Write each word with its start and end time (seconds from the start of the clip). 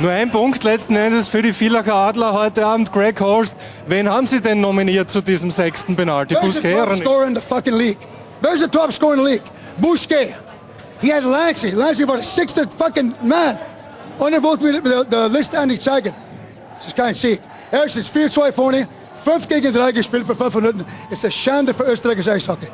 Nur 0.00 0.12
ein 0.12 0.30
Punkt 0.30 0.62
letzten 0.62 0.94
Endes 0.94 1.26
für 1.26 1.42
die 1.42 1.52
Villacher 1.52 1.92
Adler 1.92 2.32
heute 2.32 2.64
Abend. 2.64 2.92
Greg 2.92 3.20
Horst, 3.20 3.56
wen 3.88 4.08
haben 4.08 4.28
Sie 4.28 4.40
denn 4.40 4.60
nominiert 4.60 5.10
zu 5.10 5.20
diesem 5.20 5.50
sechsten 5.50 5.96
Penalty? 5.96 6.36
Where's 6.36 6.54
the 6.54 6.62
top 6.62 6.96
scorer 6.96 7.26
in 7.26 7.34
the 7.34 7.40
fucking 7.40 7.74
league? 7.74 7.98
Where's 8.40 8.60
the 8.60 8.68
top 8.68 8.92
scorer 8.92 9.14
in 9.14 9.24
the 9.24 9.30
league? 9.32 9.42
Busquet. 9.78 10.36
He 11.00 11.12
had 11.12 11.24
Lancey. 11.24 11.72
Lancey 11.72 12.06
war 12.06 12.14
der 12.14 12.24
sixth 12.24 12.60
fucking 12.76 13.12
man. 13.22 13.58
Und 14.18 14.40
wollte 14.40 14.64
mir 14.64 14.80
die, 15.04 15.36
Liste 15.36 15.66
die 15.66 15.78
zeigen. 15.80 16.14
Das 16.76 16.86
ist 16.86 16.96
kein 16.96 17.14
Sieg. 17.16 17.40
Erstens 17.72 18.08
4-2 18.08 18.52
vorne, 18.52 18.86
5 19.24 19.48
gegen 19.48 19.72
3 19.72 19.90
gespielt 19.90 20.26
für 20.28 20.36
5 20.36 20.54
Minuten. 20.54 20.86
Ist 21.10 21.24
eine 21.24 21.32
Schande 21.32 21.74
für 21.74 21.82
österreichisches 21.82 22.32
Eishockey. 22.32 22.68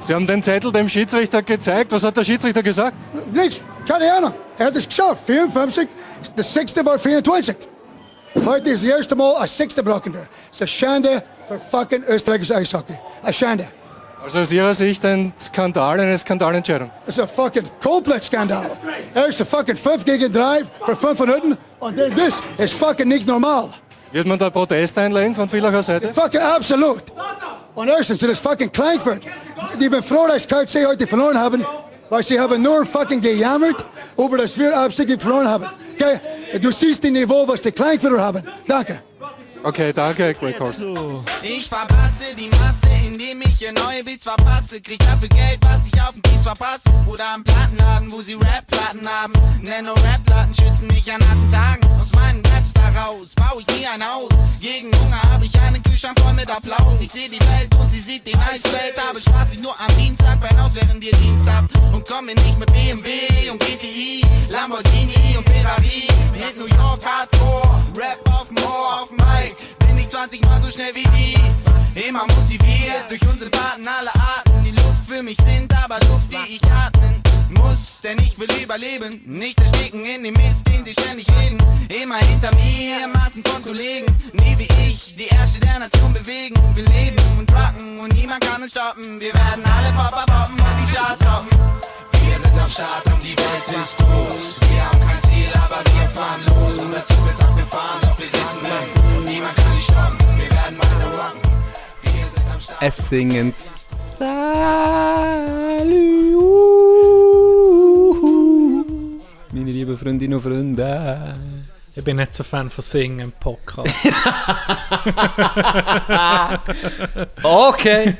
Sie 0.00 0.14
haben 0.14 0.26
den 0.26 0.42
Zettel 0.42 0.72
dem 0.72 0.88
Schiedsrichter 0.88 1.42
gezeigt. 1.42 1.92
Was 1.92 2.02
hat 2.02 2.16
der 2.16 2.24
Schiedsrichter 2.24 2.62
gesagt? 2.62 2.96
Nichts, 3.32 3.60
keine 3.86 4.12
Ahnung. 4.12 4.34
Er 4.56 4.66
hat 4.66 4.76
es 4.76 4.88
geschafft. 4.88 5.24
54, 5.26 5.88
der 6.36 6.44
sechste 6.44 6.84
war 6.84 6.98
24. 6.98 7.54
Heute 8.46 8.70
ist 8.70 8.82
das 8.84 8.90
erste 8.90 9.14
Mal 9.14 9.36
ein 9.36 9.46
sechster 9.46 9.82
gebrochen 9.82 10.14
wird. 10.14 10.26
Es 10.50 10.56
ist 10.56 10.62
eine 10.62 10.68
Schande 10.68 11.22
für 11.48 11.60
fucking 11.60 12.02
österreichisches 12.04 12.56
Eishockey. 12.56 12.94
Eine 13.22 13.32
Schande. 13.32 13.68
Also 14.22 14.40
aus 14.40 14.52
Ihrer 14.52 14.74
Sicht 14.74 15.04
ein 15.04 15.32
Skandal, 15.40 16.00
eine 16.00 16.16
Skandalentscheidung. 16.16 16.90
Es 17.06 17.16
ist 17.16 17.22
ein 17.22 17.28
fucking 17.28 17.64
komplett 17.82 18.22
Skandal. 18.22 18.66
Erste 19.14 19.44
fucking 19.44 19.76
5 19.76 20.04
gegen 20.04 20.32
3 20.32 20.60
für 20.84 20.96
5 20.96 21.20
Minuten 21.20 21.58
und 21.78 21.98
dann 21.98 22.14
das 22.14 22.42
ist 22.58 22.74
fucking 22.74 23.08
nicht 23.08 23.26
normal. 23.26 23.70
Wird 24.12 24.26
man 24.26 24.38
da 24.38 24.50
Protest 24.50 24.96
einlegen 24.98 25.34
von 25.34 25.48
Villacher 25.48 25.82
Seite? 25.82 26.08
Fucking 26.08 26.40
absolut. 26.40 27.02
Und 27.74 27.88
erstens, 27.88 28.20
das 28.20 28.30
ist 28.30 28.40
fucking 28.40 28.70
Kleinfurt. 28.72 29.22
Ich 29.78 29.90
bin 29.90 30.02
froh, 30.02 30.26
dass 30.26 30.46
KC 30.46 30.86
heute 30.86 31.06
verloren 31.06 31.38
haben, 31.38 31.64
weil 32.08 32.22
sie 32.22 32.38
haben 32.38 32.60
nur 32.62 32.84
fucking 32.84 33.20
gejammert, 33.20 33.84
über 34.16 34.38
das 34.38 34.58
wir 34.58 34.76
absichtlich 34.76 35.20
verloren 35.20 35.48
haben. 35.48 35.66
Okay? 35.94 36.20
Du 36.60 36.70
siehst 36.72 37.04
das 37.04 37.10
Niveau, 37.10 37.46
was 37.46 37.60
die 37.62 37.72
Kleinfurter 37.72 38.20
haben. 38.20 38.42
Danke. 38.66 39.02
Okay, 39.62 39.92
danke, 39.92 40.34
Greg 40.34 40.58
Horst. 40.58 40.82
Ich 41.42 41.68
verpasse 41.68 42.34
die 42.34 42.48
Masse, 42.48 42.88
indem 43.06 43.42
ich 43.42 43.60
ihr 43.60 43.72
neue 43.72 44.02
Beats 44.04 44.24
verpasse. 44.24 44.80
Krieg 44.80 44.98
dafür 45.00 45.28
Geld, 45.28 45.58
was 45.60 45.86
ich 45.86 46.00
auf 46.00 46.12
dem 46.12 46.22
Beats 46.22 46.44
verpasse. 46.44 46.88
Oder 47.06 47.34
am 47.34 47.44
Plattenladen, 47.44 48.10
wo 48.10 48.22
sie 48.22 48.34
Rap-Platten 48.34 49.06
haben. 49.06 49.34
Nenno 49.60 49.92
Rap-Platten 49.92 50.54
schützen 50.54 50.86
mich 50.86 51.12
an 51.12 51.20
nassen 51.20 51.52
Tagen. 51.52 52.00
Aus 52.00 52.10
meinen 52.12 52.42
Raps 52.46 52.72
daraus 52.72 53.34
bau 53.34 53.60
ich 53.60 53.66
mir 53.78 53.90
ein 53.92 54.02
Haus. 54.02 54.30
Gegen 54.60 54.88
Hunger 54.98 55.22
habe 55.30 55.44
ich 55.44 55.60
einen 55.60 55.82
Kühlschrank 55.82 56.18
voll 56.20 56.32
mit 56.32 56.50
Applaus. 56.50 57.00
Ich 57.00 57.10
seh 57.12 57.28
die 57.28 57.40
Welt 57.40 57.74
und 57.78 57.90
sie 57.90 58.00
sieht 58.00 58.26
den 58.26 58.38
Eisfeld. 58.40 58.96
Habe 58.96 59.20
Spaß 59.20 59.52
ich 59.52 59.60
nur 59.60 59.74
am 59.78 59.94
Dienstag 59.98 60.40
beim 60.40 60.58
Haus, 60.58 60.74
während 60.74 61.04
ihr 61.04 61.12
Dienst 61.12 61.46
habt. 61.46 61.70
Und 61.92 62.08
komme 62.08 62.34
nicht 62.34 62.58
mit 62.58 62.72
BMW 62.72 63.10
und 63.52 63.60
GTI, 63.60 64.24
Lamborghini 64.48 65.36
und 65.36 65.46
Ferrari. 65.46 66.08
Mit 66.32 66.56
New 66.56 66.74
York 66.76 67.04
Hardcore, 67.04 67.82
Rap 67.94 68.18
auf 68.32 68.48
dem 68.48 68.56
Ohr, 68.58 69.02
auf 69.02 69.08
dem 69.08 69.18
Mic. 69.18 69.49
Bin 69.78 69.98
ich 69.98 70.08
20 70.08 70.44
Mal 70.44 70.62
so 70.62 70.70
schnell 70.70 70.94
wie 70.94 71.08
die. 71.16 72.08
Immer 72.08 72.26
motiviert 72.26 73.04
durch 73.08 73.20
unsere 73.22 73.50
Paten 73.50 73.86
aller 73.86 74.14
Arten. 74.14 74.64
Die 74.64 74.70
Luft 74.72 75.06
für 75.08 75.22
mich 75.22 75.36
sind 75.36 75.72
aber 75.76 75.98
Luft, 76.08 76.32
die 76.32 76.56
ich 76.56 76.64
atmen 76.64 77.22
muss. 77.50 78.00
Denn 78.02 78.18
ich 78.18 78.38
will 78.38 78.48
überleben, 78.62 79.20
nicht 79.24 79.60
ersticken 79.60 80.04
in 80.04 80.22
dem 80.24 80.34
Mist, 80.34 80.66
den 80.66 80.84
sie 80.84 80.92
ständig 80.92 81.26
reden. 81.28 81.58
Immer 82.02 82.16
hinter 82.16 82.54
mir, 82.54 83.08
Massen 83.08 83.42
von 83.44 83.62
Kollegen. 83.62 84.06
Nie 84.32 84.56
wie 84.58 84.68
ich, 84.88 85.16
die 85.16 85.28
Erste 85.28 85.60
der 85.60 85.78
Nation 85.78 86.12
bewegen. 86.12 86.56
Wir 86.74 86.84
leben 86.84 87.18
und 87.38 87.52
rocken 87.52 88.00
und 88.00 88.12
niemand 88.14 88.40
kann 88.40 88.62
uns 88.62 88.72
stoppen. 88.72 89.20
Wir 89.20 89.34
werden 89.34 89.64
alle 89.64 89.92
Papa 89.92 90.24
poppen 90.26 90.58
und 90.58 90.88
die 90.88 90.94
Charts 90.94 91.18
toppen. 91.18 91.58
Wir 92.52 92.58
sind 92.58 92.62
am 92.62 92.68
Start 92.68 93.06
und 93.06 93.22
die 93.22 93.36
Welt 93.36 93.80
ist 93.80 93.96
groß. 93.98 94.60
Wir 94.70 94.84
haben 94.84 95.00
kein 95.00 95.20
Ziel, 95.20 95.48
aber 95.54 95.82
wir 95.84 96.08
fahren 96.08 96.40
los. 96.46 96.78
Unser 96.78 97.04
Zug 97.04 97.30
ist 97.30 97.42
abgefahren, 97.42 98.00
doch 98.02 98.18
wir 98.18 98.26
sitzen 98.26 98.58
drin. 98.60 99.24
Niemand 99.24 99.54
kann 99.56 99.74
dich 99.74 99.84
stoppen, 99.84 100.18
wir 100.36 100.50
werden 100.50 100.78
weiter 100.78 101.10
rocken. 101.16 101.40
Wir 102.02 102.28
sind 102.28 102.44
am 102.52 102.60
Start. 102.60 102.82
Es 102.82 102.96
singen 103.08 103.52
Salut. 108.40 108.86
Meine 109.52 109.70
lieben 109.72 109.96
Freundinnen 109.98 110.34
und 110.34 110.42
Freunde. 110.42 111.34
Ich 111.94 112.04
bin 112.04 112.16
nicht 112.16 112.34
so 112.34 112.44
Fan 112.44 112.70
von 112.70 112.82
Singen 112.82 113.20
im 113.20 113.32
Podcast. 113.32 113.94
Okay. 117.42 118.14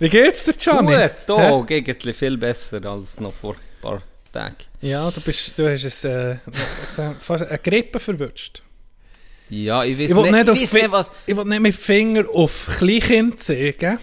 Wie 0.00 0.08
geht's 0.08 0.44
dir, 0.44 0.54
Gianni? 0.54 0.96
Gut, 0.96 1.10
da 1.26 1.60
eigentlich 1.60 2.16
viel 2.16 2.36
besser 2.36 2.84
als 2.84 3.20
noch 3.20 3.32
vor 3.32 3.54
ein 3.54 3.60
paar 3.82 4.02
Tagen. 4.32 4.56
Ja, 4.80 5.10
du, 5.10 5.20
bist, 5.20 5.58
du 5.58 5.70
hast 5.70 5.84
es, 5.84 6.04
äh, 6.04 6.36
fast 7.20 7.44
eine 7.44 7.58
Grippe 7.58 7.98
verwünscht. 7.98 8.62
Ja, 9.50 9.84
ich 9.84 9.98
weiß 9.98 10.10
Ich 10.10 10.16
nicht, 10.16 10.32
nicht, 10.32 10.48
ich 10.62 10.72
weiss 10.72 10.82
nicht 10.82 10.92
was... 10.92 11.10
Ich 11.26 11.36
will 11.36 11.44
nicht 11.44 11.60
mit 11.60 11.74
Finger 11.74 12.24
auf 12.32 12.68
Kleinkind 12.78 13.40
zeigen. 13.40 13.98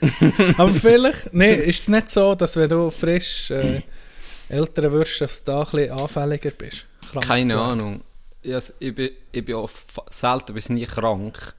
Aber 0.58 0.70
vielleicht, 0.70 1.32
nee, 1.32 1.54
ist 1.54 1.80
es 1.80 1.88
nicht 1.88 2.08
so, 2.10 2.34
dass 2.34 2.56
wenn 2.56 2.68
du 2.68 2.90
frisch 2.90 3.50
äh, 3.50 3.80
älter 4.48 4.92
wirst, 4.92 5.20
dass 5.22 5.42
du 5.42 5.50
da 5.52 5.60
ein 5.62 5.70
bisschen 5.70 5.90
anfälliger 5.90 6.50
bist? 6.50 6.86
Krank 7.10 7.26
Keine? 7.26 7.58
Ahnung. 7.58 8.02
Ich, 8.42 8.52
has- 8.52 8.74
ich, 8.78 8.94
bin, 8.94 9.10
ich 9.32 9.44
bin 9.44 9.66
selten 10.10 10.54
bis 10.54 10.68
nie 10.68 10.84
krank. 10.84 11.54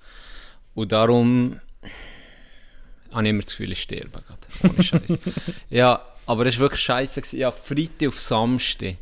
Und 0.76 0.92
darum 0.92 1.60
habe 3.14 3.24
ich 3.24 3.30
immer 3.30 3.42
das 3.42 3.52
Gefühl, 3.52 3.72
ich 3.72 3.82
sterbe 3.82 4.22
gerade. 4.22 4.74
Ohne 4.74 4.84
Scheiß. 4.84 5.18
ja, 5.70 6.02
aber 6.26 6.46
es 6.46 6.56
war 6.56 6.62
wirklich 6.62 6.82
scheiße. 6.82 7.22
gewesen. 7.22 7.40
Ja, 7.40 7.52
Freitag 7.52 8.10
auf 8.10 8.20
Samstag 8.20 8.98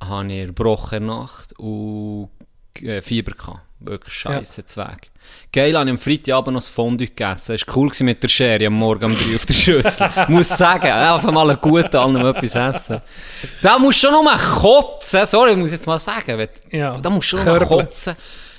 habe 0.00 0.32
ich 0.32 0.46
gebrochene 0.46 1.06
Nacht 1.06 1.58
und 1.58 2.30
äh, 2.80 3.00
Fieber 3.02 3.32
gehabt. 3.32 3.60
Wirklich 3.80 4.14
scheiße 4.14 4.64
Zweig. 4.64 5.08
Geil, 5.52 5.76
habe 5.76 5.86
ich 5.86 5.90
am 5.90 5.98
Freitagabend 5.98 6.54
noch 6.54 6.62
das 6.62 6.68
Fondue 6.68 7.08
gegessen. 7.08 7.54
Es 7.54 7.66
war 7.66 7.76
cool 7.76 7.88
gewesen 7.88 8.04
mit 8.04 8.22
der 8.22 8.28
Schere 8.28 8.66
am 8.66 8.74
Morgen 8.74 9.06
um 9.06 9.14
3 9.16 9.36
auf 9.36 9.46
der 9.46 9.54
Schüssel. 9.54 10.10
Muss 10.28 10.48
sagen, 10.48 10.86
einfach 10.86 11.32
mal 11.32 11.50
ein 11.50 11.58
guter 11.60 12.02
an 12.02 12.16
etwas 12.16 12.54
essen. 12.54 13.00
Da 13.60 13.78
musst 13.78 14.02
du 14.02 14.08
schon 14.08 14.24
nur 14.24 14.32
kotzen. 14.36 15.26
Sorry, 15.26 15.52
ich 15.52 15.56
muss 15.56 15.72
jetzt 15.72 15.86
mal 15.86 15.98
sagen. 15.98 16.38
Wenn, 16.38 16.48
Ja, 16.70 16.96
da 16.96 17.10
musst 17.10 17.32
du 17.32 17.38
schon 17.38 17.46
nur 17.46 17.58
kotzen, 17.60 18.14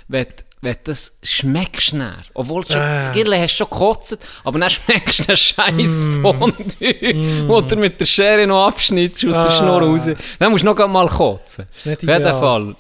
wenn, 0.08 0.28
wenn 0.64 0.78
das 0.86 1.18
schmeckst 1.24 1.94
näher. 1.94 2.24
Obwohl 2.34 2.64
du 2.64 2.74
schon, 2.74 2.82
Äh. 2.82 3.12
Gille 3.14 3.40
hast 3.40 3.52
schon 3.56 3.70
gekotzt, 3.70 4.18
aber 4.44 4.60
dann 4.60 4.70
schmeckst 4.72 5.20
du 5.20 5.24
den 5.26 5.38
scheiß 5.38 6.04
Mm. 6.04 6.22
Fondue, 6.22 7.48
wo 7.48 7.62
du 7.62 7.76
mit 7.76 8.00
der 8.00 8.06
Schere 8.06 8.48
noch 8.48 8.68
abschnittst 8.68 9.26
aus 9.26 9.34
der 9.36 9.46
Ah. 9.46 9.52
Schnur 9.52 9.82
raus. 9.82 10.04
Dann 10.40 10.52
musst 10.52 10.64
du 10.64 10.68
noch 10.68 10.76
grad 10.76 10.90
mal 10.90 11.08
kotzen. 11.08 11.68
Auf 11.80 11.86
jeden. 11.86 12.24
Fall. 12.24 12.76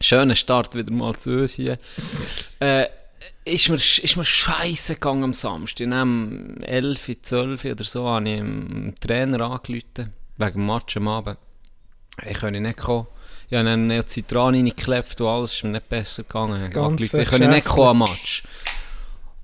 Schöner 0.00 0.34
Start 0.36 0.74
wieder 0.74 0.92
mal 0.92 1.14
zu 1.16 1.30
uns 1.40 1.54
hier. 1.54 1.78
äh, 2.60 2.86
ist 3.46 3.68
mir, 3.68 3.76
ist 3.76 4.16
mir 4.16 4.24
scheiße 4.24 4.94
gegangen 4.94 5.22
am 5.24 5.32
Samstag. 5.32 5.92
Am 5.92 6.56
11, 6.62 7.22
12 7.22 7.64
oder 7.64 7.84
so 7.84 8.08
habe 8.08 8.28
ich 8.28 8.36
dem 8.38 8.94
Trainer 9.00 9.40
angerufen, 9.40 10.12
wegen 10.36 10.52
dem 10.52 10.66
Match 10.66 10.96
am 10.96 11.08
Abend. 11.08 11.38
Ich 12.28 12.38
kann 12.38 12.52
nicht 12.54 12.76
kommen. 12.78 13.06
Ich 13.48 13.56
habe 13.56 13.68
einen 13.68 13.86
Neocitran 13.86 14.54
reingeklebt 14.54 15.20
und 15.20 15.26
alles 15.26 15.52
ist 15.52 15.64
mir 15.64 15.70
nicht 15.70 15.88
besser 15.88 16.22
gegangen. 16.22 16.60
Ganze 16.60 16.80
angerufen, 16.80 17.20
Ich 17.20 17.28
kann 17.28 17.50
nicht 17.50 17.66
kommen 17.66 17.88
am 17.88 17.98
Match. 17.98 18.44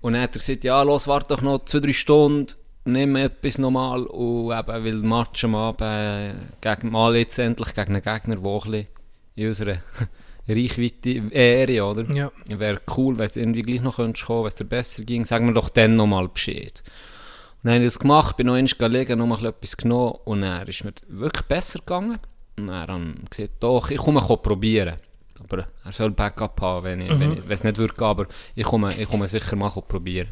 Und 0.01 0.15
dann 0.15 0.23
hat 0.23 0.35
er 0.35 0.39
gesagt, 0.39 0.65
ja, 0.65 0.83
los, 0.83 1.07
warte 1.07 1.35
doch 1.35 1.43
noch 1.43 1.65
zwei, 1.67 1.81
drei 1.81 1.93
Stunden, 1.93 2.55
nimm 2.85 3.17
etwas 3.17 3.59
nochmal 3.59 4.05
und 4.05 4.53
eben, 4.53 4.69
weil 4.69 5.01
der 5.01 5.09
Match 5.09 5.45
am 5.45 5.55
Abend 5.55 5.83
äh, 5.83 6.35
gegen, 6.61 6.91
mal 6.91 7.17
jetzt 7.17 7.39
endlich 7.39 7.75
gegen 7.75 7.95
einen 7.95 8.03
Gegner, 8.03 8.37
der 8.37 8.51
ein 8.51 8.61
bisschen 8.61 8.87
in 9.35 9.49
unserer 9.49 9.77
Reichweite 10.49 11.31
wäre, 11.31 11.85
oder? 11.85 12.15
Ja. 12.15 12.33
Wäre 12.49 12.81
cool, 12.97 13.19
wenn 13.19 13.29
du 13.29 13.41
irgendwie 13.41 13.63
gleich 13.63 13.83
noch 13.83 13.97
könntest 13.97 14.27
kommen, 14.27 14.43
wenn 14.43 14.49
es 14.49 14.55
dir 14.55 14.65
besser 14.65 15.05
ging, 15.05 15.25
sag 15.25 15.43
mir 15.43 15.53
doch 15.53 15.69
dann 15.69 15.95
nochmal 15.95 16.29
Bescheid. 16.29 16.83
Und 17.63 17.67
dann 17.67 17.75
habe 17.75 17.85
ich 17.85 17.93
das 17.93 17.99
gemacht, 17.99 18.37
bin 18.37 18.47
noch 18.47 18.55
einmal 18.55 18.73
gelegen, 18.79 19.19
noch 19.19 19.27
mal 19.27 19.45
etwas 19.45 19.77
genommen 19.77 20.19
und 20.25 20.43
dann 20.43 20.67
ist 20.67 20.85
mir 20.85 20.95
wirklich 21.09 21.47
besser 21.47 21.81
gegangen. 21.81 22.19
Und 22.69 22.87
dann 22.89 23.15
gesagt, 23.31 23.55
doch, 23.61 23.91
ich 23.91 23.99
komme 23.99 24.21
ko 24.21 24.37
probieren. 24.37 24.97
Aber 25.43 25.67
er 25.85 25.93
soll 25.93 26.11
Backup 26.11 26.61
haben, 26.61 26.85
wenn, 26.85 27.01
ich, 27.01 27.19
wenn, 27.19 27.33
ich, 27.33 27.39
wenn 27.49 27.55
es 27.55 27.65
nicht 27.65 27.79
würde 27.79 27.95
aber 28.05 28.27
ich 28.55 28.65
komme, 28.65 28.91
ich 28.99 29.09
komme 29.09 29.27
sicher 29.27 29.57
mal 29.57 29.71
probieren. 29.71 30.29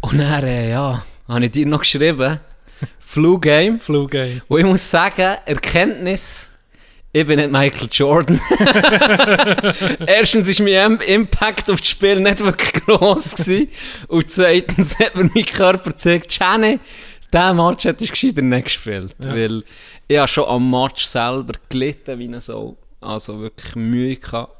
Und 0.00 0.18
dann, 0.18 0.44
äh, 0.44 0.70
ja, 0.70 1.04
habe 1.28 1.44
ich 1.44 1.50
dir 1.50 1.66
noch 1.66 1.80
geschrieben, 1.80 2.40
Flu 2.98 3.38
Game. 3.38 3.78
Flu 3.78 4.06
Game. 4.06 4.40
Und 4.48 4.60
ich 4.60 4.64
muss 4.64 4.90
sagen, 4.90 5.36
Erkenntnis, 5.44 6.52
ich 7.12 7.26
bin 7.26 7.38
nicht 7.38 7.50
Michael 7.52 7.88
Jordan. 7.92 8.40
Erstens 10.06 10.48
ist 10.48 10.60
mein 10.60 10.92
Im- 10.92 11.00
Impact 11.00 11.70
auf 11.70 11.80
das 11.80 11.88
Spiel 11.90 12.20
nicht 12.20 12.40
wirklich 12.40 12.72
gross 12.84 13.34
gewesen. 13.34 13.68
Und 14.08 14.30
zweitens 14.30 14.98
hat 14.98 15.14
mir 15.16 15.28
mein 15.34 15.44
Körper 15.44 15.90
gezeigt, 15.90 16.38
Jenny, 16.38 16.78
diesen 17.32 17.56
Match 17.56 17.84
hättest 17.84 18.10
du 18.10 18.12
gescheiter 18.12 18.42
nicht 18.42 18.64
gespielt. 18.64 19.14
Weil 19.18 19.64
ich 20.10 20.18
habe 20.18 20.26
schon 20.28 20.44
am 20.48 20.68
Match 20.70 21.04
selber 21.04 21.52
gelitten 21.68 22.18
wie 22.18 22.24
eine 22.24 22.40
Sau. 22.40 22.76
Also 23.00 23.40
wirklich 23.40 23.76
Mühe 23.76 24.16
gehabt. 24.16 24.56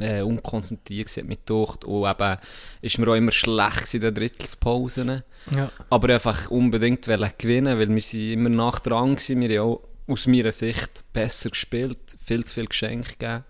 Äh, 0.00 0.22
unkonzentriert 0.22 1.06
gewesen, 1.06 1.20
hat 1.20 1.28
mich 1.28 1.44
gedacht. 1.44 1.84
Und 1.84 2.10
eben, 2.10 2.36
ist 2.80 2.98
mir 2.98 3.08
auch 3.08 3.14
immer 3.14 3.30
schlecht 3.30 3.94
in 3.94 4.00
den 4.00 4.14
Drittelspausen. 4.14 5.22
Ja. 5.54 5.70
Aber 5.90 6.12
einfach 6.12 6.50
unbedingt 6.50 7.02
gewinnen, 7.04 7.78
weil 7.78 7.94
wir 7.94 8.00
sind 8.02 8.32
immer 8.32 8.48
nach 8.48 8.80
dran 8.80 9.14
gewesen. 9.14 9.40
Wir 9.40 9.60
haben 9.60 9.68
auch 9.72 9.82
aus 10.08 10.26
meiner 10.26 10.52
Sicht 10.52 11.04
besser 11.12 11.50
gespielt, 11.50 11.98
viel 12.24 12.44
zu 12.44 12.54
viel 12.54 12.66
Geschenke 12.66 13.10
gegeben. 13.10 13.44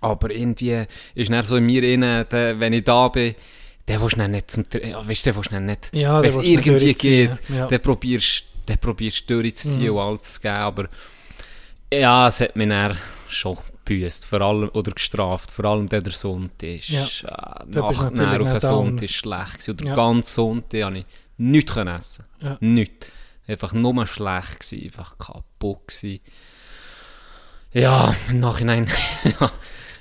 Aber 0.00 0.30
irgendwie 0.30 0.86
ist 1.14 1.30
dann 1.30 1.44
so 1.44 1.56
in 1.56 1.66
mir 1.66 1.82
innen, 1.84 2.24
wenn 2.30 2.72
ich 2.72 2.84
da 2.84 3.08
bin, 3.08 3.34
der 3.86 4.00
willst 4.00 4.16
du 4.16 4.28
nicht 4.28 4.50
zum 4.50 4.62
Tra- 4.64 4.84
ja, 4.86 5.08
weißt 5.08 5.26
du, 5.26 5.30
der 5.30 5.36
willst 5.36 5.52
du 5.52 5.60
nicht, 5.60 5.94
Ja, 5.94 6.22
wenn 6.22 6.30
es 6.30 6.36
irgendwie 6.36 6.94
geht, 6.94 7.30
ja. 7.48 7.66
dann 7.66 7.80
probierst 7.80 8.44
dann 8.70 8.78
probierst 8.78 9.28
du 9.28 9.42
durchzuziehen 9.42 9.90
Mhm. 9.90 9.96
und 9.96 10.02
alles 10.02 10.22
zu 10.34 10.40
geben, 10.40 10.54
aber 10.54 10.88
ja, 11.92 12.28
es 12.28 12.40
hat 12.40 12.56
mich 12.56 12.68
dann 12.68 12.96
schon 13.28 13.56
gebüßt, 13.84 14.24
vor 14.26 14.40
allem, 14.42 14.68
oder 14.72 14.92
gestraft, 14.92 15.50
vor 15.50 15.64
allem 15.64 15.88
der, 15.88 16.08
Sonntag 16.10 16.68
ist, 16.68 16.88
Ja. 16.90 17.04
äh, 17.04 17.66
Nacht 17.66 18.18
dann 18.18 18.40
auf 18.42 18.50
den. 18.50 18.60
Sonntag 18.60 19.02
ist 19.04 19.14
schlecht 19.14 19.52
gewesen, 19.58 19.70
oder 19.72 19.84
Ja. 19.86 19.94
ganz 19.96 20.34
Sonntag 20.34 20.82
habe 20.84 20.98
ich 20.98 21.06
nichts 21.38 21.72
können 21.74 21.96
essen, 21.98 22.24
Ja. 22.40 22.56
nichts, 22.60 23.06
einfach 23.48 23.72
nur 23.72 24.06
schlecht 24.06 24.60
gewesen, 24.60 24.84
einfach 24.86 25.18
kaputt 25.18 25.88
gewesen. 25.88 26.20
Ja, 27.72 28.14
im 28.28 28.40
Nachhinein, 28.40 28.86
ja, 29.40 29.50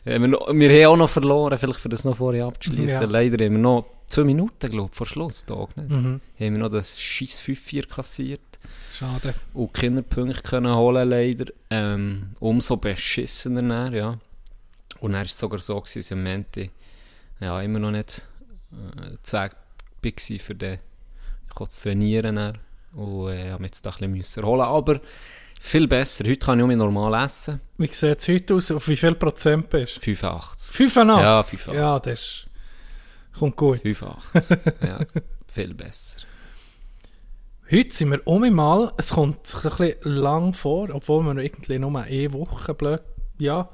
wir, 0.05 0.19
wir 0.21 0.85
haben 0.87 0.93
auch 0.93 0.97
noch 0.97 1.09
verloren, 1.09 1.57
vielleicht 1.57 1.79
für 1.79 1.89
das 1.89 2.03
noch 2.03 2.17
vorher 2.17 2.45
abzuschließen. 2.45 3.01
Ja. 3.01 3.07
Leider 3.07 3.43
haben 3.45 3.53
wir 3.53 3.59
noch 3.59 3.85
zwei 4.07 4.23
Minuten, 4.23 4.71
glaube 4.71 4.89
ich, 4.91 4.97
vor 4.97 5.05
Schlusstag. 5.05 5.75
Nicht? 5.77 5.89
Mhm. 5.91 6.21
Haben 6.39 6.53
wir 6.53 6.57
noch 6.57 6.69
das 6.69 6.99
scheiß 6.99 7.39
5-4 7.39 7.87
kassiert 7.87 8.41
Schade. 8.99 9.33
und 9.53 9.73
Kinderpunkte 9.73 10.43
können 10.43 10.75
holen, 10.75 11.09
leider. 11.09 11.45
Ähm, 11.69 12.31
umso 12.41 12.75
beschissener 12.75 13.61
dann, 13.61 13.93
ja. 13.93 14.19
Und 14.99 15.13
dann 15.13 15.21
war 15.21 15.25
es 15.25 15.39
sogar 15.39 15.59
so, 15.59 15.79
gewesen, 15.79 15.99
dass 15.99 16.11
ich 16.11 16.17
am 16.17 16.25
Ende 16.25 16.69
ja, 17.39 17.61
immer 17.61 17.79
noch 17.79 17.91
nicht 17.91 18.27
äh, 18.73 19.15
Zweig 19.21 19.55
war 20.03 20.39
für 20.39 20.55
den 20.55 20.79
ich 21.47 21.69
zu 21.69 21.83
trainieren. 21.83 22.35
Dann. 22.35 22.57
Und 22.93 23.29
äh, 23.29 23.51
habe 23.51 23.61
mich 23.61 23.69
jetzt 23.69 23.85
da 23.85 23.91
ein 23.97 24.11
bisschen 24.11 24.43
erholen. 24.43 24.61
Aber 24.63 24.99
viel 25.61 25.87
besser. 25.87 26.25
Heute 26.25 26.37
kann 26.37 26.59
ich 26.59 26.65
auch 26.65 26.69
normal 26.69 27.23
essen. 27.23 27.61
Wie 27.77 27.87
sieht 27.87 28.19
es 28.19 28.27
heute 28.27 28.55
aus? 28.55 28.69
Auf 28.69 28.85
wie 28.89 28.97
viel 28.97 29.15
Prozent 29.15 29.69
bist 29.69 29.95
du? 29.95 30.01
85. 30.01 30.75
85? 30.75 31.23
Ja, 31.23 31.43
85. 31.43 31.73
Ja, 31.73 31.99
das 31.99 32.13
ist, 32.13 32.47
kommt 33.39 33.55
gut. 33.55 33.79
85. 33.79 34.57
ja, 34.81 34.99
viel 35.53 35.73
besser. 35.73 36.17
Heute 37.71 37.95
sind 37.95 38.09
wir 38.09 38.25
um 38.25 38.49
mal, 38.55 38.91
es 38.97 39.11
kommt 39.11 39.37
ein 39.53 39.61
bisschen 39.61 39.95
lang 40.01 40.53
vor, 40.53 40.89
obwohl 40.91 41.23
wir 41.23 41.37
irgendwie 41.43 41.77
nur 41.77 42.01
eine 42.01 42.33
Woche 42.33 42.73
blöd, 42.73 43.01
ja, 43.37 43.69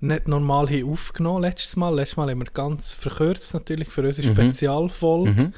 nicht 0.00 0.26
normal 0.26 0.68
haben 0.68 0.90
aufgenommen 0.90 1.42
letztes 1.42 1.76
Mal. 1.76 1.94
Letztes 1.94 2.16
Mal 2.16 2.30
haben 2.30 2.40
wir 2.40 2.50
ganz 2.52 2.92
verkürzt 2.94 3.54
natürlich 3.54 3.88
für 3.90 4.02
unsere 4.02 4.26
Spezialfolge. 4.28 5.30
Mhm. 5.30 5.54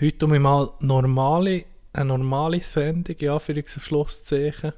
Heute 0.00 0.24
um 0.26 0.42
mal 0.42 0.70
normale, 0.80 1.66
eine 1.92 2.06
normale 2.06 2.60
Sendung, 2.62 3.14
ja, 3.20 3.38
für 3.38 3.54
das 3.54 3.80
Schlusszeichen. 3.80 4.72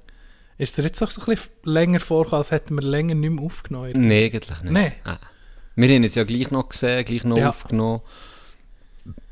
Ist 0.59 0.77
dir 0.77 0.83
jetzt 0.83 1.01
auch 1.03 1.11
so 1.11 1.23
ein 1.23 1.27
bisschen 1.27 1.53
länger 1.63 2.01
vorgekommen, 2.01 2.41
als 2.41 2.51
hätten 2.51 2.75
wir 2.75 2.83
länger 2.83 3.15
nicht 3.15 3.31
mehr 3.31 3.45
aufgenommen? 3.45 3.93
Nein, 3.95 4.13
eigentlich 4.13 4.63
nicht. 4.63 4.73
Nee. 4.73 4.93
Nein. 5.07 5.19
Wir 5.77 5.95
haben 5.95 6.05
es 6.05 6.17
ja 6.17 6.25
gleich 6.25 6.51
noch 6.51 6.69
gesehen, 6.69 7.05
gleich 7.07 7.25
noch 7.25 7.39
Ja. 7.39 7.49
aufgenommen. 7.49 8.03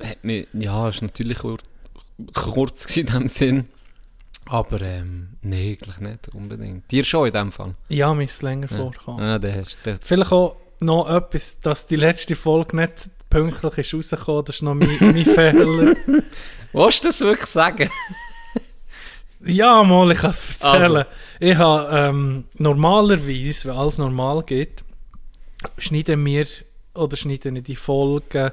Hat 0.02 0.24
mir, 0.24 0.46
ja, 0.54 0.88
ist 0.88 1.02
natürlich 1.02 1.42
kurz 2.34 2.96
in 2.96 3.06
dem 3.06 3.28
Sinn. 3.28 3.68
Aber 4.46 4.80
ähm, 4.80 5.36
nein, 5.42 5.60
eigentlich 5.60 5.98
nicht 5.98 6.28
unbedingt. 6.34 6.90
Dir 6.90 7.04
schon 7.04 7.26
in 7.26 7.32
dem 7.32 7.52
Fall. 7.52 7.74
Ja, 7.88 8.14
mir 8.14 8.24
ist 8.24 8.34
es 8.34 8.42
länger 8.42 8.68
vorgekommen. 8.68 9.20
Ja, 9.24 9.38
der 9.38 9.56
hast, 9.56 9.78
der, 9.84 9.98
Vielleicht 10.00 10.32
auch 10.32 10.56
noch 10.80 11.08
etwas, 11.08 11.60
dass 11.60 11.86
die 11.86 11.96
letzte 11.96 12.36
Folge 12.36 12.76
nicht 12.76 13.10
pünktlich 13.28 13.78
ist 13.78 13.94
rausgekommen. 13.94 14.44
Das 14.44 14.56
ist 14.56 14.62
noch 14.62 14.74
mein, 14.74 14.96
mein 15.00 15.24
Fehler. 15.24 15.96
Willst 16.72 17.04
du 17.04 17.08
das 17.08 17.20
wirklich 17.20 17.48
sagen? 17.48 17.90
Ja, 19.44 19.82
mal, 19.82 20.10
ich 20.12 20.18
kann 20.18 20.30
es 20.30 20.60
erzählen. 20.60 20.96
Also. 20.96 21.10
Ich 21.38 21.56
habe 21.56 21.96
ähm, 21.96 22.44
normalerweise, 22.54 23.68
wenn 23.68 23.76
alles 23.76 23.98
normal 23.98 24.42
geht, 24.42 24.84
schneiden 25.78 26.24
wir 26.24 26.46
oder 26.94 27.16
schneiden 27.16 27.56
ich 27.56 27.64
die 27.64 27.76
Folgen 27.76 28.52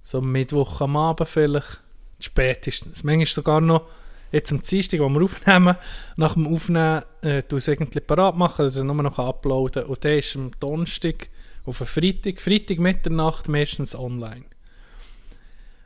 so 0.00 0.20
Mittwoch 0.20 0.80
am 0.80 0.96
Abend 0.96 1.28
vielleicht, 1.28 1.80
spätestens. 2.24 3.04
Manchmal 3.04 3.26
sogar 3.26 3.60
noch 3.60 3.86
jetzt 4.32 4.50
am 4.50 4.62
Dienstag, 4.62 5.00
wo 5.00 5.08
wir 5.08 5.22
aufnehmen, 5.22 5.76
nach 6.16 6.34
dem 6.34 6.46
Aufnehmen 6.46 7.02
äh, 7.22 7.38
ich 7.38 7.52
es 7.52 7.68
irgendwie 7.68 8.00
parat 8.00 8.36
machen, 8.36 8.64
dass 8.64 8.74
ich 8.74 8.78
es 8.78 8.84
nur 8.84 8.94
noch 8.94 9.18
uploaden 9.18 9.82
kann. 9.82 9.90
Und 9.90 10.04
der 10.04 10.18
ist 10.18 10.36
am 10.36 10.50
Donnerstag 10.58 11.28
auf 11.64 11.80
einen 11.80 11.88
Freitag, 11.88 12.40
Freitag 12.40 12.78
Mitternacht 12.78 13.48
meistens 13.48 13.94
online. 13.94 14.44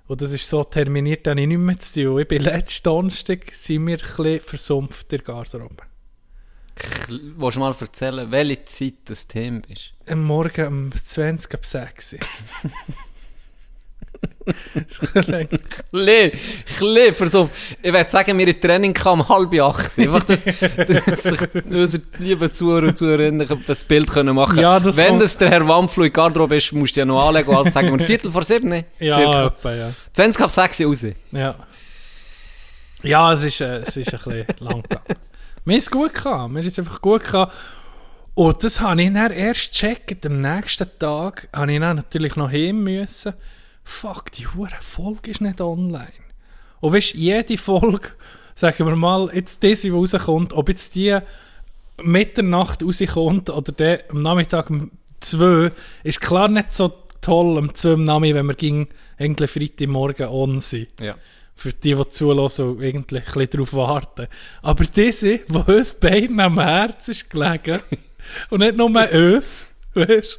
Und 0.06 0.23
das 0.23 0.31
ist 0.31 0.49
so 0.49 0.62
terminiert, 0.62 1.27
dann 1.27 1.38
ich 1.38 1.49
nicht 1.49 1.59
mehr 1.59 1.79
zu 1.79 2.03
tun. 2.03 2.21
Ich 2.21 2.29
bin 2.29 2.43
letzten 2.43 2.85
Donnerstag, 2.85 3.53
sind 3.53 3.87
wir 3.87 3.99
ein 3.99 4.41
versumpft 4.41 5.12
in 5.12 5.19
der 5.19 5.27
Garderobe. 5.27 5.83
Willst 7.09 7.56
du 7.56 7.61
mal 7.61 7.75
erzählen, 7.79 8.31
welche 8.31 8.65
Zeit 8.67 8.94
das 9.06 9.27
Thema 9.27 9.62
ist? 9.69 9.94
Am 10.06 10.23
Morgen 10.25 10.67
um 10.67 10.93
20 10.93 11.55
ab 11.55 11.65
6 11.65 12.12
ist 12.12 12.23
ein 14.47 15.49
bisschen. 15.49 15.49
Lee, 15.93 16.33
ich 16.33 16.81
würde 16.81 18.09
sagen, 18.09 18.39
wir 18.39 18.49
in 18.49 18.61
Training 18.61 18.93
kamen 18.93 19.23
um 19.23 19.29
halb 19.29 19.61
acht. 19.61 19.99
Einfach, 19.99 20.23
dass, 20.25 20.45
dass 20.45 21.23
sich 21.23 21.41
unsere 21.65 22.03
lieben 22.19 22.53
Zuhörer 22.53 22.89
und 22.89 22.99
Zuhörerinnen 22.99 23.49
das 23.67 23.85
Bild 23.85 24.09
können 24.09 24.35
machen 24.35 24.59
Ja, 24.59 24.79
das 24.79 24.97
Wenn 24.97 25.19
das 25.19 25.37
der 25.39 25.51
Herr 25.51 25.67
Wampflu 25.67 26.05
in 26.05 26.13
Garderobe 26.13 26.57
ist, 26.57 26.73
musst 26.73 26.97
du 26.97 27.01
ja 27.01 27.05
noch 27.05 27.27
anlegen. 27.27 27.55
Also 27.55 27.71
sagen 27.71 27.99
wir 27.99 28.05
Viertel 28.05 28.31
vor 28.31 28.43
sieben. 28.43 28.85
Ja, 28.99 29.17
circa. 29.17 29.47
etwa, 29.47 29.75
ja. 29.75 29.93
20 30.13 30.43
ab 30.43 30.51
6 30.51 30.81
raus. 30.83 31.07
Ja, 31.33 31.55
ja 33.03 33.33
es, 33.33 33.45
ist, 33.45 33.61
äh, 33.61 33.79
es 33.79 33.97
ist 33.97 34.13
ein 34.15 34.21
bisschen 34.21 34.47
lang 34.61 34.83
gegangen. 34.83 35.19
Mir 35.65 35.79
ist 35.79 35.91
gut 35.91 36.15
gegangen. 36.15 36.53
Mir 36.53 36.65
ist 36.65 36.79
einfach 36.79 37.01
gut 37.01 37.25
gegangen. 37.25 37.51
Und 38.35 38.63
das 38.63 38.81
habe 38.81 39.03
ich 39.03 39.13
dann 39.13 39.33
erst 39.33 39.73
gecheckt. 39.73 40.27
Am 40.27 40.39
nächsten 40.39 40.87
Tag 40.99 41.49
habe 41.55 41.73
ich 41.73 41.81
dann 41.81 41.97
natürlich 41.97 42.37
noch 42.37 42.51
hin 42.51 42.83
müssen. 42.85 43.33
Fuck, 43.88 44.33
die 44.33 44.47
hure 44.49 44.69
Folge 44.81 45.31
ist 45.31 45.41
nicht 45.41 45.61
online. 45.61 46.12
Und 46.81 46.93
weißt 46.93 47.15
jede 47.15 47.56
Folge, 47.56 48.09
sagen 48.55 48.85
wir 48.85 48.97
mal, 48.97 49.31
jetzt 49.33 49.62
diese, 49.62 49.88
die 49.88 49.94
rauskommt, 49.94 50.53
ob 50.53 50.69
jetzt 50.69 50.97
die 50.97 51.17
Mitternacht 52.03 52.83
rauskommt 52.83 53.49
oder 53.49 53.73
der 53.73 54.05
am 54.11 54.23
Nachmittag 54.23 54.71
um 54.71 54.91
2, 55.21 55.71
ist 56.03 56.21
klar 56.21 56.49
nicht 56.49 56.73
so 56.73 56.93
toll 57.21 57.56
am 57.59 57.75
2 57.75 57.93
am 57.93 58.05
Nachmittag, 58.05 58.35
wenn 58.38 58.47
wir 58.47 58.55
gegen 58.55 58.88
eigentlich 59.19 59.50
Freitagmorgen 59.50 60.29
on 60.29 60.59
sind 60.61 60.88
Ja. 61.00 61.15
für 61.55 61.73
die, 61.73 61.94
die 61.94 62.09
zulassen 62.09 62.71
und 62.71 62.83
irgendwie 62.83 63.19
ein 63.19 63.25
bisschen 63.25 63.50
darauf 63.50 63.73
warten. 63.73 64.27
Aber 64.62 64.85
diese, 64.85 65.38
die 65.38 65.56
uns 65.56 65.93
beiden 65.94 66.41
am 66.41 66.59
Herzen 66.61 67.12
ist 67.12 67.31
gelegen, 67.31 67.81
und 68.50 68.59
nicht 68.59 68.77
nur 68.77 68.90
uns, 69.12 69.69
weißt 69.97 70.38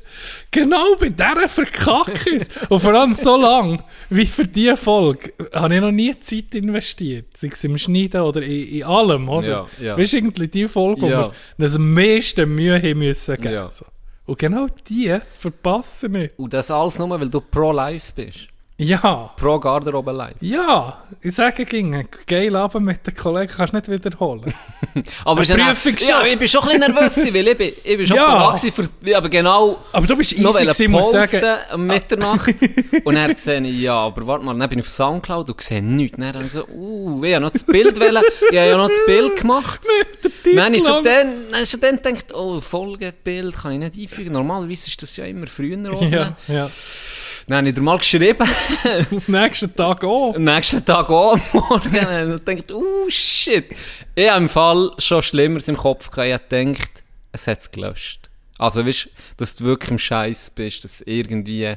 genau 0.51 0.95
bei 0.99 1.09
dieser 1.09 1.47
es. 1.49 2.49
Und 2.69 2.79
vor 2.79 2.93
allem 2.93 3.13
so 3.13 3.35
lang, 3.37 3.83
wie 4.09 4.25
für 4.25 4.45
diese 4.45 4.77
Folge, 4.77 5.33
habe 5.53 5.75
ich 5.75 5.81
noch 5.81 5.91
nie 5.91 6.17
Zeit 6.19 6.55
investiert. 6.55 7.35
Sei 7.35 7.49
es 7.51 7.63
im 7.63 7.77
Schneiden 7.77 8.21
oder 8.21 8.41
in, 8.41 8.67
in 8.67 8.83
allem, 8.83 9.27
oder? 9.29 9.47
Ja, 9.47 9.67
ja. 9.85 9.97
Weißt 9.97 10.13
du, 10.13 10.17
irgendwie 10.17 10.47
die 10.47 10.67
Folge, 10.67 11.01
wo 11.01 11.09
Ja. 11.09 11.31
wir 11.57 11.65
uns 11.65 11.75
am 11.75 11.93
meisten 11.93 12.53
Mühe 12.55 12.81
haben 12.81 12.99
müssen 12.99 13.35
geben. 13.35 13.53
Ja. 13.53 13.69
Und 14.25 14.37
genau 14.39 14.67
die 14.89 15.17
verpassen 15.39 16.11
nicht. 16.11 16.33
Und 16.37 16.53
das 16.53 16.69
alles 16.69 16.99
nur, 16.99 17.09
weil 17.09 17.29
du 17.29 17.39
pro 17.41 17.71
live 17.71 18.13
bist. 18.13 18.47
Ja. 18.79 19.31
Pro 19.37 19.59
Garderobe 19.59 20.11
live. 20.11 20.35
Ja, 20.39 21.01
ich 21.21 21.33
sage 21.33 21.65
ging, 21.65 22.07
geil 22.27 22.55
Abend 22.55 22.85
mit 22.85 23.07
den 23.07 23.15
Kollegen, 23.15 23.51
kannst 23.51 23.73
du 23.73 23.77
nicht 23.77 23.89
wiederholen. 23.89 24.53
Aber 25.25 25.41
ja 25.41 25.55
Prüfung 25.55 25.95
ja, 25.97 26.19
schon. 26.19 26.27
ich 26.27 26.37
bin 26.37 26.47
schon 26.47 26.61
ein 26.61 26.79
bisschen 26.79 26.93
nervös, 26.93 27.33
weil 27.33 27.47
ich 27.47 27.57
bin, 27.57 27.73
ich 27.83 27.97
bin 27.97 28.05
schon 28.05 28.17
Ja. 28.17 28.55
für, 28.55 28.89
ja, 29.03 29.17
aber 29.17 29.29
genau 29.29 29.79
Aber 29.91 30.05
du 30.05 30.15
bist 30.15 30.33
easy 30.33 30.43
gewesen, 30.43 30.91
muss 30.91 31.11
ich 31.11 31.29
sagen. 31.31 31.59
um 31.73 31.87
Mitternacht. 31.87 32.53
und 33.03 33.15
dann 33.15 33.35
sehe 33.35 33.61
ich, 33.61 33.81
ja, 33.81 33.95
aber 33.95 34.27
warte 34.27 34.45
mal, 34.45 34.55
dann 34.55 34.69
bin 34.69 34.77
ich 34.77 34.85
auf 34.85 34.91
Soundcloud 34.91 35.49
und 35.49 35.59
sehe 35.61 35.81
nichts. 35.81 36.17
Dann 36.17 36.35
habe 36.35 36.45
ich 36.45 36.51
so, 36.51 36.67
uh, 36.67 37.23
ich 37.23 37.33
habe 37.33 37.45
noch 37.45 37.51
das 37.51 37.63
Bild 37.63 37.99
wollen, 37.99 38.23
ich 38.51 38.57
habe 38.57 38.69
ja 38.69 38.77
noch 38.77 38.89
das 38.89 39.05
Bild 39.07 39.37
gemacht. 39.37 39.81
Dann 40.55 40.63
habe 40.65 40.75
ich 40.77 40.83
so 40.83 41.01
dann, 41.01 41.33
dann, 41.51 41.65
so 41.65 41.77
dann 41.77 41.97
gedacht, 41.97 42.33
oh, 42.33 42.61
Folgebild 42.61 43.53
kann 43.53 43.73
ich 43.73 43.79
nicht 43.79 44.13
einfügen. 44.13 44.31
Normalerweise 44.31 44.87
ist 44.87 45.01
das 45.01 45.17
ja 45.17 45.25
immer 45.25 45.47
früher. 45.47 45.77
Oder? 45.77 46.07
Ja, 46.07 46.37
ja. 46.47 46.69
Dann 47.47 47.59
habe 47.59 47.69
ich 47.69 47.75
dir 47.75 47.81
mal 47.81 47.97
geschrieben, 47.97 48.45
Nächsten 49.27 49.73
Tag 49.75 50.03
auch. 50.03 50.37
nächsten 50.37 50.83
Tag 50.83 51.09
auch 51.09 51.37
Morgen. 51.53 52.31
Und 52.33 52.47
dachte, 52.47 52.75
oh 52.75 53.05
shit. 53.09 53.73
Ich 54.15 54.29
habe 54.29 54.43
im 54.43 54.49
Fall 54.49 54.91
schon 54.97 55.21
Schlimmeres 55.21 55.67
im 55.69 55.77
Kopf 55.77 56.09
gehabt. 56.11 56.51
Ich 56.51 56.59
gedacht, 56.73 57.03
es 57.31 57.47
hat 57.47 57.59
es 57.59 57.71
gelöscht. 57.71 58.29
Also, 58.57 58.85
weißt 58.85 59.05
du, 59.05 59.09
dass 59.37 59.55
du 59.55 59.63
wirklich 59.65 59.91
im 59.91 59.99
Scheiß 59.99 60.51
bist, 60.55 60.83
dass 60.83 61.01
irgendwie 61.01 61.75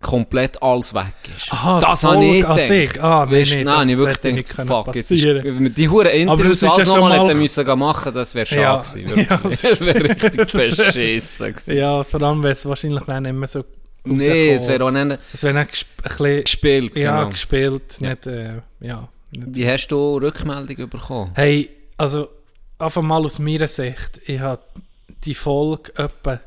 komplett 0.00 0.62
alles 0.62 0.94
weg 0.94 1.12
ist. 1.36 1.52
Aha, 1.52 1.78
das 1.80 2.04
habe 2.04 2.24
ich 2.24 2.40
gedacht. 2.40 2.60
sich. 2.60 3.02
Ah, 3.02 3.30
Weißt 3.30 3.52
nee, 3.52 3.64
nein, 3.64 3.88
ich 3.90 3.98
wirklich 3.98 4.48
gedacht, 4.48 4.66
fuck, 4.66 4.96
jetzt 4.96 5.10
ist, 5.10 5.22
die 5.22 5.88
Huren 5.90 6.06
Interviews 6.08 6.62
ja 6.62 6.70
alles 6.70 6.88
schon 6.88 6.98
nochmal 7.00 7.18
mal- 7.18 7.28
hätten 7.28 7.38
müssen 7.40 7.78
machen, 7.78 8.12
das 8.14 8.34
wäre 8.34 8.46
schade 8.46 8.60
Ja. 8.62 8.76
gewesen. 8.80 9.26
Ja, 9.28 9.36
das 9.36 9.60
das 9.60 9.84
wäre 9.86 10.04
richtig 10.04 10.52
beschissen 10.52 11.52
gewesen. 11.52 11.76
Ja, 11.76 12.02
vor 12.04 12.22
allem, 12.22 12.42
weil 12.42 12.52
es 12.52 12.64
wahrscheinlich 12.64 13.06
nicht 13.06 13.32
mehr 13.34 13.48
so 13.48 13.62
Nee, 14.04 14.54
es 14.54 14.66
wäre 14.68 14.84
auch 14.84 14.90
nicht 14.90 15.18
Es 15.32 15.42
wäre 15.42 15.58
nicht 15.58 15.86
bisschen 16.02 16.42
gespielt. 16.44 16.96
ja, 16.96 17.18
genau. 17.18 17.30
gespielt, 17.30 18.00
nicht, 18.00 18.26
äh, 18.26 18.62
ja. 18.80 19.08
Nicht. 19.30 19.46
Wie 19.54 19.68
hast 19.68 19.88
du 19.88 20.16
Rückmeldung 20.18 20.88
bekommen? 20.88 21.32
Hey, 21.34 21.70
also 21.96 22.28
einfach 22.78 23.02
mal 23.02 23.24
aus 23.24 23.38
meiner 23.38 23.68
Sicht, 23.68 24.20
ich 24.26 24.40
habe 24.40 24.62
die 25.24 25.34
Folge 25.34 25.92
etwa 25.96 26.40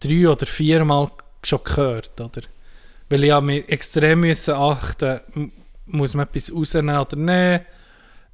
drei 0.00 0.28
oder 0.28 0.46
viermal 0.46 1.10
schon 1.42 1.60
gehört, 1.64 2.20
oder? 2.20 2.42
Weil 3.10 3.24
ich 3.24 3.40
mich 3.40 3.68
extrem 3.68 4.20
müssen 4.20 4.54
achten, 4.54 5.20
muss 5.86 6.14
man 6.14 6.26
etwas 6.28 6.52
rausnehmen 6.54 6.96
oder 6.98 7.16
nicht, 7.16 7.64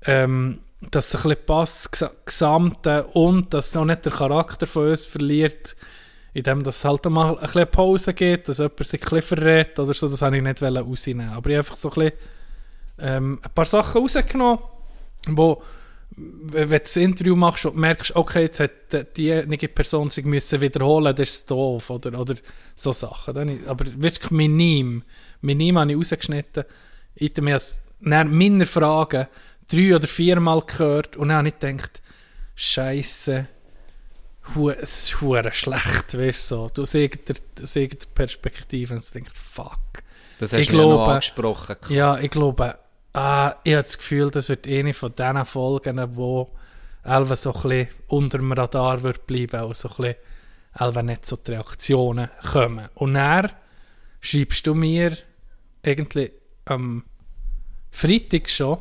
ähm, 0.07 0.59
dass 0.91 1.09
es 1.09 1.15
ein 1.25 1.31
bisschen 1.31 1.47
passt, 1.47 1.95
gesa- 1.95 2.11
Gesamte, 2.27 3.05
und 3.15 3.55
dass 3.55 3.77
auch 3.77 3.85
nicht 3.87 4.05
der 4.05 4.13
Charakter 4.13 4.67
von 4.67 4.89
uns 4.91 5.07
verliert, 5.07 5.75
indem 6.35 6.63
das 6.65 6.85
halt 6.85 7.05
mal 7.07 7.37
ein 7.39 7.41
bisschen 7.47 7.71
Pause 7.71 8.13
gibt, 8.13 8.49
dass 8.49 8.59
jemand 8.59 8.79
sich 8.87 9.01
ein 9.01 9.09
bisschen 9.09 9.23
verrät 9.23 9.79
oder 9.79 9.95
so, 9.95 10.09
das 10.09 10.21
habe 10.21 10.37
ich 10.37 10.43
nicht 10.43 10.63
rausnehmen. 10.63 11.31
Aber 11.31 11.49
ich 11.49 11.57
habe 11.57 11.65
einfach 11.67 11.77
so 11.77 11.89
ein 11.91 11.95
bisschen 11.95 12.13
ähm, 12.99 13.41
ein 13.43 13.51
paar 13.55 13.65
Sachen 13.65 14.03
rausgenommen, 14.03 14.59
wo 15.29 15.63
wenn 16.17 16.69
du 16.71 16.79
das 16.79 16.97
Interview 16.97 17.35
machst 17.35 17.67
und 17.67 17.77
merkst, 17.77 18.15
okay, 18.15 18.43
jetzt 18.43 18.61
hat 18.61 18.71
diejenige 19.17 19.67
Person 19.69 20.11
sich 20.11 20.25
müssen 20.25 20.61
wiederholen, 20.61 21.15
das 21.17 21.29
ist 21.29 21.51
doof, 21.51 21.91
oder, 21.91 22.17
oder 22.21 22.35
so 22.77 22.93
Sachen. 22.93 23.49
Ich- 23.49 23.67
aber 23.69 23.85
wirklich 24.01 24.31
minim, 24.31 25.03
minim 25.41 25.77
habe 25.77 25.91
ich 25.91 25.99
rausgeschnitten. 25.99 26.65
Ich 27.17 27.31
habe 27.33 27.43
mir 27.43 27.55
als- 27.55 27.85
nach 27.99 28.25
meiner 28.27 28.67
Fragen 28.67 29.27
drei 29.69 29.97
oder 29.97 30.07
viermal 30.07 30.61
gehört 30.61 31.17
und 31.17 31.29
dann 31.29 31.39
habe 31.39 31.49
ich 31.49 31.59
gedacht, 31.59 32.01
Scheiße, 32.55 33.49
hu- 34.55 34.71
es 34.71 35.05
ist 35.05 35.21
hure 35.21 35.53
schlecht, 35.53 36.17
weißt 36.19 36.49
so. 36.49 36.69
Du 36.73 36.83
aus 36.83 36.95
irgendeiner 36.95 37.41
Perspektive 38.15 38.95
und 38.95 39.15
denkst, 39.15 39.33
fuck. 39.35 39.79
Das 40.39 40.53
hast 40.53 40.61
Ich 40.61 40.69
du 40.69 40.77
ja 40.79 40.83
glaube- 40.85 41.13
angesprochen. 41.13 41.77
Ja, 41.89 42.19
ich 42.19 42.31
glaube, 42.31 42.79
ah, 43.13 43.55
ich 43.65 43.73
habe 43.75 43.83
das 43.85 43.97
Gefühl, 43.99 44.31
das 44.31 44.49
wird 44.49 44.67
eine 44.67 44.93
von 44.93 45.15
diesen 45.15 45.45
Folgen, 45.47 46.17
wo 46.17 46.51
Elva 47.05 47.37
so 47.37 47.55
ein 47.55 47.63
bisschen 47.63 47.89
unter 48.09 48.39
dem 48.39 48.53
Radar 48.53 49.03
wird 49.03 49.27
bleiben 49.27 49.63
und 49.65 49.77
so 49.77 49.89
ein 49.91 49.97
bisschen 49.97 50.15
Elva 50.79 51.03
nicht 51.03 51.25
so 51.27 51.37
die 51.37 51.53
Reaktionen 51.53 52.29
kommen. 52.53 52.89
Und 52.95 53.15
dann 53.15 53.53
schreibst 54.21 54.67
du 54.67 54.75
mir 54.75 55.17
irgendwie 55.83 56.33
am 56.65 57.05
Freitag 57.91 58.49
schon 58.51 58.79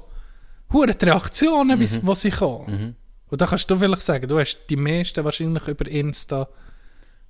hure 0.72 0.96
die 0.96 1.06
Reaktionen, 1.06 1.78
Mhm. 1.80 2.00
wo 2.02 2.14
sie 2.16 2.32
kommen. 2.32 2.96
Und 3.34 3.42
da 3.42 3.48
kannst 3.48 3.72
du 3.72 3.76
vielleicht 3.76 4.04
sagen, 4.04 4.28
du 4.30 4.38
hast 4.38 4.60
die 4.70 4.76
meisten 4.76 5.26
wahrscheinlich 5.26 5.68
über 5.68 5.88
Insta 5.88 6.48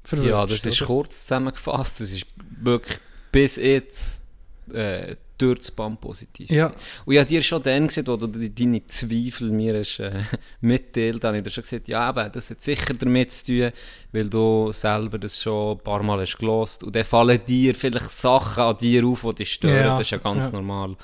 verwünscht. 0.03 0.29
Ja, 0.31 0.45
das 0.45 0.65
ist 0.65 0.81
oder? 0.81 0.87
kurz 0.87 1.21
zusammengefasst. 1.21 2.01
Das 2.01 2.11
ist 2.11 2.25
wirklich 2.59 2.97
bis 3.31 3.55
jetzt 3.55 4.25
äh, 4.73 5.15
durch 5.37 5.59
das 5.59 5.71
Band 5.71 6.01
positiv. 6.01 6.49
Ja. 6.49 6.67
gewesen. 6.67 6.81
Und 7.05 7.13
ich 7.13 7.19
habe 7.19 7.29
dir 7.29 7.41
schon 7.41 7.63
dann 7.63 7.87
gesehen, 7.87 8.05
wo 8.07 8.17
du 8.17 8.27
de- 8.27 8.49
deine 8.49 8.85
Zweifel 8.85 9.49
mir 9.49 9.79
hast, 9.79 10.01
äh, 10.01 10.23
mitteilt 10.59 11.23
habe 11.23 11.37
ich 11.37 11.43
dir 11.43 11.49
schon 11.51 11.61
gesagt, 11.63 11.87
ja, 11.87 12.01
aber 12.01 12.27
das 12.27 12.49
hat 12.49 12.61
sicher 12.61 12.93
damit 12.95 13.31
zu 13.31 13.45
tun, 13.45 13.71
weil 14.11 14.29
du 14.29 14.73
selber 14.73 15.17
das 15.17 15.41
schon 15.41 15.77
ein 15.77 15.83
paar 15.85 16.03
Mal 16.03 16.19
hast 16.19 16.37
gelost 16.37 16.83
und 16.83 16.93
dann 16.97 17.05
fallen 17.05 17.39
dir 17.47 17.73
vielleicht 17.75 18.09
Sachen 18.11 18.61
an 18.61 18.75
dir 18.75 19.05
auf, 19.05 19.21
die 19.21 19.35
dich 19.35 19.53
stören. 19.53 19.85
Ja, 19.85 19.91
Das 19.91 20.01
ist 20.01 20.11
ja 20.11 20.17
ganz 20.17 20.47
ja. 20.47 20.51
normal. 20.51 20.97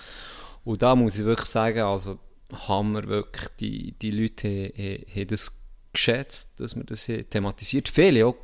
Und 0.65 0.81
da 0.81 0.93
muss 0.93 1.17
ich 1.17 1.23
wirklich 1.23 1.47
sagen, 1.47 1.79
also 1.83 2.19
Hammer, 2.67 3.07
wirklich, 3.07 3.47
die, 3.59 3.91
die 3.93 4.11
Leute 4.11 4.71
haben, 4.77 5.27
das 5.27 5.51
geschätzt, 5.93 6.59
dass 6.59 6.75
wir 6.75 6.83
das 6.83 7.09
thematisiert. 7.29 7.89
Viele 7.89 8.27
auch, 8.27 8.35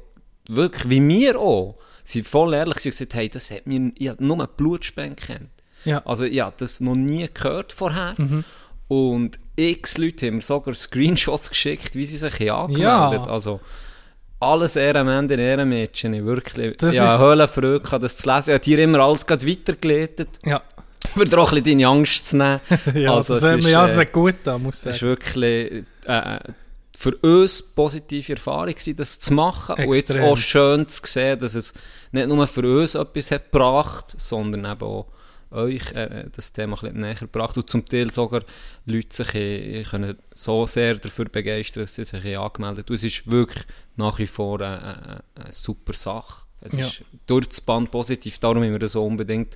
wirklich, 0.48 0.90
wie 0.90 1.08
wir 1.08 1.40
auch, 1.40 1.76
sind 2.04 2.28
voll 2.28 2.54
ehrlich 2.54 2.78
sie 2.80 2.90
haben 2.90 2.92
gesagt, 2.92 3.14
hey, 3.16 3.30
das 3.30 3.50
hat 3.52 3.66
mir, 3.68 3.92
ich 3.98 4.10
habe 4.10 4.24
nur 4.24 4.46
Blutspenden 4.48 5.16
kennt. 5.16 5.50
Ja. 5.86 6.02
Also 6.06 6.26
ich 6.26 6.40
habe 6.42 6.56
das 6.58 6.82
noch 6.82 6.96
nie 6.96 7.28
gehört 7.34 7.72
vorher. 7.74 8.16
Und 8.88 9.40
x 9.56 9.98
Leute 9.98 10.28
haben 10.28 10.36
mir 10.38 10.42
sogar 10.42 10.74
Screenshots 10.76 11.50
geschickt, 11.50 11.96
wie 11.96 12.06
sie 12.06 12.18
sich 12.18 12.52
angemeldet 12.52 13.26
Ja. 13.26 13.32
Also 13.32 13.60
alles 14.40 14.76
Ehrenmänner, 14.76 15.38
Ehrenmädchen, 15.40 16.14
ich 16.14 16.24
wirklich, 16.26 16.78
Das 16.78 16.94
ja, 16.94 17.16
ist- 17.16 17.22
Höhlenfreude, 17.22 17.80
das 18.00 18.18
zu 18.18 18.30
lesen. 18.30 18.50
Ich 18.50 18.54
habe 18.54 18.64
dir 18.64 18.80
immer 18.80 19.00
alles 19.00 19.26
gerade 19.26 19.48
weitergeleitet, 19.48 20.40
Ja, 20.46 20.62
für 21.16 21.26
dir 21.26 21.40
auch 21.40 21.52
ein 21.52 21.64
bisschen 21.64 21.80
deine 21.80 21.88
Angst 21.88 22.28
zu 22.28 22.38
nehmen. 22.38 22.60
ja 22.96 23.14
Also, 23.16 23.34
das, 23.34 23.44
es 23.44 23.66
ist, 23.66 23.72
ja 23.72 23.86
äh, 23.86 23.90
sehr 23.92 24.06
gut 24.06 24.36
da, 24.44 24.58
muss 24.58 24.86
ich 24.86 24.92
es 24.92 25.00
sagen. 25.00 25.02
war 25.02 25.10
wirklich 25.10 25.84
äh, 26.06 26.40
für 26.98 27.16
uns 27.18 27.62
positive 27.64 28.34
Erfahrung, 28.34 28.74
gewesen, 28.74 28.96
das 28.96 29.20
zu 29.20 29.34
machen. 29.34 29.76
Und 29.76 29.94
jetzt 29.94 30.10
Extrem. 30.12 30.24
auch 30.24 30.38
schön 30.38 30.88
zu 30.88 31.02
sehen, 31.06 31.40
dass 31.40 31.56
es 31.56 31.74
nicht 32.12 32.28
nur 32.28 32.48
für 32.48 32.82
uns 32.82 32.96
etwas 32.96 33.32
hat 33.32 33.52
gebracht, 33.52 34.14
sondern 34.18 34.72
eben 34.72 34.82
auch 34.88 35.08
euch 35.52 35.92
äh, 35.94 36.26
das 36.32 36.52
Thema 36.54 36.76
ein 36.76 36.82
bisschen 36.82 37.02
näher 37.02 37.16
gebracht. 37.16 37.58
Und 37.58 37.70
zum 37.70 37.86
Teil 37.86 38.12
sogar 38.12 38.42
Leute 38.86 39.08
sich 39.16 39.36
äh, 39.36 39.84
können 39.84 40.18
so 40.34 40.66
sehr 40.68 40.96
dafür 40.96 41.26
begeistern, 41.26 41.84
dass 41.84 41.96
sie 41.96 42.04
sich 42.04 42.38
angemeldet 42.38 42.88
haben. 42.88 42.96
Es 42.96 43.04
ist 43.04 43.30
wirklich 43.30 43.64
nach 43.96 44.18
wie 44.20 44.28
vor 44.28 44.60
eine, 44.62 44.82
eine, 44.82 45.24
eine 45.36 45.52
super 45.52 45.94
Sache. 45.94 46.44
Es 46.62 46.74
Ja. 46.74 46.86
ist 46.88 47.04
durch 47.28 47.48
das 47.48 47.62
Band 47.62 47.92
positiv, 47.92 48.40
darum 48.40 48.64
haben 48.64 48.72
wir 48.72 48.80
das 48.80 48.94
so 48.94 49.06
unbedingt 49.06 49.56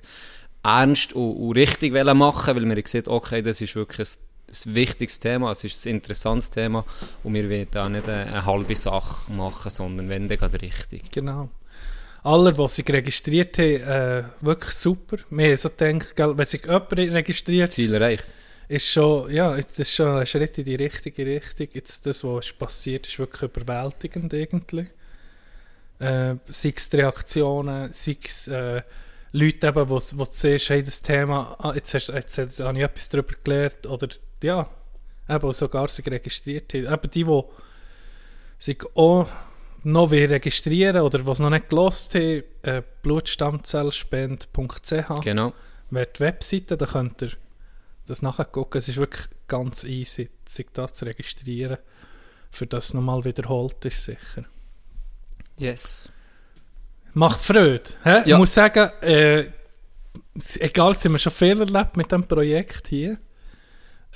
ernst 0.62 1.12
und, 1.14 1.32
und 1.36 1.52
richtig 1.52 1.92
wollen 1.92 2.18
machen, 2.18 2.56
weil 2.56 2.68
wir 2.68 2.82
gesehen, 2.82 3.04
okay, 3.06 3.42
das 3.42 3.60
ist 3.60 3.74
wirklich 3.74 4.08
ein, 4.08 4.66
ein 4.66 4.74
wichtiges 4.74 5.20
Thema, 5.20 5.52
es 5.52 5.64
ist 5.64 5.86
ein 5.86 5.96
interessantes 5.96 6.50
Thema 6.50 6.84
und 7.22 7.34
wir 7.34 7.48
wollen 7.48 7.68
da 7.70 7.88
nicht 7.88 8.08
eine, 8.08 8.26
eine 8.26 8.46
halbe 8.46 8.76
Sache 8.76 9.32
machen, 9.32 9.70
sondern 9.70 10.08
wenn, 10.08 10.28
dann 10.28 10.38
gerade 10.38 10.60
richtig. 10.60 11.10
Genau. 11.10 11.48
Alle, 12.22 12.52
die 12.52 12.68
sich 12.68 12.88
registriert 12.88 13.58
haben, 13.58 13.64
äh, 13.64 14.24
wirklich 14.42 14.74
super. 14.74 15.16
Wir 15.30 15.48
haben 15.48 15.56
so 15.56 15.70
gedacht, 15.70 16.14
wenn 16.16 16.44
sich 16.44 16.62
jemand 16.62 16.92
registriert, 16.92 17.72
Ziel 17.72 17.94
erreicht. 17.94 18.26
ist 18.68 18.88
schon, 18.88 19.30
ja, 19.32 19.56
das 19.56 19.78
ist 19.78 19.94
schon 19.94 20.18
ein 20.18 20.26
Schritt 20.26 20.58
in 20.58 20.64
die 20.64 20.74
richtige 20.74 21.24
Richtung. 21.24 21.68
Jetzt 21.72 22.04
das, 22.04 22.22
was 22.22 22.46
ist 22.46 22.58
passiert, 22.58 23.06
ist 23.06 23.18
wirklich 23.18 23.50
überwältigend 23.50 24.32
irgendwie. 24.34 24.86
Äh, 25.98 26.36
sei 26.48 26.72
es 26.76 26.90
die 26.90 26.96
Reaktionen, 26.98 27.92
sei 27.92 28.16
es 28.22 28.48
äh, 28.48 28.82
Leute 29.32 29.68
eben, 29.68 29.88
wo, 29.88 29.96
wo 29.96 30.24
du 30.24 30.30
siehst, 30.30 30.70
hey, 30.70 30.82
das 30.82 31.02
Thema, 31.02 31.54
ah, 31.58 31.72
jetzt, 31.74 31.94
hast, 31.94 32.08
jetzt, 32.08 32.36
jetzt 32.36 32.60
habe 32.60 32.78
ich 32.78 32.84
etwas 32.84 33.08
darüber 33.10 33.34
gelernt, 33.44 33.86
oder 33.86 34.08
ja, 34.42 34.68
eben 35.28 35.52
sogar 35.52 35.88
sich 35.88 36.06
registriert 36.06 36.72
haben. 36.74 36.92
Eben 36.92 37.10
die, 37.10 37.24
die 37.24 37.42
sich 38.58 38.78
auch 38.94 39.28
noch 39.82 40.10
registrieren 40.10 41.02
oder 41.02 41.24
was 41.26 41.38
noch 41.38 41.50
nicht 41.50 41.68
gelost 41.68 42.14
haben, 42.14 42.42
äh, 42.62 42.82
blutstammzellspende.ch 43.02 45.20
Genau. 45.22 45.52
wäre 45.90 46.06
die 46.06 46.20
Webseite, 46.20 46.76
da 46.76 46.86
könnt 46.86 47.22
ihr 47.22 47.30
das 48.06 48.22
nachgucken. 48.22 48.78
Es 48.78 48.88
ist 48.88 48.96
wirklich 48.96 49.28
ganz 49.46 49.84
easy, 49.84 50.28
sich 50.44 50.66
da 50.72 50.92
zu 50.92 51.06
registrieren. 51.06 51.78
Für 52.50 52.66
das 52.66 52.86
es 52.86 52.94
nochmal 52.94 53.24
wiederholt 53.24 53.84
ist, 53.84 54.04
sicher. 54.04 54.44
Yes. 55.56 56.08
Macht 57.14 57.40
Freude. 57.44 57.82
Hä? 58.04 58.20
Ich 58.22 58.26
Ja. 58.28 58.38
muss 58.38 58.54
sagen, 58.54 58.90
äh, 59.02 59.44
egal, 60.60 60.94
haben 60.94 61.12
wir 61.12 61.18
schon 61.18 61.32
viel 61.32 61.60
erlebt 61.60 61.96
mit 61.96 62.10
dem 62.12 62.24
Projekt 62.24 62.88
hier. 62.88 63.18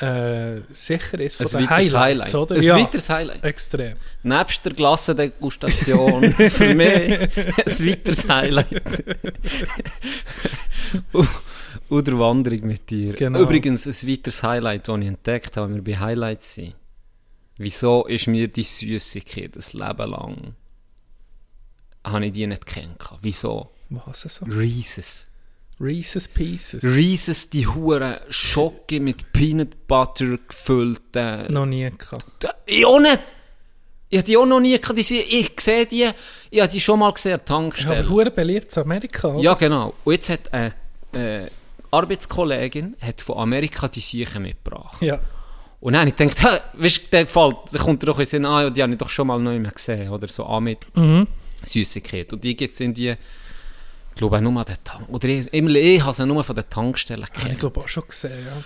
Äh, 0.01 0.61
sicher 0.73 1.21
ist 1.21 1.37
von 1.37 1.61
Ein 1.61 1.71
Highlights, 1.71 1.95
Highlight. 1.95 2.35
oder? 2.35 2.55
Ein 2.57 2.63
ja, 2.63 2.77
weiteres 2.77 3.09
Highlight. 3.11 3.45
extrem. 3.45 3.97
Nebst 4.25 4.65
der 4.65 4.73
Glassendegustation 4.73 6.33
für 6.33 6.75
mich 6.75 7.21
ein 7.21 7.89
weiteres 7.89 8.29
Highlight. 8.29 9.05
und 11.89 12.07
der 12.07 12.19
Wanderung 12.19 12.67
mit 12.67 12.91
dir. 12.91 13.13
Genau. 13.15 13.41
Übrigens 13.41 13.87
ein 13.87 14.09
weiteres 14.09 14.43
Highlight, 14.43 14.89
das 14.89 14.99
ich 14.99 15.07
entdeckt 15.07 15.57
habe, 15.57 15.69
wenn 15.73 15.85
wir 15.87 15.95
bei 15.95 16.01
Highlights 16.01 16.55
sind. 16.55 16.75
Wieso 17.57 18.05
ist 18.07 18.27
mir 18.27 18.49
die 18.49 18.65
Süßigkeit 18.65 19.55
das 19.55 19.75
Leben 19.75 20.11
lang 20.11 20.55
habe 22.05 22.27
ich 22.27 22.33
die 22.33 22.47
nicht 22.47 22.67
kennengelernt? 22.67 23.19
Wieso? 23.23 23.71
Was 23.91 24.25
ist 24.25 24.37
so? 24.37 24.47
Reese's. 24.47 25.29
Reese's 25.81 26.29
Pieces. 26.29 26.85
Reese's, 26.85 27.51
die 27.51 27.67
hure 27.67 28.21
Schocke 28.31 29.01
mit 29.01 29.33
Peanut 29.33 29.87
Butter 29.89 30.39
gefüllte. 30.49 31.47
noch 31.51 31.67
nie 31.67 31.91
gehabt. 31.91 32.27
Ich 32.67 32.87
auch 32.87 33.01
nicht. 33.01 33.21
Ich 34.09 34.19
habe 34.19 34.27
die 34.27 34.37
auch 34.37 34.47
noch 34.47 34.61
nie 34.61 34.79
gehabt. 34.79 34.99
Ich 34.99 35.09
sehe 35.59 35.87
die, 35.87 36.09
ich 36.51 36.61
habe 36.61 36.71
die 36.71 36.81
schon 36.81 37.01
mal 37.01 37.13
gesehen 37.13 37.41
Tankstelle. 37.45 38.09
hure 38.09 38.31
beliebt 38.31 38.77
in 38.77 38.83
Amerika. 38.83 39.29
Oder? 39.29 39.43
Ja, 39.43 39.55
genau. 39.55 39.95
Und 40.05 40.13
jetzt 40.13 40.29
hat 40.29 40.53
eine 40.53 40.75
äh, 41.15 41.49
Arbeitskollegin 41.91 42.97
hat 43.01 43.21
von 43.21 43.39
Amerika 43.39 43.89
die 43.89 44.01
Siechen 44.01 44.43
mitgebracht. 44.43 45.03
Ja. 45.03 45.19
Und 45.81 45.93
dann 45.95 46.01
habe 46.03 46.11
ich 46.11 46.17
gedacht, 46.17 46.63
weißt 46.75 46.97
du, 46.99 47.11
der 47.11 47.25
gefällt, 47.25 47.57
da 47.73 47.79
kommt 47.79 48.03
doch 48.07 48.17
in 48.19 48.23
den 48.25 48.27
Sinn, 48.27 48.45
ah, 48.47 48.63
ja, 48.63 48.71
die 48.71 48.83
habe 48.83 48.93
ich 48.93 48.99
doch 48.99 49.11
schon 49.11 49.27
mal 49.27 49.39
neu 49.41 49.59
mehr 49.59 49.73
gesehen. 49.73 50.09
Oder 50.11 50.29
so 50.29 50.47
an 50.47 50.65
mit 50.65 50.79
Mhm. 50.97 51.27
Süßigkeit. 51.67 52.33
Und 52.33 52.45
die 52.45 52.57
gibt 52.57 52.75
es 52.75 52.81
in 52.81 52.95
die, 52.95 53.11
ich 53.11 53.17
glaube 54.15 54.37
auch 54.37 54.41
nur 54.41 54.59
an 54.59 54.65
den 54.67 54.77
Tank. 54.85 55.09
Oder 55.09 55.29
ich, 55.29 55.53
ich 55.53 56.03
habe 56.03 56.13
sie 56.13 56.27
nur 56.27 56.45
von 56.45 56.57
den 56.57 56.69
Tankstellen 56.69 57.25
Habe 57.27 57.53
ich 57.53 57.59
glaube 57.59 57.81
auch 57.81 57.89
schon 57.89 58.05
gesehen, 58.09 58.45
ja. 58.47 58.63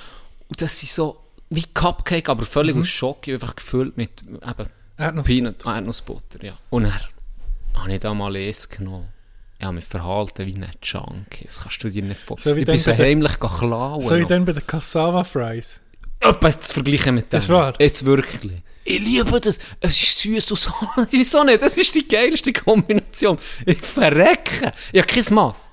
Und 0.49 0.63
das 0.63 0.79
sind 0.81 0.91
so 0.91 1.19
wie 1.51 1.63
Cupcake, 1.75 2.29
aber 2.29 2.45
völlig 2.45 2.77
aus 2.77 2.89
Schoki, 2.89 3.33
einfach 3.33 3.57
gefüllt 3.57 3.97
mit 3.97 4.23
eben 4.23 4.69
Erdnuss- 4.99 5.23
Peanut, 5.25 5.65
Erdnussbutter, 5.65 6.43
ja. 6.45 6.59
Und 6.71 6.85
dann 6.85 6.95
habe 7.75 7.93
ich 7.93 8.01
da 8.01 8.13
mal 8.15 8.35
eins 8.37 8.69
genommen. 8.69 9.09
Ich 9.59 9.65
habe 9.65 9.75
mich 9.75 9.85
verhalten 9.85 10.47
wie 10.47 10.55
ein 10.55 10.71
Junkie. 10.83 11.45
Das 11.45 11.61
kannst 11.61 11.83
du 11.83 11.91
dir 11.91 12.03
nicht 12.03 12.21
vorstellen. 12.21 12.57
So 12.57 12.61
ich 12.61 12.67
bin 12.67 12.79
so 12.79 12.93
der- 12.93 13.07
heimlich 13.07 13.41
klauen. 13.41 14.03
So 14.03 14.17
wie 14.17 14.25
dann 14.27 14.45
bei 14.45 14.53
den 14.53 14.67
Cassava 14.67 15.25
Fries. 15.25 15.81
etwas 16.21 16.61
zu 16.61 16.75
vergleichen 16.75 17.15
mit 17.17 17.33
dem. 17.33 17.39
Ist 17.39 17.49
wahr? 17.49 17.75
Jetzt 17.79 18.05
wirklich. 18.05 18.53
Ich 18.91 19.01
liebe 19.01 19.39
das. 19.41 19.59
Es 19.81 20.01
ist 20.01 20.19
süß 20.21 20.51
und 20.53 20.57
so. 20.59 20.71
Wieso 21.11 21.45
nicht? 21.45 21.61
Das 21.63 21.77
ist 21.77 21.95
die 21.95 22.09
geilste 22.09 22.53
Kombination. 22.55 23.39
Ich 23.67 23.79
verrecke. 23.79 24.73
Ich 24.93 25.03
habe 25.03 25.13
kein 25.13 25.35
Mass. 25.35 25.71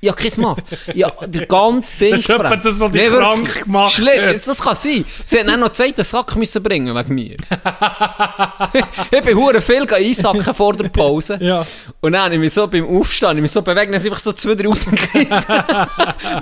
Ich 0.00 0.08
habe 0.10 0.20
kein 0.22 0.40
Mass. 0.42 0.58
Ja, 0.94 1.10
der 1.26 1.46
ganze 1.46 1.96
Ding 2.00 2.10
Das 2.12 2.20
ist 2.20 2.28
jemand, 2.28 2.64
das 2.64 2.78
so 2.78 2.88
dich 2.88 3.02
wirklich. 3.02 3.20
krank 3.20 3.64
gemacht 3.64 3.92
Schlimm. 3.92 4.40
Das 4.44 4.60
kann 4.62 4.76
sein. 4.76 5.04
Sie 5.26 5.38
hätten 5.38 5.50
auch 5.50 5.56
noch 5.58 5.72
Zeit 5.72 5.96
den 5.98 6.04
Sack 6.06 6.36
müssen 6.36 6.62
bringen 6.62 6.94
wegen 6.94 7.14
mir. 7.14 7.36
ich 9.10 9.20
bin 9.22 9.36
hure 9.36 9.60
viel 9.60 9.86
einsacken 9.92 10.54
vor 10.54 10.72
der 10.74 10.88
Pause. 10.88 11.38
Ja. 11.40 11.64
Und 12.00 12.12
dann 12.12 12.22
habe 12.24 12.34
ich 12.34 12.40
mich 12.40 12.52
so 12.52 12.66
beim 12.66 12.86
Aufstehen, 12.86 13.36
ich 13.36 13.42
mich 13.42 13.52
so 13.52 13.60
bewegt, 13.62 13.88
dann 13.88 13.94
ist 13.94 14.04
einfach 14.06 14.18
so 14.18 14.32
zwei, 14.32 14.54
drei 14.54 14.68
rausgekriegt. 14.68 15.30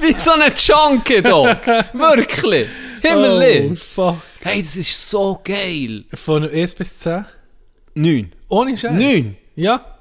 Wie 0.00 0.14
so 0.18 0.32
ein 0.32 0.52
Junkie 0.56 1.22
da. 1.22 1.60
Wirklich. 1.92 2.68
Oh, 3.04 3.08
Himmellich. 3.08 3.80
fuck. 3.82 4.16
Hey, 4.44 4.60
das 4.62 4.76
ist 4.76 5.08
so 5.10 5.40
geil. 5.44 6.04
Von 6.14 6.48
1 6.48 6.74
bis 6.74 6.98
10? 6.98 7.24
Neun. 7.94 8.32
Ohne 8.48 8.76
Scheiß? 8.76 8.92
Neun. 8.92 9.36
Ja, 9.54 9.98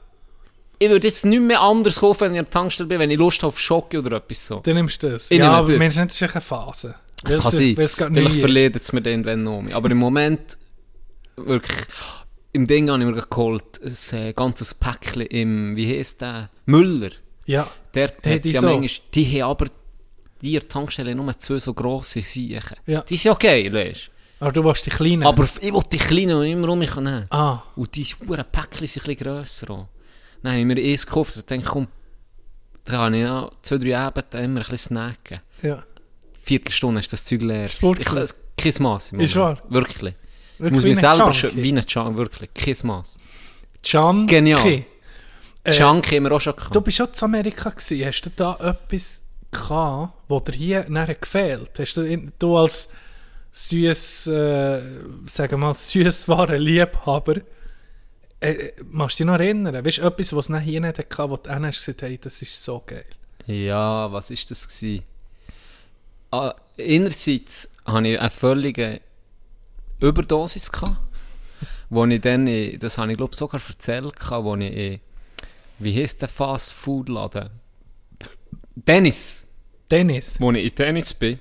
Ich 0.79 0.89
würde 0.89 1.07
jetzt 1.07 1.25
nicht 1.25 1.41
mehr 1.41 1.61
anders 1.61 1.99
kaufen, 1.99 2.21
wenn 2.21 2.33
ich 2.33 2.39
an 2.39 2.45
der 2.45 2.51
Tankstelle 2.51 2.87
bin, 2.89 2.99
wenn 2.99 3.11
ich 3.11 3.17
Lust 3.17 3.39
habe 3.43 3.49
auf 3.49 3.59
Schocke 3.59 3.99
oder 3.99 4.17
etwas 4.17 4.47
so. 4.47 4.61
dann 4.63 4.75
nimmst 4.75 5.03
du 5.03 5.11
das. 5.11 5.29
Ich 5.29 5.37
ja, 5.37 5.45
nehme 5.45 5.57
aber 5.57 5.67
das. 5.73 5.77
Mensch, 5.79 5.95
das 5.95 6.21
ist 6.21 6.23
eine 6.33 6.41
Phase. 6.41 6.95
Das 7.23 7.41
kann 7.43 7.51
sein. 7.51 7.75
Vielleicht 7.75 8.35
verliert 8.39 8.75
es 8.75 8.91
mir 8.93 9.01
dann 9.01 9.23
wenn 9.25 9.43
noch 9.43 9.61
mehr. 9.61 9.75
Aber 9.75 9.91
im 9.91 9.97
Moment, 9.97 10.57
wirklich, 11.35 11.77
im 12.53 12.65
Ding 12.65 12.89
habe 12.89 13.03
ich 13.03 13.09
mir 13.09 13.21
geholt, 13.29 13.79
ein 13.83 14.17
äh, 14.19 14.33
ganzes 14.33 14.73
Päckchen 14.73 15.21
im, 15.27 15.75
wie 15.75 15.97
heisst 15.99 16.21
der? 16.21 16.49
Müller. 16.65 17.11
Ja. 17.45 17.69
Der 17.93 18.09
Hey, 18.23 18.37
hat 18.37 18.45
die 18.45 18.51
ja 18.53 18.61
so. 18.61 18.67
manchmal, 18.67 19.07
die 19.13 19.25
haben 19.43 19.49
aber, 19.51 19.67
die 20.41 20.57
Tankstelle 20.59 21.13
nur 21.13 21.37
zwei 21.37 21.59
so 21.59 21.73
grosse 21.75 22.21
Siechen. 22.21 22.77
Ja. 22.87 23.01
Die 23.01 23.17
sind 23.17 23.25
ja 23.25 23.33
geil, 23.35 23.71
weißt 23.71 24.09
Aber 24.41 24.51
du 24.51 24.63
willst 24.63 24.85
die 24.85 24.89
kleinen. 24.89 25.23
Aber 25.23 25.43
ich 25.43 25.71
will 25.73 25.83
die 25.91 25.97
kleinen, 25.97 26.41
die 26.41 26.51
immer 26.51 26.69
um 26.69 26.79
mich 26.79 26.95
nehmen. 26.95 27.27
Ah, 27.29 27.59
Und 27.75 27.95
diese 27.95 28.15
Huren 28.27 28.43
Päckchen 28.51 28.87
sind 28.87 29.03
ein 29.07 29.15
bisschen 29.15 29.33
grösser. 29.35 29.69
auch. 29.71 29.87
Dann 30.43 30.51
habe 30.53 30.59
ich 30.61 30.65
mir 30.65 30.77
eins 30.77 31.05
gekauft 31.05 31.37
und 31.37 31.49
dachte, 31.49 31.63
komm, 31.63 31.87
da 32.85 32.91
kann 32.93 33.13
ich 33.13 33.21
ja 33.21 33.49
zwei, 33.61 33.77
drei 33.77 33.97
Abende 33.97 34.37
immer 34.39 34.59
ein 34.59 34.69
bisschen 34.69 34.77
snacken. 34.77 35.39
ja. 35.61 35.83
Viertelstunde 36.43 36.99
ist 37.01 37.13
das 37.13 37.23
Zeug 37.23 37.43
leer. 37.43 37.65
Ist? 37.65 37.81
Ich, 37.83 38.05
kein 38.57 38.73
Mass 38.83 39.11
im 39.11 39.19
Ist 39.19 39.35
Moment. 39.35 39.59
wahr? 39.61 39.63
Wirklich. 39.69 40.15
Ich 40.55 40.59
Wirklich 40.59 40.73
muss 40.73 40.83
mich 40.83 40.99
selber 40.99 41.33
schon, 41.33 41.55
wie 41.55 41.71
ein 41.71 41.85
Junkie, 41.87 42.17
wirklich. 42.17 42.53
Kein 42.55 42.75
Mass. 42.87 43.19
Junkie. 43.85 44.25
Genial. 44.35 44.83
Äh, 45.63 45.73
haben 45.79 46.01
wir 46.23 46.31
auch 46.31 46.41
schon 46.41 46.55
gehabt. 46.55 46.75
Du 46.75 46.81
bist 46.81 46.97
schon 46.97 47.13
zu 47.13 47.25
Amerika 47.25 47.69
gewesen. 47.69 48.05
Hast 48.07 48.21
du 48.23 48.31
da 48.35 48.55
etwas 48.59 49.23
gehabt, 49.51 50.13
wo 50.27 50.39
dir 50.39 50.51
hier 50.53 50.85
nachher 50.89 51.13
gefehlt? 51.15 51.71
Hast 51.77 51.97
du, 51.97 52.31
du 52.39 52.57
als 52.57 52.89
süß, 53.51 54.27
äh, 54.27 54.81
sagen 55.27 55.51
wir 55.51 55.57
mal, 55.57 55.75
süßwaren 55.75 56.61
Liebhaber, 56.61 57.37
äh, 58.39 58.51
äh, 58.51 58.73
machst 58.89 59.19
du 59.19 59.23
dich 59.23 59.27
noch 59.27 59.39
erinnern? 59.39 59.85
Weißt 59.85 59.99
du, 59.99 60.03
etwas, 60.03 60.33
was 60.35 60.45
es 60.45 60.49
nachher 60.49 60.63
hier 60.63 60.81
nicht 60.81 60.97
hatte, 60.97 61.29
wo 61.29 61.37
du 61.37 61.49
hast 61.49 61.77
gesagt 61.79 62.01
hey, 62.01 62.17
das 62.17 62.41
ist 62.41 62.63
so 62.63 62.81
geil. 62.85 63.05
Ja, 63.45 64.11
was 64.11 64.31
ist 64.31 64.49
das 64.51 64.67
gewesen? 64.67 65.03
Ah, 66.31 66.55
einerseits 66.79 67.75
hatte 67.85 68.07
ich 68.07 68.19
eine 68.19 68.29
völlige 68.29 69.01
Überdosis 69.99 70.71
gehabt, 70.71 70.97
wo 71.89 72.05
ich 72.05 72.21
dann, 72.21 72.45
das 72.79 72.97
habe 72.97 73.11
ich 73.11 73.17
glaube 73.17 73.35
sogar 73.35 73.59
erzählt, 73.67 74.13
wo 74.29 74.55
ich, 74.55 74.73
in- 74.73 74.99
wie 75.79 75.99
heisst 76.01 76.21
der 76.21 76.29
Fast 76.29 76.71
Food 76.71 77.09
Laden? 77.09 77.49
Dennis. 78.75 79.47
Dennis. 79.89 80.39
Wo 80.39 80.51
ich 80.51 80.63
in 80.63 80.75
Tennis 80.75 81.13
bin, 81.13 81.39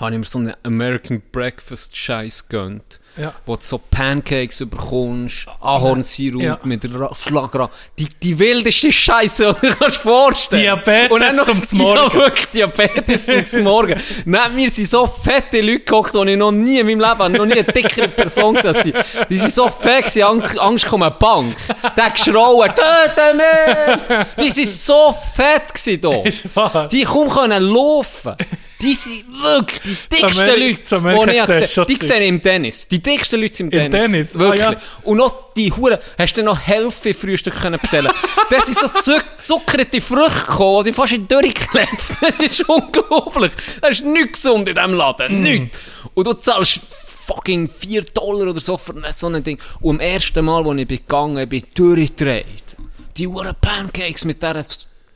habe 0.00 0.12
ich 0.12 0.18
mir 0.18 0.24
so 0.24 0.38
einen 0.38 0.54
American 0.62 1.22
Breakfast 1.32 1.96
Scheiß 1.96 2.48
gönnt. 2.48 3.00
Ja. 3.16 3.34
Wo 3.46 3.56
du 3.56 3.62
so 3.62 3.78
Pancakes 3.78 4.58
bekommst, 4.60 5.48
Ahornsirup 5.60 6.40
Ja. 6.40 6.56
mit 6.62 6.84
Ra- 6.94 7.12
Schlagra. 7.16 7.68
Die, 7.98 8.08
die 8.22 8.38
wildeste 8.38 8.92
Scheiße, 8.92 9.56
die 9.62 9.66
du 9.66 9.72
dir 9.72 9.76
kannst 9.76 9.96
vorstellen 9.96 10.62
Diabetes 10.62 11.10
Und 11.10 11.20
dann 11.22 11.34
noch- 11.36 11.44
zum 11.44 11.62
Zmorgen. 11.64 12.00
Ja, 12.04 12.14
wirklich, 12.14 12.46
Diabetes 12.50 13.26
zum 13.26 13.44
Zmorgen. 13.46 14.00
Neben 14.24 14.54
mir 14.54 14.70
sind 14.70 14.88
so 14.88 15.04
fette 15.04 15.60
Leute 15.60 15.80
gehockt, 15.80 16.14
die 16.14 16.30
ich 16.30 16.36
noch 16.36 16.52
nie 16.52 16.78
in 16.78 16.86
meinem 16.86 17.00
Leben, 17.00 17.18
habe, 17.18 17.30
noch 17.36 17.44
nie 17.46 17.54
eine 17.54 17.64
dickere 17.64 18.06
Person 18.06 18.54
gesehen 18.54 18.68
als 18.76 18.84
die. 18.84 18.94
Die 19.28 19.36
sind 19.36 19.52
so 19.52 19.68
fett, 19.68 20.04
gewesen, 20.04 20.22
Ang 20.22 20.42
Angst 20.58 20.86
kommt 20.86 21.02
eine 21.02 21.10
Bank. 21.16 21.56
Der 21.96 22.04
hat 22.04 22.14
geschrauen, 22.14 22.70
töte 22.70 23.34
mich! 23.34 24.44
Die 24.46 24.50
sind 24.52 24.68
so 24.68 25.12
fett 25.34 25.74
gewesen 25.74 26.44
wahr. 26.54 26.86
Die 26.86 27.02
kaum 27.02 27.28
können 27.30 27.64
laufen. 27.64 28.36
Die 28.80 28.94
sind 28.94 29.24
wirklich 29.42 29.80
die 30.10 30.16
dicksten 30.16 30.46
Leute, 30.60 30.96
Amerika 30.96 31.32
die 31.32 31.38
ich 31.38 31.46
gesehen 31.46 31.86
Die 31.88 31.96
sehe 31.96 32.20
ich 32.22 32.28
im 32.28 32.42
Tennis. 32.42 32.86
Die 32.88 33.02
dicksten 33.02 33.40
Leute 33.40 33.54
sind 33.54 33.74
im 33.74 33.80
Im 33.80 33.90
Tennis. 33.90 34.32
Tennis? 34.32 34.36
Ah, 34.36 34.38
Wirklich. 34.38 34.60
ja. 34.62 34.76
Und 35.02 35.16
noch 35.18 35.52
die 35.54 35.72
Hure, 35.72 36.00
hast 36.16 36.36
du 36.36 36.42
noch 36.44 36.58
Hälfte 36.60 37.12
Frühstück 37.14 37.60
können 37.60 37.80
bestellen 37.80 38.12
Das 38.50 38.66
sind 38.66 38.78
so 38.78 38.86
zuck- 38.86 39.24
zuckerte 39.42 40.00
Früchte 40.00 40.40
gekommen, 40.46 40.84
die 40.84 40.92
fast 40.92 41.12
in 41.12 41.26
die 41.26 41.34
durchgeklebt. 41.34 41.90
Das 42.38 42.50
ist 42.50 42.68
unglaublich. 42.68 43.52
Das 43.80 43.90
ist 43.90 44.04
nichts 44.04 44.42
gesund 44.42 44.68
in 44.68 44.74
diesem 44.74 44.94
Laden. 44.94 45.40
Mm. 45.40 45.42
Nichts. 45.42 45.78
Und 46.14 46.26
du 46.26 46.32
zahlst 46.34 46.80
fucking 47.26 47.68
4 47.68 48.02
Dollar 48.14 48.48
oder 48.48 48.60
so 48.60 48.78
für 48.78 48.94
so 49.12 49.26
ein 49.28 49.42
Ding. 49.42 49.58
Und 49.80 49.96
am 49.96 50.00
ersten 50.00 50.44
Mal, 50.44 50.66
als 50.66 50.78
ich 50.80 50.86
bin 50.88 50.98
gegangen 50.98 51.48
bin, 51.48 51.62
durchgedreht. 51.74 52.76
Die 53.16 53.26
Hure 53.26 53.54
Pancakes 53.60 54.24
mit, 54.24 54.42
der, 54.42 54.64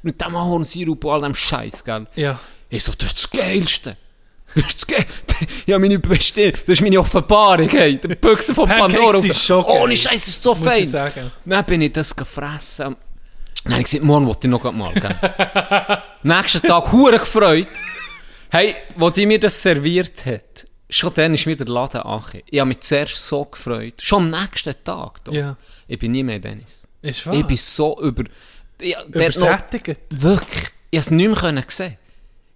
mit 0.02 0.20
dem 0.20 0.34
Ahornsirup 0.36 1.04
und 1.04 1.10
all 1.12 1.20
dem 1.22 1.34
Scheiß, 1.34 1.84
gell? 1.84 2.06
Ja. 2.16 2.38
Ich 2.72 2.84
so, 2.84 2.92
das 2.96 3.08
ist 3.08 3.18
das 3.18 3.30
Geilste. 3.30 3.98
Das 4.54 4.64
ist 4.64 4.80
das 4.80 4.86
Geilste. 4.86 5.12
Ja, 5.66 5.78
meine 5.78 5.98
Besti 5.98 6.52
das 6.52 6.62
ist 6.68 6.80
meine 6.82 7.00
Offenbarung, 7.00 7.68
hey. 7.68 7.98
Der 7.98 8.14
Büchse 8.14 8.54
von 8.54 8.68
Pancakes 8.68 8.96
Pandora. 8.96 9.18
ist 9.18 9.44
schon 9.44 9.64
geil. 9.64 9.82
Ohne 9.82 9.96
Scheiß, 9.96 10.28
ist 10.28 10.42
so 10.42 10.52
ich 10.52 10.58
fein. 10.88 11.30
Dann 11.44 11.64
bin 11.66 11.82
ich 11.82 11.92
das 11.92 12.14
gefressen. 12.14 12.96
Dann 13.64 13.72
habe 13.72 13.82
ich 13.82 13.90
gesagt, 13.90 14.04
morgen 14.04 14.26
wollte 14.26 14.46
ich 14.46 14.50
noch 14.50 14.72
mal, 14.72 14.94
gell. 14.94 16.02
Nächsten 16.22 16.62
Tag, 16.62 16.92
hure 16.92 17.18
gefreut. 17.18 17.66
Hey, 18.50 18.74
wo 18.96 19.10
die 19.10 19.26
mir 19.26 19.38
das 19.40 19.60
serviert 19.60 20.24
hat, 20.24 20.66
schon 20.88 21.12
dann 21.14 21.34
ist 21.34 21.44
mir 21.46 21.56
der 21.56 21.66
Laden 21.66 22.00
angekommen. 22.00 22.44
Ich 22.46 22.58
habe 22.58 22.68
mich 22.68 22.78
zuerst 22.78 23.16
so 23.16 23.44
gefreut. 23.44 23.94
Schon 24.00 24.32
am 24.34 24.42
nächsten 24.42 24.74
Tag. 24.84 25.24
Da. 25.24 25.32
Ja. 25.32 25.56
Ich 25.88 25.98
bin 25.98 26.12
nie 26.12 26.22
mehr 26.22 26.38
Dennis. 26.38 26.88
Ist 27.02 27.26
wahr. 27.26 27.34
Ich 27.34 27.44
bin 27.44 27.56
so 27.56 28.00
über... 28.00 28.24
Ja, 28.80 29.02
Übersättigt. 29.04 30.00
Wirklich. 30.10 30.70
Ich 30.90 31.00
konnte 31.00 31.08
es 31.08 31.10
nicht 31.10 31.42
mehr 31.42 31.64
sehen. 31.68 31.96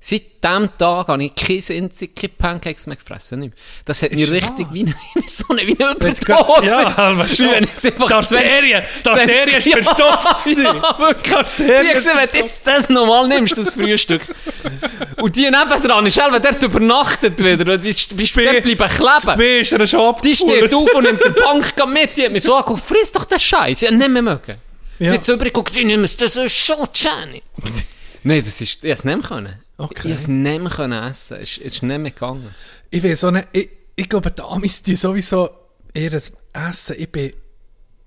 Seit 0.08 0.22
diesem 0.44 0.70
Tag 0.78 1.08
habe 1.08 1.24
ich 1.24 1.34
keine 1.34 1.80
einzige 1.82 2.12
keine 2.14 2.28
Pancakes 2.38 2.86
mehr 2.86 2.94
gefressen. 2.94 3.40
Nicht 3.40 3.54
mehr. 3.54 3.58
Das 3.86 4.02
hat 4.02 4.12
mich 4.12 4.30
richtig 4.30 4.68
wie 4.70 4.82
eine, 4.82 4.94
wie 5.14 5.28
so 5.28 5.46
eine, 5.48 5.66
wie 5.66 5.76
eine 5.82 5.96
Jetzt 6.00 6.22
Überdosis. 6.22 6.64
ja, 6.68 6.96
aber 6.96 7.24
schon. 7.24 7.46
Wie 7.46 7.64
jetzt 7.66 7.86
einfach 7.86 8.06
Die 8.06 8.14
Arterien, 8.14 8.82
die 9.04 9.08
Arterien 9.08 9.58
ist 9.58 9.72
verstopft. 9.72 10.46
Ja, 10.46 10.98
wirklich. 11.00 11.32
Habe 11.34 11.92
gesehen, 11.92 12.12
wenn 12.18 12.28
du 12.30 12.36
jetzt 12.36 12.64
das 12.68 12.88
normal 12.88 13.26
nimmst, 13.26 13.58
das 13.58 13.70
Frühstück. 13.70 14.22
Und 15.16 15.34
die 15.34 15.50
nebendran 15.50 16.06
ist 16.06 16.14
selber 16.14 16.38
dort 16.38 16.62
übernachtet 16.62 17.42
wieder. 17.44 17.76
Die 17.76 17.88
ist- 17.88 18.16
bist 18.16 18.36
dort 18.36 18.62
bleiben 18.62 18.76
kleben. 18.88 19.38
B 19.38 19.60
ist 19.62 19.72
er 19.72 19.84
schon 19.88 20.14
Die 20.22 20.36
steht 20.36 20.72
auf 20.72 20.94
und 20.94 21.02
nimmt 21.02 21.20
die 21.24 21.30
Bank 21.30 21.74
mit. 21.92 22.16
Die 22.16 22.26
hat 22.26 22.30
mich 22.32 22.44
so 22.44 22.54
angeguckt, 22.54 22.84
friss 22.84 23.10
doch 23.10 23.24
den 23.24 23.40
Scheiß. 23.40 23.82
Ich 23.82 23.88
hab 23.88 23.96
nicht 23.96 24.08
mehr 24.08 24.22
mögen. 24.22 24.54
Ja. 25.00 25.10
Sie 25.10 25.18
hat 25.18 25.24
so 25.24 25.32
übergeguckt, 25.32 25.76
ich 25.76 25.84
nehme 25.84 26.04
es, 26.04 26.16
das 26.16 26.36
ist 26.36 26.52
schon 26.52 26.86
Jenny. 26.94 27.42
Nein, 28.22 28.38
das 28.44 28.60
ist, 28.60 28.84
ich 28.84 28.90
hab's 28.92 29.02
nicht 29.04 29.18
mehr 29.18 29.26
können. 29.28 29.65
Okay. 29.78 30.08
Ich 30.08 30.14
hab's 30.14 30.28
nicht 30.28 30.60
mehr 30.62 30.70
können 30.70 31.02
essen. 31.02 31.38
Es 31.38 31.58
ist, 31.58 31.66
es 31.66 31.82
nicht 31.82 31.98
mehr 31.98 32.10
gegangen. 32.10 32.54
Ich 32.90 33.02
weiß 33.02 33.20
so 33.20 33.30
nicht, 33.30 33.48
ich, 33.52 33.68
ich 33.94 34.08
glaube, 34.08 34.30
die 34.30 34.42
Amis, 34.42 34.82
die 34.82 34.94
sowieso 34.94 35.50
ihr 35.92 36.12
Essen, 36.12 36.96
ich 36.98 37.10
bin, 37.10 37.32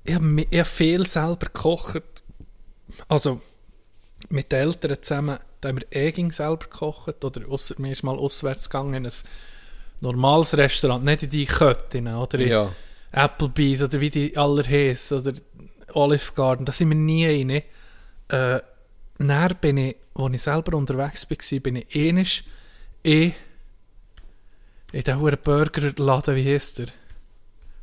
ich 0.03 0.15
habe 0.15 0.45
ich 0.49 0.59
hab 0.59 0.67
viel 0.67 1.05
selber 1.05 1.45
gekocht. 1.45 2.03
Also, 3.07 3.41
mit 4.29 4.51
den 4.51 4.59
Eltern 4.61 4.97
zusammen, 5.01 5.37
da 5.61 5.69
haben 5.69 5.79
wir 5.79 5.95
eh 5.95 6.29
selber 6.31 6.65
gekocht, 6.65 7.23
oder 7.23 7.47
ausser, 7.49 7.75
mir 7.77 7.91
ist 7.91 8.03
mal 8.03 8.17
auswärts 8.17 8.69
gegangen 8.69 8.93
in 8.93 9.05
ein 9.05 9.13
normales 10.01 10.57
Restaurant, 10.57 11.03
nicht 11.03 11.23
in 11.23 11.29
die 11.29 11.45
Köttin, 11.45 12.07
oder 12.07 12.39
in 12.39 12.49
Ja. 12.49 12.73
Applebee's, 13.11 13.83
oder 13.83 13.99
wie 13.99 14.09
die 14.09 14.37
aller 14.37 14.63
heissen, 14.63 15.19
oder 15.19 15.33
Olive 15.93 16.33
Garden, 16.33 16.65
da 16.65 16.71
sind 16.71 16.89
wir 16.89 16.95
nie 16.95 17.25
rein. 17.25 17.63
Äh, 18.29 18.61
dann 19.27 19.55
bin 19.59 19.77
ich, 19.77 19.95
als 20.15 20.33
ich 20.33 20.41
selber 20.41 20.77
unterwegs 20.77 21.29
war, 21.29 21.59
bin 21.59 21.75
ich 21.75 21.95
ähnlich 21.95 22.43
in 23.03 23.33
in 24.91 25.03
den 25.03 25.37
Burgerladen, 25.43 26.35
wie 26.35 26.53
heisst 26.53 26.79
der? 26.79 26.87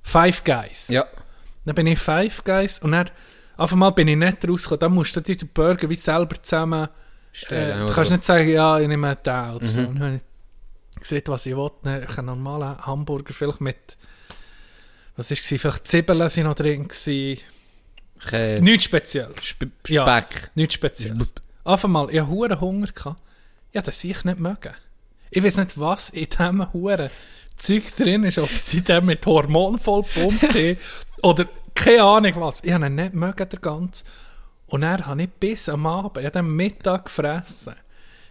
Five 0.03 0.42
Guys. 0.44 0.88
Ja. 0.88 1.05
Dann 1.64 1.75
bin 1.75 1.87
ich 1.87 1.99
Five 1.99 2.42
Guys 2.44 2.79
und 2.81 2.92
dann 2.92 3.11
auf 3.57 3.72
einmal 3.72 3.92
bin 3.92 4.09
ich 4.09 4.16
nicht 4.16 4.49
rausgekommen. 4.49 4.81
Dann 4.81 4.92
musst 4.92 5.16
du 5.16 5.20
dir 5.20 5.37
den 5.37 5.49
Burger 5.49 5.88
wie 5.88 5.94
selber 5.96 6.40
zusammen. 6.42 6.88
Stellen, 7.33 7.83
Äh, 7.83 7.87
du 7.87 7.92
kannst 7.92 8.11
nicht 8.11 8.25
sagen, 8.25 8.49
ja, 8.49 8.79
ich 8.79 8.88
nehme 8.88 9.16
den 9.16 9.55
oder 9.55 9.68
so. 9.68 9.81
Mhm. 9.81 9.87
Und 9.88 9.94
dann 9.96 10.07
habe 10.09 10.20
ich 10.94 11.01
gesehen, 11.01 11.22
was 11.27 11.46
ich. 11.46 11.55
Dann 11.83 12.03
Ich 12.03 12.18
einen 12.18 12.27
normalen 12.27 12.79
Hamburger, 12.85 13.33
vielleicht 13.33 13.61
mit. 13.61 13.96
Was 15.16 15.31
war 15.31 15.37
es? 15.37 15.46
Vielleicht 15.46 15.87
Zwiebeln 15.87 16.29
sind 16.29 16.44
noch 16.44 16.55
drin. 16.55 16.88
Gewesen. 16.88 17.38
Käse. 18.18 18.62
Nichts 18.62 18.85
Spezielles. 18.85 19.38
Sp 19.44 19.70
Ja. 19.88 20.02
Speck. 20.05 20.50
Nichts 20.55 20.74
Spezielles. 20.74 21.35
Auf 21.64 21.85
einmal, 21.85 22.11
ich 22.12 22.20
hatte 22.20 22.61
Hunger. 22.61 22.87
Gehabt. 22.87 23.20
Ja, 23.72 23.83
das 23.83 24.02
ich 24.05 24.24
nicht 24.24 24.38
mögen. 24.38 24.74
Ich 25.31 25.42
weiß 25.42 25.59
nicht, 25.59 25.79
was 25.79 26.11
in 26.11 26.29
diesem 26.29 26.72
huren 26.72 27.11
Zeug 27.57 27.94
drin 27.96 28.24
ist, 28.24 28.38
ob 28.38 28.50
sie 28.50 28.83
den 28.83 29.05
mit 29.07 29.24
Hormon 29.26 29.79
voll 29.79 30.02
gepumpt 30.02 30.42
haben 30.55 30.76
oder 31.22 31.46
keine 31.74 32.02
Ahnung 32.02 32.33
was. 32.37 32.62
Ich 32.62 32.72
habe 32.72 32.87
ihn 32.87 32.94
nicht 32.94 33.14
mögen, 33.14 33.48
der 33.48 33.59
ganz. 33.59 34.05
Und 34.66 34.83
er 34.83 35.07
habe 35.07 35.22
ich 35.22 35.31
bis 35.31 35.68
am 35.68 35.87
Abend, 35.87 36.18
ich 36.18 36.24
habe 36.24 36.38
den 36.38 36.55
Mittag 36.57 37.07
gefressen. 37.07 37.74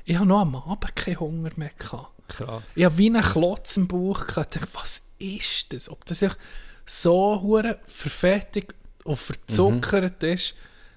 Ich 0.06 0.15
habe 0.15 0.26
noch 0.26 0.41
am 0.41 0.56
Abend 0.56 0.95
keinen 0.95 1.19
Hunger 1.19 1.52
mehr 1.56 1.71
gehabt. 1.78 2.12
Krass. 2.28 2.63
Ich 2.76 2.86
habe 2.86 2.98
wie 2.98 3.08
einen 3.08 3.21
Klotz 3.21 3.78
im 3.78 3.88
Bauch 3.88 4.26
gehabt. 4.26 4.56
Ich 4.56 4.62
dachte, 4.62 4.74
was 4.74 5.02
ist 5.19 5.74
das? 5.74 5.89
Ob 5.89 6.06
das 6.06 6.21
echt 6.21 6.38
so 6.86 7.41
hure 7.41 7.80
verfettigt 7.86 8.74
und 9.06 9.18
verzuckert 9.18 10.22
ist, 10.24 10.56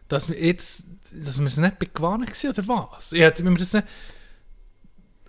dass 0.08 0.28
wir 0.28 0.42
jetzt, 0.42 0.86
dass 1.12 1.38
wir 1.38 1.46
es 1.46 1.58
nicht 1.58 1.78
begewandt 1.78 2.44
waren 2.44 2.50
oder 2.50 2.90
was? 2.90 3.12
Ich 3.12 3.20
hätte 3.20 3.42
mir 3.42 3.54
das 3.56 3.74
nicht 3.74 3.86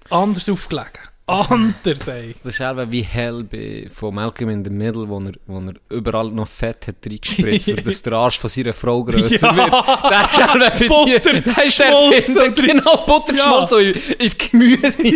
anders 0.10 0.50
aufgelegt. 0.50 1.12
Anders, 1.30 2.08
ey. 2.08 2.36
Das 2.44 2.54
ist 2.54 2.62
eben 2.62 2.92
wie 2.92 3.02
Hell 3.02 3.44
bei, 3.44 3.88
von 3.94 4.16
Malcolm 4.16 4.50
in 4.50 4.64
the 4.64 4.70
Middle, 4.70 5.08
wo 5.08 5.20
er, 5.20 5.32
wo 5.48 5.60
er 5.60 5.74
überall 5.96 6.30
noch 6.32 6.48
Fett 6.48 6.88
hat 6.88 6.96
reingespritzt, 7.06 7.68
weil 7.78 7.84
das 7.84 8.02
der 8.02 8.14
Arsch 8.14 8.40
von 8.40 8.50
seiner 8.50 8.74
Frau 8.74 9.04
grösser 9.04 9.48
Ja. 9.48 9.56
wird. 9.56 9.72
Der 10.52 10.66
ist 10.66 10.80
eben 10.80 10.90
bei 10.90 11.06
dir, 11.06 11.20
der 11.42 11.66
ist 11.66 11.80
der. 11.80 12.52
Genau, 12.52 12.98
Butter 13.06 13.36
Ja. 13.36 13.66
in, 13.80 13.94
ins 14.20 14.38
Gemüse. 14.38 15.04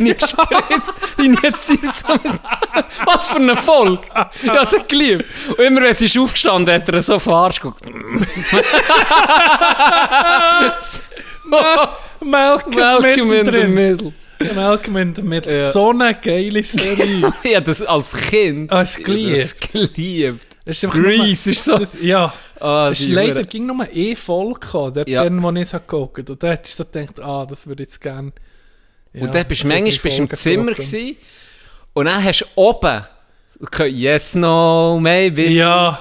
So 2.04 2.13
mit- 2.13 2.34
Was 3.06 3.30
für 3.30 3.36
eine 3.38 3.56
Folge! 3.56 4.02
Ich 4.41 4.49
habe 4.49 4.84
geliebt. 4.88 5.26
Und 5.58 5.60
immer 5.60 5.82
wenn 5.82 5.93
sie 5.93 6.06
ist 6.06 6.17
aufgestanden, 6.17 6.73
hat 6.73 6.89
er 6.89 7.02
so 7.02 7.15
auf 7.15 7.23
den 7.23 7.34
Arsch 7.34 7.60
geguckt. 7.62 7.84
Malcolm, 12.21 12.76
Malcolm 12.76 13.32
in 13.34 13.45
the. 13.45 13.67
Middle. 13.67 14.13
In 14.39 14.57
the 15.15 15.21
Middle. 15.21 15.55
Ja. 15.57 15.71
So 15.71 15.89
eine 15.91 16.15
geile 16.15 16.63
Serie. 16.63 17.23
Habe 17.55 17.61
das 17.61 17.81
als 17.83 18.13
Kind 18.13 18.71
Als 18.71 18.95
habe 18.97 19.03
das 19.03 19.57
geliebt. 19.57 19.71
geliebt. 19.95 20.47
Das 20.65 20.81
ist 20.83 20.91
Grease 20.91 21.51
ist 21.51 21.65
so- 21.65 21.77
Das, 21.77 21.97
ja. 22.01 22.33
Ah, 22.59 22.89
Es 22.91 23.07
leider 23.09 23.35
Hure- 23.41 23.45
ging 23.45 23.65
nur 23.65 23.85
Folge 24.15 24.59
gekommen, 24.61 24.93
dort, 24.93 25.09
Ja. 25.09 25.23
dann, 25.23 25.41
wo 25.43 25.51
ich 25.51 25.61
es 25.63 25.73
habe 25.73 25.83
geguckt 25.85 26.29
Und 26.29 26.41
da 26.41 26.47
hätte 26.51 26.63
ich 26.69 26.75
so 26.75 26.85
gedacht, 26.85 27.19
ah, 27.19 27.45
das 27.45 27.67
würde 27.67 27.83
ich 27.83 27.87
jetzt 27.89 27.99
gerne. 28.01 28.31
Ja, 29.13 29.23
Und 29.23 29.35
dann 29.35 29.45
bist 29.47 29.63
du 29.63 29.67
so 29.67 29.73
manchmal 29.73 29.91
bist 29.91 30.17
du 30.17 30.23
im 30.23 30.29
Zimmer 30.31 30.71
gewesen, 30.71 31.17
und 31.93 32.05
dann 32.05 32.23
hast 32.23 32.41
du 32.41 32.45
oben 32.55 33.03
okay, 33.61 33.87
Yes, 33.87 34.35
no, 34.35 34.97
maybe. 35.01 35.43
Ja, 35.49 35.99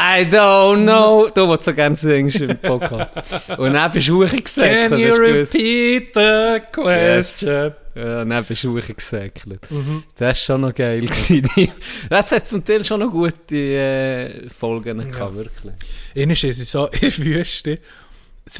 I 0.00 0.24
don't 0.24 0.84
know. 0.84 1.28
Du, 1.34 1.46
du 1.46 1.56
so 1.60 1.74
gerne 1.74 1.96
singst 1.96 2.40
im 2.40 2.56
Podcast. 2.56 3.16
und 3.58 3.72
dann 3.72 3.90
bist 3.90 4.08
du 4.08 4.24
hochgesäckelt. 4.24 4.90
can 4.90 4.98
you 5.00 5.14
repeat 5.14 6.14
the 6.14 6.60
question? 6.70 7.74
Ja, 7.96 8.22
und 8.22 8.30
dann 8.30 8.44
bist 8.44 8.62
du 8.62 8.76
hochgesäckelt. 8.76 9.68
Mhm. 9.70 10.04
Das 10.14 10.20
war 10.20 10.34
schon 10.34 10.60
noch 10.60 10.74
geil. 10.74 11.04
Das 12.08 12.30
hat 12.30 12.48
zum 12.48 12.64
Teil 12.64 12.84
schon 12.84 13.00
noch 13.00 13.10
gute 13.10 13.56
äh, 13.56 14.48
Folgen 14.48 15.10
gehabt, 15.10 15.34
wirklich. 15.34 15.74
Einmal 16.14 16.32
ist 16.32 16.44
es 16.44 16.70
so 16.70 16.86
in 16.86 17.00
der 17.00 17.18
Wüste. 17.18 17.78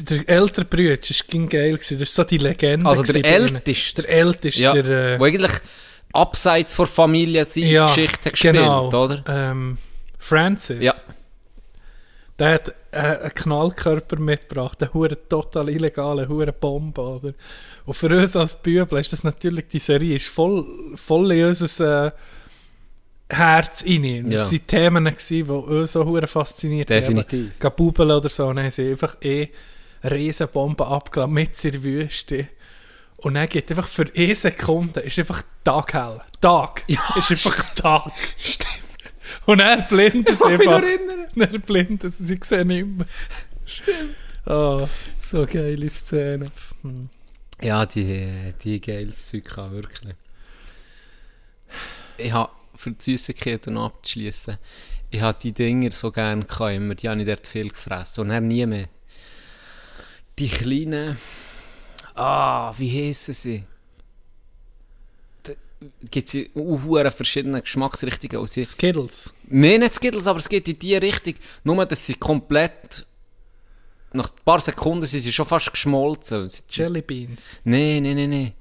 Der 0.01 0.29
ältere 0.29 0.65
Bruder, 0.65 0.97
das 0.97 1.23
war 1.31 1.47
geil. 1.47 1.77
Das 1.77 1.89
ist 1.89 2.13
so 2.13 2.23
die 2.25 2.37
Legende. 2.37 2.85
Also 2.85 3.01
der. 3.01 3.23
Älteste. 3.23 4.01
Der 4.01 4.11
Älteste, 4.11 4.61
Ja, 4.61 4.73
der... 4.73 5.15
Äh, 5.15 5.19
wo 5.19 5.23
eigentlich 5.23 5.53
abseits 6.11 6.75
von 6.75 6.85
Familie 6.85 7.45
seine 7.45 7.67
ja, 7.67 7.85
Geschichte 7.85 8.31
gespielt, 8.31 8.55
genau. 8.55 8.89
oder? 8.89 9.23
Ähm, 9.27 9.77
Francis. 10.17 10.83
Ja. 10.83 10.93
Der 12.39 12.53
hat 12.53 12.73
äh, 12.91 12.97
einen 12.97 13.33
Knallkörper 13.33 14.17
mitgebracht, 14.17 14.81
eine 14.81 14.93
hure 14.93 15.17
total 15.27 15.69
illegale 15.69 16.27
hure 16.27 16.53
Bombe, 16.53 17.01
oder? 17.01 17.33
Und 17.85 17.93
für 17.93 18.07
uns 18.17 18.35
als 18.35 18.55
Bübel 18.55 18.99
ist 18.99 19.11
das 19.11 19.23
natürlich, 19.25 19.67
die 19.67 19.79
Serie 19.79 20.15
ist 20.15 20.27
voll, 20.27 20.65
voll 20.95 21.31
in 21.33 21.45
unser 21.47 22.07
äh, 22.07 22.11
Herz 23.29 23.83
rein. 23.85 24.29
Das 24.29 24.51
Ja. 24.51 24.57
waren 24.59 24.67
Themen, 24.67 25.15
die 25.29 25.43
uns 25.43 25.91
so 25.91 26.05
hure 26.05 26.27
fasziniert 26.27 26.89
Definitiv. 26.89 27.51
haben. 27.61 27.73
Bubeln 27.75 28.11
oder 28.11 28.29
so, 28.29 28.47
dann 28.53 28.63
haben 28.63 28.71
sie 28.71 28.91
einfach 28.91 29.17
eh 29.21 29.49
eine 30.01 30.11
riesen 30.15 30.47
Bombe 30.47 30.87
abgeladen, 30.87 31.33
mit 31.33 31.63
in 31.65 31.71
der 31.73 31.83
Wüste. 31.83 32.47
Und 33.17 33.33
dann 33.33 33.49
geht 33.49 33.69
einfach 33.69 33.87
für 33.87 34.05
eine 34.15 34.33
Sekunde, 34.33 35.01
ist 35.01 35.19
einfach 35.19 35.43
Tag 35.65 35.93
hell. 35.93 36.21
Tag. 36.39 36.83
ist 36.87 37.31
einfach 37.31 37.75
Tag. 37.75 38.11
Und 39.49 39.61
er 39.61 39.81
blindet 39.81 40.29
es 40.29 40.41
einfach. 40.43 40.83
Er 41.35 41.59
blindet 41.59 42.03
es, 42.03 42.19
sie 42.19 42.39
sehen 42.43 42.67
nicht 42.67 42.85
mehr. 42.85 43.07
Stimmt. 43.65 44.15
Oh, 44.45 44.87
So 45.19 45.47
geile 45.47 45.89
Szene. 45.89 46.51
Ja, 47.59 47.85
die, 47.85 48.53
die 48.63 48.79
geiles 48.79 49.29
Zeug 49.29 49.45
kann 49.45 49.71
wirklich. 49.71 50.13
Ich 52.17 52.31
habe, 52.31 52.51
für 52.75 52.91
die 52.91 53.01
Süßigkeiten 53.01 53.77
abzuschließen, 53.77 54.57
ich 55.09 55.21
habe 55.21 55.37
die 55.41 55.51
Dinger 55.51 55.91
so 55.91 56.11
gerne 56.11 56.45
gehabt, 56.45 56.75
immer. 56.75 56.93
Die 56.93 57.09
habe 57.09 57.19
ich 57.19 57.27
dort 57.27 57.47
viel 57.47 57.69
gefressen. 57.69 58.21
Und 58.21 58.29
dann 58.29 58.47
nie 58.47 58.67
mehr. 58.67 58.87
Die 60.37 60.49
kleinen. 60.49 61.17
Ah, 62.13 62.71
wie 62.77 63.07
heissen 63.07 63.33
sie? 63.33 63.63
Gibt 66.11 66.27
es 66.33 66.49
uh, 66.55 67.09
verschiedene 67.11 67.61
Geschmacksrichtungen. 67.61 68.37
Und 68.37 68.49
sie, 68.49 68.63
Skittles. 68.63 69.33
Nein, 69.47 69.79
nicht 69.79 69.93
Skittles, 69.93 70.27
aber 70.27 70.39
es 70.39 70.49
geht 70.49 70.67
in 70.67 70.77
die 70.77 70.95
Richtung. 70.95 71.35
Nur, 71.63 71.85
dass 71.85 72.05
sie 72.05 72.15
komplett. 72.15 73.05
Nach 74.11 74.29
ein 74.29 74.35
paar 74.43 74.59
Sekunden 74.59 75.05
sind 75.05 75.21
sie 75.21 75.31
schon 75.31 75.45
fast 75.45 75.71
geschmolzen. 75.71 76.49
Jelly 76.69 77.01
Beans. 77.01 77.57
Nein, 77.63 78.03
nein, 78.03 78.15
nein, 78.15 78.29
nein. 78.29 78.53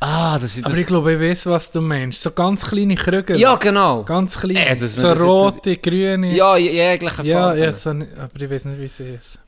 Ah, 0.00 0.38
das 0.38 0.56
ist 0.56 0.64
Aber 0.64 0.70
das. 0.74 0.80
ich 0.80 0.86
glaube, 0.86 1.14
ich 1.14 1.20
weiß, 1.20 1.46
was 1.46 1.70
du 1.70 1.80
meinst. 1.80 2.20
So 2.20 2.30
ganz 2.30 2.66
kleine 2.66 2.96
Krüge. 2.96 3.38
ja, 3.38 3.56
genau. 3.56 4.04
Ganz 4.04 4.36
klein. 4.36 4.56
Äh, 4.56 4.78
so 4.78 5.10
rote, 5.12 5.76
grüne. 5.78 6.36
Ja, 6.36 6.56
je- 6.58 6.70
jegliche 6.70 7.22
ja, 7.22 7.38
Farbe. 7.46 7.60
ja 7.60 7.72
so, 7.72 7.92
nicht- 7.94 8.12
aber 8.12 8.42
ich 8.42 8.50
weiß 8.50 8.66
nicht, 8.66 8.80
wie 8.80 8.88
sie 8.88 9.08
ist. 9.14 9.38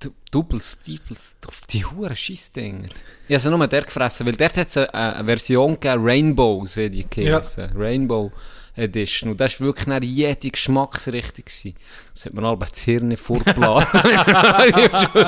Du- 0.00 0.14
Double 0.30 0.60
Steeples, 0.60 1.38
die 1.70 1.84
huren 1.84 2.14
Scheissdinger. 2.14 2.88
Ich 3.26 3.34
habe 3.34 3.40
sie 3.40 3.50
nur 3.50 3.66
der 3.66 3.82
gefressen, 3.82 4.26
weil 4.26 4.36
dort 4.36 4.56
hat 4.56 4.68
es 4.68 4.76
eine, 4.76 4.94
eine 4.94 5.24
Version 5.26 5.74
gegeben, 5.74 6.02
Rainbow, 6.04 6.66
so 6.66 6.88
die 6.88 7.04
geheißen. 7.08 7.70
Rainbow 7.74 8.30
Edition. 8.76 9.30
Und 9.32 9.40
das 9.40 9.58
war 9.60 9.66
wirklich 9.66 9.86
nach 9.88 10.00
jede 10.02 10.50
Geschmacksrichtung. 10.50 11.44
gewesen. 11.44 11.74
Das 12.14 12.26
hat 12.26 12.34
mir 12.34 12.44
alle 12.44 12.58
das 12.58 12.80
Hirn 12.80 13.16
vorgeblasen. 13.16 14.00
das 14.02 15.14
war 15.14 15.22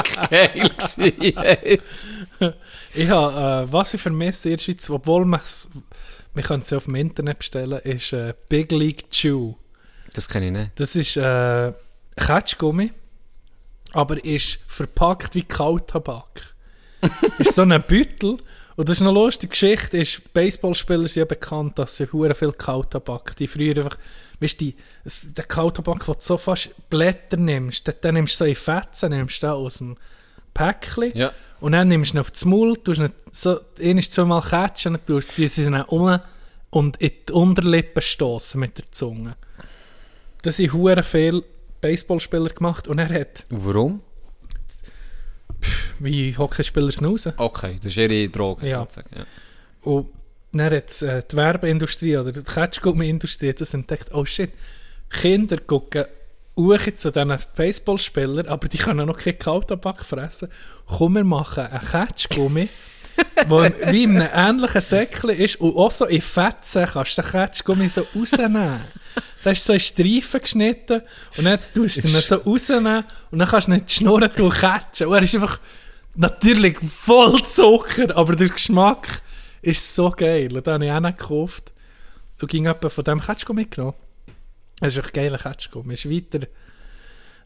wirklich 1.08 1.34
geil. 1.34 1.80
Ich 2.94 3.08
habe, 3.10 3.66
äh, 3.68 3.72
was 3.72 3.94
ich 3.94 4.00
vermisse 4.00 4.50
in 4.50 4.56
der 4.56 4.62
Schweiz, 4.62 4.88
obwohl 4.88 5.24
man 5.24 5.40
es 5.42 5.68
ja 6.70 6.76
auf 6.76 6.84
dem 6.84 6.94
Internet 6.94 7.38
bestellen, 7.38 7.80
ist 7.80 8.12
äh, 8.12 8.34
Big 8.48 8.70
League 8.70 9.10
Chew. 9.10 9.54
Das 10.14 10.28
kenne 10.28 10.46
ich 10.46 10.52
nicht. 10.52 10.70
Das 10.76 10.94
ist 10.96 11.16
äh, 11.16 11.72
Ketschgummi, 12.16 12.92
aber 13.92 14.24
ist 14.24 14.60
verpackt 14.66 15.34
wie 15.34 15.42
Kaltabak. 15.42 16.54
ist 17.38 17.54
so 17.54 17.62
ein 17.62 17.70
Beutel. 17.86 18.36
Und 18.76 18.88
das 18.88 18.96
ist 18.96 19.02
eine 19.02 19.12
lustige 19.12 19.50
Geschichte, 19.50 19.98
ist, 19.98 20.32
Baseballspieler 20.32 21.06
sind 21.06 21.20
ja 21.20 21.24
bekannt, 21.26 21.78
dass 21.78 21.96
sie 21.96 22.06
hure 22.10 22.34
viel 22.34 22.52
Kaltabak, 22.52 23.36
die 23.36 23.46
früher 23.46 23.76
einfach, 23.76 23.98
weißt 24.40 24.60
du, 24.60 24.72
der 25.36 25.44
Kaltabak, 25.44 26.08
wo 26.08 26.14
du 26.14 26.20
so 26.20 26.38
fast 26.38 26.70
Blätter 26.88 27.36
nimmst, 27.36 27.92
dann, 28.00 28.14
nimmst 28.14 28.34
du 28.34 28.44
so 28.44 28.44
in 28.46 28.54
Fetzen, 28.54 29.10
nimmst 29.10 29.42
du 29.42 29.48
aus 29.48 29.78
dem 29.78 29.96
Päckchen 30.54 31.12
Ja. 31.14 31.32
und 31.60 31.72
dann 31.72 31.88
nimmst 31.88 32.12
du 32.12 32.16
ihn 32.16 32.20
auf 32.20 32.30
das 32.30 32.44
Maul, 32.46 32.76
tust 32.76 33.00
ihn 33.00 33.10
so, 33.32 33.60
einmal 33.78 34.02
zweimal 34.04 34.40
catchen, 34.40 34.94
dann 34.94 35.04
tust 35.04 35.28
du 35.36 35.46
sie 35.46 35.64
dann 35.64 35.82
um 35.82 36.18
und 36.70 36.96
in 36.98 37.10
die 37.28 37.32
Unterlippe 37.32 38.00
stoßen 38.00 38.58
mit 38.58 38.78
der 38.78 38.90
Zunge. 38.90 39.36
Das 40.42 40.58
haben 40.58 40.72
hure 40.72 41.02
viele 41.02 41.42
Baseballspieler 41.80 42.50
gemacht 42.50 42.88
und 42.88 42.98
er 42.98 43.08
hat, 43.08 43.44
Und 43.50 43.66
warum? 43.66 44.02
wie 45.98 46.36
Hockeyspieler 46.36 46.92
snoozen. 46.92 47.32
Okay, 47.36 47.76
das 47.76 47.86
ist 47.92 47.96
ihre 47.98 48.28
Droge, 48.28 48.66
Ja. 48.66 48.80
sozusagen. 48.80 49.10
Ja. 49.16 49.24
Und 49.82 50.08
dann 50.52 50.72
hat 50.72 51.02
äh, 51.02 51.22
die 51.30 51.36
Werbeindustrie 51.36 52.16
oder 52.16 52.32
die 52.32 52.42
Ketschgummi-Industrie 52.42 53.52
das 53.52 53.74
entdeckt, 53.74 54.12
oh 54.12 54.24
shit, 54.24 54.50
Kinder 55.10 55.58
gucken 55.58 56.04
auch 56.56 56.78
zu 56.96 57.10
diesen 57.10 57.36
Baseballspielern, 57.56 58.46
aber 58.48 58.68
die 58.68 58.78
können 58.78 59.06
noch 59.06 59.18
keinen 59.18 59.38
Kaltabak 59.38 60.04
fressen. 60.04 60.48
Komm, 60.86 61.14
wir 61.14 61.24
machen 61.24 61.64
einen 61.66 61.86
Ketschgummi, 61.86 62.68
wo 63.48 63.62
wie 63.62 64.02
in 64.04 64.20
einem 64.20 64.56
ähnlichen 64.56 64.80
Säckchen 64.80 65.30
ist 65.30 65.60
und 65.60 65.76
auch 65.76 65.90
so 65.90 66.06
in 66.06 66.20
Fetzen 66.20 66.86
kannst 66.86 67.16
du 67.18 67.22
den 67.22 67.30
Ketschgummi 67.30 67.88
so 67.88 68.06
rausnehmen. 68.14 68.80
Da 69.42 69.50
ist 69.50 69.64
so 69.64 69.72
in 69.72 69.80
Streifen 69.80 70.40
geschnitten 70.40 71.02
und 71.36 71.44
dann 71.44 71.58
tust 71.74 72.04
du 72.04 72.08
ihn 72.08 72.20
so 72.20 72.36
rausnehmen 72.36 73.04
und 73.30 73.38
dann 73.38 73.48
kannst 73.48 73.68
du 73.68 73.72
nicht 73.72 73.88
die 73.88 73.94
Schnurren 73.94 74.30
durchkatschen. 74.36 75.06
Und 75.06 75.14
er 75.14 75.22
ist 75.22 75.34
einfach 75.34 75.58
natürlich 76.14 76.78
voll 76.78 77.42
Zucker, 77.44 78.14
aber 78.16 78.36
der 78.36 78.50
Geschmack 78.50 79.22
ist 79.62 79.94
so 79.94 80.10
geil. 80.10 80.54
Und 80.54 80.66
den 80.66 80.74
habe 80.74 80.84
ich 80.84 80.92
auch 80.92 81.16
gekauft 81.16 81.72
und 82.40 82.50
ging 82.50 82.66
etwa 82.66 82.88
von 82.88 83.04
dem 83.04 83.20
Ketschgummi 83.20 83.62
mitgenommen. 83.62 83.94
Das 84.80 84.96
ist 84.96 85.04
ein 85.04 85.10
geiler 85.12 85.38
Ketschgummi. 85.38 85.94
Ist 85.94 86.10
weiter 86.10 86.46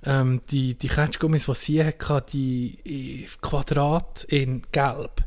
ähm, 0.04 0.42
die, 0.50 0.74
die 0.76 0.88
Ketschgummis, 0.88 1.46
die 1.46 1.54
sie 1.54 1.84
hatte, 1.84 2.24
die 2.32 2.78
in 2.84 3.26
Quadrat 3.40 4.24
in 4.24 4.62
Gelb. 4.70 5.22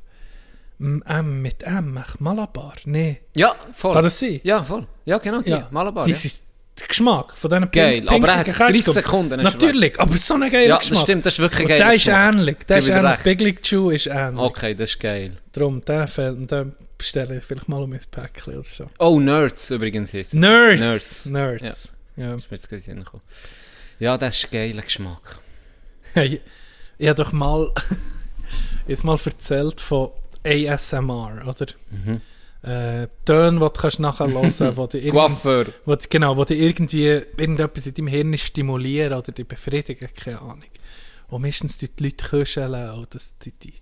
M 0.79 1.41
mit 1.41 1.63
M, 1.63 1.99
Malabar? 2.19 2.75
Nee. 2.85 3.21
Ja, 3.35 3.55
voll. 3.73 3.93
Kann 3.93 4.03
das 4.03 4.19
sein? 4.19 4.39
Ja, 4.43 4.63
voll. 4.63 4.85
Ja, 5.05 5.17
genau, 5.17 5.41
die. 5.41 5.59
Malabar. 5.71 6.05
Die 6.05 6.11
ja. 6.11 6.17
sind 6.17 6.43
Geschmack 6.87 7.33
von 7.33 7.49
diesen 7.49 7.71
Geil, 7.71 8.07
aber 8.07 8.27
er 8.27 8.37
hat 8.39 8.45
pinkigen 8.45 8.67
30 8.67 8.85
Ketchup. 8.85 8.93
Sekunden, 8.93 9.41
Natürlich, 9.41 9.99
aber 9.99 10.17
so 10.17 10.33
ein 10.35 10.41
geiler 10.49 10.63
Ja, 10.63 10.77
Geschmack. 10.77 10.93
das 10.95 11.01
stimmt, 11.03 11.25
das 11.25 11.33
ist 11.33 11.39
wirklich 11.39 11.61
ein 11.61 11.67
geiler 11.67 11.85
der 11.85 11.93
ist 11.95 12.03
Geschmack. 12.05 12.33
ähnlich. 12.33 12.57
Der 12.67 12.77
ist 12.77 12.87
ähnlich. 12.89 13.19
Big 13.23 13.41
League 13.41 13.61
Chew 13.63 13.89
ist 13.91 14.07
ähnlich. 14.07 14.39
Okay, 14.43 14.75
das 14.75 14.89
ist 14.91 14.99
geil. 14.99 15.37
Darum, 15.51 15.83
der 15.85 16.07
fehlt 16.07 16.37
und 16.37 16.51
den 16.51 16.73
bestelle 16.97 17.37
ich 17.37 17.43
vielleicht 17.43 17.67
mal 17.69 17.81
um 17.81 17.93
ein 17.93 17.99
Päckchen 18.11 18.53
oder 18.53 18.63
so. 18.63 18.89
Oh, 18.99 19.19
Nerds 19.19 19.69
übrigens 19.71 20.13
ist 20.13 20.27
es. 20.27 20.33
Nerds! 20.33 20.81
Nerds. 21.27 21.61
Nerds. 21.61 21.93
Ja. 22.15 22.31
Das 22.33 22.43
ist 22.45 22.51
mir 22.51 22.57
jetzt 22.57 22.69
gerade 22.69 22.81
gekommen. 23.03 23.23
Ja, 23.99 24.17
das 24.17 24.37
ist 24.37 24.51
geiler 24.51 24.81
Geschmack. 24.81 25.37
ich 26.15 26.41
ich 26.99 27.07
habe 27.07 27.23
doch 27.23 27.31
mal, 27.31 27.71
jetzt 28.87 29.03
mal 29.03 29.17
erzählt 29.23 29.79
von 29.81 30.09
ASMR, 30.43 31.43
oder? 31.45 31.67
Mhm. 31.91 32.21
Äh, 32.63 33.07
Töne, 33.25 33.59
die 33.59 33.65
du 33.65 33.69
kannst 33.69 33.99
nachher 33.99 34.27
hören 34.31 34.41
kannst, 34.41 34.59
Coiffeur. 35.11 35.65
wo 35.85 35.95
die, 35.95 36.09
genau, 36.09 36.35
wo 36.37 36.43
die 36.43 36.55
irgendwie 36.55 37.05
irgendetwas 37.05 37.85
in 37.87 37.93
deinem 37.93 38.07
Hirn 38.07 38.37
stimulieren 38.37 39.13
oder 39.17 39.31
die 39.31 39.43
befriedigen, 39.43 40.09
keine 40.15 40.41
Ahnung. 40.41 40.63
Und 41.29 41.41
meistens 41.43 41.77
die 41.77 41.89
Leute 41.99 42.25
kuscheln 42.29 42.89
und 42.91 43.13
das, 43.13 43.37
die, 43.37 43.51
die, 43.51 43.73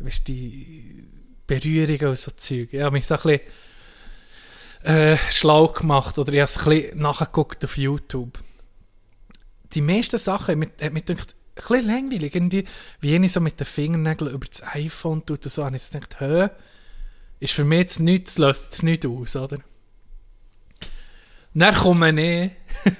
weißt, 0.00 0.26
die 0.28 1.04
Berührungen 1.46 2.08
und 2.08 2.18
so 2.18 2.30
Zeug. 2.32 2.68
Ich 2.72 2.80
habe 2.80 2.92
mich 2.94 3.06
so 3.06 3.14
ein 3.14 3.20
bisschen 3.22 3.40
äh, 4.84 5.16
schlau 5.30 5.68
gemacht 5.68 6.18
oder 6.18 6.32
ich 6.32 6.40
habe 6.40 6.44
es 6.50 6.58
ein 6.58 6.64
bisschen 6.70 6.98
nachgeguckt 6.98 7.64
auf 7.64 7.76
YouTube. 7.76 8.38
Die 9.72 9.80
meisten 9.80 10.18
Sachen 10.18 10.52
hat 10.52 10.56
mir- 10.58 10.84
hat 10.86 10.92
mir 10.92 11.02
gedacht, 11.02 11.34
ein 11.56 11.62
bisschen 11.68 11.86
langweilig. 11.86 12.34
Irgendwie, 12.34 12.64
wie 13.00 13.16
ich 13.16 13.32
so 13.32 13.40
mit 13.40 13.58
den 13.60 13.66
Fingernägeln 13.66 14.32
über 14.32 14.46
das 14.46 14.62
iPhone 14.74 15.24
tut 15.24 15.44
und 15.44 15.50
so, 15.52 15.64
habe 15.64 15.76
ich 15.76 15.90
gedacht, 15.90 16.20
hä, 16.20 16.48
ist 17.40 17.52
für 17.52 17.64
mich 17.64 17.80
jetzt 17.80 17.98
nichts, 18.00 18.38
löst 18.38 18.72
es 18.72 18.82
nicht 18.82 19.04
aus, 19.06 19.36
oder? 19.36 19.58
Dann 21.54 21.74
komme 21.74 22.10
ich 22.10 22.50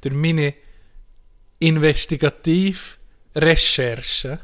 durch 0.00 0.14
meine 0.14 0.54
Investigativ-Recherche 1.58 4.40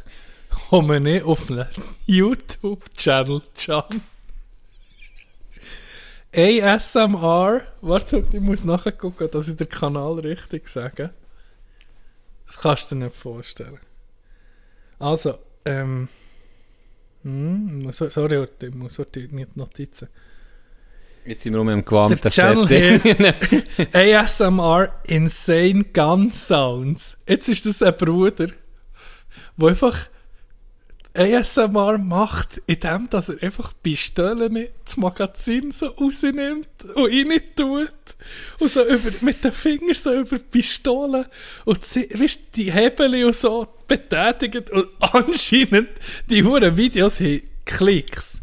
komme 0.69 1.17
ich 1.17 1.23
auf 1.23 1.51
einen 1.51 1.67
YouTube-Channel, 2.07 3.43
Can. 3.55 4.03
ASMR. 6.33 7.63
Warte, 7.81 8.25
ich 8.33 8.41
muss 8.41 8.65
nachgucken, 8.65 9.29
dass 9.31 9.49
ich 9.49 9.57
den 9.57 9.69
Kanal 9.69 10.21
richtig 10.21 10.69
sage. 10.69 11.13
Das 12.47 12.59
kannst 12.59 12.91
du 12.91 12.97
dir 12.97 13.07
nicht 13.07 13.17
vorstellen. 13.17 13.81
Also, 14.99 15.39
ähm. 15.65 16.09
So- 17.23 18.09
sorry, 18.11 18.47
ich 18.63 18.75
muss 18.75 18.99
nicht 19.33 19.57
Notizen. 19.57 20.09
Jetzt 21.27 21.43
sind 21.43 21.53
wir 21.53 21.61
um 21.61 21.69
im 21.69 21.85
Channel 22.31 22.67
Setting. 22.67 23.35
ASMR 23.93 24.89
Insane 25.05 25.85
Gun 25.85 26.33
Sounds. 26.33 27.19
Jetzt 27.29 27.49
ist 27.49 27.67
das 27.67 27.83
ein 27.83 27.95
Bruder, 27.97 28.49
der 29.59 29.69
einfach 29.69 30.09
ASMR 31.15 31.99
macht, 31.99 32.63
indem 32.67 33.11
dass 33.11 33.29
er 33.29 33.43
einfach 33.43 33.73
Pistolen 33.83 34.67
ins 34.91 34.97
Magazin 34.97 35.71
so 35.71 35.87
rausnimmt 35.87 36.69
und 36.95 37.11
rein 37.13 37.41
tut. 37.57 37.93
Und 38.59 38.69
so 38.71 38.85
über, 38.85 39.11
mit 39.21 39.43
den 39.45 39.53
Fingern 39.53 39.95
so 39.95 40.13
über 40.13 40.37
die 40.39 40.45
Pistolen 40.45 41.25
und 41.65 41.85
sie, 41.85 42.09
weißt, 42.13 42.57
die 42.57 42.73
Hebel 42.73 43.25
und 43.25 43.35
so 43.35 43.67
betätigt. 43.87 44.69
Und 44.71 44.89
anscheinend, 45.01 45.89
die 46.29 46.43
huren 46.45 46.77
Videos 46.77 47.21
haben 47.21 47.43
Klicks. 47.65 48.43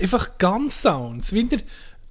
Einfach 0.00 0.38
Gun-Sounds, 0.38 1.32
wie 1.32 1.44
der 1.44 1.60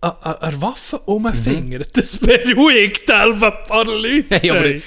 an 0.02 0.12
an- 0.22 0.36
an 0.36 0.62
Waffe 0.62 1.00
umfingert. 1.00 1.96
Das 1.98 2.18
beruhigt 2.18 3.10
einfach 3.12 3.60
ein 3.62 3.68
paar 3.68 3.86
Leute. 3.86 4.26
Hey, 4.30 4.50
aber, 4.52 4.60
Hey. 4.60 4.82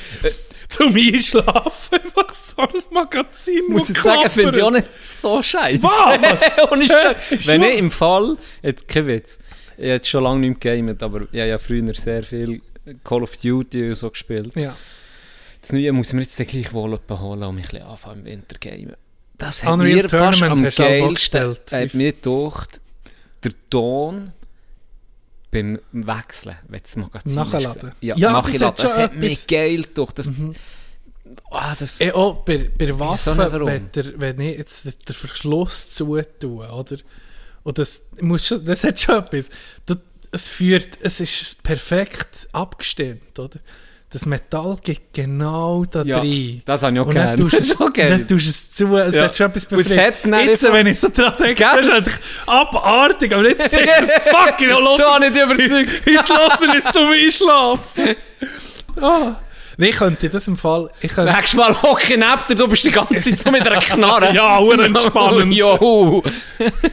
Zum 0.73 0.95
Einschlafen 0.95 1.99
einfach 1.99 2.35
so 2.35 2.63
ein 2.63 2.69
Magazin. 2.93 3.63
muss 3.69 3.91
ich 3.91 3.99
sagen, 3.99 4.31
finde 4.31 4.57
ich 4.59 4.63
auch 4.63 4.71
nicht 4.71 5.03
so 5.03 5.43
scheiße. 5.43 5.83
Was? 5.83 6.89
Scheiß. 6.89 7.33
Ist 7.33 7.49
Wenn 7.49 7.63
ich 7.63 7.79
im 7.79 7.91
Fall, 7.91 8.37
jetzt 8.63 8.89
kein 8.89 9.07
Witz, 9.07 9.39
ich 9.77 9.91
habe 9.91 10.05
schon 10.05 10.25
lange 10.25 10.41
nicht 10.41 10.61
gegamet, 10.61 11.03
aber 11.03 11.23
ich 11.33 11.41
habe 11.41 11.49
ja 11.49 11.59
früher 11.59 11.95
sehr 11.95 12.23
viel 12.23 12.61
Call 13.05 13.23
of 13.23 13.37
Duty 13.37 13.91
und 13.91 13.95
so 13.95 14.11
gespielt. 14.11 14.55
Ja. 14.57 14.77
Das 15.61 15.73
Neue 15.73 15.93
muss 15.93 16.09
ich 16.09 16.15
mir 16.15 16.23
jetzt 16.23 16.37
gleich 16.37 16.73
wohl 16.73 16.99
holen 17.09 17.43
und 17.43 17.55
mich 17.55 17.67
ein 17.67 17.71
bisschen 17.71 17.87
anfangen 17.87 18.21
im 18.21 18.25
Winter 18.25 18.57
gamen. 18.59 18.97
Das 19.39 19.63
hat 19.63 19.73
Unreal 19.73 20.03
mir 20.03 20.09
fast 20.09 20.39
Tournament 20.41 20.53
am 20.53 20.63
du 20.63 20.69
auch 20.69 21.15
geilsten, 21.15 21.57
hat 21.71 21.95
mir 21.95 22.13
gedacht, 22.13 22.81
der 23.45 23.53
Ton 23.71 24.31
beim 25.53 25.79
Wechseln, 25.93 26.57
wenn 26.69 26.81
das 26.83 26.97
Magazin 26.97 27.35
Nachladen. 27.37 27.93
Ja, 28.01 28.17
Ja, 28.17 28.33
das 28.43 28.47
nachladen. 28.53 28.67
hat 28.67 28.83
Das 28.83 28.97
hat 28.99 29.13
etwas- 29.15 29.47
geil 29.47 29.83
gedacht. 29.83 30.19
Das, 30.19 30.33
ah, 31.51 31.75
das, 31.79 32.01
Eh, 32.01 32.11
auch 32.13 32.45
bei, 32.45 32.71
bei 32.77 32.99
Waffen, 32.99 33.37
warum. 33.39 33.67
wenn, 33.67 33.93
der, 33.93 34.21
wenn 34.21 34.41
ich 34.41 34.59
jetzt 34.59 34.85
den- 34.87 34.95
den 35.09 35.15
Verschluss 35.15 35.89
zutue, 35.91 36.69
oder? 36.69 36.97
Und 37.63 37.79
das, 37.79 38.07
muss 38.21 38.47
schon, 38.47 38.65
das 38.65 38.83
hat 38.83 38.99
schon 38.99 39.19
etwas. 39.19 39.51
Das, 39.87 39.99
es 40.33 40.49
führt, 40.49 40.99
es 41.03 41.21
ist 41.21 41.63
perfekt 41.63 42.49
abgestimmt, 42.53 43.39
oder? 43.39 43.61
Das 44.13 44.27
Metall 44.27 44.77
geht 44.83 45.01
genau 45.15 45.87
da 45.91 46.03
Ja, 46.03 46.19
rein. 46.19 46.61
das 46.67 46.83
habe 46.83 46.93
ich 46.95 47.01
auch 47.01 47.07
Und 47.07 47.15
dann 47.15 47.35
gern. 47.37 47.49
tust 47.49 47.55
du 47.81 47.87
es, 47.87 47.93
dann 47.97 48.29
tust 48.29 48.45
du 48.47 48.51
es 48.51 48.73
zu, 48.73 48.97
es 48.99 49.15
Ja. 49.15 49.23
hat 49.25 49.35
schon 49.37 49.47
etwas 49.47 49.65
befreit. 49.65 50.15
Jetzt, 50.47 50.63
wenn 50.71 50.87
ich 50.87 51.01
so 51.01 51.09
dran 51.09 51.33
denke, 51.39 51.63
das 51.63 51.81
ist 51.87 51.91
eigentlich 51.91 52.15
abartig, 52.47 53.35
aber 53.35 53.49
jetzt 53.49 53.71
sehe 53.71 53.81
ich 53.81 53.89
es 54.03 54.11
fucking 54.29 54.69
los. 54.79 55.01
Schon 55.01 55.21
nicht 55.21 55.35
überzeugt. 55.43 55.91
Ich 56.07 56.29
lasse 56.29 56.67
es 56.77 56.85
zum 56.93 57.07
Einschlafen. 57.11 58.17
Ah. 59.01 59.37
Nee, 59.79 59.89
ich 59.89 59.97
könnte 59.97 60.29
das 60.29 60.47
im 60.47 60.59
Fall... 60.59 60.91
Ich 61.01 61.11
könnte, 61.15 61.33
Nächstes 61.33 61.55
Mal 61.55 61.81
hocke 61.81 62.03
ich 62.03 62.11
neben 62.11 62.27
dir, 62.47 62.55
du 62.55 62.69
bist 62.69 62.85
die 62.85 62.91
ganze 62.91 63.15
Zeit 63.15 63.39
so 63.39 63.51
mit 63.51 63.67
einer 63.67 63.81
Knarre. 63.81 64.35
Ja, 64.35 64.59
hure 64.59 64.85
entspannend. 64.85 65.55
Jo. 65.55 66.23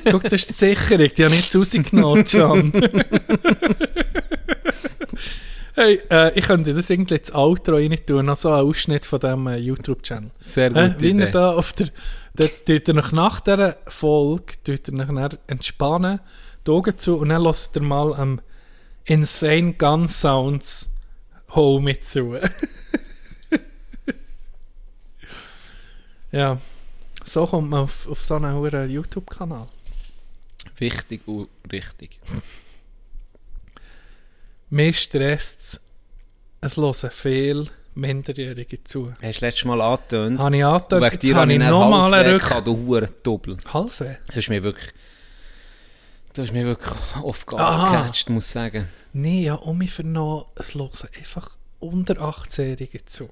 Guck, 0.10 0.24
das 0.24 0.34
ist 0.34 0.50
die 0.52 0.54
Sicherung, 0.54 1.10
die 1.18 1.26
habe 1.26 1.36
ich 1.36 1.42
jetzt 1.42 1.56
rausgenommen, 1.58 2.24
Can. 2.24 2.72
Hey, 5.80 6.02
äh, 6.12 6.38
ich 6.38 6.46
könnte 6.46 6.74
das 6.74 6.90
irgendwie 6.90 7.16
ins 7.16 7.34
Outro 7.34 7.76
rein 7.76 7.96
tun, 8.06 8.26
noch 8.26 8.36
so 8.36 8.52
einen 8.52 8.68
Ausschnitt 8.68 9.06
von 9.06 9.20
diesem 9.20 9.48
äh, 9.48 9.58
YouTube-Channel. 9.58 10.32
Sehr 10.40 10.76
Äh, 10.76 10.90
gute 10.90 11.02
wie 11.02 11.12
ihr 11.12 11.32
da 11.32 11.54
auf 11.54 11.74
der... 11.74 11.88
Da 12.36 12.46
tut 12.48 12.88
ihr 12.88 12.94
noch 12.94 13.12
nach 13.12 13.40
dieser 13.40 13.78
Folge 13.88 14.54
tut 14.64 14.88
ihr 14.88 14.94
nachher 14.94 15.40
entspannen, 15.48 16.20
die 16.66 16.72
Augen 16.72 16.98
zu 16.98 17.18
und 17.18 17.30
dann 17.30 17.42
lasst 17.42 17.76
ihr 17.76 17.82
mal 17.82 18.14
am 18.14 18.42
Insane 19.06 19.74
Gun 19.74 20.08
Sounds 20.08 20.90
mit 21.82 22.06
zu. 22.06 22.38
ja, 26.32 26.60
so 27.26 27.48
kommt 27.48 27.72
man 27.72 27.82
auf, 27.82 28.08
auf 28.08 28.24
so 28.24 28.36
einen 28.36 28.90
YouTube-Kanal. 28.90 29.68
Wichtig 30.78 31.28
und 31.28 31.50
richtig. 31.72 32.20
Mir 34.72 34.94
stresst 34.94 35.60
es, 35.62 35.82
es 36.62 36.78
hören 36.78 37.10
viele 37.12 37.66
Minderjährige 37.96 38.84
zu. 38.84 39.12
Hast 39.20 39.42
du 39.42 39.46
letztes 39.46 39.66
Mal 39.66 39.82
angetönt? 39.82 40.38
Habe 40.38 40.58
ich 40.58 40.64
wegen 40.64 41.02
jetzt 41.02 41.24
dir 41.24 41.36
habe 41.36 41.52
ich 41.52 41.60
nochmal 41.60 42.14
einen 42.14 42.34
Rück... 42.34 42.56
Rück... 42.56 42.66
Du 42.66 42.78
Huren 42.78 43.10
Doppel. 43.24 43.58
Halsweh? 43.74 44.18
Du 44.28 44.36
hast 44.36 44.50
mir 44.50 44.62
wirklich... 44.62 44.92
Du 46.34 46.44
hast 46.44 46.54
mir 46.54 46.66
wirklich 46.66 46.94
oft 47.24 47.48
gecatcht, 47.48 48.30
muss 48.30 48.46
ich 48.46 48.52
sagen. 48.52 48.88
Nee, 49.12 49.46
ja, 49.46 49.56
um 49.56 49.80
mich 49.80 49.92
für 49.92 50.04
noch, 50.04 50.52
es 50.56 50.76
hören 50.76 51.08
einfach 51.18 51.58
unter 51.80 52.16
18-Jährige 52.16 53.04
zu. 53.06 53.28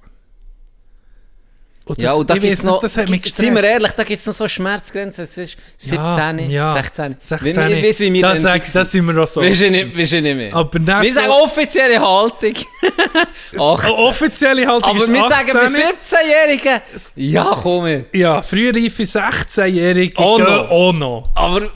Und 1.88 2.02
ja, 2.02 2.12
und 2.12 2.28
da 2.28 2.34
gibt 2.34 2.44
weiss 2.44 2.58
es 2.58 2.64
nicht, 2.64 2.70
noch... 2.70 2.80
Das 2.80 2.96
mich 3.08 3.34
Seien 3.34 3.54
wir 3.54 3.64
ehrlich, 3.64 3.92
da 3.92 4.04
gibt 4.04 4.18
es 4.18 4.26
noch 4.26 4.34
so 4.34 4.46
Schmerzgrenzen. 4.46 5.24
Es 5.24 5.38
ist 5.38 5.56
17, 5.78 6.50
ja, 6.50 6.74
16. 6.74 7.16
16. 7.18 7.40
Wie, 7.40 7.76
wie, 7.76 7.80
du, 7.80 7.98
wie 7.98 8.12
wir 8.12 8.22
da, 8.22 8.28
dann 8.28 8.38
sag, 8.38 8.64
sind? 8.64 8.76
da 8.76 8.84
sind 8.84 9.06
wir 9.06 9.22
auch 9.22 9.26
so. 9.26 9.40
Weisst 9.40 9.60
du 9.62 9.70
nicht, 9.70 9.96
weisst 9.96 10.12
du 10.12 10.20
nicht 10.20 10.36
mehr. 10.36 10.54
Aber 10.54 10.70
wir 10.74 11.12
sagen 11.12 11.30
offizielle 11.30 11.98
Haltung. 11.98 12.52
18. 13.58 13.90
Offizielle 13.90 14.66
Haltung 14.66 14.96
Aber 14.96 15.06
wir 15.08 15.28
sagen 15.28 15.50
bei 15.52 15.64
18. 15.64 15.82
17-Jährigen, 15.82 16.80
ja 17.16 17.58
komm 17.62 17.86
jetzt. 17.86 18.14
Ja, 18.14 18.42
frühreife 18.42 19.02
16-Jährige 19.02 20.18
Auch 20.18 20.36
gehen 20.36 20.44
noch. 20.44 20.70
auch 20.70 20.92
noch. 20.92 21.30
Aber 21.34 21.70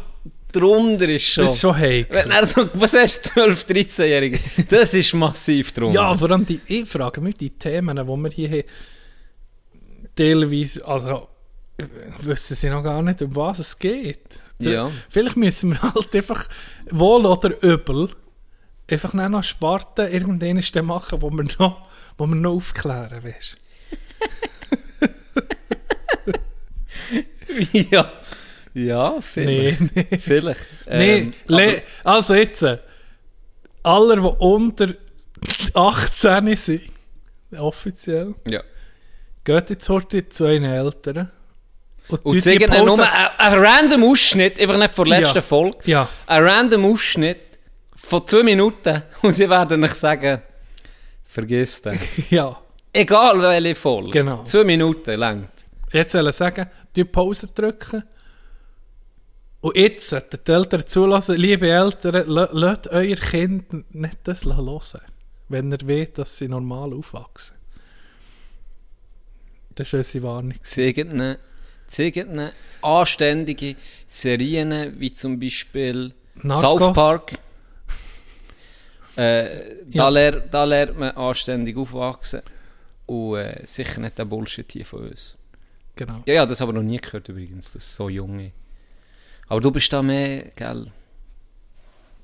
drunter 0.52 1.08
ist 1.08 1.24
schon... 1.24 1.44
Das 1.44 1.54
ist 1.54 1.60
schon 1.60 1.76
heikel. 1.76 2.14
Wenn 2.14 2.30
er 2.30 2.46
so, 2.46 2.68
was 2.74 2.92
hast 2.92 3.24
du, 3.24 3.30
12, 3.30 3.64
13-Jährige? 3.64 4.38
Das 4.68 4.92
ist 4.92 5.14
massiv 5.14 5.72
drunter. 5.72 5.94
Ja, 5.94 6.16
vor 6.16 6.30
allem 6.30 6.44
die, 6.44 6.60
ich 6.66 6.86
frage 6.86 7.20
mich, 7.22 7.36
die 7.36 7.50
Themen, 7.50 7.96
die 7.96 8.06
wir 8.06 8.30
hier 8.30 8.48
haben, 8.50 8.64
teilweise, 10.14 10.86
also, 10.86 11.28
wissen 12.20 12.54
sie 12.54 12.68
noch 12.70 12.82
gar 12.82 13.02
nicht, 13.02 13.22
um 13.22 13.34
was 13.34 13.58
es 13.58 13.78
geht. 13.78 14.40
Ja. 14.58 14.90
Vielleicht 15.08 15.36
müssen 15.36 15.70
wir 15.72 15.82
halt 15.82 16.14
einfach, 16.14 16.48
wohl 16.90 17.26
oder 17.26 17.62
übel, 17.62 18.10
einfach 18.90 19.12
nicht 19.14 19.28
noch 19.30 19.42
Sparten 19.42 20.12
irgendeines 20.12 20.70
dann 20.72 20.86
machen, 20.86 21.20
wo 21.22 21.30
wir 21.30 21.44
noch, 21.58 21.86
wo 22.18 22.26
wir 22.26 22.36
noch 22.36 22.52
aufklären, 22.52 23.22
weißt 23.24 23.56
ja. 27.90 28.10
Ja, 28.74 29.20
vielleicht. 29.20 29.80
Nee, 29.80 30.06
nee. 30.10 30.18
Vielleicht. 30.18 30.60
Nee, 30.86 31.18
Ähm, 31.20 31.34
le- 31.46 31.82
also 32.04 32.34
jetzt, 32.34 32.62
äh, 32.62 32.78
alle, 33.82 34.16
die 34.16 34.22
unter 34.22 34.88
18 35.74 36.56
sind, 36.56 36.82
offiziell, 37.58 38.34
ja. 38.48 38.62
Geht 39.44 39.70
jetzt 39.70 39.88
heute 39.88 40.28
zu 40.28 40.44
einen 40.44 40.64
Eltern. 40.70 41.30
Und, 42.08 42.24
Und 42.24 42.42
zeigen 42.42 42.72
ihnen 42.72 42.84
nur 42.84 42.98
einen, 43.38 43.64
random 43.64 44.04
Ausschnitt, 44.04 44.60
einfach 44.60 44.76
nicht 44.76 44.94
von 44.94 45.08
der 45.08 45.20
letzten 45.20 45.36
Ja. 45.38 45.42
Folge, 45.42 45.78
Ja, 45.84 46.08
einen 46.26 46.46
random 46.46 46.84
Ausschnitt 46.86 47.38
von 47.94 48.26
zwei 48.26 48.42
Minuten 48.42 49.02
und 49.22 49.30
sie 49.32 49.48
werden 49.48 49.82
euch 49.84 49.94
sagen, 49.94 50.42
vergiss 51.24 51.80
den. 51.82 51.98
ja. 52.30 52.56
Egal 52.92 53.40
welche 53.40 53.74
Folge. 53.74 54.10
Genau. 54.10 54.44
Zwei 54.44 54.64
Minuten 54.64 55.18
lang. 55.18 55.48
Jetzt 55.92 56.12
will 56.14 56.28
ich 56.28 56.36
sagen, 56.36 56.68
die 56.94 57.04
Pause 57.04 57.48
drücken. 57.54 58.02
Und 59.62 59.76
jetzt 59.76 60.08
sollten 60.10 60.38
die 60.46 60.52
Eltern 60.52 60.84
zulassen, 60.86 61.36
liebe 61.36 61.70
Eltern, 61.70 62.24
la- 62.28 62.48
lasst 62.52 62.88
euer 62.88 63.16
Kind 63.16 63.94
nicht 63.94 64.18
das 64.24 64.44
hören, 64.44 64.80
wenn 65.48 65.70
ihr 65.72 65.78
wollt, 65.86 66.18
dass 66.18 66.36
sie 66.36 66.48
normal 66.48 66.92
aufwachsen. 66.92 67.56
Das 69.74 69.88
ist 69.88 69.94
unsere 69.94 70.24
Warnung. 70.24 70.54
Zeigen 70.62 71.10
ihnen 72.30 72.50
anständige 72.80 73.76
Serien, 74.06 74.98
wie 74.98 75.12
zum 75.12 75.38
Beispiel 75.38 76.12
Narcos. 76.42 76.60
South 76.80 76.92
Park. 76.94 77.32
Äh, 79.16 79.76
da, 79.86 80.04
Ja. 80.04 80.08
lernt, 80.08 80.42
da 80.54 80.64
lernt 80.64 80.98
man 80.98 81.10
anständig 81.10 81.76
aufwachsen. 81.76 82.40
Und 83.06 83.36
äh, 83.36 83.60
sicher 83.66 84.00
nicht 84.00 84.16
der 84.18 84.24
Bullshit 84.24 84.70
hier 84.72 84.86
von 84.86 85.08
uns. 85.10 85.36
Genau. 85.96 86.22
Ja, 86.24 86.34
ja, 86.34 86.46
das 86.46 86.60
habe 86.62 86.72
ich 86.72 86.76
noch 86.76 86.82
nie 86.82 86.96
gehört 86.98 87.28
übrigens, 87.28 87.72
das 87.74 87.84
ist 87.84 87.94
so 87.96 88.08
junge. 88.08 88.52
Aber 89.48 89.60
du 89.60 89.70
bist 89.70 89.92
da 89.92 90.02
mehr, 90.02 90.44
gell? 90.56 90.86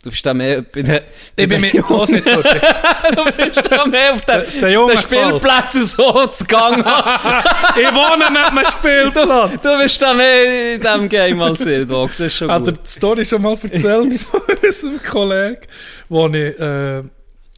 Du 0.03 0.11
bist 0.11 0.25
da 0.25 0.33
mehr 0.33 0.63
bei 0.63 0.83
den, 0.83 0.87
bei 0.87 1.03
Ich 1.35 1.49
bin 1.49 1.61
mit 1.61 1.73
los 1.75 2.09
nicht 2.11 2.25
so. 2.25 2.41
du 2.43 3.33
bist 3.37 3.69
da 3.71 3.85
mehr 3.85 4.13
auf 4.15 4.25
den, 4.25 4.43
Der- 4.61 4.71
der 4.71 4.87
den 4.87 4.99
Spielplätzen 4.99 5.87
so 5.87 6.27
zu 6.29 6.45
Gang. 6.45 6.79
Ich 6.79 7.93
wohne 7.93 8.31
nicht 8.31 8.53
mehr 8.55 8.71
Spielplatz. 8.71 9.61
du 9.61 9.79
bist 9.79 10.01
da 10.01 10.15
mehr 10.15 10.75
in 10.75 10.81
diesem 10.81 11.09
Game 11.09 11.41
als 11.43 11.67
ich, 11.67 11.87
Doc. 11.89 12.11
Das 12.13 12.21
ist 12.29 12.37
schon 12.37 12.51
Hat 12.51 12.65
er 12.67 12.73
gut. 12.73 12.81
die 12.85 12.89
Story 12.91 13.25
schon 13.27 13.43
mal 13.43 13.55
erzählt 13.61 14.21
von 14.21 14.41
unserem 14.63 15.03
Kollegen, 15.03 15.61
wo 16.09 16.27
ich, 16.29 16.59
äh, 16.61 17.03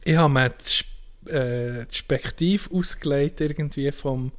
ich 0.03 0.15
habe 0.17 0.33
mir 0.33 0.49
das, 0.49 0.83
äh, 1.31 1.85
das 1.85 1.95
Spektiv 1.95 2.69
ausgelegt 2.73 3.39
irgendwie 3.39 3.91
vom, 3.91 4.31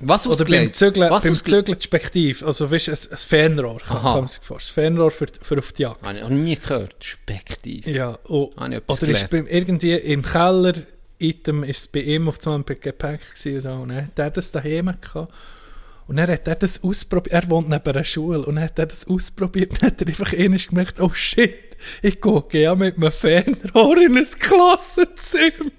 Was 0.00 0.26
oder 0.26 0.44
beim? 0.44 0.72
Zügeln, 0.72 1.10
Was 1.10 1.24
beim? 1.24 1.34
Zügeln 1.34 1.64
das 1.64 1.84
Spektiv, 1.84 2.42
also 2.42 2.70
weißt 2.70 2.88
du, 2.88 2.92
ein, 2.92 2.98
ein 3.10 3.16
Fernrohr, 3.16 3.80
kann, 3.80 4.02
kann 4.02 4.18
man 4.20 4.28
sich 4.28 4.42
vorstellen. 4.42 4.74
Fernrohr 4.74 5.10
für, 5.10 5.26
für 5.40 5.58
auf 5.58 5.72
die 5.72 5.82
Jagd. 5.82 6.02
Habe 6.02 6.16
ich 6.16 6.22
noch 6.22 6.28
nie 6.30 6.56
gehört. 6.56 7.04
Spektiv. 7.04 7.86
Ja, 7.86 8.18
und, 8.24 8.72
etwas 8.72 9.02
oder 9.02 9.12
ist 9.12 9.30
beim, 9.30 9.46
irgendwie 9.46 9.92
im 9.92 10.22
Keller, 10.22 10.74
Item, 11.18 11.62
ist 11.62 11.78
es 11.78 11.86
bei 11.86 12.00
ihm 12.00 12.28
auf 12.28 12.38
so 12.40 12.52
einem 12.52 12.64
Gepäck 12.64 13.20
gewesen 13.20 13.54
und 13.54 13.60
so, 13.60 13.70
und 13.70 13.88
dann 14.14 14.26
hat 14.26 14.36
das 14.36 14.50
daheim 14.52 14.92
gehabt. 15.00 15.32
Und 16.08 16.16
dann 16.16 16.28
hat 16.28 16.48
er 16.48 16.56
das 16.56 16.82
ausprobiert, 16.82 17.32
er 17.32 17.48
wohnt 17.48 17.68
neben 17.68 17.86
einer 17.86 18.04
Schule, 18.04 18.40
und 18.40 18.56
dann 18.56 18.64
hat 18.64 18.78
er 18.78 18.86
das 18.86 19.06
ausprobiert, 19.06 19.70
und 19.72 19.82
hat 19.82 20.02
er 20.02 20.08
einfach 20.08 20.32
einmal 20.32 20.58
gemerkt, 20.58 21.00
oh 21.00 21.12
shit, 21.14 21.76
ich 22.02 22.20
gucke 22.20 22.60
ja 22.60 22.74
mit 22.74 22.96
einem 22.96 23.12
Fernrohr 23.12 23.98
in 23.98 24.18
ein 24.18 24.26
Klassenzimmer. 24.38 25.70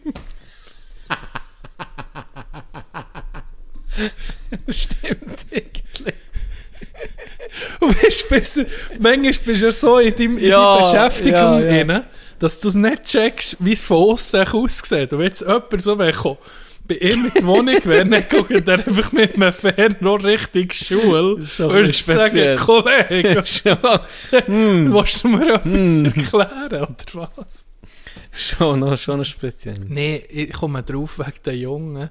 Stimmt, 4.70 5.46
eigentlich. 5.52 6.16
Und 7.80 7.96
weißt, 8.32 8.58
du, 8.58 8.66
manchmal 9.00 9.32
bist 9.34 9.46
du 9.62 9.66
ja 9.66 9.72
so 9.72 9.98
in 10.00 10.16
deinem, 10.16 10.38
in 10.38 10.46
Ja, 10.46 10.76
deiner 10.78 10.92
Beschäftigung 10.92 11.34
ja, 11.40 11.60
ja. 11.60 11.84
drin, 11.84 12.04
dass 12.40 12.60
du 12.60 12.68
es 12.70 12.76
nicht 12.76 13.04
checkst, 13.04 13.58
wie 13.60 13.74
es 13.74 13.84
von 13.84 14.12
außen 14.14 14.48
aussieht. 14.48 15.14
Und 15.14 15.20
wenn 15.20 15.28
jetzt 15.28 15.42
jemand 15.42 15.82
so 15.82 15.98
wegkommt, 16.00 16.40
bei 16.86 16.96
ihm 16.96 17.26
in 17.26 17.32
die 17.38 17.46
Wohnung 17.46 17.78
wäre, 17.86 18.06
dann 18.10 18.26
guckt 18.30 18.68
er 18.68 18.74
einfach 18.86 19.12
mit 19.14 19.36
einem 19.36 19.54
Fernrohr 19.54 20.24
Richtung 20.24 20.70
Schule. 20.72 21.46
schon 21.46 21.70
Würde 21.70 21.90
ich 21.90 21.98
speziell. 22.00 22.58
sagen, 22.58 22.84
Kollege, 22.84 23.44
Hm. 24.46 24.94
willst 24.94 25.24
du 25.24 25.28
mir 25.30 25.56
etwas 25.56 26.02
erklären, 26.04 26.96
oder 27.14 27.32
was? 27.36 27.68
Schon 28.32 28.80
noch, 28.80 28.98
schon 28.98 29.20
noch 29.20 29.26
speziell. 29.26 29.76
Nee, 29.88 30.24
ich 30.28 30.52
komme 30.54 30.82
drauf 30.84 31.20
wegen 31.20 31.44
den 31.46 31.60
Jungen. 31.60 32.10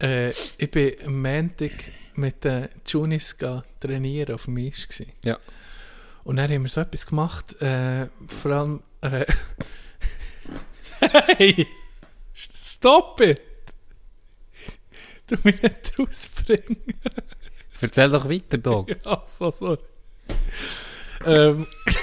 Äh, 0.00 0.30
ich 0.30 0.70
bin 0.70 0.92
am 1.04 1.22
Montag 1.22 1.72
mit 2.14 2.44
den 2.44 2.68
Junis 2.86 3.36
trainieren 3.80 4.34
auf 4.34 4.44
dem 4.44 4.56
Eis. 4.58 4.86
Gewesen. 4.88 5.12
Ja. 5.24 5.38
Und 6.24 6.36
dann 6.36 6.50
haben 6.50 6.62
wir 6.62 6.68
so 6.68 6.82
etwas 6.82 7.06
gemacht, 7.06 7.60
äh, 7.62 8.08
vor 8.26 8.50
allem, 8.50 8.82
äh, 9.00 9.24
hey, 11.00 11.66
stop 12.34 13.20
it! 13.20 13.40
Du 15.26 15.36
mich 15.42 15.62
nicht 15.62 15.98
rausbringen. 15.98 16.76
Erzähl 17.80 18.10
doch 18.10 18.28
weiter, 18.28 18.58
Dog. 18.58 18.88
Ja, 19.04 19.22
so, 19.26 19.50
sorry. 19.50 19.78
ähm, 21.26 21.66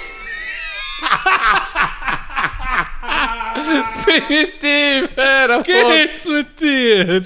Primitiv, 4.04 5.08
auf. 5.50 5.62
geht's 5.64 6.26
mit 6.28 6.60
dir? 6.60 7.24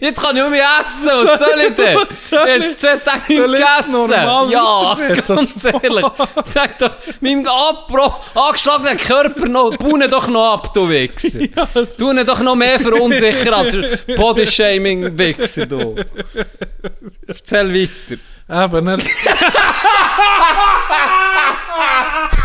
Jetzt 0.00 0.20
kann 0.22 0.36
ich 0.36 0.42
um 0.42 0.50
mich 0.50 0.60
essen, 0.60 1.10
was 1.24 1.40
soll 1.40 1.60
ich 1.68 1.74
denn? 1.74 1.98
Jetzt 1.98 2.80
zwei 2.80 2.96
Tage 2.96 3.32
nicht 3.32 3.42
gegessen. 3.42 4.10
Ja, 4.50 4.96
ganz 5.26 5.64
ehrlich. 5.64 6.04
Sag 6.44 6.78
doch, 6.78 6.90
meinem 7.20 7.46
Abro 7.46 8.14
angeschlagenen 8.34 8.96
Körper 8.98 9.46
noch, 9.46 9.76
bauen 9.76 10.08
doch 10.10 10.28
noch 10.28 10.52
ab, 10.54 10.74
du 10.74 10.88
Wichser. 10.88 11.40
Ja, 11.40 11.66
Du 11.98 12.10
ihn 12.10 12.24
doch 12.26 12.40
noch 12.40 12.54
mehr 12.54 12.78
verunsichern 12.78 13.54
als 13.54 13.76
Bodyshaming-Wichser, 14.16 15.66
du. 15.66 15.96
Erzähl 17.26 17.72
weiter. 17.72 18.20
Eben, 18.46 18.88
er, 18.88 18.98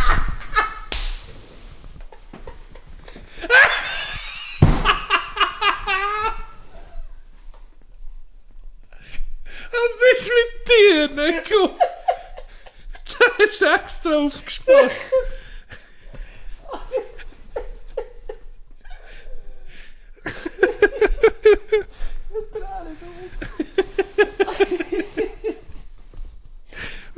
Was 9.71 10.21
ist 10.21 10.29
mit 10.29 10.51
dir, 10.67 11.07
Nico? 11.09 11.75
Da 13.17 13.43
ist 13.43 13.61
extra 13.61 14.15
aufgespannt. 14.17 14.91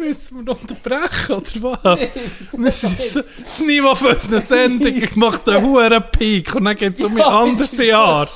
Müssen 0.01 0.45
wir 0.45 0.51
unterbrechen, 0.59 1.35
oder 1.35 1.79
was? 1.83 1.99
Wir 2.57 2.71
sind 2.71 2.99
so, 2.99 3.21
das 3.21 3.59
Niveau 3.61 3.95
für 3.95 4.09
unsere 4.09 4.41
Sendung 4.41 4.93
macht 5.15 5.47
einen 5.47 5.65
hohen 5.65 6.03
Peak 6.11 6.55
und 6.55 6.65
dann 6.65 6.75
geht 6.75 6.97
es 6.97 7.03
um 7.03 7.15
ein 7.15 7.21
anderes 7.21 7.77
Jahr. 7.77 8.27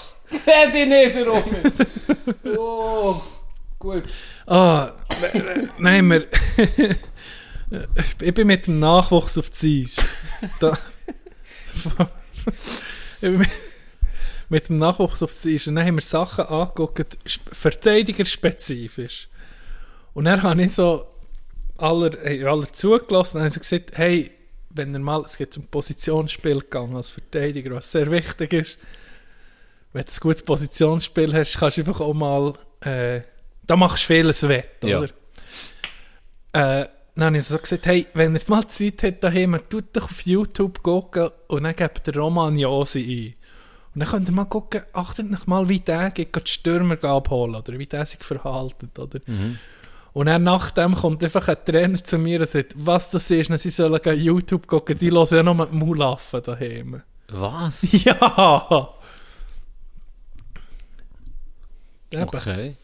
Rede 0.45 0.85
nicht 0.87 1.15
darum. 1.15 1.43
Oh, 2.57 3.21
gut. 3.79 4.03
Ah, 4.47 4.91
ne- 5.33 5.39
ne- 5.43 5.69
nein, 5.79 6.09
wir. 6.09 6.27
ich 8.21 8.33
bin 8.33 8.47
mit 8.47 8.67
dem 8.67 8.79
Nachwuchs 8.79 9.37
auf 9.37 9.49
die. 9.49 9.87
Da, 10.59 10.77
ich 13.21 13.31
mit, 14.49 14.69
dem 14.69 14.77
Nachwuchs 14.77 15.23
auf 15.23 15.31
die. 15.43 15.59
Und 15.67 15.75
dann 15.75 15.85
haben 15.85 15.95
wir 15.95 16.01
Sachen 16.01 16.45
angeguckt, 16.45 17.17
sp- 17.25 17.49
verteidigerspezifisch. 17.51 19.29
Und 20.13 20.25
dann 20.25 20.41
habe 20.43 20.63
ich 20.63 20.73
so 20.73 21.07
aller, 21.77 22.11
hey, 22.23 22.43
aller 22.43 22.71
zugelassen 22.71 23.37
und 23.37 23.43
habe 23.43 23.53
so 23.53 23.59
gesagt, 23.59 23.97
hey, 23.97 24.31
wenn 24.69 24.93
ihr 24.93 24.99
mal, 24.99 25.21
es 25.23 25.37
geht 25.37 25.55
um 25.57 25.65
Positionsspiel 25.67 26.59
gegangen 26.59 26.95
als 26.95 27.09
Verteidiger, 27.09 27.71
was 27.75 27.91
sehr 27.91 28.09
wichtig 28.11 28.53
ist, 28.53 28.77
wenn 29.93 30.03
du 30.03 30.11
ein 30.11 30.17
gutes 30.19 30.43
Positionsspiel 30.43 31.33
hast, 31.33 31.57
kannst 31.57 31.77
du 31.77 31.81
einfach 31.81 32.01
auch 32.01 32.13
mal, 32.13 32.53
äh, 32.81 33.21
da 33.65 33.75
machst 33.75 34.03
du 34.03 34.13
vieles 34.13 34.47
wett, 34.47 34.83
Ja. 34.83 34.99
oder? 34.99 35.09
Äh, 36.53 36.87
dann 37.15 37.27
habe 37.27 37.37
ich 37.37 37.45
so 37.45 37.57
gesagt, 37.57 37.85
hey, 37.85 38.05
wenn 38.13 38.35
ihr 38.35 38.41
mal 38.47 38.67
Zeit 38.67 39.03
habt 39.03 39.23
daheim, 39.23 39.57
tut 39.69 39.85
doch 39.95 40.03
auf 40.03 40.21
YouTube 40.25 40.83
gucken 40.83 41.29
und 41.47 41.63
dann 41.63 41.75
gebt 41.75 42.05
der 42.07 42.15
Roman 42.17 42.57
Josi 42.59 43.35
ein. 43.39 43.45
Und 43.93 44.01
dann 44.01 44.09
könnt 44.09 44.27
ihr 44.27 44.33
mal 44.33 44.43
gucken, 44.45 44.81
achtet 44.91 45.33
euch 45.33 45.47
mal, 45.47 45.69
wie 45.69 45.79
der 45.79 46.11
geht, 46.11 46.33
geht 46.33 46.47
die 46.47 46.51
Stürmer 46.51 47.01
abholen, 47.05 47.55
oder 47.55 47.79
wie 47.79 47.85
der 47.85 48.05
sich 48.05 48.21
verhalten, 48.21 48.91
oder? 48.97 49.19
Und 50.15 50.27
dann 50.27 50.43
nach 50.43 50.71
dem 50.71 50.95
kommt 50.95 51.21
einfach 51.25 51.45
ein 51.49 51.57
Trainer 51.65 52.01
zu 52.01 52.17
mir 52.17 52.39
und 52.39 52.47
sagt, 52.47 52.73
was 52.77 53.09
das 53.09 53.29
ist, 53.31 53.49
sie 53.59 53.69
sollen 53.69 54.01
gehen 54.01 54.17
YouTube 54.17 54.65
gucken, 54.65 54.97
die 54.97 55.11
hören 55.11 55.27
ja 55.29 55.43
noch 55.43 55.55
mit 55.55 55.73
Maulaffen 55.73 56.41
daheim. 56.41 57.01
Was? 57.27 57.85
Ja! 58.05 58.89
Okay. 62.15 62.75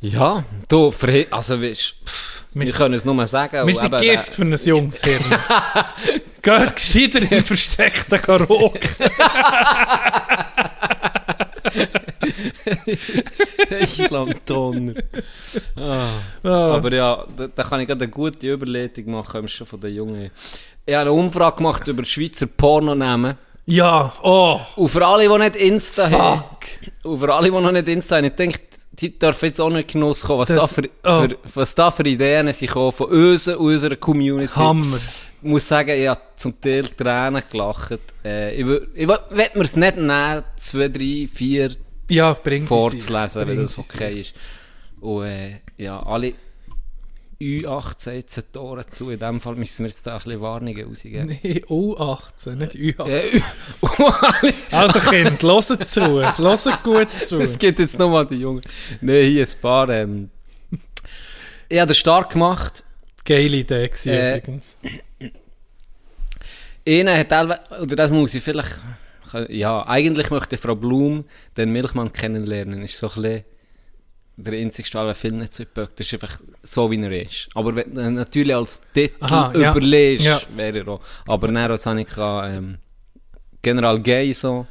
Ja, 0.00 0.42
du, 0.66 0.88
verhe- 0.88 1.30
also 1.30 1.62
weißt 1.62 1.94
pff, 2.04 2.44
Wir 2.52 2.66
Wir, 2.66 2.72
können 2.74 2.94
es 2.94 3.04
nur 3.04 3.24
sagen. 3.28 3.64
wir 3.64 3.74
sind 3.74 3.96
Gift 3.98 4.34
für 4.34 4.42
ein 4.42 4.50
Jungshirn. 4.56 5.22
Geht 6.42 6.74
gescheiter 6.76 7.30
im 7.30 7.44
versteckten 7.44 8.20
Karaoke. 8.20 8.80
Island-Donner. 13.70 14.94
Ah. 15.76 16.08
Ah. 16.42 16.74
Aber 16.76 16.92
ja, 16.92 17.24
da, 17.36 17.48
da 17.48 17.62
kann 17.62 17.80
ich 17.80 17.88
gerade 17.88 18.04
eine 18.04 18.12
gute 18.12 18.50
Überleitung 18.52 19.10
machen, 19.12 19.48
schon 19.48 19.66
von 19.66 19.80
den 19.80 19.94
Jungen. 19.94 20.30
Ich 20.86 20.94
habe 20.94 21.02
eine 21.02 21.12
Umfrage 21.12 21.56
gemacht 21.56 21.86
über 21.88 22.04
Schweizer 22.04 22.46
Pornonamen. 22.46 23.36
Ja, 23.64 24.12
oh, 24.22 24.60
Und 24.76 24.88
für 24.88 25.06
alle, 25.06 25.28
die 25.28 25.38
nicht 25.38 25.56
Insta 25.56 26.10
haben, 26.10 26.40
fuck. 26.40 27.10
und 27.12 27.20
für 27.20 27.32
alle, 27.32 27.46
die 27.50 27.52
noch 27.52 27.70
nicht 27.70 27.88
Insta 27.88 28.16
haben, 28.16 28.24
ich 28.24 28.32
denke, 28.32 28.58
die 28.92 29.16
dürfen 29.16 29.46
jetzt 29.46 29.60
auch 29.60 29.70
nicht 29.70 29.92
Genuss 29.92 30.22
kommen, 30.24 30.40
was, 30.40 30.48
Das- 30.48 30.58
da 30.58 30.66
für, 30.66 30.82
oh. 31.04 31.28
für, 31.28 31.36
was 31.54 31.74
da 31.74 31.90
für 31.92 32.02
Ideen 32.02 32.52
sind 32.52 32.70
von 32.70 32.90
uns 32.92 33.46
unserer 33.48 33.96
Community. 33.96 34.52
Hammer. 34.54 34.98
Ich 35.42 35.48
muss 35.48 35.66
sagen, 35.66 35.90
ich 35.90 36.06
habe 36.08 36.20
zum 36.36 36.60
Teil 36.60 36.82
Tränen 36.84 37.42
gelacht. 37.50 37.98
Äh, 38.24 38.54
ich 38.54 38.60
ich 38.94 39.08
will, 39.08 39.18
mir 39.30 39.62
es 39.64 39.74
nicht 39.76 39.96
nehmen, 39.96 40.44
zwei, 40.56 40.88
drei, 40.88 41.26
vier 41.32 41.72
Ja, 42.08 42.34
vorzulesen, 42.66 43.48
wenn 43.48 43.56
das 43.56 43.78
okay 43.78 44.20
ist. 44.20 44.34
Und 45.00 45.24
äh, 45.26 45.58
ja, 45.78 45.98
alle 46.00 46.34
U18 47.40 48.52
Tore 48.52 48.86
zu. 48.86 49.10
In 49.10 49.18
dem 49.18 49.40
Fall 49.40 49.56
müssen 49.56 49.84
wir 49.84 49.88
jetzt 49.90 50.06
da 50.06 50.12
ein 50.12 50.18
bisschen 50.22 50.40
Warnungen 50.40 50.86
rausgeben. 50.88 51.26
Nee, 51.42 51.62
U18, 51.66 52.54
nicht 52.54 52.74
U18. 52.74 53.08
Äh, 53.08 53.40
und 53.80 54.00
alle- 54.22 54.54
Also 54.70 55.00
Kind, 55.00 55.42
hört 55.42 55.88
zu. 55.88 56.00
Hört 56.00 56.82
gut 56.84 57.10
zu. 57.10 57.38
Es 57.38 57.58
gibt 57.58 57.80
jetzt 57.80 57.98
nochmal 57.98 58.26
die 58.26 58.36
Jungen. 58.36 58.62
Nein, 59.00 59.24
hier 59.26 59.44
ein 59.44 59.60
paar. 59.60 59.88
Ähm, 59.88 60.30
ich 61.68 61.80
habe 61.80 61.88
den 61.88 61.94
Start 61.96 62.32
gemacht. 62.32 62.84
Geile 63.24 63.56
Idee 63.56 63.90
Äh, 64.06 64.38
übrigens. 64.38 64.76
Einer 66.86 67.18
hat 67.18 67.32
oder 67.80 67.96
das 67.96 68.10
muss 68.10 68.34
ich 68.34 68.42
vielleicht, 68.42 68.72
ja, 69.48 69.86
eigentlich 69.86 70.30
möchte 70.30 70.56
Frau 70.56 70.74
Blum 70.74 71.24
den 71.56 71.72
Milchmann 71.72 72.12
kennenlernen. 72.12 72.82
Ist 72.82 72.98
so 72.98 73.08
ein 73.08 73.22
bisschen 73.22 73.44
der 74.36 74.54
einzige 74.54 74.88
Fall, 74.88 75.06
der 75.06 75.14
viel 75.14 75.32
nicht 75.32 75.54
so 75.54 75.64
böckt. 75.72 76.00
Das 76.00 76.06
ist 76.06 76.14
einfach 76.14 76.40
so, 76.62 76.90
wie 76.90 77.00
er 77.00 77.22
ist. 77.22 77.48
Aber 77.54 77.76
wenn 77.76 77.94
du 77.94 78.00
ihn 78.00 78.14
natürlich 78.14 78.54
als 78.54 78.82
Titel 78.92 79.14
Aha, 79.24 79.52
überlegst, 79.52 80.24
Ja. 80.26 80.40
wäre 80.56 80.78
er 80.78 80.88
auch. 80.88 81.00
Aber 81.28 81.48
dann, 81.48 81.70
was 81.70 81.86
habe 81.86 82.00
ich 82.00 82.08
gehabt, 82.08 82.48
ähm, 82.52 82.78
General 83.60 84.00
Gay 84.00 84.32
so. 84.32 84.66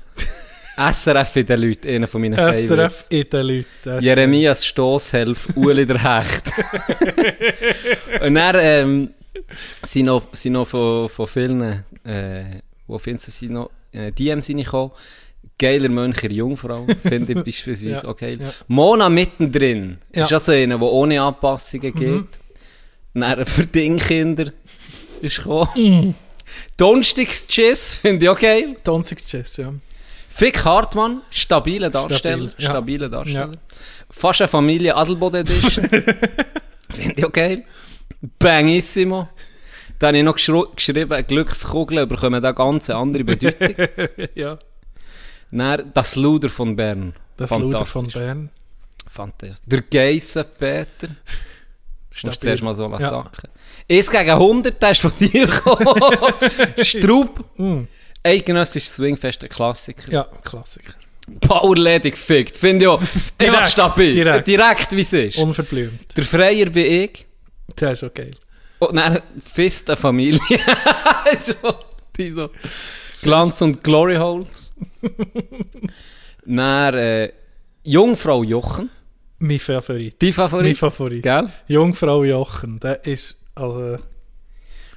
SRF 0.77 1.35
in 1.37 1.45
den 1.45 1.61
Leuten, 1.61 1.87
einer 1.87 2.07
von 2.07 2.21
meinen 2.21 2.35
Favorites. 2.35 2.67
SRF 2.67 3.05
in 3.09 3.29
den 3.29 3.45
Leuten. 3.45 4.03
Jeremias 4.03 4.65
Stosshelf, 4.65 5.49
Uli 5.55 5.85
der 5.85 6.01
Hecht. 6.03 6.51
und 8.21 8.35
dann 8.35 8.55
ähm, 8.59 9.09
sind 9.83 10.05
noch, 10.05 10.23
sind 10.33 10.53
noch 10.53 10.67
von, 10.67 11.09
von 11.09 11.27
vielen, 11.27 11.83
äh, 12.03 12.61
wo 12.87 12.97
findest 12.97 13.27
du, 13.27 13.31
sind 13.31 13.53
noch 13.53 13.69
äh, 13.91 14.11
DMs 14.11 14.49
reingekommen. 14.49 14.91
Geiler 15.57 15.89
Mönch 15.89 16.23
in 16.23 16.31
Jungfrau, 16.31 16.87
finde 17.03 17.33
ich 17.33 17.37
beispielsweise 17.45 17.89
Ja, 17.89 18.05
auch 18.05 18.15
geil. 18.17 18.37
ja. 18.39 18.51
Mona 18.67 19.09
mittendrin, 19.09 19.99
Ja. 20.15 20.23
ist 20.23 20.33
also 20.33 20.51
einer, 20.53 20.77
der 20.77 20.87
ohne 20.87 21.21
Anpassungen 21.21 21.93
geht. 21.93 22.25
Dann 23.13 23.45
für 23.45 23.65
Dingkinder 23.65 24.51
ist 25.21 25.37
gekommen. 25.37 26.15
Donnerstags 26.77 27.45
Tschüss, 27.47 27.93
finde 27.95 28.25
ich 28.25 28.29
auch 28.29 28.39
geil. 28.39 28.75
Donnerstag 28.83 29.19
Chess, 29.19 29.57
ja. 29.57 29.73
Fick 30.29 30.63
Hartmann, 30.65 31.21
stabile 31.29 31.91
Darsteller. 31.91 32.17
Stabil, 32.49 32.53
ja. 32.57 32.69
Stabile 32.69 33.09
Darsteller. 33.09 33.51
Ja. 33.53 33.75
Fast 34.09 34.41
eine 34.41 34.47
Familie 34.47 34.95
Adelboden 34.95 35.41
Edition. 35.41 35.87
Finde 35.89 37.13
ich 37.17 37.25
auch 37.25 37.31
geil. 37.31 37.63
Bangissimo. 38.39 39.29
Da 39.99 40.07
habe 40.07 40.17
ich 40.17 40.23
noch 40.23 40.35
geschru- 40.35 40.73
geschrieben, 40.75 41.25
Glückskugeln 41.27 42.07
bekommen 42.07 42.41
da 42.41 42.51
ganz 42.53 42.89
andere 42.89 43.23
Bedeutung. 43.23 43.75
ja. 44.35 44.57
Dann 45.51 45.91
das 45.93 46.15
Luder 46.15 46.49
von 46.49 46.75
Bern. 46.75 47.13
Das 47.37 47.51
Luder 47.51 47.85
von. 47.85 48.07
Bern. 48.07 48.49
Fantastisch. 49.07 49.67
Der 49.67 49.81
Geissen 49.81 50.45
Peter. 50.57 51.07
Das 52.09 52.23
musst 52.23 52.41
zuerst 52.41 52.63
mal 52.63 52.73
so 52.75 52.89
Ja. 52.89 52.99
sacken. 52.99 53.49
Eins 53.89 54.09
gegen 54.09 54.29
100, 54.29 54.81
der 54.81 54.91
ist 54.91 55.01
von 55.01 55.11
dir 55.19 55.47
gekommen. 55.47 55.85
Strub. 56.83 57.43
Mm. 57.57 57.81
Eidgenössisches 58.23 58.95
Swingfest, 58.95 59.43
ein 59.43 59.49
Klassiker. 59.49 60.11
Ja, 60.11 60.23
Klassiker. 60.43 60.93
Powerledig 61.41 62.13
gefickt. 62.13 62.55
Finde 62.55 62.85
ich 62.85 62.87
auch. 62.89 63.01
Direkt, 63.39 63.69
stabil. 63.71 64.13
direkt. 64.13 64.47
Direkt, 64.47 64.95
wie 64.95 65.01
es 65.01 65.13
ist. 65.13 65.37
Unverblümt. 65.37 66.15
Der 66.17 66.23
Freier 66.23 66.67
bin 66.67 66.85
ich. 66.85 67.25
Der 67.79 67.91
ist 67.91 68.03
auch 68.03 68.13
geil. 68.13 68.35
Und 68.79 68.95
dann 68.95 69.21
Fist 69.37 69.89
eine 69.89 69.97
Familie. 69.97 70.39
so, 71.41 71.75
die 72.17 72.29
so. 72.31 72.49
Glanz 73.21 73.61
und 73.61 73.83
Glory 73.83 74.15
Holes. 74.15 74.71
dann 76.45 76.93
äh, 76.95 77.31
Jungfrau 77.83 78.43
Jochen. 78.43 78.89
Mein 79.39 79.59
Favorit. 79.59 80.21
Die 80.21 80.27
Mein 80.27 80.33
Favorit. 80.33 80.77
Favorit. 80.77 81.23
Gell? 81.23 81.49
Jungfrau 81.67 82.23
Jochen. 82.23 82.79
Der 82.79 83.05
ist, 83.05 83.39
also, 83.55 83.97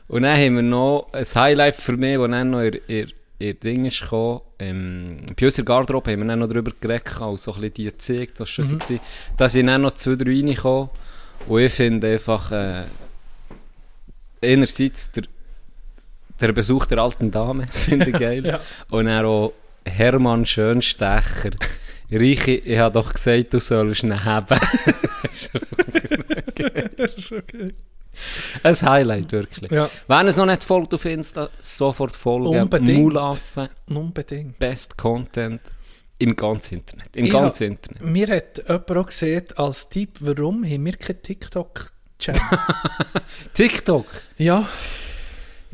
Und 0.09 0.23
dann 0.23 0.39
haben 0.39 0.57
wir 0.57 0.63
noch 0.63 1.09
ein 1.13 1.25
Highlight 1.25 1.77
für 1.77 1.97
mich, 1.97 2.17
das 2.17 2.31
dann 2.31 2.51
noch 2.51 2.63
ihr, 2.63 2.81
ihr, 2.89 3.07
ihr 3.39 3.55
Ding 3.55 3.87
ist 3.87 4.01
gekommen. 4.01 4.41
Ähm, 4.59 5.21
bei 5.39 5.47
unserer 5.47 5.65
Garderobe 5.65 6.13
haben 6.13 6.21
wir 6.21 6.29
dann 6.29 6.39
noch 6.39 6.49
darüber 6.49 6.73
geredet, 6.79 7.21
auch 7.21 7.37
so 7.37 7.53
ein 7.53 7.61
bisschen 7.61 7.75
die 7.75 7.85
gezeigt, 7.85 8.41
was 8.41 8.51
schon 8.51 8.67
mhm. 8.67 8.81
war. 8.81 8.99
Da 9.37 9.49
sind 9.49 9.67
dann 9.67 9.83
noch 9.83 9.93
zwei, 9.93 10.15
drei 10.17 10.31
reingekommen. 10.31 10.91
Und 11.47 11.61
ich 11.61 11.73
finde 11.73 12.13
einfach, 12.13 12.51
äh, 12.53 12.85
einerseits 14.43 15.13
der, 15.13 15.25
der 16.41 16.53
Besuch 16.53 16.87
der 16.87 16.99
alten 16.99 17.31
Dame, 17.31 17.67
finde 17.73 18.11
ich 18.11 18.17
geil. 18.19 18.45
Ja. 18.47 18.61
Und 18.91 19.07
dann 19.07 19.25
auch 19.25 19.53
Hermann 19.85 20.47
Schönstecher. 20.47 21.51
Reiche, 22.11 22.53
ich 22.53 22.79
habe 22.79 22.95
doch 22.95 23.13
gesagt, 23.13 23.53
du 23.53 23.61
sollst 23.61 24.03
ihn 24.03 24.25
haben. 24.25 24.47
das 26.97 27.15
ist 27.17 27.33
okay. 27.33 27.75
Ein 28.63 28.75
Highlight, 28.75 29.33
wirklich. 29.33 29.71
Ja, 29.71 29.91
Wenn 30.07 30.29
es 30.29 30.37
noch 30.37 30.47
nicht 30.47 30.63
folgt 30.63 30.95
auf 30.95 31.05
Insta, 31.05 31.49
sofort 31.61 32.15
folgen. 32.15 32.61
Unbedingt. 32.61 33.01
Mulaffen, 33.01 33.69
unbedingt. 33.87 34.59
Best 34.59 34.97
Content 34.97 35.61
im 36.19 36.37
ganzen 36.37 36.75
Internet. 36.79 37.17
Im 37.17 37.29
ganzen 37.29 37.65
Internet. 37.73 38.03
Mir 38.03 38.29
hat 38.29 38.59
jemand 38.69 38.91
auch 38.91 39.07
gesehen, 39.07 39.45
als 39.57 39.89
Tipp, 39.89 40.11
warum 40.21 40.65
haben 40.65 40.85
wir 40.87 40.93
keinen 40.97 41.21
TikTok-Channel? 41.23 42.41
TikTok, 43.55 44.07
ja, 44.39 44.69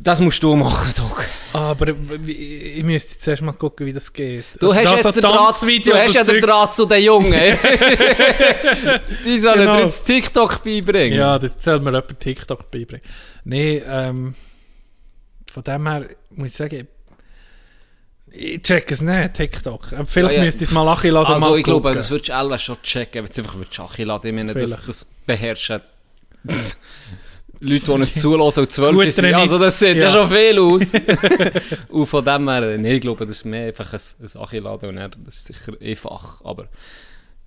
das 0.03 0.19
musst 0.19 0.43
du 0.43 0.57
machen, 0.57 0.95
Doc. 0.97 1.23
aber 1.53 1.89
ich 2.27 2.83
müsste 2.83 3.13
jetzt 3.13 3.29
erst 3.29 3.43
mal 3.43 3.53
gucken, 3.53 3.85
wie 3.87 3.93
das 3.93 4.11
geht. 4.11 4.45
Du 4.59 4.71
Also 4.71 4.81
hast 4.81 4.91
jetzt 4.93 5.03
so 5.03 5.21
den 5.21 5.31
Draht, 5.31 5.63
du 5.63 5.95
hast 5.95 6.15
ja 6.15 6.25
den 6.25 6.41
Draht 6.41 6.75
zu 6.75 6.87
den 6.87 7.03
Jungen. 7.05 7.31
Die 9.27 9.39
sollen 9.39 9.59
Genau. 9.61 9.77
dir 9.77 9.83
jetzt 9.83 10.05
TikTok 10.05 10.63
beibringen. 10.65 11.19
Ja, 11.19 11.39
das 11.39 11.57
soll 11.63 11.81
mir 11.81 11.91
jemand 11.93 12.19
TikTok 12.19 12.71
beibringen. 12.71 13.05
Nee, 13.45 13.83
ähm, 13.87 14.35
von 15.53 15.65
dem 15.65 15.87
her 15.87 16.07
muss 16.31 16.47
ich 16.53 16.55
sagen, 16.55 16.89
ich 18.33 18.63
check 18.63 18.91
es 18.91 19.01
nicht, 19.03 19.35
TikTok. 19.35 19.93
Aber 19.93 20.07
Vielleicht 20.07 20.35
Ja, 20.35 20.39
ja. 20.41 20.45
müsste 20.45 20.65
ich 20.65 20.71
es 20.71 20.75
mal 20.75 20.85
nachladen. 20.85 21.35
Also 21.35 21.51
mal 21.51 21.59
ich 21.59 21.65
glaube, 21.65 21.95
das 21.95 22.11
würdest 22.11 22.29
du 22.31 22.35
alle 22.35 22.59
schon 22.59 22.81
checken, 22.83 23.25
wenn 23.25 23.33
du 23.33 23.41
einfach 23.43 23.55
würdest 23.57 23.75
Schach 23.75 23.99
laden. 23.99 24.27
Ich 24.29 24.35
meine, 24.35 24.55
das, 24.55 24.85
das 24.85 25.07
beherrschen 25.27 25.81
Leute, 27.63 27.85
die 27.85 27.91
uns 27.91 28.15
zulassen 28.15 28.61
und 28.61 28.73
zwölf 28.73 29.13
sind. 29.13 29.35
Also 29.35 29.59
das 29.59 29.79
sieht 29.79 29.97
ja, 29.99 30.05
Ja. 30.05 30.09
schon 30.09 30.31
viel 30.31 30.59
aus. 30.59 30.93
und 31.91 32.07
von 32.07 32.25
dem 32.25 32.49
her, 32.49 32.79
nee, 32.79 32.95
ich 32.95 33.01
glaube, 33.03 33.27
das 33.27 33.37
ist 33.39 33.45
mehr 33.45 33.67
einfach 33.67 33.93
ein, 33.93 34.01
ein 34.21 34.41
Achillade 34.41 34.89
und 34.89 34.97
dann, 34.97 35.11
das 35.27 35.37
ist 35.37 35.47
sicher 35.49 35.73
einfach. 35.81 36.41
Aber 36.43 36.69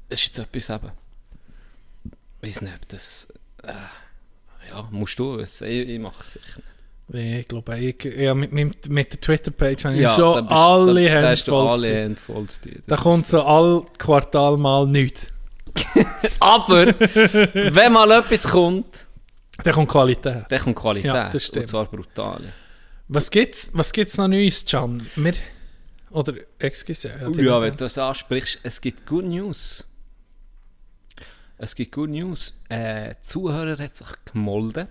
es 0.10 0.20
ist 0.22 0.38
jetzt 0.38 0.40
etwas 0.40 0.70
eben. 0.70 0.92
Ich 2.42 2.50
weiß 2.50 2.62
nicht, 2.62 2.76
ob 2.76 2.90
das... 2.90 3.28
Äh, 3.64 3.72
ja, 4.70 4.88
musst 4.92 5.18
du 5.18 5.40
es. 5.40 5.62
Ich, 5.62 5.90
ich 5.90 6.00
mache 6.00 6.22
es 6.22 6.34
sicher 6.34 6.58
nicht. 6.58 6.73
Nee, 7.10 7.42
ich 7.42 7.48
glaube, 7.48 7.78
ich, 7.78 8.04
ja, 8.04 8.34
mit, 8.34 8.52
mit, 8.54 8.90
mit 8.90 9.12
der 9.14 9.20
Twitter-Page 9.22 9.86
habe 9.86 9.96
ich 9.96 10.02
da 10.02 10.16
schon 10.16 10.40
bist- 10.48 10.52
alle 10.52 11.04
da, 11.04 11.10
Hände 11.10 11.38
voll. 11.38 11.68
alle. 11.68 11.88
Hände 11.94 12.20
voll. 12.22 12.48
Da 12.88 12.96
kommt 12.96 13.28
so 13.28 13.44
all 13.44 13.84
Quartal 13.98 14.58
mal 14.58 14.88
nichts. 14.88 15.28
Aber, 16.40 16.88
wenn 16.88 17.92
mal 17.94 18.10
etwas 18.12 18.44
kommt, 18.50 19.08
Da 19.64 19.72
kommt 19.74 19.90
Qualität. 19.90 20.46
dann 20.50 20.60
kommt 20.62 20.76
Qualität. 20.78 21.14
Ja, 21.14 21.30
das 21.30 21.44
stimmt. 21.46 21.64
Und 21.66 21.68
zwar 21.70 21.86
brutal. 21.86 22.42
Was 23.10 23.30
gibt's, 23.30 23.72
was 23.74 23.92
gibt's 23.92 24.18
noch 24.18 24.28
Neues, 24.28 24.66
Can? 24.66 25.06
Wir, 25.16 25.34
oder, 26.12 26.34
excuse, 26.60 27.10
ja, 27.10 27.30
Ja, 27.30 27.62
wenn 27.62 27.72
du 27.72 27.78
das 27.78 27.98
ansprichst, 27.98 28.60
es 28.64 28.80
gibt 28.80 29.06
Good 29.06 29.26
News. 29.26 29.86
Es 31.58 31.76
gibt 31.76 31.92
Good 31.92 32.10
News. 32.12 32.54
Äh, 32.70 33.16
Zuhörer 33.22 33.78
hat 33.78 33.96
sich 33.96 34.08
gemolden. 34.32 34.88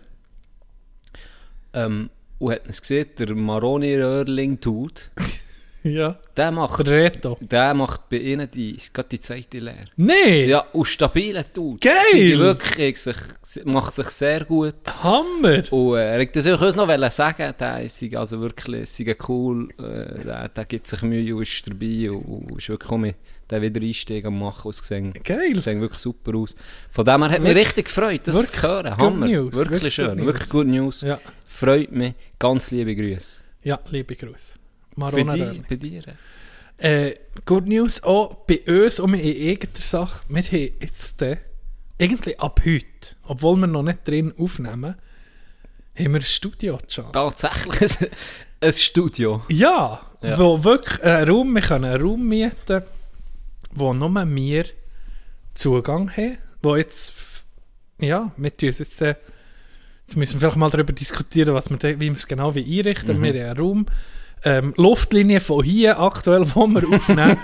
Ähm, 1.75 2.11
und 2.39 2.53
hat 2.53 2.63
es 2.67 2.81
gesehen, 2.81 3.07
der 3.19 3.35
Maroni 3.35 3.97
Röhrling 3.97 4.61
tut. 4.61 5.11
Ja. 5.85 6.17
Der 6.37 6.53
macht, 6.53 6.87
Der 6.87 6.87
Reto. 6.87 7.37
der 7.41 7.75
macht 7.75 8.09
bei 8.09 8.19
ihnen 8.19 8.49
die, 8.49 8.77
gerade 8.93 9.09
die 9.09 9.19
zweite 9.19 9.59
Lehre. 9.59 9.87
Nee! 9.97 10.47
Ja, 10.47 10.61
und 10.73 10.85
stabiler 10.85 11.43
Dude. 11.43 11.81
Geil! 11.81 11.95
Sie 12.13 12.39
wirklich, 12.39 12.99
sich, 12.99 13.17
macht 13.65 13.93
sich 13.95 14.07
sehr 14.07 14.45
gut. 14.45 14.77
Hammer! 15.03 15.63
Und 15.73 15.97
äh, 15.97 16.23
ich 16.23 16.31
das 16.31 16.47
uns 16.47 16.77
noch 16.77 16.87
sagen, 17.11 17.53
der 17.59 17.83
ist 17.83 18.01
also 18.15 18.41
wirklich 18.41 18.83
ist 18.83 19.17
cool, 19.29 19.71
äh, 19.79 20.23
der, 20.25 20.49
der 20.51 20.65
gibt 20.67 20.87
sich 20.87 21.03
Mühe 21.03 21.35
und 21.35 21.43
ist 21.43 21.69
dabei 21.69 22.13
und, 22.13 22.25
und 22.53 22.59
ist 22.59 22.69
wirklich 22.69 22.99
mit 22.99 23.17
den 23.53 23.63
Wiedereinstieg 23.63 24.25
am 24.25 24.39
machen. 24.39 24.69
Es 24.71 24.79
sieht, 24.79 25.25
Geil! 25.25 25.61
sieht 25.61 25.81
wirklich 25.81 26.01
super 26.01 26.35
aus. 26.37 26.55
Von 26.91 27.05
dem 27.05 27.23
her 27.23 27.31
hat 27.33 27.41
mich 27.43 27.55
richtig 27.55 27.87
gefreut, 27.87 28.21
das 28.25 28.35
Wirklich 28.37 28.61
zu 28.61 28.67
hören. 28.69 28.97
Hammer. 28.97 29.27
news, 29.27 29.55
Wirklich, 29.55 29.71
wirklich 29.73 29.95
schön, 29.95 30.17
news. 30.17 30.27
wirklich 30.27 30.49
gut 30.49 30.67
News. 30.67 31.01
Ja. 31.03 31.21
Freut 31.47 31.93
mich. 31.93 32.15
Ganz 32.39 32.71
liebe 32.71 32.95
Grüße. 32.97 33.39
Ja, 33.63 33.79
liebe 33.91 34.17
Grüße. 34.17 34.57
Marona 34.97 35.53
bei 35.69 35.77
dir. 35.77 36.03
Äh, 36.79 37.15
Good 37.47 37.67
News 37.69 38.03
auch 38.03 38.35
bei 38.47 38.61
uns 38.67 38.99
und 38.99 39.15
in 39.15 39.21
irgendeiner 39.21 39.85
Sache. 39.85 40.21
Wir 40.29 40.43
haben 40.43 40.73
jetzt 40.81 41.23
äh, 41.23 41.37
irgendwie 41.99 42.39
ab 42.39 42.61
heute, 42.65 42.87
obwohl 43.25 43.57
wir 43.59 43.67
noch 43.69 43.83
nicht 43.85 44.07
drin 44.09 44.33
aufnehmen, 44.37 44.97
haben 45.95 46.13
wir 46.13 46.21
ein 46.21 46.23
Studio 46.23 46.79
schon. 46.89 47.13
Tatsächlich 47.13 48.11
ein 48.61 48.73
Studio. 48.73 49.43
Ja, 49.49 50.01
Ja. 50.23 50.39
wo 50.39 50.63
wirklich 50.65 51.03
ein 51.05 51.29
Raum, 51.29 51.55
wir 51.55 51.63
können 51.63 51.85
einen 51.85 52.03
Raum 52.03 52.27
mieten, 52.29 52.83
wo 53.75 53.93
nur 53.93 54.11
wir 54.15 54.65
Zugang 55.55 56.11
haben, 56.17 56.39
wo 56.63 56.77
jetzt, 56.77 57.13
ja, 58.01 58.33
wir 58.37 58.57
tun 58.57 58.69
es 58.69 58.79
jetzt, 58.79 59.01
äh, 59.03 59.15
jetzt 60.03 60.17
müssen 60.17 60.35
wir 60.35 60.41
vielleicht 60.41 60.57
mal 60.57 60.71
darüber 60.71 60.93
diskutieren, 60.93 61.55
was 61.55 61.69
wir, 61.71 61.77
da- 61.77 61.89
wie 62.01 62.09
wir 62.09 62.13
es 62.13 62.27
genau 62.27 62.55
wie 62.55 62.79
einrichten. 62.79 63.19
Mhm. 63.19 63.23
Wir 63.23 63.33
haben 63.35 63.51
einen 63.51 63.59
Raum, 63.59 63.87
ähm, 64.45 64.75
Luftlinie 64.77 65.41
von 65.41 65.63
hier 65.65 65.99
aktuell, 66.01 66.45
wo 66.55 66.67
wir 66.67 66.89
aufnehmen, 66.95 67.37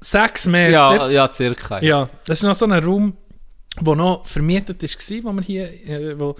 sechs 0.00 0.46
Meter. 0.46 0.70
Ja, 0.70 1.08
ja, 1.08 1.32
circa. 1.32 1.82
Ja, 1.82 2.08
das 2.24 2.38
ist 2.40 2.44
noch 2.44 2.54
so 2.54 2.66
ein 2.66 2.72
Raum, 2.84 3.16
der 3.80 3.96
noch 3.96 4.26
vermietet 4.26 4.82
war, 4.82 5.24
wo 5.24 5.32
wir 5.36 5.42
hier, 5.42 5.88
äh, 5.88 6.18
wo 6.20 6.36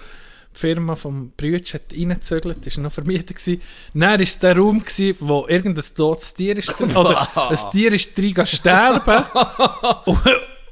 Firma 0.53 0.97
vom 0.97 1.31
Brütsch 1.37 1.75
hat 1.75 1.93
reingezögert, 1.93 2.67
ist 2.67 2.79
noch 2.79 2.93
vermietet 2.93 3.37
gewesen. 3.37 3.63
Dann 3.95 4.03
war 4.03 4.21
es 4.21 4.39
der 4.39 4.57
Raum, 4.57 4.81
gewesen, 4.81 5.17
wo 5.21 5.47
irgendein 5.49 5.85
totes 5.97 6.35
Tier 6.35 6.57
ist 6.57 6.81
oder 6.81 7.51
ein 7.51 7.71
Tier 7.71 7.93
ist 7.93 8.17
drin 8.17 8.47
sterben. 8.47 9.25
Und 10.07 10.21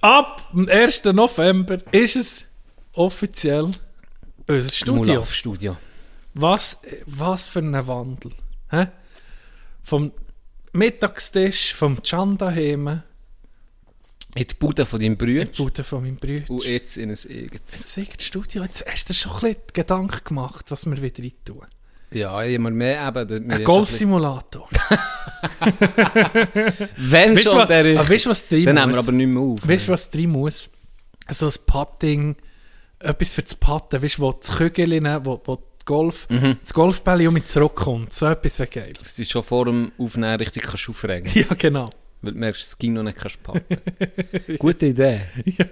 ab 0.01 0.51
dem 0.53 0.69
1. 0.69 1.05
November 1.05 1.79
ist 1.93 2.17
es 2.17 2.49
offiziell 2.93 3.71
unser 4.47 4.71
Studio. 4.71 5.15
Mulaf 5.15 5.33
Studio. 5.33 5.77
Was, 6.35 6.79
was 7.07 7.47
für 7.47 7.61
ein 7.61 7.87
Wandel. 7.87 8.33
Hä? 8.71 8.89
Vom 9.83 10.13
Mittagstisch, 10.73 11.75
vom 11.75 12.03
Chanda 12.03 12.51
heim, 12.51 13.03
In 14.39 14.47
die 14.47 14.55
Bude 14.55 14.87
von 14.87 15.01
deinem 15.01 15.13
in 15.13 15.19
Bruder. 15.19 15.45
die 15.47 15.63
Bude 15.63 15.83
von 15.85 16.03
meinem 16.03 16.17
Brütsch. 16.17 16.49
Und 16.49 16.65
jetzt 16.65 16.97
in 16.97 17.11
ein 17.11 17.17
eigenes. 17.17 17.97
Jetzt 17.97 17.97
das 18.19 18.25
Studio, 18.25 18.63
jetzt 18.63 18.85
hast 18.87 19.09
du 19.09 19.13
dir 19.13 19.19
schon 19.19 19.33
ein 19.33 19.41
bisschen 19.41 19.63
Gedanken 19.73 20.21
gemacht, 20.25 20.67
was 20.71 20.87
wir 20.87 21.03
wieder 21.03 21.23
rein 21.25 21.33
tun. 21.45 21.63
Ja, 22.13 22.41
immer 22.45 22.71
mehr 22.71 23.09
eben. 23.09 23.51
Ein 23.51 23.51
ist 23.51 23.65
Golfsimulator. 23.65 24.69
Wenn 26.97 27.35
Weißt 27.37 27.49
schon, 27.49 27.59
was, 27.59 27.69
der 27.69 27.85
ist. 27.85 28.09
weißt 28.11 28.27
du, 28.27 28.31
was 28.31 28.47
drin 28.49 28.65
Dann 28.67 28.75
muss? 28.77 28.83
nehmen 28.85 28.93
wir 28.95 28.99
aber 29.01 29.13
nicht 29.13 29.27
mehr 29.29 29.43
auf. 29.43 29.69
Weißt 29.69 29.89
du, 29.89 29.93
was 29.93 30.11
drin 30.11 30.31
muss? 30.31 30.71
So 31.31 31.47
ein 31.47 31.53
Putting, 31.67 32.37
etwas 33.01 33.33
für 33.33 33.43
das 33.43 33.55
Putten, 33.57 34.03
weißt 34.03 34.19
du, 34.19 34.23
wo 34.23 34.33
das 34.33 34.57
Kügeln, 34.57 35.05
wo, 35.25 35.41
wo 35.45 35.59
Golf, 35.85 36.29
Mhm. 36.31 36.59
das 36.63 36.73
Golfbälle 36.75 37.27
um 37.29 37.35
mit 37.35 37.49
zurückkommt. 37.49 38.13
So 38.13 38.27
etwas 38.27 38.59
wäre 38.59 38.69
geil. 38.71 38.93
Du 38.93 39.03
dich 39.05 39.29
schon 39.29 39.43
vor 39.43 39.65
dem 39.65 39.91
Aufnehmen 39.99 40.37
richtig 40.37 40.63
kannst 40.63 40.89
aufregen 40.89 41.29
Ja, 41.35 41.55
genau. 41.57 41.91
Weil 42.23 42.33
du 42.33 42.39
merkst, 42.39 42.63
das 42.81 42.89
noch 42.89 43.03
nicht 43.03 43.19
kannst 43.19 43.43
packen. 43.43 43.77
Gute 44.59 44.87
Idee. 44.87 45.21
Ja. 45.45 45.67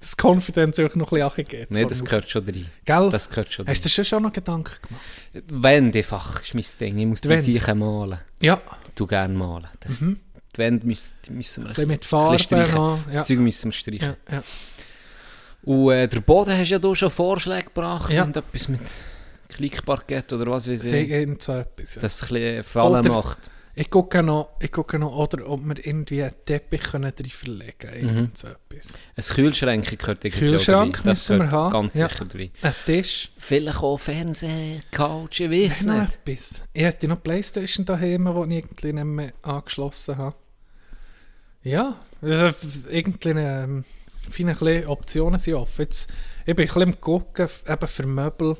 Das 0.00 0.16
Confidence 0.22 0.78
auch 0.80 0.94
noch 0.96 1.12
ein 1.12 1.20
bisschen 1.28 1.44
geht. 1.44 1.70
Nein, 1.70 1.88
das 1.88 2.04
gehört 2.04 2.28
schon 2.30 2.44
rein. 2.44 2.66
Gell? 2.84 3.08
Das 3.10 3.28
gehört 3.30 3.52
schon 3.52 3.66
Hast 3.66 3.84
du 3.84 3.88
rein. 3.88 3.94
dir 3.96 4.04
schon 4.04 4.22
noch 4.22 4.32
Gedanken 4.32 4.74
gemacht? 4.86 5.44
Wände 5.48 5.98
einfach 5.98 6.42
ist 6.42 6.54
mein 6.54 6.64
Ding. 6.78 6.98
Ich 6.98 7.06
muss 7.06 7.20
Die. 7.22 7.36
Sicher 7.38 7.74
malen. 7.74 8.18
Ja, 8.40 8.60
Du 8.94 9.06
gerne 9.06 9.32
malen. 9.34 9.68
Das, 9.80 9.98
Die 9.98 10.58
Wände 10.58 10.86
müssen, 10.86 11.14
müssen 11.30 11.64
wir 11.64 11.70
ein 11.78 11.88
mit 11.88 12.00
bisschen 12.00 12.08
Farbe 12.10 12.38
streichen. 12.38 12.74
noch. 12.74 12.98
Das 13.06 13.14
Ja. 13.14 13.24
Zeug 13.24 13.38
müssen 13.38 13.64
wir 13.70 13.72
streichen. 13.72 14.16
Ja, 14.28 14.34
ja. 14.36 14.42
Und 15.64 15.92
äh, 15.92 16.06
der 16.08 16.20
Boden 16.20 16.56
hast 16.58 16.68
ja 16.68 16.78
du 16.78 16.94
schon 16.94 17.10
Vorschläge 17.10 17.64
gebracht 17.66 18.10
Ja. 18.12 18.24
und 18.24 18.36
etwas 18.36 18.68
mit 18.68 18.80
Klickparkett 19.48 20.32
oder 20.32 20.50
was 20.50 20.68
weiß 20.68 20.84
ich. 20.84 21.10
irgend 21.10 21.42
so 21.42 21.52
etwas. 21.52 21.94
Ja. 21.94 22.00
Dass 22.02 22.16
es 22.16 22.22
ein 22.22 22.28
bisschen 22.34 22.64
Fallen 22.64 23.06
macht. 23.08 23.50
Ich 23.74 23.88
gucke 23.88 24.22
noch, 24.22 24.50
ich 24.60 24.70
gucke 24.70 24.98
noch 24.98 25.16
oder 25.16 25.48
ob 25.48 25.62
wir 25.64 25.86
irgendwie 25.86 26.22
einen 26.22 26.34
Teppich 26.44 26.82
können 26.82 27.14
drin 27.14 27.30
verlegen 27.30 27.72
können. 27.78 28.02
Mhm. 28.02 28.16
Irgend 28.16 28.38
so 28.38 28.48
etwas. 28.48 28.92
Ein 29.16 29.34
Kühlschrank 29.34 29.98
gehört 29.98 30.24
irgendwie 30.24 30.46
Kühlschrank 30.46 30.98
rein. 30.98 31.04
Das 31.06 31.28
müssen 31.30 31.40
wir 31.42 31.50
haben. 31.50 31.72
ganz 31.72 31.94
Ja. 31.94 32.08
sicher 32.08 32.26
rein. 32.34 32.50
Ein 32.60 32.74
Tisch. 32.84 33.30
Vielleicht 33.38 33.78
auch 33.82 33.96
Fernsehen, 33.96 34.82
Couch, 34.90 35.40
ich 35.40 35.50
weiß 35.50 35.86
noch 35.86 36.02
nicht. 36.02 36.18
etwas. 36.26 36.64
Ich 36.74 36.82
hätte 36.82 37.08
noch 37.08 37.22
Playstation 37.22 37.86
daheim, 37.86 38.24
die 38.26 38.56
ich 38.56 38.64
irgendwie 38.64 38.92
nicht 38.92 39.04
mehr 39.04 39.32
angeschlossen 39.40 40.18
habe. 40.18 40.36
Ja, 41.62 41.96
äh, 42.22 42.52
irgendwie 42.90 43.30
ähm, 43.30 43.84
viele 44.28 44.86
Optionen 44.88 45.38
sind 45.38 45.54
offen. 45.54 45.82
Jetzt, 45.82 46.10
ich 46.44 46.54
bin 46.54 46.64
ein 46.64 46.66
bisschen 46.66 46.82
am 46.82 47.00
gucken, 47.00 47.48
eben 47.66 47.86
für 47.86 48.06
Möbel. 48.06 48.56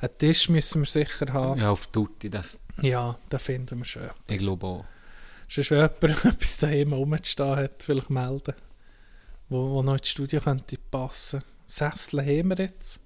Einen 0.00 0.18
Tisch 0.18 0.48
müssen 0.48 0.82
wir 0.82 0.86
sicher 0.88 1.32
haben. 1.32 1.60
Ja, 1.60 1.70
auf 1.70 1.86
Tutti, 1.88 2.30
das, 2.30 2.46
Ja, 2.82 3.18
den 3.30 3.38
finden 3.38 3.78
wir 3.78 3.84
schön. 3.84 4.10
ich 4.28 4.38
glaube 4.38 4.66
auch. 4.66 4.84
Sonst, 5.48 5.70
wenn 5.72 5.78
jemand 5.78 6.24
etwas 6.24 6.58
daheim 6.58 6.92
rumzustehen 6.92 7.56
hat, 7.56 7.82
vielleicht 7.82 8.10
melden. 8.10 8.54
Wo, 9.48 9.70
wo 9.70 9.82
noch 9.82 9.96
ins 9.96 10.08
Studio 10.08 10.40
könnte 10.40 10.76
passen. 10.90 11.42
Sessel 11.66 12.20
haben 12.20 12.48
wir 12.50 12.58
jetzt. 12.58 13.02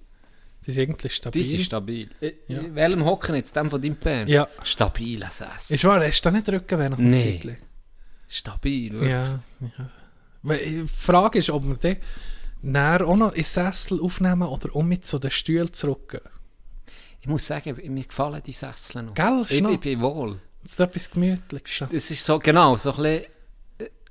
Die 0.65 0.71
sind 0.71 0.89
eigentlich 0.89 1.15
stabil. 1.15 1.41
Die 1.43 1.47
sind 1.49 1.61
stabil. 1.63 2.09
Ja. 2.21 2.29
Ja. 2.47 2.59
In 2.61 2.75
welchem 2.75 3.05
hocken 3.05 3.35
jetzt? 3.35 3.55
Dem 3.55 3.69
von 3.69 3.81
deinem 3.81 3.95
Bär? 3.95 4.27
Ja. 4.27 4.47
Stabiler 4.63 5.29
Sessel. 5.31 5.75
Ist 5.75 5.83
wahr, 5.83 6.03
hast 6.05 6.21
du 6.21 6.29
da 6.29 6.35
nicht 6.35 6.49
Rückenweh 6.49 6.89
nach 6.89 6.97
dem 6.97 7.09
Nee. 7.09 7.19
Zeitchen? 7.39 7.57
Stabil, 8.27 8.91
wirklich. 8.93 9.11
Ja, 9.11 9.39
ja. 10.43 10.53
Äh, 10.53 10.65
Die 10.81 10.87
Frage 10.87 11.39
ist, 11.39 11.49
ob 11.51 11.65
wir 11.65 11.75
den 11.75 11.97
näher 12.61 13.07
auch 13.07 13.15
noch 13.15 13.33
in 13.33 13.43
Sessel 13.43 13.99
aufnehmen 14.01 14.43
oder 14.47 14.75
um 14.75 14.87
mit 14.87 15.05
so 15.07 15.19
den 15.19 15.29
Stuhl 15.31 15.71
zurück. 15.71 16.21
Ich 17.25 17.29
muss 17.31 17.47
sagen, 17.47 17.75
mir 17.91 18.03
gefallen 18.03 18.39
die 18.45 18.51
Sessel 18.51 19.01
noch. 19.01 19.15
Gell, 19.15 19.43
Ich, 19.49 19.59
ich 19.59 19.79
bin 19.79 19.99
wohl. 19.99 20.37
Das 20.61 20.73
ist 20.73 20.79
etwas 20.79 21.09
Gemütliches. 21.09 21.87
Es 21.91 22.11
ist 22.11 22.23
so, 22.23 22.37
genau, 22.37 22.75
so 22.75 22.91
ein 22.91 22.97
bisschen, 23.01 23.25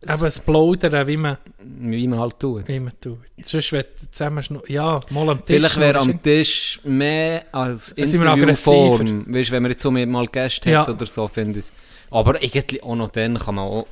Aber 0.09 0.25
das 0.25 0.41
Plaudern, 0.41 1.07
wie 1.07 1.17
man, 1.17 1.39
wie 1.63 2.09
man 2.09 2.19
halt 2.19 2.41
tut. 2.41 2.67
wie 2.67 2.81
man 2.81 2.93
tut. 3.01 3.21
Sonst, 3.45 3.71
du 3.71 3.85
zusammen 4.11 4.45
ja, 4.67 4.99
mal 5.11 5.29
am 5.29 5.45
Tisch 5.45 5.57
Vielleicht 5.59 5.77
wäre 5.79 6.01
am 6.01 6.21
Tisch 6.21 6.81
mehr 6.83 7.45
als 7.53 7.93
Interviewform. 7.93 9.33
Weißt 9.33 9.49
du, 9.51 9.53
wenn 9.53 9.63
man 9.63 9.71
jetzt 9.71 9.83
so 9.83 9.93
mal 9.93 10.27
Gäste 10.27 10.73
Ja. 10.73 10.81
hat 10.81 10.89
oder 10.89 11.07
so, 11.07 11.29
finde 11.29 11.61
ich. 11.61 11.67
Aber 12.11 12.35
eigentlich 12.35 12.83
auch 12.83 12.97
noch 12.97 13.11
dann 13.11 13.39
kann 13.39 13.55
man 13.55 13.65
auch 13.65 13.87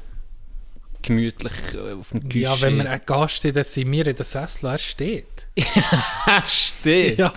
gemütlich 1.03 1.53
äh, 1.75 1.93
auf 1.93 2.11
dem 2.11 2.29
Guichet. 2.29 2.43
Ja, 2.43 2.61
wenn 2.63 2.77
wir 2.77 2.91
einen 2.91 3.03
Gast 3.05 3.45
haben, 3.45 3.55
dann 3.55 3.65
sind 3.65 3.91
wir 3.91 4.07
in 4.07 4.17
der 4.17 4.25
Sessel, 4.25 4.67
er 4.67 4.79
steht. 4.79 5.49
steht. 6.47 7.19
Ja, 7.19 7.33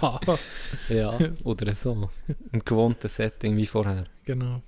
Ja, 0.89 1.17
oder 1.43 1.75
so. 1.75 2.09
Im 2.51 2.63
gewohnten 2.63 3.07
Setting 3.07 3.57
wie 3.57 3.65
vorher. 3.65 4.05
genau. 4.23 4.61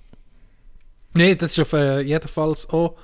Nee, 1.14 1.34
das 1.34 1.52
ist 1.52 1.60
auf 1.60 1.72
äh, 1.72 2.00
jeden 2.00 2.28
Fall 2.28 2.54
auch 2.68 2.96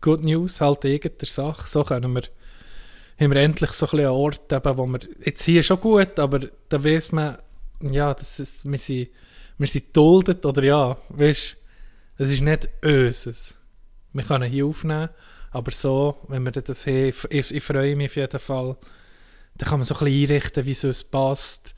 Good 0.00 0.22
News, 0.22 0.60
halt 0.60 0.84
irgendeine 0.84 1.30
Sache. 1.30 1.68
So 1.68 1.84
können 1.84 2.14
wir, 2.14 2.22
haben 3.20 3.34
wir 3.34 3.40
endlich 3.40 3.72
so 3.72 3.86
ein 3.86 3.98
einen 3.98 4.08
Ort, 4.08 4.52
eben, 4.52 4.78
wo 4.78 4.86
wir, 4.86 5.00
jetzt 5.24 5.42
hier 5.42 5.62
schon 5.62 5.80
gut, 5.80 6.18
aber 6.18 6.40
da 6.68 6.82
weiss 6.82 7.12
man, 7.12 7.36
ja, 7.82 8.14
das 8.14 8.40
ist, 8.40 8.64
wir 8.64 8.78
sind, 8.78 9.08
wir 9.58 9.66
sind 9.66 9.86
geduldet, 9.86 10.46
oder 10.46 10.62
ja, 10.62 10.96
weißt, 11.10 11.56
es 12.18 12.30
ist 12.30 12.40
nicht 12.40 12.68
unseres. 12.82 13.58
Wir 14.12 14.24
können 14.24 14.50
hier 14.50 14.66
aufnehmen, 14.66 15.10
aber 15.50 15.70
so, 15.72 16.18
wenn 16.28 16.44
wir 16.44 16.52
das 16.52 16.86
haben, 16.86 17.08
ich, 17.08 17.24
ich, 17.30 17.54
ich 17.54 17.62
freue 17.62 17.96
mich 17.96 18.10
auf 18.10 18.16
jeden 18.16 18.38
Fall, 18.38 18.76
dann 19.56 19.68
kann 19.68 19.78
man 19.80 19.86
so 19.86 19.94
ein 19.94 20.04
bisschen 20.04 20.30
einrichten, 20.30 20.64
wie 20.64 20.70
es 20.70 21.04
passt, 21.04 21.74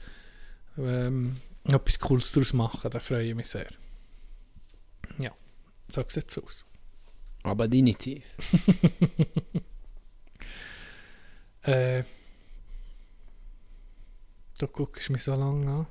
ähm, 0.79 1.35
etwas 1.65 1.99
Cooles 1.99 2.33
daraus 2.33 2.53
machen, 2.53 2.91
da 2.91 3.01
freue 3.01 3.29
ich 3.29 3.35
mich 3.35 3.49
sehr. 3.49 3.71
Ja, 5.19 5.33
so 5.89 6.05
sieht 6.09 6.31
es 6.31 6.39
aus. 6.39 6.65
Aber 7.43 7.69
definitiv. 7.69 8.25
Äh, 11.65 12.03
du 14.59 14.67
guckst 14.67 15.11
mich 15.11 15.23
so 15.23 15.37
lange 15.37 15.71
an. 15.71 15.87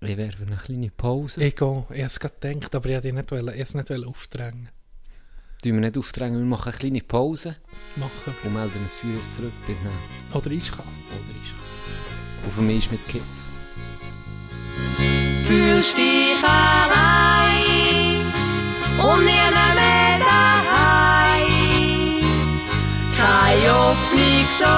Ich 0.00 0.16
für 0.36 0.46
eine 0.46 0.56
kleine 0.56 0.90
Pause. 0.90 1.42
Ich 1.42 1.56
gehe, 1.56 1.86
ich 1.90 1.96
habe 1.96 2.02
es 2.02 2.20
gerade 2.20 2.38
gedacht, 2.38 2.74
aber 2.76 2.88
ich 2.88 3.02
wollte 3.02 3.12
nicht, 3.12 3.32
ich 3.32 3.60
es 3.60 3.74
nicht 3.74 3.90
aufdrängen. 3.90 4.68
Tun 5.60 5.72
wir 5.72 5.80
nicht 5.80 5.98
aufdrängen, 5.98 6.38
wir 6.38 6.46
machen 6.46 6.68
eine 6.68 6.78
kleine 6.78 7.00
Pause 7.00 7.56
Machen. 7.96 8.32
und 8.44 8.54
melden 8.54 8.80
uns 8.80 8.94
für 8.94 9.08
uns 9.08 9.36
zurück 9.36 9.52
bis 9.66 9.78
dann. 9.82 9.90
Oder 10.40 10.52
ich 10.52 10.70
kann. 10.70 10.84
Oder 11.10 11.34
ist 11.42 11.52
Und 12.44 12.52
für 12.52 12.62
mich 12.62 12.78
ist 12.78 12.92
mit 12.92 13.08
Kids. 13.08 13.50
Fühlst 15.48 15.96
dich 15.96 16.36
allein, 16.44 18.20
und 19.02 19.24
nie 19.24 19.32
mehr 19.32 20.18
daheim. 20.20 21.48
Keine 23.16 23.68
Hoffnung 23.74 24.46
so, 24.60 24.76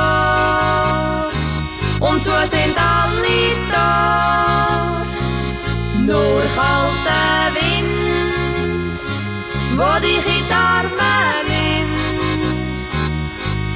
und 2.06 2.24
so 2.24 2.30
sind 2.50 2.76
alle 2.78 3.54
da. 3.70 5.04
Nur 6.06 6.42
kalter 6.56 7.52
Wind, 7.54 8.96
wo 9.76 9.90
dich 10.00 10.39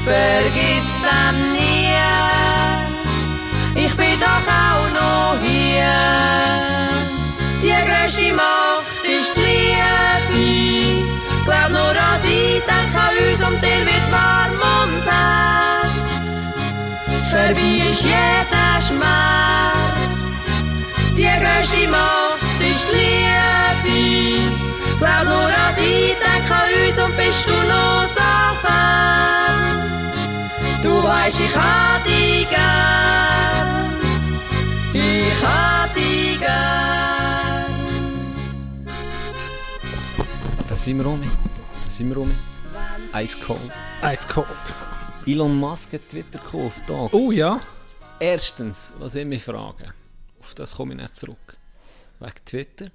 Vergiss 0.04 0.90
dann 1.02 1.52
nie, 1.54 1.94
ich 3.74 3.96
bin 3.96 4.20
doch 4.20 4.46
auch 4.52 4.88
noch 4.92 5.40
hier. 5.42 6.74
Die 7.62 7.70
größte 7.70 8.34
Macht 8.34 9.04
ist 9.04 9.34
die 9.34 9.74
Liebe. 10.34 11.08
Glaub 11.46 11.70
nur 11.70 11.80
an 11.80 12.20
sie, 12.22 12.60
denk 12.66 12.94
an 12.94 13.16
uns 13.30 13.40
und 13.40 13.62
dir 13.62 13.86
wird 13.86 14.12
warm 14.12 14.52
ums 14.80 15.06
Herz. 15.06 16.26
Vorbei 17.30 17.90
ist 17.90 18.04
jeder 18.04 18.80
Schmerz. 18.86 20.34
Die 21.16 21.32
größte 21.40 21.88
Macht 21.88 22.60
ist 22.70 22.88
die 22.92 23.88
Liebe. 23.88 24.52
Glaub 24.98 25.24
nur 25.24 25.48
an 25.64 25.74
sie, 25.78 26.14
denk 26.20 26.50
an 26.50 26.68
uns 26.86 26.98
und 26.98 27.16
bist 27.16 27.48
du 27.48 27.52
noch 27.52 28.06
so 28.06 28.66
fern. 28.66 29.93
Du 30.84 30.90
weißt, 30.90 31.40
ich 31.40 31.56
hab 31.56 32.04
dich 32.04 32.46
gern. 32.50 33.90
Ich 34.92 35.42
hab 35.42 35.94
dich 35.94 36.38
gern. 36.38 37.64
Da 40.68 40.76
sind 40.76 40.98
wir 40.98 41.06
rum. 41.06 41.22
Da 41.22 41.90
sind 41.90 42.10
wir 42.10 42.18
rum. 42.18 42.30
Ice 43.14 43.38
Cold. 43.38 43.72
Ice 44.02 44.28
cold. 44.28 44.46
Elon 45.26 45.56
Musk 45.56 45.94
hat 45.94 46.06
Twitter 46.06 46.38
gekauft. 46.38 46.82
Da. 46.86 47.08
Oh 47.12 47.32
ja. 47.32 47.60
Erstens, 48.20 48.92
was 48.98 49.14
ich 49.14 49.24
mich 49.24 49.42
frage, 49.42 49.94
auf 50.38 50.54
das 50.54 50.74
komme 50.74 50.92
ich 50.92 51.00
nicht 51.00 51.16
zurück. 51.16 51.56
Wegen 52.20 52.44
Twitter. 52.44 52.88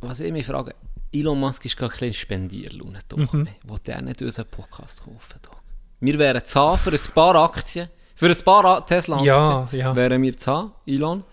Was 0.00 0.20
ich 0.20 0.30
mich 0.30 0.46
frage, 0.46 0.76
Elon 1.12 1.40
Musk 1.40 1.64
ist 1.64 1.76
gar 1.76 1.88
kein 1.88 2.14
Spendierlaune. 2.14 3.00
Doch, 3.08 3.32
mhm. 3.32 3.48
Wollte 3.64 3.90
er 3.90 4.02
nicht 4.02 4.22
unseren 4.22 4.46
Podcast 4.46 5.02
kaufen? 5.02 5.40
Doch. 5.42 5.63
Wir 6.04 6.18
wären 6.18 6.44
zu 6.44 6.60
haben 6.60 6.78
für 6.78 6.90
ein 6.92 7.00
paar 7.14 7.34
Aktien, 7.36 7.88
für 8.14 8.26
ein 8.28 8.36
paar 8.44 8.84
Tesla-Aktien, 8.86 9.26
Ja, 9.26 9.68
ja. 9.72 9.96
wären 9.96 10.20
wir 10.22 10.36
zu 10.36 10.50
haben, 10.52 10.72
Elon. 10.86 11.24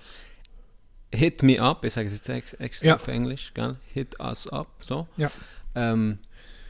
Hit 1.13 1.43
me 1.43 1.59
up, 1.61 1.83
ich 1.83 1.93
sage 1.93 2.07
es 2.07 2.13
jetzt 2.13 2.29
ex 2.29 2.53
extra 2.53 2.87
Ja. 2.89 2.95
auf 2.95 3.07
Englisch, 3.07 3.51
gell? 3.53 3.75
Hit 3.93 4.17
us 4.19 4.47
up, 4.47 4.67
so. 4.79 5.07
Ja. 5.17 5.29
Ähm, 5.75 6.19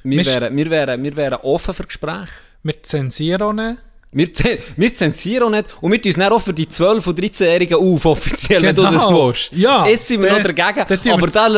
wir, 0.03 0.17
Wir- 0.17 0.25
wären, 0.25 0.55
wir, 0.57 0.69
wären, 0.71 1.03
wir 1.03 1.15
wären 1.15 1.39
offen 1.43 1.73
für 1.75 1.83
Gespräche. 1.83 2.27
Wir 2.63 2.81
zensieren 2.81 3.41
auch 3.43 3.53
nicht. 3.53 3.77
Wir, 4.13 4.33
zen 4.33 4.57
wir 4.75 4.93
zensieren 4.93 5.43
auch 5.43 5.49
nicht 5.51 5.67
und 5.79 5.91
wir 5.91 6.01
tun 6.01 6.09
es 6.09 6.17
nicht 6.17 6.31
auch 6.31 6.39
für 6.41 6.53
die 6.53 6.65
12- 6.65 7.07
und 7.07 7.17
13-Jährigen 7.19 7.77
auf, 7.77 8.05
offiziell, 8.05 8.61
wenn 8.63 8.75
du 8.75 8.81
das 8.81 9.05
Genau. 9.05 9.27
willst. 9.27 9.51
Ja, 9.53 9.87
Jetzt 9.87 10.07
sind 10.07 10.21
wir 10.21 10.29
der- 10.29 10.39
noch 10.39 10.43
dagegen, 10.53 10.79
aber 10.81 10.85
da 10.85 10.97
tun 10.97 11.53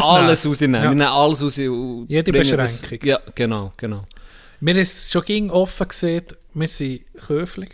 wir 0.00 0.04
alles 0.04 0.46
rausnehmen. 0.46 0.82
Ja. 0.82 0.90
Wir 0.90 0.94
nehmen 0.96 1.02
alles 1.02 1.42
raus. 1.42 1.56
Jede 1.56 2.32
bringen 2.32 2.56
das- 2.56 2.82
Beschränkung. 2.82 3.08
Ja, 3.08 3.20
genau, 3.34 3.72
genau. 3.76 4.04
Wir 4.60 4.74
haben 4.74 4.80
es 4.80 5.10
schon 5.10 5.22
ging 5.24 5.50
offen 5.50 5.88
gesehen, 5.88 6.24
wir 6.54 6.68
sind 6.68 7.02
höflich. 7.28 7.70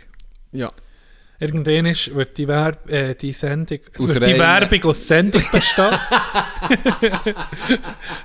Ja. 0.51 0.69
Irgendwann 1.37 1.85
ist, 1.87 2.15
wird 2.15 2.37
die, 2.37 2.47
Werb 2.47 2.89
äh, 2.89 3.13
die 3.13 3.33
Sendung, 3.33 3.79
wird 3.97 4.25
die 4.25 4.39
Werbung 4.39 4.83
aus 4.85 5.05
Sendung 5.05 5.43
bestehen. 5.51 5.99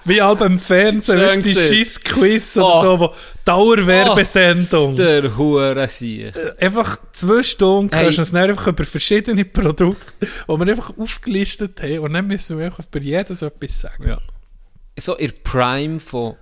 Wie 0.04 0.20
all 0.20 0.36
beim 0.36 0.58
Fernsehen, 0.58 1.18
Schön 1.18 1.26
weißt, 1.26 1.36
die 1.44 1.54
gesehen. 1.54 1.76
Scheiss-Quiz 1.76 2.56
oder 2.56 2.66
Oh. 2.66 2.82
so, 2.82 3.00
wo 3.00 3.14
Dauerwerbesendung. 3.44 4.92
Ach, 4.92 4.96
der 4.96 5.36
Hurensieg. 5.36 6.32
einfach 6.60 6.98
zwei 7.12 7.42
Stunden 7.42 7.90
Hey. 7.92 8.04
kannst 8.04 8.18
du 8.18 8.22
uns 8.22 8.30
dann 8.32 8.48
einfach 8.50 8.66
über 8.68 8.84
verschiedene 8.84 9.44
Produkte, 9.44 10.12
die 10.20 10.26
wir 10.48 10.68
einfach 10.68 10.96
aufgelistet 10.96 11.82
haben 11.82 11.98
und 12.00 12.12
dann 12.12 12.26
müssen 12.26 12.58
wir 12.58 12.66
einfach 12.66 12.84
über 12.86 13.00
jedes 13.00 13.42
etwas 13.42 13.80
sagen. 13.80 14.06
Ja. 14.08 14.18
So 14.98 15.16
in 15.16 15.28
der 15.30 15.36
Prime 15.42 15.98
von, 16.00 16.36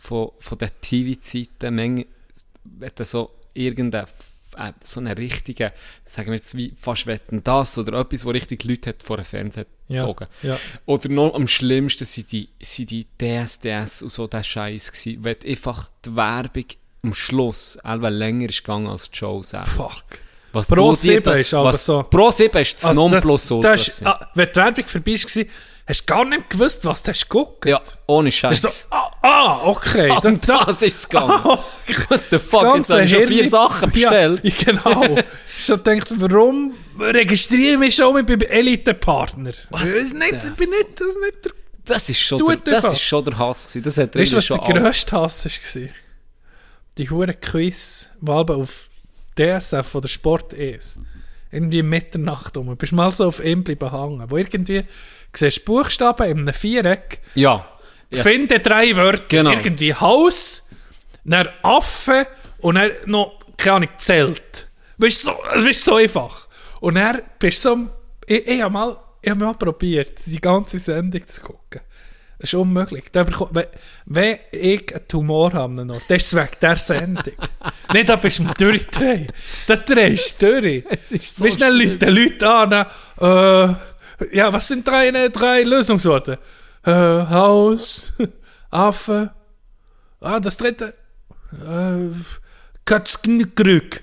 von, 0.00 0.30
von 0.38 0.56
den 0.58 0.70
TV-Zeiten, 0.80 1.74
manchmal, 1.74 2.90
du 2.94 3.04
so 3.04 3.30
irgendein 3.54 4.06
äh, 4.56 4.72
so 4.80 4.98
einen 5.00 5.12
richtigen, 5.16 5.70
sagen 6.04 6.28
wir 6.28 6.36
jetzt 6.36 6.56
wie 6.56 6.72
fast 6.78 7.06
wetten 7.06 7.44
das 7.44 7.76
oder 7.78 8.00
etwas, 8.00 8.24
wo 8.24 8.30
richtig 8.30 8.64
Leute 8.64 8.90
hat 8.90 9.02
vor 9.02 9.16
dem 9.18 9.24
Fernseher 9.26 9.66
Ja, 9.88 10.00
gezogen. 10.00 10.26
ja. 10.42 10.58
Oder 10.86 11.08
noch 11.10 11.34
am 11.34 11.46
schlimmsten 11.46 12.04
sind 12.04 12.32
die, 12.32 12.48
sind 12.60 12.90
die 12.90 13.06
DSDS 13.20 14.02
und 14.02 14.10
so 14.10 14.26
der 14.26 14.42
Scheiß 14.42 14.90
gewesen, 14.92 15.22
wenn 15.24 15.36
einfach 15.46 15.90
die 16.04 16.16
Werbung 16.16 16.64
am 17.02 17.14
Schluss 17.14 17.78
einfach 17.78 18.10
länger 18.10 18.48
ist 18.48 18.64
gegangen 18.64 18.88
als 18.88 19.10
die 19.10 19.18
Show 19.18 19.42
selber. 19.42 19.66
Fuck. 19.66 20.04
Was 20.52 20.66
Pro 20.66 20.76
du 20.90 20.90
dir 20.92 20.96
7 20.96 21.22
da- 21.22 21.34
ist 21.34 21.54
aber 21.54 21.64
was- 21.68 21.84
so. 21.86 22.02
Pro 22.02 22.30
7 22.30 22.58
ist 22.60 22.74
das 22.74 22.84
Also, 22.86 23.08
Nonplusultra. 23.08 23.72
ist, 23.74 23.84
gewesen. 23.86 24.06
ah, 24.08 24.30
wenn 24.34 24.48
die 24.48 24.56
Werbung 24.56 24.86
vorbei 24.86 25.12
war, 25.12 25.44
hast 25.90 26.02
du 26.02 26.14
gar 26.14 26.24
nicht 26.24 26.48
gewusst, 26.50 26.84
was 26.84 27.02
du 27.02 27.10
hast 27.10 27.28
geguckt. 27.28 27.66
ja, 27.66 27.80
ohne 28.06 28.30
Scheiß. 28.30 28.62
So, 28.62 28.68
ah, 28.90 29.10
ah, 29.22 29.60
okay. 29.64 30.10
Ah, 30.10 30.20
Das, 30.20 30.40
das, 30.40 30.66
das 30.66 30.82
ist 30.82 30.96
es 30.96 31.08
gegangen. 31.08 31.44
What 31.44 32.20
the 32.30 32.38
fuck, 32.38 32.62
jetzt 32.62 32.88
ganze 32.88 32.92
habe 32.94 33.04
ich 33.04 33.10
schon 33.10 33.26
vier 33.26 33.48
Sachen 33.48 33.90
bestellt. 33.90 34.40
Ja, 34.44 34.52
genau. 34.64 35.16
ich 35.58 35.70
habe 35.70 35.82
gedacht, 35.82 36.08
warum 36.16 36.74
registriere 36.98 37.72
ich 37.72 37.78
mich 37.78 37.94
schon 37.94 38.14
mit 38.14 38.26
beim 38.26 38.40
Elite-Partner? 38.40 39.52
Das 39.70 39.84
ist 39.84 40.14
nicht, 40.14 40.44
ich 40.44 40.54
bin 40.54 40.70
nicht, 40.70 41.00
das 41.00 41.08
ist 41.08 41.20
nicht 41.20 41.44
der... 41.44 41.52
Das 41.84 42.08
ist 42.08 42.20
schon, 42.20 42.38
der, 42.46 42.56
das 42.56 42.74
einfach. 42.84 42.92
ist 42.92 43.02
schon 43.02 43.24
der 43.24 43.38
Hass 43.38 43.66
gewesen. 43.66 43.82
Das 43.82 43.98
hat 43.98 44.14
Weißt 44.14 44.32
du, 44.32 44.36
was 44.36 44.46
schon 44.46 44.60
der 44.64 44.80
grösste 44.80 45.12
Hass 45.16 45.44
war? 45.44 45.82
Die 46.98 47.10
hure 47.10 47.34
Quiz, 47.34 48.10
die 48.20 48.30
aber 48.30 48.56
auf 48.56 48.88
DSF 49.36 49.94
oder 49.94 50.08
Sport 50.08 50.52
ist. 50.52 50.98
Irgendwie 51.50 51.82
Mitternacht 51.82 52.56
um. 52.56 52.76
Bist 52.76 52.92
mal 52.92 53.10
so 53.10 53.26
auf 53.26 53.44
ihm 53.44 53.64
bleiben 53.64 53.90
hängen. 53.90 54.30
Wo 54.30 54.36
irgendwie, 54.36 54.84
siehst 55.38 55.64
Buchstaben 55.64 56.26
in 56.30 56.38
einem 56.40 56.54
Viereck, 56.54 57.20
Ja. 57.34 57.66
ja. 58.10 58.22
finde 58.22 58.58
drei 58.60 58.96
Wörter. 58.96 59.24
Genau. 59.28 59.50
Irgendwie 59.50 59.94
Haus, 59.94 60.68
dann 61.24 61.48
Affe 61.62 62.26
und 62.58 62.74
dann 62.76 62.90
noch, 63.06 63.38
keine 63.56 63.76
Ahnung, 63.76 63.88
Zelt. 63.98 64.68
Weißt 64.98 65.22
du, 65.22 65.26
so, 65.30 65.36
es 65.56 65.64
ist 65.64 65.84
so 65.84 65.94
einfach. 65.96 66.48
Und 66.80 66.94
dann 66.96 67.22
bist 67.38 67.64
du 67.64 67.68
so, 67.70 67.88
ich, 68.26 68.46
ich 68.46 68.60
habe 68.62 68.72
mal, 68.72 68.96
ich 69.22 69.30
hab 69.30 69.38
mal 69.38 69.54
probiert, 69.54 70.20
die 70.26 70.40
ganze 70.40 70.78
Sendung 70.78 71.26
zu 71.26 71.40
gucken. 71.42 71.80
Das 72.38 72.54
ist 72.54 72.58
unmöglich. 72.58 73.04
Da 73.12 73.20
bekomm- 73.22 73.50
wenn, 73.52 73.66
wenn 74.06 74.38
ich 74.50 74.94
einen 74.94 75.06
Tumor 75.06 75.52
habe, 75.52 75.84
noch, 75.84 76.00
das 76.08 76.22
ist 76.22 76.34
wegen 76.34 76.48
der 76.62 76.76
Sendung. 76.76 77.34
Nicht, 77.92 78.08
da 78.08 78.16
bist 78.16 78.38
du 78.38 78.44
Durchdrehen. 78.58 79.26
Da 79.66 79.76
drehst 79.76 80.40
du 80.40 80.58
durch. 80.62 80.84
ist 81.10 81.36
so 81.36 81.44
weißt 81.44 81.60
du, 81.60 81.98
dann 81.98 82.14
Leute 82.14 82.48
an, 82.50 82.72
äh, 82.72 83.74
ja, 84.32 84.52
was 84.52 84.68
sind 84.68 84.86
drei, 84.86 85.10
drei 85.28 85.62
Lösungsworte? 85.62 86.38
Äh, 86.84 86.90
Haus, 86.92 88.12
Affe, 88.70 89.30
ah, 90.20 90.40
das 90.40 90.56
dritte, 90.56 90.94
äh, 91.52 92.14
Katzknkrück. 92.84 94.02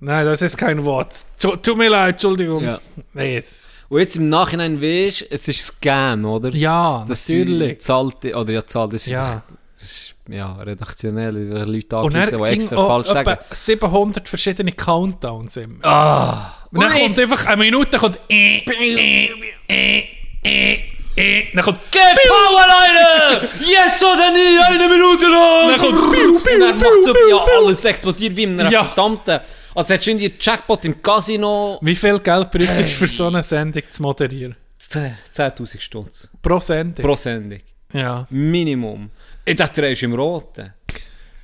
Nein, 0.00 0.26
das 0.26 0.42
ist 0.42 0.56
kein 0.56 0.84
Wort. 0.84 1.12
Tu- 1.40 1.56
Tut 1.56 1.76
mir 1.78 1.88
leid, 1.88 2.14
Entschuldigung. 2.14 2.64
Ja. 2.64 2.80
Nee, 3.14 3.34
jetzt. 3.34 3.70
Und 3.88 4.00
jetzt 4.00 4.16
im 4.16 4.28
Nachhinein 4.28 4.80
weißt 4.82 5.26
es 5.30 5.46
ist 5.48 5.62
Scam, 5.64 6.24
oder? 6.24 6.48
Ja, 6.50 7.04
das 7.06 7.28
natürlich. 7.28 7.80
Zahlte, 7.80 8.34
oder 8.34 8.52
ja, 8.52 8.66
zahlt, 8.66 8.94
das 8.94 9.02
ist 9.02 9.08
Ja. 9.08 9.42
das 9.74 9.82
ist, 9.82 10.14
ja, 10.28 10.54
redaktionell, 10.54 11.36
Leute 11.66 11.96
angerufen, 11.96 12.16
er 12.16 12.26
die 12.46 12.52
extra 12.52 12.84
falsch 12.86 13.08
sagen. 13.08 13.28
etwa 13.30 13.54
700 13.54 14.28
verschiedene 14.28 14.72
Countdowns 14.72 15.56
immer. 15.58 15.84
Ah! 15.84 16.52
Und 16.72 16.80
dann 16.80 16.92
kommt 16.92 17.18
einfach 17.18 17.46
eine 17.46 17.56
Minute, 17.58 17.98
kommt 17.98 18.18
äh, 18.28 18.58
äh, 18.58 19.28
äh, 19.68 20.04
äh, 20.42 20.78
äh, 21.14 21.44
dann 21.54 21.64
kommt 21.64 21.78
Get 21.90 22.00
Power, 22.26 22.64
Leute! 22.66 23.48
Jetzt 23.60 24.02
oder 24.02 24.32
nie, 24.32 24.58
eine 24.58 24.88
Minute 24.88 25.26
lang! 25.26 25.70
Dann 25.70 25.80
kommt 25.80 26.12
piu, 26.12 26.40
piu, 26.40 26.54
Und 26.54 26.60
dann 26.60 26.78
macht 26.78 27.04
so, 27.04 27.14
ja, 27.28 27.44
alles 27.58 27.84
explodiert 27.84 28.36
wie 28.36 28.44
in 28.44 28.58
einer 28.58 28.70
Ja. 28.70 28.84
verdammten... 28.86 29.40
Also 29.74 29.94
hättest 29.94 30.06
du 30.06 30.10
irgendwie 30.12 30.34
Jackpot 30.38 30.84
im 30.86 31.02
Casino... 31.02 31.78
Wie 31.82 31.94
viel 31.94 32.18
Geld 32.20 32.50
braucht 32.50 32.80
es 32.84 32.94
für 32.94 33.08
so 33.08 33.26
eine 33.26 33.42
Sendung 33.42 33.82
zu 33.90 34.02
moderieren? 34.02 34.56
10'000 34.78 35.80
Stutz. 35.80 36.30
Pro 36.40 36.60
Sendung? 36.60 37.04
Pro 37.04 37.14
Sendung. 37.14 37.60
Ja. 37.92 38.26
Minimum. 38.30 39.10
Ich 39.44 39.56
dachte, 39.56 39.82
du 39.82 39.90
ist 39.90 40.02
im 40.02 40.14
Roten. 40.14 40.72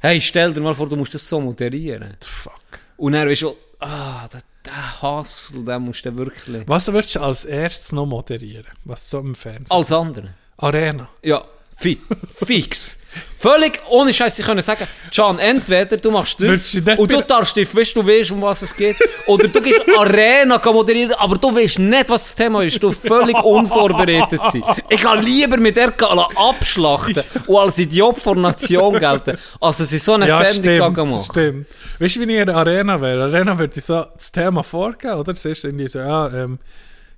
Hey, 0.00 0.20
stell 0.20 0.52
dir 0.52 0.60
mal 0.60 0.74
vor, 0.74 0.88
du 0.88 0.96
musst 0.96 1.14
das 1.14 1.28
so 1.28 1.40
moderieren. 1.40 2.16
Fuck. 2.20 2.52
Und 2.96 3.12
dann 3.12 3.28
weißt 3.28 3.42
du, 3.42 3.56
ah, 3.80 4.28
der, 4.28 4.40
der 4.64 5.02
Hassel, 5.02 5.64
den 5.64 5.82
musst 5.82 6.04
du 6.04 6.16
wirklich... 6.16 6.68
Was 6.68 6.92
würdest 6.92 7.14
du 7.16 7.20
als 7.20 7.44
erstes 7.44 7.92
noch 7.92 8.06
moderieren? 8.06 8.66
Was 8.84 9.08
so 9.10 9.20
im 9.20 9.34
Fernsehen? 9.34 9.76
Als 9.76 9.92
andere. 9.92 10.34
Arena. 10.56 11.08
Ja, 11.22 11.44
fi 11.76 12.00
fix. 12.34 12.96
Völlig 13.40 13.80
ohne 13.88 14.12
Scheiß, 14.12 14.34
sie 14.36 14.42
können 14.42 14.62
sagen, 14.62 14.86
Can, 15.14 15.38
entweder 15.38 15.96
du 15.96 16.10
machst 16.10 16.42
das 16.42 16.74
und 16.96 17.12
du 17.12 17.20
darfst 17.22 17.56
dich, 17.56 17.74
weißt 17.74 17.94
du, 17.96 18.04
weißt, 18.06 18.32
um 18.32 18.42
was 18.42 18.62
es 18.62 18.74
geht, 18.74 18.96
oder 19.26 19.46
du 19.46 19.60
gehst 19.62 19.80
Arena 19.96 20.60
moderieren, 20.72 21.12
aber 21.12 21.36
du 21.36 21.54
weißt 21.54 21.78
nicht, 21.78 22.08
was 22.10 22.24
das 22.24 22.34
Thema 22.34 22.62
ist, 22.64 22.82
du 22.82 22.90
völlig 22.90 23.36
unvorbereitet 23.42 24.40
sein. 24.42 24.64
Ich 24.90 25.00
kann 25.00 25.22
lieber 25.22 25.56
mit 25.56 25.76
der 25.76 25.92
Gala 25.92 26.28
abschlachten 26.34 27.22
und 27.46 27.56
als 27.56 27.78
Idiot 27.78 28.18
vor 28.18 28.34
Nation 28.34 28.98
gelten, 28.98 29.38
als 29.60 29.78
dass 29.78 29.92
ich 29.92 30.02
so 30.02 30.14
eine 30.14 30.26
Ja, 30.26 30.44
Sendung 30.44 30.74
stimmt, 30.74 30.98
das 30.98 31.06
machen. 31.06 31.24
stimmt. 31.30 31.66
Weißt 32.00 32.16
du, 32.16 32.20
wie 32.20 32.32
ich 32.34 32.40
in 32.40 32.46
der 32.46 32.56
Arena 32.56 33.00
wäre? 33.00 33.22
Arena 33.24 33.56
würde 33.56 33.78
ich 33.78 33.84
so 33.84 34.04
das 34.16 34.32
Thema 34.32 34.62
vorgeben, 34.64 35.14
oder? 35.14 35.32
Ist 35.32 35.46
irgendwie 35.46 35.88
so, 35.88 36.00
ja, 36.00 36.28
ähm, 36.32 36.58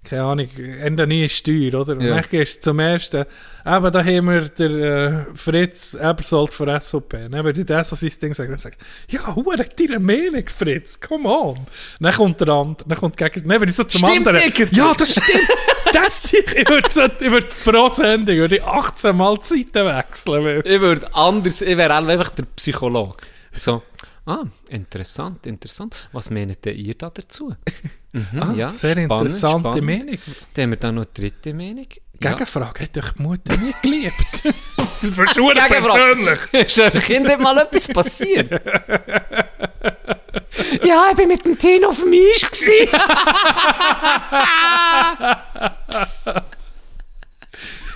keine 0.02 0.22
Ahnung, 0.22 0.48
Ende 0.82 1.06
neue 1.06 1.28
Steuer, 1.28 1.74
oder? 1.74 1.92
Und 1.92 2.00
Ja. 2.00 2.14
dann 2.14 2.24
gehst 2.30 2.58
du 2.66 2.70
zum 2.70 2.78
ersten, 2.80 3.18
eben, 3.66 3.92
da 3.92 4.04
haben 4.04 4.26
wir 4.28 4.40
der 4.48 4.70
äh, 4.70 5.24
Fritz 5.34 5.94
Ebersold 5.94 6.54
von 6.54 6.80
SVP. 6.80 7.28
Dann 7.28 7.44
würde 7.44 7.60
ich 7.60 7.66
das 7.66 7.90
so 7.90 7.96
sein 7.96 8.10
Ding 8.20 8.32
sagen 8.34 8.50
und 8.52 8.60
sagen, 8.60 8.76
ja, 9.08 9.34
hure, 9.34 9.56
deine 9.58 9.98
Meinung, 10.00 10.44
Fritz, 10.48 10.98
come 11.00 11.28
on. 11.28 11.58
Dann 12.00 12.14
kommt 12.14 12.40
der 12.40 12.48
andere, 12.48 12.88
dann 12.88 12.98
kommt 12.98 13.16
gegen, 13.18 13.46
dann 13.46 13.60
würde 13.60 13.70
ich 13.70 13.76
so 13.76 13.84
zum 13.84 14.06
Stimmt 14.08 14.26
anderen, 14.28 14.42
irgendwie. 14.48 14.76
ja, 14.76 14.92
das 14.94 15.12
stimmt, 15.12 15.48
das, 15.92 16.32
ich 16.32 16.68
würde 16.68 16.88
so, 16.90 17.02
ich 17.04 17.30
würde 17.30 17.48
pro 17.64 17.88
Sendung, 17.90 18.36
würde 18.36 18.56
ich 18.56 18.64
18 18.64 19.14
Mal 19.14 19.36
die 19.36 19.58
Seiten 19.64 19.86
wechseln, 19.86 20.44
weißt? 20.44 20.66
Ich 20.68 20.80
würde 20.80 21.14
anders, 21.14 21.60
ich 21.60 21.76
wäre 21.76 21.94
einfach 21.94 22.30
der 22.30 22.44
Psychologe. 22.56 23.16
So, 23.52 23.82
ah, 24.26 24.44
interessant, 24.68 25.46
interessant. 25.46 25.94
Was 26.12 26.30
meint 26.30 26.64
denn 26.64 26.76
ihr 26.76 26.94
da 26.94 27.10
dazu? 27.10 27.54
Mhm, 28.12 28.42
Ah, 28.42 28.52
ja, 28.56 28.68
sehr 28.70 28.90
spannend, 28.90 29.12
interessante 29.12 29.68
spannend. 29.68 29.86
Meinung. 29.86 30.18
Dann 30.54 30.62
haben 30.64 30.70
wir 30.70 30.76
dann 30.78 30.94
noch 30.96 31.04
eine 31.04 31.12
dritte 31.14 31.54
Meinung. 31.54 31.86
Ja. 32.20 32.30
Gegenfrage, 32.32 32.82
hat 32.82 32.98
euch 32.98 33.12
die 33.12 33.22
Mutter 33.22 33.56
nie 33.56 33.72
geliebt? 33.82 34.54
Verschwuren 35.14 35.58
persönlich. 35.68 36.38
Ist 36.52 36.80
eurem 36.80 37.02
Kind 37.02 37.38
mal 37.38 37.56
etwas 37.58 37.86
passiert? 37.86 38.50
ja, 40.82 41.06
ich 41.10 41.16
bin 41.16 41.28
mit 41.28 41.46
dem 41.46 41.56
Tino 41.56 41.90
auf 41.90 42.00
dem 42.00 42.12
Eis. 42.12 42.64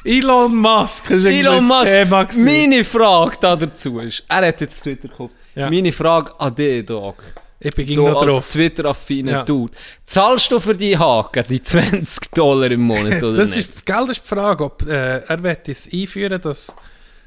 Elon 0.05 0.55
Musk 0.55 1.11
ist 1.11 1.25
Elon 1.25 1.61
Thema 1.65 1.81
Musk, 1.81 1.91
gewesen. 2.31 2.45
meine 2.45 2.85
Frage 2.85 3.37
da 3.41 3.57
dazu 3.57 3.99
ist, 4.01 4.23
er 4.29 4.47
hat 4.49 4.61
jetzt 4.61 4.83
Twitter 4.83 5.09
gekauft. 5.09 5.35
Ja. 5.55 5.71
Meine 5.71 5.93
Frage 5.93 6.39
an 6.41 6.55
dich, 6.55 6.85
Dog. 6.87 7.23
Ich 7.61 7.75
bin 7.75 7.95
Du 7.95 8.07
als 8.09 8.27
drauf. 8.27 8.51
Twitter-affiner 8.51 9.31
Ja. 9.33 9.43
Dude. 9.45 9.73
Zahlst 10.05 10.51
du 10.53 10.61
für 10.61 10.75
die 10.75 10.99
Haken 10.99 11.45
die 11.49 11.63
20 11.63 12.31
Dollar 12.33 12.71
im 12.71 12.83
Monat 12.83 13.23
oder 13.23 13.37
Das 13.39 13.55
nicht? 13.57 13.69
ist, 13.71 13.87
Geld 13.87 14.11
ist 14.11 14.23
die 14.23 14.29
Frage, 14.29 14.65
ob 14.65 14.83
äh, 14.87 15.19
er 15.25 15.43
wird 15.43 15.69
es 15.69 15.89
einführen, 15.91 16.41
dass 16.41 16.75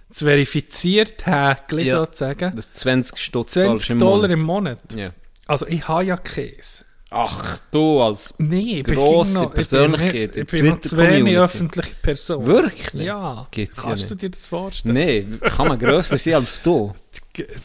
das 0.10 0.20
verifiziert 0.20 1.26
Häkchen 1.26 1.80
Ja. 1.80 1.98
sozusagen. 2.00 2.56
Das 2.56 2.72
20 2.72 3.18
Stutz 3.18 3.54
zahlst 3.54 3.68
20 3.86 3.90
im 3.92 4.00
Dollar 4.00 4.16
Monat. 4.28 4.32
im 4.32 4.42
Monat. 4.44 4.80
Ja. 4.96 5.10
Also 5.48 5.66
ich 5.68 5.88
habe 5.88 6.04
ja 6.06 6.18
Käse. 6.18 6.86
Ach, 7.10 7.58
du 7.72 8.02
als... 8.02 8.34
Nee, 8.38 8.80
ich 8.80 8.84
Grosse 8.84 9.36
noch- 9.44 9.54
Persönlichkeit 9.54 10.36
Ich 10.36 10.38
in 10.38 10.46
bin, 10.46 10.66
ich 10.66 10.72
noch 10.72 10.82
zu 10.82 10.98
wenig 10.98 11.10
Twitter-Community. 11.10 11.38
öffentliche 11.38 11.96
Person. 12.02 12.46
Wirklich? 12.46 12.94
Ja. 12.94 13.48
Ja 13.56 13.66
Kannst 13.76 13.86
du 13.86 13.90
nicht. 14.16 14.22
dir 14.22 14.30
das 14.30 14.46
vorstellen? 14.48 14.94
Nein, 14.96 15.40
kann 15.42 15.68
man 15.70 15.80
grösser 15.80 16.18
sein 16.18 16.34
als 16.36 16.62
du. 16.62 16.94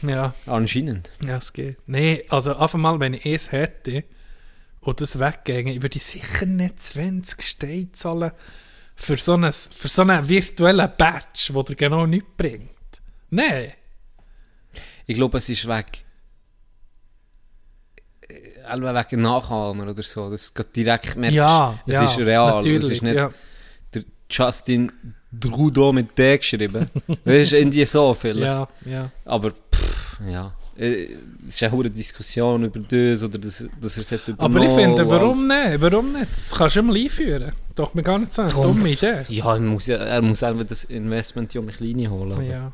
Ja. 0.03 0.33
Anscheinend. 0.45 1.09
Ja, 1.27 1.37
es 1.37 1.51
geht. 1.51 1.77
Nee, 1.87 2.23
also 2.29 2.55
einfach 2.55 2.79
mal, 2.79 2.99
wenn 3.01 3.15
ich 3.15 3.25
es 3.25 3.51
hätte 3.51 4.05
und 4.79 5.01
das 5.01 5.19
wegginge, 5.19 5.81
würde 5.81 5.97
ich 5.97 6.05
sicher 6.05 6.45
nicht 6.45 6.81
20 6.81 7.41
Steine 7.41 7.91
zahlen 7.91 8.31
für 8.95 9.17
so 9.17 9.33
einen, 9.33 9.51
für 9.51 9.87
so 9.89 10.03
einen 10.03 10.29
virtuellen 10.29 10.89
Badge, 10.97 11.51
der 11.53 11.63
dir 11.63 11.75
genau 11.75 12.05
nichts 12.05 12.29
bringt. 12.37 12.69
Nein. 13.29 13.73
Ich 15.05 15.15
glaube, 15.15 15.39
es 15.39 15.49
ist 15.49 15.67
weg. 15.67 16.05
Äh, 18.73 19.09
wegen 19.09 19.21
Nachahmer 19.21 19.89
oder 19.89 20.03
so. 20.03 20.29
Das 20.29 20.53
geht 20.53 20.75
direkt 20.75 21.15
merkst. 21.15 21.35
Ja, 21.35 21.79
es 21.85 21.93
ja, 21.93 22.05
ist 22.05 22.17
real. 22.19 22.55
natürlich, 22.55 22.83
es 22.83 22.91
ist 22.91 23.01
nicht 23.03 23.15
ja. 23.15 23.31
der 23.93 24.03
Justin 24.29 24.91
Trudeau 25.39 25.91
mit 25.91 26.17
D 26.17 26.37
geschrieben. 26.37 26.89
weißt 27.25 27.51
du, 27.51 27.57
irgendwie 27.57 27.85
so 27.85 28.13
vielleicht. 28.13 28.45
Ja, 28.45 28.67
ja. 28.85 29.11
Aber 29.25 29.51
pff, 29.51 30.19
ja. 30.27 30.53
Äh, 30.77 31.17
Es 31.47 31.61
ist 31.61 31.63
eine 31.63 31.89
Diskussion 31.89 32.63
über 32.63 32.79
das 32.79 33.23
oder 33.23 33.37
das, 33.37 33.67
dass 33.79 33.97
er 33.97 34.01
es 34.01 34.11
hat 34.11 34.21
Aber 34.37 34.59
ich 34.59 34.65
übernommen 34.65 34.75
finde, 34.75 35.09
warum 35.09 35.47
nicht? 35.47 35.81
Warum 35.81 36.13
nicht? 36.13 36.31
Das 36.31 36.55
kannst 36.55 36.75
du 36.75 36.79
immer 36.79 36.95
einführen. 36.95 37.51
Doch, 37.75 37.93
mir 37.93 38.01
gar 38.03 38.17
nicht 38.17 38.37
eine 38.39 38.49
dumme 38.49 38.89
Idee. 38.89 39.25
Ja, 39.29 39.53
er 39.53 39.59
muss, 39.59 39.87
ja, 39.87 39.97
er 39.97 40.21
muss 40.21 40.39
selber 40.39 40.63
das 40.63 40.85
Investment 40.85 41.55
um 41.55 41.67
ein 41.67 41.75
kleine 41.75 42.09
holen. 42.09 42.43
Ja. 42.49 42.71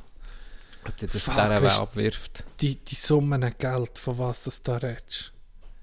Ob 0.88 0.98
der 0.98 1.10
das 1.10 1.24
Fuck, 1.24 1.36
der 1.36 1.80
abwirft, 1.80 2.46
Die, 2.62 2.78
die 2.78 2.96
Summen 2.96 3.44
an 3.44 3.54
Geld, 3.58 3.98
von 3.98 4.18
was 4.18 4.44
das 4.44 4.64
da 4.64 4.78
redest. 4.78 5.34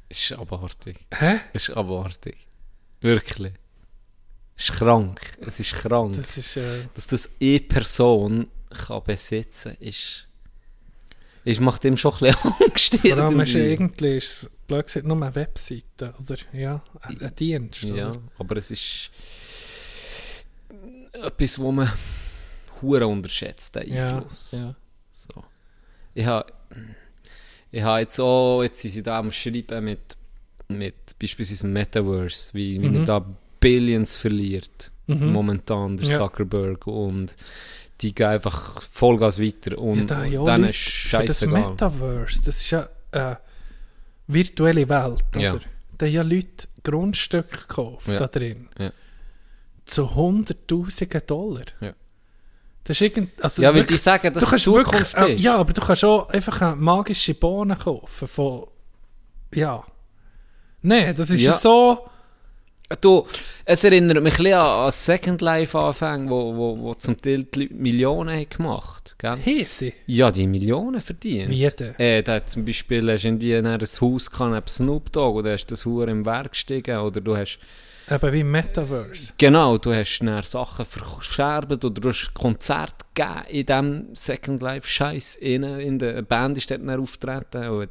Ist 0.09 0.32
abartig. 0.32 0.96
Hä? 1.12 1.40
ist 1.52 1.70
abartig. 1.70 2.36
Wirklich. 3.00 3.52
Es 4.57 4.70
ist 4.70 4.78
krank. 4.78 5.20
Es 5.40 5.61
ist 5.61 5.74
krank. 5.74 6.16
Das 6.16 6.36
ist, 6.36 6.57
äh, 6.57 6.86
Dass 6.94 7.07
das 7.07 7.30
eine 7.40 7.61
Person 7.61 8.46
kann 8.70 9.02
besitzen 9.04 9.76
ist, 9.80 10.26
ist 11.44 11.61
macht 11.61 11.84
ihm 11.84 11.96
schon 11.96 12.12
ein 12.14 12.18
bisschen 12.32 12.52
Angst. 12.62 12.96
vor 13.00 13.18
allem 13.18 13.40
ist 13.40 13.54
irgendwie. 13.54 14.16
ist 14.16 14.42
es, 14.44 14.50
blöd 14.66 14.86
gesagt, 14.86 15.07
nur 15.07 15.16
eine 15.16 15.34
Webseite, 15.34 16.14
oder? 16.20 16.36
Ja, 16.52 16.82
ein, 17.02 17.20
ein 17.20 17.34
Dienst, 17.34 17.82
Ja, 17.82 18.11
oder? 18.11 18.22
aber 18.38 18.57
es 18.57 18.70
ist 18.70 19.11
etwas, 21.12 21.59
wo 21.59 21.70
man 21.72 21.92
hure 22.82 23.07
unterschätzt, 23.07 23.74
den 23.74 23.92
Ja, 23.92 24.16
Einfluss. 24.18 24.52
ja. 24.52 24.74
So. 25.11 25.44
Ich 26.14 26.26
habe 26.26 26.52
ich 27.76 27.82
habe 27.82 28.00
jetzt 28.00 28.18
auch, 28.20 28.62
jetzt 28.62 28.80
sind 28.80 28.90
sie 28.92 29.02
da 29.02 29.18
am 29.18 29.30
Schreiben 29.30 29.84
mit, 29.84 30.16
mit 30.68 30.94
beispielsweise 31.20 31.64
dem 31.64 31.72
Metaverse, 31.74 32.50
wie, 32.54 32.80
wie 32.80 32.88
Mhm. 32.88 32.96
er 33.00 33.04
da 33.04 33.26
Billions 33.60 34.16
verliert, 34.16 34.90
Mhm. 35.06 35.32
momentan, 35.32 35.96
der 35.96 36.06
Ja. 36.06 36.16
Zuckerberg, 36.16 36.86
und 36.86 37.34
die 38.00 38.14
gehen 38.14 38.26
einfach 38.28 38.82
Vollgas 38.82 39.40
weiter 39.40 39.78
und 39.78 39.98
Ja, 39.98 40.04
da 40.04 40.24
ja 40.24 40.44
dann 40.44 40.64
ist 40.64 40.78
für 40.78 41.24
das. 41.24 41.40
Metaverse, 41.46 42.42
das 42.44 42.60
ist 42.60 42.70
ja 42.70 42.88
eine 43.12 43.38
virtuelle 44.26 44.88
Welt, 44.88 45.24
oder? 45.34 45.40
Ja. 45.40 45.58
Da 45.98 46.06
haben 46.06 46.12
ja 46.12 46.22
Leute 46.22 46.68
Grundstücke 46.82 47.56
gekauft 47.56 48.08
Ja. 48.08 48.18
da 48.18 48.26
drin. 48.26 48.68
Ja. 48.78 48.92
Zu 49.86 50.14
Hunderttausenden 50.14 51.22
Dollar. 51.26 51.64
Ja. 51.80 51.92
Das 52.87 52.97
ist 52.97 53.01
irgend, 53.01 53.30
also 53.43 53.62
Ja, 53.62 53.74
wirklich- 53.74 53.99
die 53.99 54.03
sagen, 54.03 54.32
dass 54.32 54.45
du 54.49 54.57
Zukunft 54.57 55.14
wirklich, 55.16 55.30
äh, 55.30 55.34
ist. 55.34 55.43
Ja, 55.43 55.57
aber 55.57 55.72
du 55.72 55.80
kannst 55.80 56.05
auch 56.05 56.28
einfach 56.28 56.61
eine 56.62 56.76
magische 56.76 57.34
Bohne 57.34 57.76
kaufen 57.76 58.28
von, 58.28 58.66
ja. 59.55 59.82
Nein, 60.82 61.14
das 61.16 61.30
ist 61.30 61.41
ja, 61.41 61.53
so, 61.53 62.07
Du, 63.01 63.26
es 63.64 63.82
erinnert 63.82 64.22
mich 64.22 64.34
ein 64.34 64.45
bisschen 64.45 64.53
an 64.55 64.84
an 64.87 64.93
Second 64.93 65.41
Life 65.41 65.76
Anfang, 65.76 66.30
wo, 66.30 66.55
wo, 66.55 66.78
wo 66.78 66.95
zum 66.95 67.16
Teil 67.20 67.43
die 67.43 67.62
Leute 67.62 67.74
Millionen 67.74 68.37
haben 68.37 68.49
gemacht, 68.49 69.16
gell? 69.18 69.37
Hese. 69.43 69.93
Ja, 70.07 70.30
die 70.30 70.47
Millionen 70.47 71.01
verdient. 71.01 71.51
Wie 71.51 71.68
denn? 71.68 71.97
Äh, 71.99 72.22
da 72.22 72.34
hat 72.34 72.49
zum 72.49 72.64
Beispiel 72.64 73.11
hast 73.11 73.24
irgendwie 73.24 73.57
ein 73.57 73.66
Haus 73.66 74.30
gehabt, 74.30 74.53
neben 74.53 74.66
Snoop 74.68 75.11
Dogg, 75.11 75.37
oder 75.39 75.53
hast 75.55 75.66
das 75.66 75.84
Hure 75.84 76.12
im 76.12 76.24
Werk 76.24 76.53
gestiegen, 76.53 76.99
oder 76.99 77.20
du 77.20 77.37
hast, 77.37 77.59
Eben 78.09 78.32
wie 78.32 78.44
Metaverse. 78.44 79.32
genau, 79.36 79.78
du 79.78 79.92
hast 79.92 80.20
dann 80.20 80.42
Sachen 80.42 80.84
verscherbt, 80.84 81.84
oder 81.84 82.00
du 82.00 82.09
hast 82.09 82.32
Konzerte 82.34 83.04
gegeben 83.14 83.44
in 83.48 83.66
diesem 83.66 84.14
Second 84.14 84.62
Life 84.62 84.88
Scheiß 84.88 85.36
innen, 85.36 85.80
in 85.80 85.98
der 85.98 86.22
Band 86.22 86.57
ist 86.57 86.70
dort 86.70 86.86
dann 86.86 87.00
auftreten, 87.00 87.68
und 87.68 87.88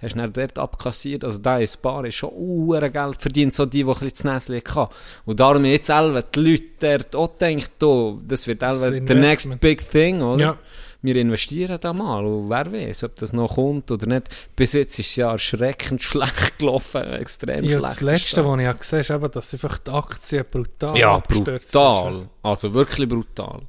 hast 0.00 0.16
dann 0.16 0.32
dort 0.32 0.58
abkassiert, 0.58 1.24
also 1.24 1.38
da 1.38 1.58
ist 1.58 1.82
Paar 1.82 2.04
ist 2.06 2.16
schon 2.16 2.32
Uhren 2.32 2.90
Geld 2.90 3.20
verdient, 3.20 3.54
so 3.54 3.66
die, 3.66 3.84
die 3.84 3.84
ein 3.84 3.92
bisschen 3.92 4.10
das 4.32 4.48
Näschen 4.48 4.74
hatten. 4.74 4.94
Und 5.26 5.40
darum 5.40 5.64
jetzt 5.66 5.86
selber 5.88 6.22
die 6.22 6.40
Leute 6.40 6.64
dort 6.80 7.16
auch 7.16 7.36
denken, 7.36 7.84
oh, 7.84 8.18
das 8.26 8.46
wird 8.46 8.60
selber 8.60 8.98
der 8.98 9.16
next 9.16 9.60
big 9.60 9.86
thing, 9.86 10.22
oder? 10.22 10.42
Ja. 10.42 10.58
Wir 11.02 11.16
investieren 11.16 11.78
da 11.80 11.92
mal 11.92 12.24
und 12.24 12.50
wer 12.50 12.70
weiß, 12.72 13.04
ob 13.04 13.16
das 13.16 13.32
noch 13.32 13.54
kommt 13.54 13.90
oder 13.90 14.06
nicht. 14.06 14.28
Bis 14.54 14.74
jetzt 14.74 14.98
ist 14.98 15.08
es 15.10 15.16
ja 15.16 15.32
erschreckend 15.32 16.02
schlecht 16.04 16.58
gelaufen, 16.58 17.02
extrem 17.14 17.64
Ja, 17.64 17.78
schlecht. 17.78 17.84
das 17.84 18.00
Letzte, 18.02 18.44
was 18.46 18.58
ich 18.58 18.64
ja 18.64 18.72
gesehen 18.72 19.04
habe, 19.14 19.26
ist 19.26 19.36
dass 19.36 19.54
einfach 19.54 19.78
die 19.78 19.90
Aktien 19.90 20.44
brutal 20.50 20.96
Ja, 20.98 21.18
brutal. 21.18 22.28
Also 22.42 22.74
wirklich 22.74 23.08
brutal. 23.08 23.60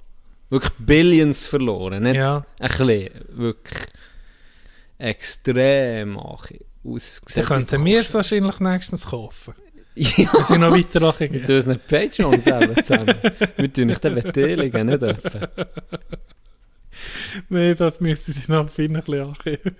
Wirklich 0.50 0.72
Billions 0.80 1.46
verloren, 1.46 2.04
nicht 2.04 2.16
Ja. 2.18 2.46
ein 2.60 2.68
bisschen, 2.68 3.10
wirklich 3.30 3.84
extrem 4.98 6.18
ausgesehen. 6.18 7.24
Dann 7.36 7.46
könnten 7.46 7.86
wir 7.86 8.02
es 8.02 8.14
wahrscheinlich 8.14 8.60
nächstens 8.60 9.06
kaufen. 9.08 9.54
Ja, 9.94 10.32
Wir 10.34 10.44
sind 10.46 10.62
noch 10.62 10.72
weiter 10.72 11.02
mit 11.02 11.22
angegeben. 11.22 11.54
unseren 11.56 11.80
Patreons 11.86 12.46
selber 12.46 12.82
zusammen. 12.82 13.14
wir 13.58 13.74
tun 13.74 13.88
nicht 13.88 14.02
den 14.02 14.16
beteiligen, 14.16 14.88
nicht 14.88 15.04
öffnen. 15.04 15.48
Nein, 17.50 17.76
das 17.76 18.00
müsste 18.00 18.32
sie 18.32 18.52
noch 18.52 18.62
ein 18.62 18.66
bisschen 18.66 19.22
angeben. 19.22 19.76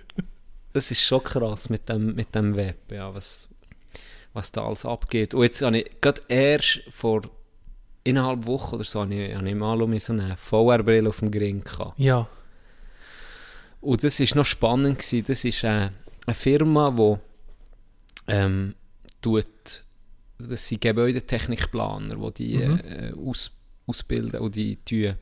das 0.72 0.90
ist 0.90 1.02
schon 1.02 1.22
krass 1.22 1.68
mit 1.68 1.88
dem, 1.88 2.14
mit 2.14 2.34
dem 2.34 2.56
Web, 2.56 2.90
ja, 2.90 3.14
was, 3.14 3.48
was 4.32 4.52
da 4.52 4.64
alles 4.64 4.86
abgeht. 4.86 5.34
Und 5.34 5.42
jetzt 5.42 5.62
habe 5.62 5.78
ich 5.78 6.00
gerade 6.00 6.22
erst 6.28 6.82
vor 6.90 7.22
innerhalb 8.04 8.46
Woche 8.46 8.76
oder 8.76 8.84
so, 8.84 9.00
habe 9.00 9.14
ich, 9.14 9.34
habe 9.34 9.48
ich 9.48 9.54
mal 9.54 9.80
um 9.80 9.98
so 9.98 10.12
eine 10.12 10.36
VR-Brille 10.36 11.08
auf 11.08 11.20
dem 11.20 11.30
Gring 11.30 11.62
gehabt. 11.62 11.98
Ja. 11.98 12.28
Und 13.80 14.04
das 14.04 14.20
war 14.20 14.36
noch 14.36 14.44
spannend. 14.44 14.98
Gewesen. 14.98 15.24
Das 15.26 15.44
ist 15.44 15.64
äh, 15.64 15.90
eine 16.26 16.34
Firma, 16.34 16.90
die 16.90 17.16
ähm, 18.28 18.74
tut, 19.20 19.46
das 20.38 20.68
sind 20.68 20.80
Gebäudetechnikplaner, 20.80 22.16
die 22.16 22.32
die 22.32 22.54
äh, 22.62 23.12
aus, 23.14 23.50
ausbilden 23.86 24.40
und 24.40 24.54
die 24.56 24.76
tun, 24.76 25.14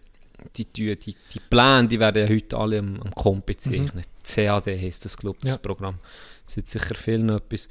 die, 0.57 0.64
tun, 0.64 0.97
die, 1.05 1.16
die 1.32 1.41
Pläne, 1.51 1.88
die 1.88 1.99
werden 2.01 2.22
ja 2.26 2.28
heute 2.34 2.57
alle 2.57 2.78
am, 2.78 3.01
am 3.03 3.14
Komp 3.14 3.47
bezeichnet. 3.47 4.07
CAD 4.24 4.66
heisst 4.68 5.05
das, 5.05 5.16
glaube 5.16 5.38
das 5.43 5.53
Ja. 5.53 5.57
Programm. 5.59 5.99
Das 6.45 6.57
ist 6.57 6.68
sicher 6.68 6.95
viel 6.95 7.18
noch 7.20 7.36
etwas. 7.36 7.68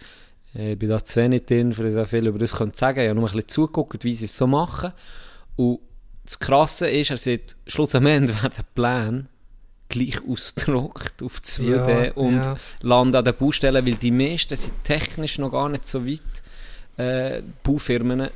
Äh, 0.55 0.73
Ich 0.73 0.79
bin 0.79 0.89
da 0.89 1.03
zu 1.03 1.19
wenig 1.21 1.45
drin, 1.45 1.73
für 1.73 1.89
sehr 1.91 2.05
viel 2.05 2.27
über 2.27 2.39
das 2.39 2.51
zu 2.51 2.69
sagen. 2.73 2.99
Ich 3.01 3.09
habe 3.09 3.19
nur 3.19 3.29
ein 3.29 3.33
bisschen 3.33 3.47
zugeguckt, 3.49 4.03
wie 4.03 4.15
sie 4.15 4.25
es 4.25 4.35
so 4.37 4.47
machen. 4.47 4.93
Und 5.55 5.79
das 6.23 6.39
Krasse 6.39 6.89
ist, 6.89 7.09
er 7.11 7.17
sagt, 7.17 7.57
schlussendlich 7.67 8.35
werden 8.43 8.53
die 8.57 8.63
Pläne 8.75 9.25
gleich 9.89 10.21
ausgedruckt 10.27 11.23
auf 11.23 11.39
2D 11.39 12.05
Ja, 12.05 12.11
und 12.13 12.35
ja. 12.45 12.57
landen 12.81 13.15
an 13.15 13.25
den 13.25 13.35
Baustellen, 13.35 13.85
weil 13.85 13.95
die 13.95 14.11
meisten 14.11 14.55
sind 14.55 14.83
technisch 14.83 15.39
noch 15.39 15.51
gar 15.51 15.67
nicht 15.69 15.87
so 15.87 16.05
weit, 16.05 16.21
äh, 16.97 17.41
Baufirmen, 17.63 18.29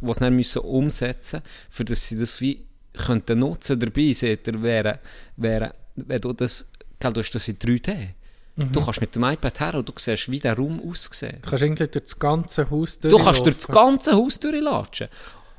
die 0.00 0.10
es 0.10 0.18
dann 0.18 0.34
müssen 0.34 0.58
umsetzen 0.62 1.40
müssen, 1.44 1.70
für 1.70 1.84
dass 1.84 2.08
sie 2.08 2.18
das 2.18 2.40
wie 2.40 2.65
könnten 2.98 3.38
nutzen 3.38 3.78
dabei, 3.78 4.12
seht 4.12 4.46
ihr, 4.46 4.62
wäre, 4.62 5.00
wäre, 5.36 5.74
wenn 5.94 6.20
du 6.20 6.32
das, 6.32 6.66
gell, 6.98 7.12
du 7.12 7.20
hast 7.20 7.34
das 7.34 7.48
in 7.48 7.58
3D. 7.58 8.08
Mhm. 8.56 8.72
Du 8.72 8.84
kannst 8.84 9.00
mit 9.00 9.14
dem 9.14 9.24
iPad 9.24 9.60
her 9.60 9.74
und 9.74 9.88
du 9.88 9.92
siehst, 9.96 10.30
wie 10.30 10.40
der 10.40 10.56
Raum 10.56 10.80
aussieht. 10.88 11.36
Du 11.42 11.50
kannst 11.50 11.62
irgendwie 11.62 11.86
durch 11.86 12.04
das 12.04 12.18
ganze 12.18 12.70
Haus 12.70 12.98
Du 13.00 13.18
kannst 13.18 13.44
durch 13.44 13.56
das 13.56 13.68
ganze 13.68 14.12
Haus 14.12 14.40
durchlatschen. 14.40 15.08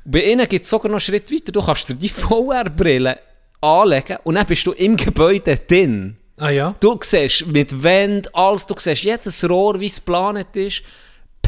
Bei 0.04 0.24
ihnen 0.24 0.48
gibt 0.48 0.64
es 0.64 0.70
sogar 0.70 0.88
noch 0.88 0.96
einen 0.96 1.00
Schritt 1.00 1.30
weiter. 1.30 1.52
Du 1.52 1.62
kannst 1.62 1.88
dir 1.88 1.94
die 1.94 2.08
VR-Brille 2.08 3.18
anlegen 3.60 4.18
und 4.24 4.34
dann 4.34 4.46
bist 4.46 4.66
du 4.66 4.72
im 4.72 4.96
Gebäude 4.96 5.56
drin. 5.56 6.16
Ah 6.38 6.50
ja? 6.50 6.74
Du 6.80 6.98
siehst 7.02 7.46
mit 7.46 7.82
Wände, 7.82 8.32
alles, 8.32 8.66
du 8.66 8.74
siehst 8.78 9.02
jedes 9.02 9.48
Rohr, 9.48 9.78
wie 9.80 9.86
es 9.86 9.96
geplant 9.96 10.54
ist. 10.56 10.82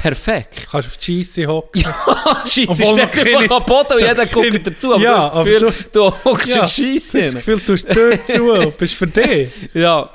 Perfekt. 0.01 0.63
Du 0.67 0.71
kannst 0.71 0.89
auf 0.89 0.97
die 0.97 1.23
Scheisse 1.25 1.47
hocken. 1.47 1.83
Scheisse 2.47 2.75
steht 2.75 2.97
noch 2.97 3.11
keine- 3.11 3.39
einfach 3.39 3.57
am 3.61 3.67
Boden 3.67 3.93
und 3.95 4.01
jeder 4.01 4.27
guckt 4.27 4.67
dazu. 4.67 4.95
Aber 4.95 5.03
Ja, 5.03 5.29
du 5.29 5.35
hast 5.35 5.37
das 5.37 5.45
Gefühl, 5.45 5.91
du 5.93 6.25
hockst 6.25 6.47
Ja, 6.49 6.55
in 6.55 6.61
Du 6.61 6.61
hast 6.63 6.79
das 6.79 7.23
Scheisse. 7.23 7.33
Gefühl, 7.37 7.57
du 7.59 7.67
tust 7.67 7.89
die 7.89 7.93
Tür 7.95 8.25
zu 8.25 8.53
und 8.53 8.79
bist 8.79 8.95
für 8.95 9.07
dich. 9.07 9.51
Ja. 9.75 10.11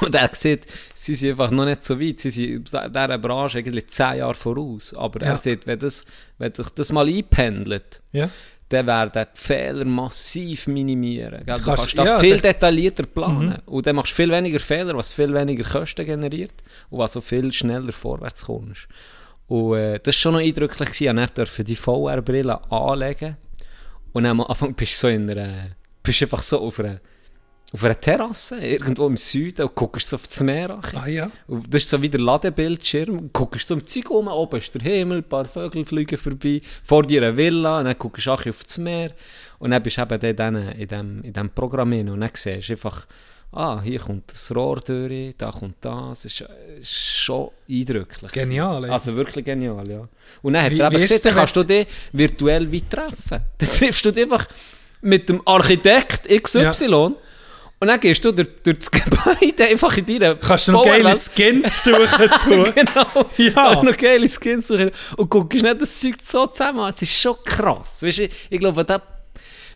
Und 0.00 0.14
er 0.14 0.30
sieht, 0.32 0.62
sie 0.94 1.14
sind 1.14 1.30
einfach 1.32 1.50
noch 1.50 1.66
nicht 1.66 1.84
so 1.84 2.00
weit. 2.00 2.18
Sie 2.20 2.30
sind 2.30 2.52
in 2.54 2.64
dieser 2.64 3.18
Branche 3.18 3.58
eigentlich 3.58 3.88
zehn 3.88 4.18
Jahre 4.18 4.34
voraus. 4.34 4.94
Aber 4.94 5.20
Ja. 5.20 5.32
er 5.32 5.38
sieht, 5.38 5.66
wenn, 5.66 5.78
das, 5.78 6.06
wenn 6.38 6.52
dich 6.52 6.66
das 6.74 6.92
mal 6.92 7.06
einpendelt, 7.06 8.00
Ja. 8.12 8.30
dann 8.70 8.86
werden 8.86 9.26
die 9.34 9.38
Fehler 9.38 9.84
massiv 9.84 10.66
minimieren. 10.66 11.44
Gell? 11.44 11.56
Du 11.56 11.62
Kannst- 11.64 11.66
kannst 11.94 11.98
da 11.98 12.04
ja, 12.04 12.18
viel 12.20 12.40
detaillierter 12.40 13.02
planen. 13.02 13.58
Und 13.66 13.86
dann 13.86 13.96
machst 13.96 14.12
du 14.12 14.16
viel 14.16 14.30
weniger 14.30 14.60
Fehler, 14.60 14.96
was 14.96 15.12
viel 15.12 15.34
weniger 15.34 15.64
Kosten 15.64 16.06
generiert 16.06 16.54
und 16.88 16.98
was 17.00 17.12
so 17.12 17.20
viel 17.20 17.52
schneller 17.52 17.92
vorwärts 17.92 18.46
kommst. 18.46 18.88
Und 19.52 19.74
äh, 19.74 19.98
das 19.98 20.06
war 20.06 20.20
schon 20.20 20.32
noch 20.32 20.40
eindrücklich. 20.40 20.88
gewesen. 20.88 21.18
Ich 21.18 21.30
durfte 21.30 21.62
die 21.62 21.76
VR-Brille 21.76 22.58
anlegen. 22.70 23.36
Und 24.14 24.24
am 24.24 24.40
Anfang 24.40 24.74
bist 24.76 24.94
du 24.94 24.96
so 24.96 25.08
in 25.08 25.28
einer, 25.28 25.76
bist 26.02 26.22
einfach 26.22 26.40
so 26.40 26.60
auf 26.60 26.80
einer, 26.80 27.00
auf 27.70 27.84
einer 27.84 28.00
Terrasse, 28.00 28.58
irgendwo 28.64 29.06
im 29.06 29.18
Süden, 29.18 29.66
und 29.66 29.74
guckst 29.74 30.08
so 30.08 30.16
auf 30.16 30.26
das 30.26 30.40
Meer. 30.40 30.80
Ah 30.94 31.06
ja. 31.06 31.30
Und 31.48 31.66
Das 31.68 31.82
ist 31.82 31.90
so 31.90 32.00
wie 32.00 32.08
der 32.08 32.20
Ladebildschirm. 32.20 33.18
Du 33.18 33.28
guckst 33.30 33.68
so 33.68 33.74
im 33.74 33.84
Zeug 33.84 34.08
um, 34.08 34.26
oben 34.26 34.56
ist 34.56 34.74
der 34.74 34.80
Himmel, 34.90 35.18
ein 35.18 35.24
paar 35.24 35.44
Vögel 35.44 35.84
fliegen 35.84 36.16
vorbei, 36.16 36.62
vor 36.82 37.02
dir 37.02 37.22
eine 37.22 37.36
Villa, 37.36 37.80
und 37.80 37.84
dann 37.84 37.98
guckst 37.98 38.24
du 38.24 38.30
auch 38.30 38.46
auf 38.46 38.64
das 38.64 38.78
Meer. 38.78 39.12
Und 39.58 39.72
dann 39.72 39.82
bist 39.82 39.98
du 39.98 40.02
eben 40.02 40.56
in 40.78 40.88
diesem 40.88 41.22
in 41.24 41.32
dem 41.34 41.50
Programm 41.50 41.92
hin 41.92 42.08
und 42.08 42.20
dann 42.20 42.30
siehst 42.32 42.70
du 42.70 42.72
einfach, 42.72 43.06
ah, 43.52 43.80
hier 43.82 43.98
kommt 44.00 44.32
das 44.32 44.54
Rohr 44.54 44.80
durch, 44.80 45.34
da 45.38 45.50
kommt 45.50 45.76
das. 45.80 46.24
Es 46.24 46.40
ist, 46.40 46.48
ist 46.80 46.94
schon 46.94 47.50
eindrücklich. 47.68 48.32
Genial, 48.32 48.84
ey. 48.84 48.90
Also 48.90 49.14
wirklich 49.14 49.44
genial, 49.44 49.88
ja. 49.88 50.08
Und 50.42 50.52
dann 50.54 50.64
hat 50.64 50.72
Wie- 50.72 50.80
er 50.80 50.90
eben 50.90 51.00
gesagt, 51.00 51.24
dann 51.26 51.34
kannst 51.34 51.56
du 51.56 51.62
dich 51.64 51.86
virtuell 52.12 52.72
weit 52.72 52.90
treffen. 52.90 53.40
Dann 53.58 53.68
triffst 53.68 54.04
du 54.04 54.10
dich 54.10 54.24
einfach 54.24 54.46
mit 55.02 55.28
dem 55.28 55.40
Architekt 55.46 56.28
XY 56.28 57.14
und 57.80 57.88
dann 57.88 57.98
gehst 57.98 58.24
du 58.24 58.30
durch, 58.30 58.48
durch 58.62 58.78
das 58.78 58.90
Gebäude 58.92 59.64
einfach 59.64 59.96
in 59.96 60.06
deiner 60.06 60.36
Kannst 60.36 60.68
du 60.68 60.72
noch 60.72 60.84
geile 60.84 61.16
Skins 61.16 61.82
suchen 61.82 62.30
tun. 62.44 62.72
genau. 62.72 63.26
Ja. 63.38 63.72
Und 63.80 63.86
noch 63.86 63.96
geile 63.96 64.28
Skins 64.28 64.68
suchen. 64.68 64.92
Und 65.16 65.28
guckst 65.28 65.62
nicht 65.64 65.80
das 65.80 66.00
Zeug 66.00 66.14
so 66.22 66.46
zusammen. 66.46 66.88
Es 66.88 67.02
ist 67.02 67.12
schon 67.20 67.34
krass. 67.44 68.00
Weißt 68.04 68.18
du, 68.18 68.28
ich 68.50 68.60
glaube, 68.60 68.84
da, 68.84 69.02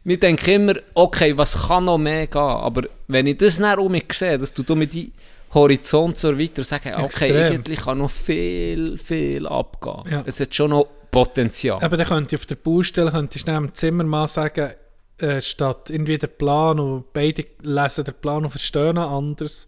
wir 0.06 0.20
denken 0.20 0.50
immer, 0.50 0.74
okay, 0.94 1.36
was 1.36 1.66
kann 1.66 1.86
noch 1.86 1.98
mehr 1.98 2.28
gehen? 2.28 2.40
Aber 2.40 2.82
wenn 3.08 3.26
ich 3.26 3.38
das 3.38 3.58
dann 3.58 3.78
um 3.80 3.90
mich 3.90 4.06
sehe, 4.12 4.38
dass 4.38 4.54
du 4.54 4.62
da 4.62 4.76
mit 4.76 4.94
die 4.94 5.12
Horizont 5.52 6.16
so 6.16 6.38
weiter 6.38 6.62
sagen, 6.62 6.94
okay, 6.94 7.04
Extrem. 7.06 7.36
eigentlich 7.36 7.80
kann 7.80 7.98
noch 7.98 8.10
viel, 8.10 8.98
viel 8.98 9.48
abgehen. 9.48 10.02
Ja. 10.08 10.22
Es 10.24 10.38
hat 10.38 10.54
schon 10.54 10.70
noch 10.70 10.86
Potenzial. 11.10 11.82
Aber 11.82 11.96
dann 11.96 12.06
könnte 12.06 12.36
ich 12.36 12.40
auf 12.40 12.46
der 12.46 12.54
Baustelle 12.54 13.10
du 13.10 13.26
dann 13.44 13.64
dem 13.64 13.74
Zimmermann 13.74 14.28
sagen, 14.28 14.70
äh, 15.18 15.40
statt 15.40 15.90
irgendwie 15.90 16.18
der 16.18 16.28
Plan 16.28 16.78
und 16.78 17.12
beide 17.12 17.44
lesen 17.62 18.04
den 18.04 18.14
Plan 18.14 18.44
und 18.44 18.50
verstehen 18.50 18.98
anders, 18.98 19.66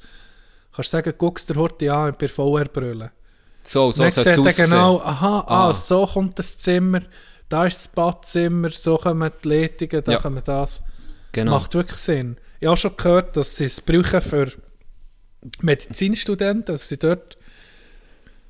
kannst 0.73 0.93
du 0.93 0.97
sagen, 0.99 1.15
guckst 1.19 1.51
dir 1.51 1.57
heute 1.57 1.93
an 1.93 2.15
bei 2.17 2.29
VR-Brille. 2.29 3.11
so, 3.65 3.91
so 3.91 4.09
soll 4.09 4.11
sieht 4.11 4.47
es 4.47 4.57
genau, 4.57 5.01
aha, 5.01 5.45
ah. 5.49 5.71
Ah. 5.71 5.75
so 5.75 6.07
kommt 6.07 6.39
das 6.39 6.59
Zimmer, 6.59 7.01
da 7.49 7.67
ist 7.67 7.79
das 7.87 7.89
Badzimmer, 7.89 8.71
so 8.71 8.99
kommen 8.99 9.31
die 9.43 9.49
Leitungen, 9.49 10.05
da 10.05 10.13
Ja. 10.13 10.19
kommen 10.19 10.43
das. 10.45 10.83
Genau. 11.33 11.53
Macht 11.53 11.75
wirklich 11.75 11.99
Sinn. 11.99 12.37
Ich 12.61 12.67
habe 12.67 12.77
schon 12.77 12.97
gehört, 12.97 13.37
dass 13.37 13.57
sie 13.57 13.67
es 13.67 13.81
brauchen 13.81 14.21
für 14.21 14.53
Medizinstudenten, 15.61 16.65
dass 16.75 16.89
sie 16.89 16.99
dort 16.99 17.37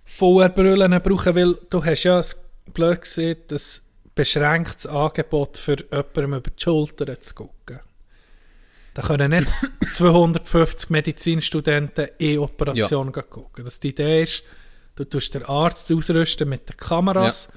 VR-Brillen 0.05 1.01
brauchen, 1.03 1.35
weil 1.35 1.55
du 1.71 1.85
hast 1.85 2.05
ja, 2.05 2.19
es 2.19 2.43
blöd 2.73 3.03
gesehen, 3.03 3.37
das 3.49 3.83
beschränktes 4.15 4.87
Angebot 4.87 5.59
für 5.59 5.77
jemandem 5.79 6.35
über 6.35 6.51
die 6.51 6.63
Schulter 6.63 7.21
zu 7.21 7.35
gucken. 7.35 7.81
Da 8.95 9.03
können 9.03 9.31
nicht 9.31 9.49
250 9.91 10.91
Medizinstudenten 10.91 12.09
in 12.19 12.39
Operation 12.41 13.13
gehen 13.13 13.31
gucken. 13.31 13.65
Das 13.65 13.79
die 13.81 13.89
Idee 13.91 14.23
ist, 14.23 14.43
du 14.97 15.05
tust 15.05 15.35
den 15.35 15.45
Arzt 15.45 15.93
ausrüsten 15.93 16.49
mit 16.49 16.69
den 16.69 16.77
Kameras 16.77 17.49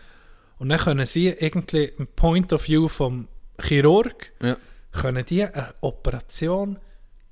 und 0.62 0.70
dann 0.70 0.80
können 0.80 1.05
sie 1.07 1.28
irgendwie 1.30 1.86
im 1.97 2.05
Point 2.07 2.53
of 2.53 2.68
View 2.68 2.88
vom 2.88 3.28
Chirurg 3.59 4.32
Ja. 4.41 4.57
können 4.91 5.26
die 5.26 5.43
eine 5.43 5.74
Operation 5.82 6.78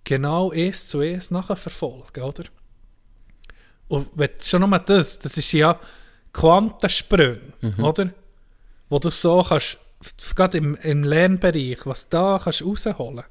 genau 0.04 0.50
eins 0.52 0.88
zu 0.88 1.00
eins 1.02 1.30
nachverfolgen, 1.30 2.24
oder? 2.24 2.44
Und 3.88 4.08
wenn 4.16 4.30
schon 4.44 4.62
nochmal 4.62 4.82
das, 4.86 5.20
das 5.20 5.38
ist 5.38 5.52
ja 5.52 5.80
Quantensprünge, 6.34 7.40
Mhm. 7.62 7.84
oder? 7.84 8.10
Wo 8.90 8.98
du 9.00 9.10
so 9.12 9.44
kannst, 9.48 9.78
gerade 10.36 10.58
im, 10.58 10.76
im 10.82 11.04
Lernbereich, 11.04 11.80
was 11.86 12.08
da 12.10 12.40
kannst 12.42 12.64
rausholen, 12.64 13.24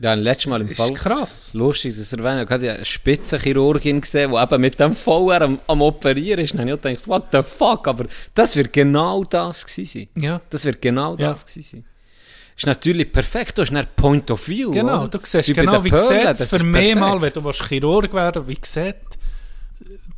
Ja, 0.00 0.14
letztes 0.14 0.46
Mal 0.50 0.60
im 0.62 0.68
ist 0.68 0.76
Fall. 0.76 0.94
krass. 0.94 1.54
Lustig, 1.54 1.96
dass 1.96 2.12
er 2.12 2.18
erwähnt. 2.24 2.44
Ich 2.44 2.50
habe 2.52 2.70
eine 2.72 2.84
Spitzenchirurgin 2.84 4.00
gesehen, 4.00 4.32
die 4.32 4.36
eben 4.36 4.60
mit 4.60 4.80
dem 4.80 4.94
VR 4.96 5.42
am, 5.42 5.58
am 5.68 5.82
Operieren 5.82 6.44
ist. 6.44 6.52
Und 6.52 6.58
dann 6.58 6.70
habe 6.70 6.90
ich 6.92 7.02
gedacht, 7.02 7.08
what 7.08 7.24
the 7.32 7.42
fuck? 7.42 7.86
Aber 7.86 8.06
das 8.34 8.56
wird 8.56 8.72
genau 8.72 9.22
das 9.24 9.64
gewesen 9.66 10.08
sein. 10.14 10.22
Ja. 10.22 10.40
Das 10.50 10.64
wird 10.64 10.82
genau 10.82 11.12
Ja. 11.16 11.28
das 11.28 11.46
gewesen 11.46 11.62
sein. 11.62 11.84
Ist 12.56 12.66
natürlich 12.66 13.12
perfekt. 13.12 13.56
Du 13.56 13.62
hast 13.62 13.70
einen 13.70 13.86
Point 13.94 14.28
of 14.32 14.48
View. 14.48 14.72
Genau, 14.72 15.04
oder? 15.04 15.18
du 15.18 15.20
siehst 15.22 15.48
Wie 15.48 15.52
genau, 15.54 15.84
wie 15.84 15.90
sieht 15.90 16.24
das 16.24 16.40
es 16.40 16.50
für 16.50 16.56
ist 16.56 16.62
mich 16.64 16.96
mal, 16.96 17.22
wenn 17.22 17.32
du 17.32 17.44
willst 17.44 17.64
Chirurg 17.66 18.12
werden 18.12 18.48
wie 18.48 18.58
sieht 18.60 18.96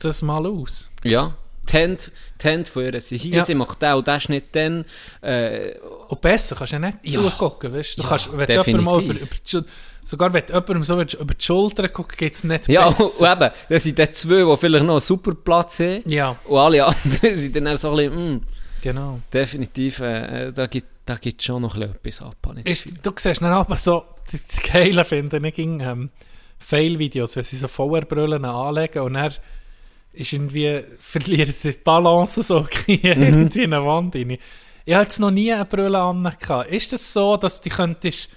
das 0.01 0.23
mal 0.23 0.47
aus? 0.47 0.89
Ja. 1.05 1.35
Die 1.69 1.77
Hände, 1.77 2.03
Hände 2.45 2.71
von 2.71 2.85
ihr 2.85 3.01
sind 3.01 3.19
hier, 3.19 3.37
Ja. 3.37 3.43
sie 3.43 3.55
macht 3.55 3.81
den 3.83 3.95
und 3.95 4.07
den 4.07 4.21
Schnitt 4.21 4.45
dann. 4.53 4.85
Äh, 5.23 5.75
Und 6.09 6.21
besser 6.21 6.57
kannst 6.57 6.73
du 6.73 6.77
ja 6.77 6.81
nicht 6.81 6.99
Ja. 7.03 7.23
zugucken, 7.23 7.73
weißt 7.73 7.99
du? 7.99 8.03
Ja, 8.03 8.09
kannst, 8.09 8.37
wenn 8.37 8.47
du 8.47 8.53
jemandem 8.53 8.85
mal 8.85 9.03
über, 9.03 9.15
über 9.15 9.65
sogar 10.03 10.33
wenn 10.33 10.45
jemandem 10.47 10.85
so 10.85 10.95
über 10.95 11.35
die 11.35 11.45
Schulter 11.45 11.89
guckst, 11.89 12.19
geht 12.19 12.35
es 12.35 12.45
nicht 12.45 12.69
ja, 12.69 12.91
besser. 12.91 13.05
und 13.37 13.43
eben, 13.43 13.53
das 13.69 13.83
sind 13.85 13.99
die 13.99 14.11
zwei, 14.11 14.45
die 14.51 14.57
vielleicht 14.57 14.85
noch 14.85 14.95
einen 14.95 15.01
super 15.01 15.35
Platz 15.35 15.81
haben. 15.81 16.03
Ja, 16.07 16.37
Und 16.47 16.59
alle 16.59 16.87
anderen 16.87 17.35
sind 17.35 17.55
dann 17.57 17.77
so 17.79 17.91
ein 17.91 17.97
bisschen, 18.11 18.35
mm, 18.37 18.43
genau. 18.83 19.21
definitiv, 19.33 20.01
äh, 20.01 20.53
da 20.53 20.67
gibt 20.67 20.87
da 21.07 21.17
gibt 21.17 21.43
schon 21.43 21.63
noch 21.63 21.75
ein 21.75 21.93
bisschen 22.03 22.27
etwas 22.29 22.53
ab. 22.53 22.55
das 22.65 22.85
Ist, 22.85 23.05
du 23.05 23.13
siehst 23.17 23.43
dann 23.43 23.53
aber 23.53 23.77
so, 23.77 24.05
das 24.31 24.47
das 24.47 24.63
Geile 24.63 25.05
finde 25.05 25.41
ich, 25.49 25.55
ging, 25.55 25.81
ähm, 25.81 26.11
Fail-Videos, 26.59 27.37
wenn 27.37 27.43
sie 27.43 27.57
so 27.57 27.67
VR-Brillen 27.69 28.45
anlegen 28.45 29.03
und 29.03 29.15
dann 29.15 29.33
ist 30.13 30.33
irgendwie, 30.33 30.81
verlieren 30.99 31.53
sie 31.53 31.73
die 31.73 31.79
Balance 31.79 32.43
so 32.43 32.67
irgendwie 32.87 33.63
in 33.63 33.75
eine 33.75 33.85
Wand 33.85 34.15
rein. 34.17 34.39
Ich 34.85 34.95
habe 34.95 35.05
jetzt 35.05 35.21
noch 35.21 35.31
nie 35.31 35.53
eine 35.53 35.65
Brille 35.65 35.99
an. 35.99 36.33
Ist 36.71 36.93
das 36.93 37.13
so, 37.13 37.37
dass 37.37 37.61
die 37.61 37.71
könntest 37.71 38.29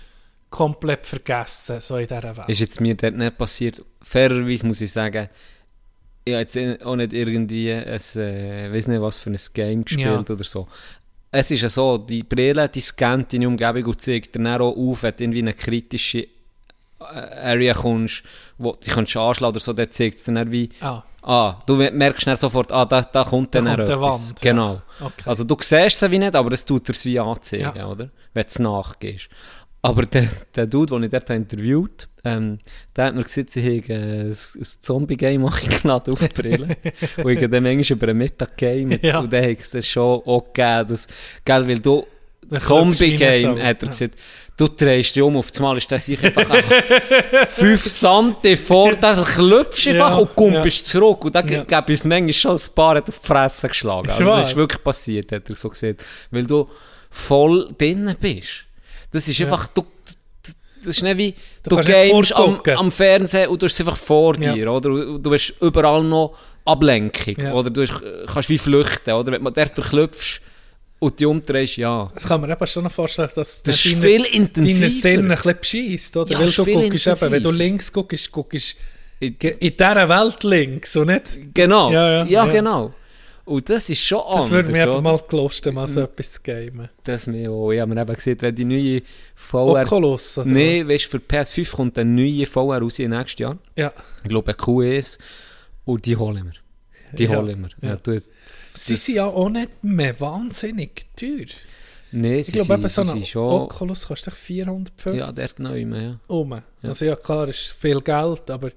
komplett 0.49 1.07
vergessen, 1.07 1.81
so 1.81 1.97
in 1.97 2.07
dieser 2.07 2.37
Welt? 2.37 2.49
Ist 2.49 2.59
jetzt 2.59 2.79
mir 2.81 2.95
dort 2.95 3.15
nicht 3.15 3.37
passiert. 3.37 3.81
Fairerweise 4.01 4.65
muss 4.67 4.81
ich 4.81 4.91
sagen, 4.91 5.29
ich 6.25 6.33
habe 6.33 6.41
jetzt 6.41 6.83
auch 6.83 6.95
nicht 6.95 7.13
irgendwie 7.13 7.71
ein, 7.71 7.87
äh, 7.87 8.71
weiß 8.71 8.87
nicht 8.87 9.01
was 9.01 9.17
für 9.17 9.31
ein 9.31 9.39
Game 9.53 9.83
gespielt 9.83 10.29
oder 10.29 10.43
so. 10.43 10.67
Es 11.31 11.49
ist 11.49 11.61
ja 11.61 11.69
so, 11.69 11.97
die 11.97 12.23
Brille, 12.23 12.69
die 12.69 12.81
scannt 12.81 13.33
deine 13.33 13.47
Umgebung 13.47 13.85
und 13.85 14.01
zeigt 14.01 14.35
dir 14.35 14.43
dann 14.43 14.61
auch 14.61 14.75
auf, 14.75 15.03
wenn 15.03 15.15
du 15.15 15.23
irgendwie 15.23 15.39
in 15.39 15.47
eine 15.47 15.55
kritische 15.55 16.19
äh, 16.19 16.27
Area 17.01 17.73
kommst, 17.73 18.23
wo 18.57 18.73
die 18.73 18.91
kannst 18.91 19.15
du 19.15 19.19
anschlagen 19.19 19.53
oder 19.53 19.59
so, 19.59 19.73
der 19.73 19.89
zeigt 19.89 20.19
es 20.19 20.25
dann 20.25 20.35
eher 20.35 20.51
wie, 20.51 20.69
Ah, 20.79 21.03
ah, 21.23 21.59
du 21.65 21.75
merkst 21.75 22.27
dann 22.27 22.37
sofort, 22.37 22.71
ah, 22.71 22.85
da, 22.85 23.01
da 23.01 23.23
kommt 23.23 23.53
Da 23.55 23.61
dann 23.61 23.75
kommt 23.77 23.89
eher 23.89 23.95
eine 23.97 24.05
etwas. 24.05 24.29
Wand, 24.29 24.43
ja. 24.43 24.51
Genau. 24.51 24.81
okay. 24.99 25.23
Also 25.25 25.43
du 25.43 25.55
siehst 25.59 26.01
es 26.03 26.11
wie 26.11 26.19
nicht, 26.19 26.35
aber 26.35 26.51
es 26.53 26.65
tut 26.65 26.87
dir 26.87 26.93
es 26.93 27.05
wie 27.05 27.19
anzeigen, 27.19 27.71
Ja. 27.75 27.87
oder? 27.87 28.09
Wenn 28.33 28.43
du 28.43 28.47
es 28.47 28.59
nachgehst. 28.59 29.29
Aber 29.81 30.03
der, 30.05 30.27
der 30.55 30.65
Dude, 30.67 30.95
den 30.95 31.03
ich 31.03 31.09
dort 31.11 31.29
interviewt 31.29 32.07
ähm, 32.25 32.59
der 32.95 33.05
hat 33.07 33.15
mir 33.15 33.23
gesagt, 33.23 33.49
sie 33.49 33.67
äh, 33.67 33.91
ein, 33.91 34.27
ein 34.29 34.33
Zombie-Game 34.63 35.45
eingeladen 35.45 36.13
auf 36.13 36.19
die 36.25 36.29
Brille. 36.41 36.77
und 37.17 37.29
ich 37.31 37.49
dann 37.49 37.63
manchmal 37.63 37.97
über 37.97 38.07
einen 38.07 38.17
Mittag 38.17 38.55
gamet. 38.57 39.03
Ja. 39.03 39.19
Und 39.19 39.33
dann 39.33 39.43
hat 39.43 39.59
es 39.59 39.71
das 39.71 39.87
schon 39.87 40.21
auch 40.25 40.53
gegeben, 40.53 40.87
dass, 40.87 41.07
gell, 41.43 41.67
weil 41.67 41.79
du, 41.79 42.05
Das 42.49 42.63
Zombie-Game, 42.65 43.61
hat 43.61 43.83
er 43.83 43.89
gesagt, 43.89 44.15
du 44.57 44.67
drehst 44.67 45.15
dich 45.15 45.23
um, 45.23 45.35
auf 45.37 45.47
einmal 45.55 45.77
ist 45.77 45.91
das 45.91 46.05
sich 46.05 46.21
einfach 46.23 46.47
5 47.49 47.83
Sante 47.89 48.55
vor, 48.57 48.95
da 48.95 49.13
klopfst 49.23 49.85
du 49.85 49.89
einfach 49.91 50.09
Ja, 50.11 50.15
und 50.17 50.35
kumpelst 50.35 50.85
zurück. 50.85 51.25
Und 51.25 51.35
da 51.35 51.41
Ja. 51.41 51.57
ja. 51.57 51.63
gäbe 51.63 51.93
es 51.93 52.05
manchmal 52.05 52.33
schon 52.33 52.51
ein 52.51 52.61
paar 52.75 52.97
auf 52.97 53.03
die 53.05 53.11
Fresse 53.27 53.67
geschlagen. 53.67 54.07
Ist 54.07 54.19
Also 54.19 54.25
das 54.35 54.47
ist 54.49 54.55
wirklich 54.55 54.83
passiert, 54.83 55.31
hat 55.31 55.49
er 55.49 55.55
so 55.55 55.69
gesehen. 55.69 55.97
Weil 56.31 56.45
du 56.45 56.69
voll 57.09 57.73
drinnen 57.77 58.15
bist. 58.19 58.65
Das 59.11 59.27
ist 59.27 59.39
einfach, 59.41 59.67
du, 59.67 59.85
das 60.83 60.97
ist 60.97 61.03
nicht 61.03 61.17
wie, 61.17 61.35
du, 61.63 61.75
nicht 61.75 61.87
gamest 61.87 62.33
am, 62.33 62.59
am 62.75 62.91
Fernsehen 62.91 63.49
und 63.49 63.61
du 63.61 63.65
hast 63.65 63.73
es 63.73 63.79
einfach 63.81 63.97
vor 63.97 64.35
Ja. 64.39 64.53
dir, 64.53 64.71
oder? 64.71 64.89
Du- 64.89 65.17
Du 65.19 65.33
hast 65.33 65.53
überall 65.61 66.03
noch 66.03 66.35
Ablenkung, 66.65 67.35
Ja. 67.37 67.53
oder? 67.53 67.69
Du 67.69 67.81
hast, 67.81 67.93
kannst 68.31 68.49
wie 68.49 68.57
flüchten, 68.57 69.11
oder? 69.13 69.31
Wenn 69.33 69.43
du 69.43 69.51
dort 69.51 69.75
klopfst 69.75 70.41
und 71.03 71.19
die 71.19 71.25
umdrehst, 71.25 71.77
ja. 71.77 72.09
Das 72.13 72.25
kann 72.27 72.41
man 72.41 72.49
eben 72.49 72.67
schon 72.67 72.83
noch 72.83 72.91
vorstellen, 72.91 73.29
dass 73.35 73.61
Das 73.63 73.85
ist 73.85 73.93
deine- 73.95 74.01
viel 74.07 74.23
deine 74.23 74.35
intensiver. 74.35 74.89
Sinne 74.89 75.21
ein 75.21 75.29
bisschen 75.29 75.59
bescheisst, 75.59 76.17
oder? 76.17 76.31
Ja, 76.31 76.39
Weil 76.39 76.51
du 76.51 76.63
viel 76.63 76.89
guckst 76.89 77.07
eben, 77.07 77.31
wenn 77.31 77.43
du 77.43 77.51
links 77.51 77.91
guckst, 77.93 78.31
guckst 78.31 78.77
ge- 79.19 79.55
in 79.59 79.71
dieser 79.77 80.09
Welt 80.09 80.43
links 80.43 80.95
und 80.95 81.07
nicht... 81.07 81.53
Genau. 81.53 81.91
Ja, 81.91 82.11
ja, 82.11 82.25
ja. 82.25 82.45
genau. 82.47 82.93
Und 83.45 83.69
das 83.69 83.89
ist 83.89 83.99
schon 83.99 84.21
Das 84.31 84.49
würde 84.51 84.69
oder? 84.71 84.81
einfach 84.83 85.01
mal 85.01 85.19
gelust, 85.27 85.69
mal 85.73 85.85
so 85.85 85.99
etwas 86.01 86.31
zu 86.33 86.41
gamen. 86.43 86.87
Das 87.03 87.27
mir 87.27 87.51
auch. 87.51 87.71
Ich 87.73 87.81
habe 87.81 87.93
mir 87.93 88.01
eben 88.01 88.15
gesehen, 88.15 88.37
wenn 88.39 88.55
die 88.55 88.63
neue 88.63 89.01
VR... 89.35 89.81
Oculus, 89.81 90.37
oder 90.37 90.49
Nein, 90.49 90.87
weißt 90.87 91.05
du, 91.05 91.09
für 91.09 91.17
PS5 91.17 91.71
kommt 91.75 91.97
eine 91.99 92.09
neue 92.09 92.45
VR 92.45 92.79
raus 92.81 92.99
im 92.99 93.09
nächsten 93.11 93.41
Jahr. 93.41 93.57
Ja. 93.75 93.91
Ich 94.23 94.29
glaube, 94.29 94.55
eine 94.57 94.93
QS. 94.95 95.17
Und 95.83 96.05
die 96.05 96.15
holen 96.15 96.45
wir. 96.45 97.17
Die 97.17 97.25
Ja, 97.25 97.35
holen 97.35 97.67
wir. 97.81 97.89
Ja. 97.89 97.95
ja. 97.95 98.21
Sie 98.73 98.95
sind 98.95 99.15
ja 99.15 99.25
auch 99.25 99.49
nicht 99.49 99.83
mehr 99.83 100.19
wahnsinnig 100.19 101.05
teuer. 101.15 101.45
nee, 102.11 102.39
Ich 102.39 102.47
sie 102.47 102.51
glaube, 102.53 102.87
sind, 102.89 103.07
eben 103.07 103.23
so 103.33 103.39
ein. 103.39 103.51
Oculus 103.51 104.07
kostet 104.07 104.33
dich 104.33 104.39
450 104.39 105.19
ja, 105.19 105.31
dort 105.31 105.59
neu 105.59 105.85
mehr, 105.85 106.01
ja. 106.01 106.19
um. 106.27 106.61
Also 106.81 107.05
ja, 107.05 107.15
klar, 107.15 107.47
ist 107.49 107.73
viel 107.79 108.01
Geld, 108.01 108.49
aber 108.49 108.71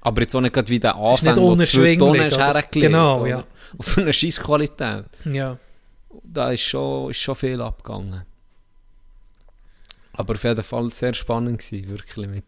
Aber 0.00 0.20
jetzt 0.20 0.34
auch 0.34 0.40
nicht 0.40 0.52
gerade 0.54 0.68
wie 0.68 0.80
der 0.80 0.90
Ist 0.92 1.22
nicht 1.22 1.30
Anfang, 1.30 1.36
wo 1.36 1.40
du 1.40 1.46
zwei 1.46 1.52
unerschwinglich, 1.52 2.34
oder? 2.34 2.44
hergelegt. 2.46 2.72
Genau, 2.74 3.20
oder? 3.20 3.28
ja. 3.28 3.44
Auf 3.78 3.98
eine 3.98 4.12
scheisse 4.12 4.42
Qualität. 4.42 5.04
ja. 5.24 5.58
Da 6.22 6.52
ist 6.52 6.60
schon, 6.62 7.10
ist 7.10 7.18
schon 7.20 7.34
viel 7.34 7.60
abgegangen. 7.60 8.22
Aber 10.12 10.34
auf 10.34 10.44
jeden 10.44 10.62
Fall 10.62 10.90
sehr 10.92 11.12
spannend 11.12 11.58
gewesen, 11.58 11.88
wirklich. 11.88 12.28
Mit, 12.28 12.44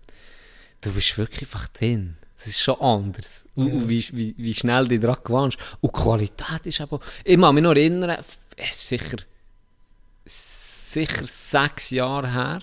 du 0.83 0.93
bist 0.93 1.19
wirklich 1.19 1.43
einfach 1.43 1.67
drin. 1.69 2.17
Das 2.39 2.47
ist 2.47 2.61
schon 2.61 2.81
anders. 2.81 3.45
Und, 3.57 3.73
und 3.73 3.89
wie, 3.89 4.05
wie, 4.13 4.35
wie 4.37 4.55
schnell 4.55 4.87
du 4.87 4.99
dran 4.99 5.17
gewöhnst. 5.25 5.59
Und 5.81 5.97
die 5.97 6.01
Qualität 6.01 6.65
ist 6.65 6.81
aber... 6.81 7.01
Ich 7.25 7.41
kann 7.41 7.55
mich 7.55 7.65
noch 7.65 7.71
erinnern, 7.71 8.19
es 8.57 8.71
ist 8.71 8.89
sicher... 8.89 9.17
Sicher 10.25 11.27
sechs 11.27 11.91
Jahre 11.91 12.33
her. 12.33 12.59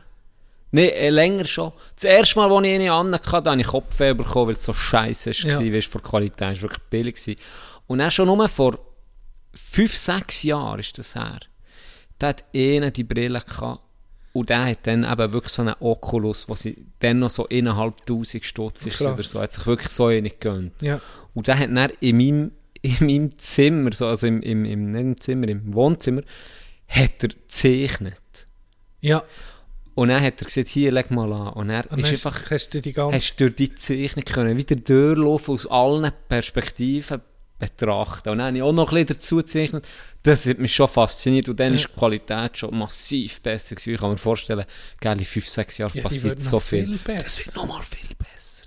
Nein, 0.71 0.89
äh, 0.89 1.09
länger 1.09 1.45
schon. 1.45 1.71
Das 1.95 2.05
erste 2.05 2.39
Mal, 2.39 2.51
als 2.51 2.65
ich 2.65 2.73
eine 2.73 2.91
anhatte, 2.91 3.49
hatte 3.49 3.61
ich 3.61 3.67
Kopfweh 3.67 4.13
bekommen, 4.13 4.47
weil 4.47 4.53
es 4.53 4.63
so 4.63 4.73
scheiße 4.73 5.29
war, 5.29 5.49
Ja. 5.49 5.61
ja. 5.61 5.73
weißt, 5.73 5.87
von 5.87 6.01
der 6.01 6.09
Qualität. 6.09 6.57
Es 6.57 6.63
war 6.63 6.69
wirklich 6.69 6.89
billig. 6.89 7.37
Und 7.87 7.99
dann 7.99 8.09
schon 8.11 8.25
nur 8.25 8.47
vor 8.47 8.79
fünf, 9.53 9.95
sechs 9.95 10.43
Jahren 10.43 10.79
ist 10.79 10.97
das 10.97 11.15
her. 11.15 11.39
Da 12.17 12.29
hat 12.29 12.43
einer 12.55 12.91
die 12.91 13.03
Brille 13.03 13.41
gehabt 13.41 13.81
und 14.34 14.49
der 14.49 14.65
hat 14.65 14.79
dann 14.88 15.03
eben 15.03 15.34
wirklich 15.34 15.53
so 15.53 15.61
einen 15.61 15.75
Oculus, 15.79 16.49
wo 16.49 16.55
sie 16.55 16.86
dann 16.99 17.19
noch 17.19 17.29
so 17.29 17.47
eineinhalbtausend 17.47 18.43
Stutz 18.43 18.86
ist 18.88 18.97
Krass. 18.97 19.13
oder 19.13 19.23
so, 19.23 19.41
hat 19.41 19.53
sich 19.53 19.65
wirklich 19.65 19.91
so 19.91 20.07
eine 20.07 20.29
gegönnt. 20.29 20.81
ja. 20.81 20.99
Und 21.36 21.47
der 21.47 21.59
hat 21.59 21.69
dann 21.69 21.91
in 21.99 22.17
meinem, 22.17 22.51
in 22.81 22.97
meinem 22.99 23.38
Zimmer, 23.38 23.93
so, 23.93 24.07
also 24.07 24.27
im, 24.27 24.41
im, 24.41 24.65
im, 24.65 24.91
nicht 24.91 25.01
im 25.01 25.19
Zimmer, 25.19 25.47
im 25.47 25.73
Wohnzimmer, 25.73 26.23
hat 26.88 27.21
er 27.21 27.29
gezeichnet. 27.29 28.47
Ja. 29.01 29.23
Und 29.95 30.09
dann 30.09 30.23
hat 30.23 30.41
er 30.41 30.45
gesagt, 30.45 30.69
hier, 30.69 30.91
leg 30.91 31.11
mal 31.11 31.31
an. 31.31 31.53
Und 31.53 31.69
er 31.69 31.86
ist 31.91 31.91
hast, 31.91 32.25
einfach, 32.25 32.49
hast 32.49 32.73
du 32.73 32.81
die 32.81 32.93
ganze... 32.93 33.15
hast 33.15 33.39
du 33.39 33.45
durch 33.45 33.55
die 33.55 33.75
Zeichnung 33.75 34.25
können 34.25 34.57
wieder 34.57 34.75
durchlaufen 34.75 35.53
aus 35.53 35.67
allen 35.67 36.11
Perspektiven 36.27 37.21
betrachten. 37.72 38.30
Und 38.30 38.38
dann 38.39 38.47
habe 38.47 38.57
ich 38.57 38.64
auch 38.64 38.72
noch 38.74 38.91
ein 38.91 38.95
bisschen 39.05 39.18
dazu 39.18 39.36
gezeichnet. 39.38 39.86
Das 40.24 40.45
hat 40.47 40.57
mich 40.59 40.74
schon 40.74 40.88
fasziniert. 40.88 41.49
Und 41.49 41.59
dann 41.59 41.70
Ja. 41.70 41.76
ist 41.76 41.88
die 41.93 41.99
Qualität 41.99 42.57
schon 42.57 42.78
massiv 42.78 43.41
besser 43.41 43.76
gewesen. 43.76 43.93
Ich 43.95 43.99
kann 43.99 44.11
mir 44.11 44.18
vorstellen, 44.18 44.66
geil, 45.01 45.18
in 45.20 45.26
fünf, 45.26 45.47
sechs 45.49 45.78
Jahren 45.78 45.91
Ja, 45.95 46.03
passiert 46.03 46.39
so 46.39 46.57
noch 46.57 46.64
viel. 46.64 46.86
viel 46.86 46.97
besser. 46.97 47.24
Das 47.24 47.45
wird 47.45 47.55
nochmal 47.55 47.82
viel 47.84 48.09
besser. 48.18 48.64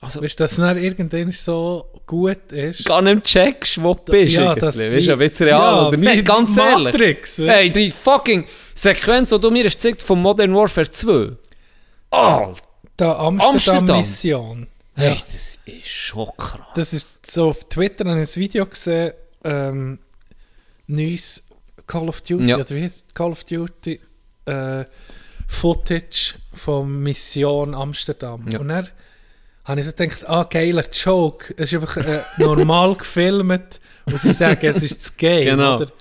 Also, 0.00 0.20
Weißt 0.20 0.40
du, 0.40 0.44
dass 0.44 0.58
es 0.58 0.58
irgendwann 0.58 1.30
so 1.30 1.86
gut 2.06 2.50
ist? 2.50 2.84
gar 2.84 3.00
nicht 3.02 3.22
checkst, 3.24 3.80
wo 3.80 3.94
du 3.94 4.10
bist. 4.10 4.34
Ja, 4.36 4.52
das 4.56 4.76
weißt 4.78 5.06
du, 5.06 5.12
ob 5.14 5.20
jetzt 5.20 5.40
real 5.40 5.50
ja, 5.76 5.86
oder 5.86 5.96
nicht, 5.96 6.24
ganz 6.26 6.56
ehrlich. 6.56 6.92
Matrix? 6.92 7.38
Hey, 7.38 7.70
die 7.70 7.88
fucking 7.92 8.44
Sequenz, 8.74 9.30
die 9.30 9.38
du 9.38 9.50
mir 9.52 9.64
hast 9.64 9.76
gezeigt 9.76 10.02
von 10.02 10.20
Modern 10.20 10.52
Warfare 10.54 10.90
2. 10.90 11.36
Alter! 12.10 12.60
Da 12.96 13.12
Amsterdam. 13.18 14.02
Amsterdam-Mission. 14.96 14.96
Hey, 14.96 15.08
Ja. 15.08 15.14
das 15.14 15.58
ist 15.66 15.88
schon 15.88 16.28
krass. 16.36 16.66
Das 16.74 16.92
ist 16.92 17.30
so 17.30 17.48
auf 17.50 17.68
Twitter 17.68 18.04
habe 18.08 18.20
ich 18.22 18.30
ein 18.36 18.40
Video 18.40 18.66
gesehen, 18.66 19.12
ähm, 19.44 19.98
neues 20.86 21.44
Call 21.86 22.08
of 22.08 22.20
Duty, 22.22 22.44
Ja. 22.46 22.56
oder 22.56 22.70
wie 22.70 22.82
heißt 22.82 23.14
Call 23.14 23.32
of 23.32 23.44
Duty 23.44 24.00
äh, 24.46 24.84
Footage 25.48 26.34
von 26.52 27.02
Mission 27.02 27.74
Amsterdam. 27.74 28.46
Ja. 28.50 28.58
Und 28.60 28.68
dann 28.68 28.88
habe 29.64 29.80
ich 29.80 29.86
so 29.86 29.92
gedacht, 29.92 30.28
ah, 30.28 30.44
geiler 30.44 30.84
Joke. 30.90 31.54
Es 31.56 31.72
ist 31.72 31.74
einfach 31.80 31.96
äh, 31.98 32.22
normal 32.38 32.96
gefilmt 32.98 33.80
und 34.06 34.18
sie 34.18 34.32
sagen, 34.32 34.66
es 34.66 34.82
ist 34.82 35.00
das 35.00 35.16
Game. 35.16 35.44
Genau. 35.44 35.76
Oder? 35.76 35.92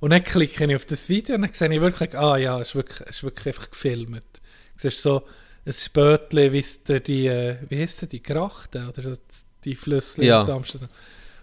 Und 0.00 0.10
dann 0.10 0.22
klicke 0.22 0.64
ich 0.64 0.76
auf 0.76 0.86
das 0.86 1.08
Video 1.08 1.34
und 1.34 1.42
dann 1.42 1.52
sehe 1.52 1.72
ich 1.74 1.80
wirklich, 1.80 2.16
ah 2.16 2.36
ja, 2.36 2.60
es 2.60 2.68
ist 2.68 2.74
wirklich, 2.76 3.00
es 3.08 3.16
ist 3.16 3.22
wirklich 3.24 3.46
einfach 3.48 3.70
gefilmt. 3.70 4.22
Du 4.34 4.40
siehst 4.76 5.02
so 5.02 5.22
ein 5.68 5.72
Spötchen, 5.74 6.52
wie 6.52 6.58
es 6.58 6.82
die, 6.82 7.26
äh, 7.26 7.56
wie 7.68 7.80
heisst 7.80 8.00
der, 8.02 8.08
die 8.08 8.22
Grachten 8.22 8.88
oder 8.88 9.16
die 9.64 9.74
Flüsse 9.74 10.24
Ja. 10.24 10.42
in 10.42 10.50
Amsterdam. 10.50 10.88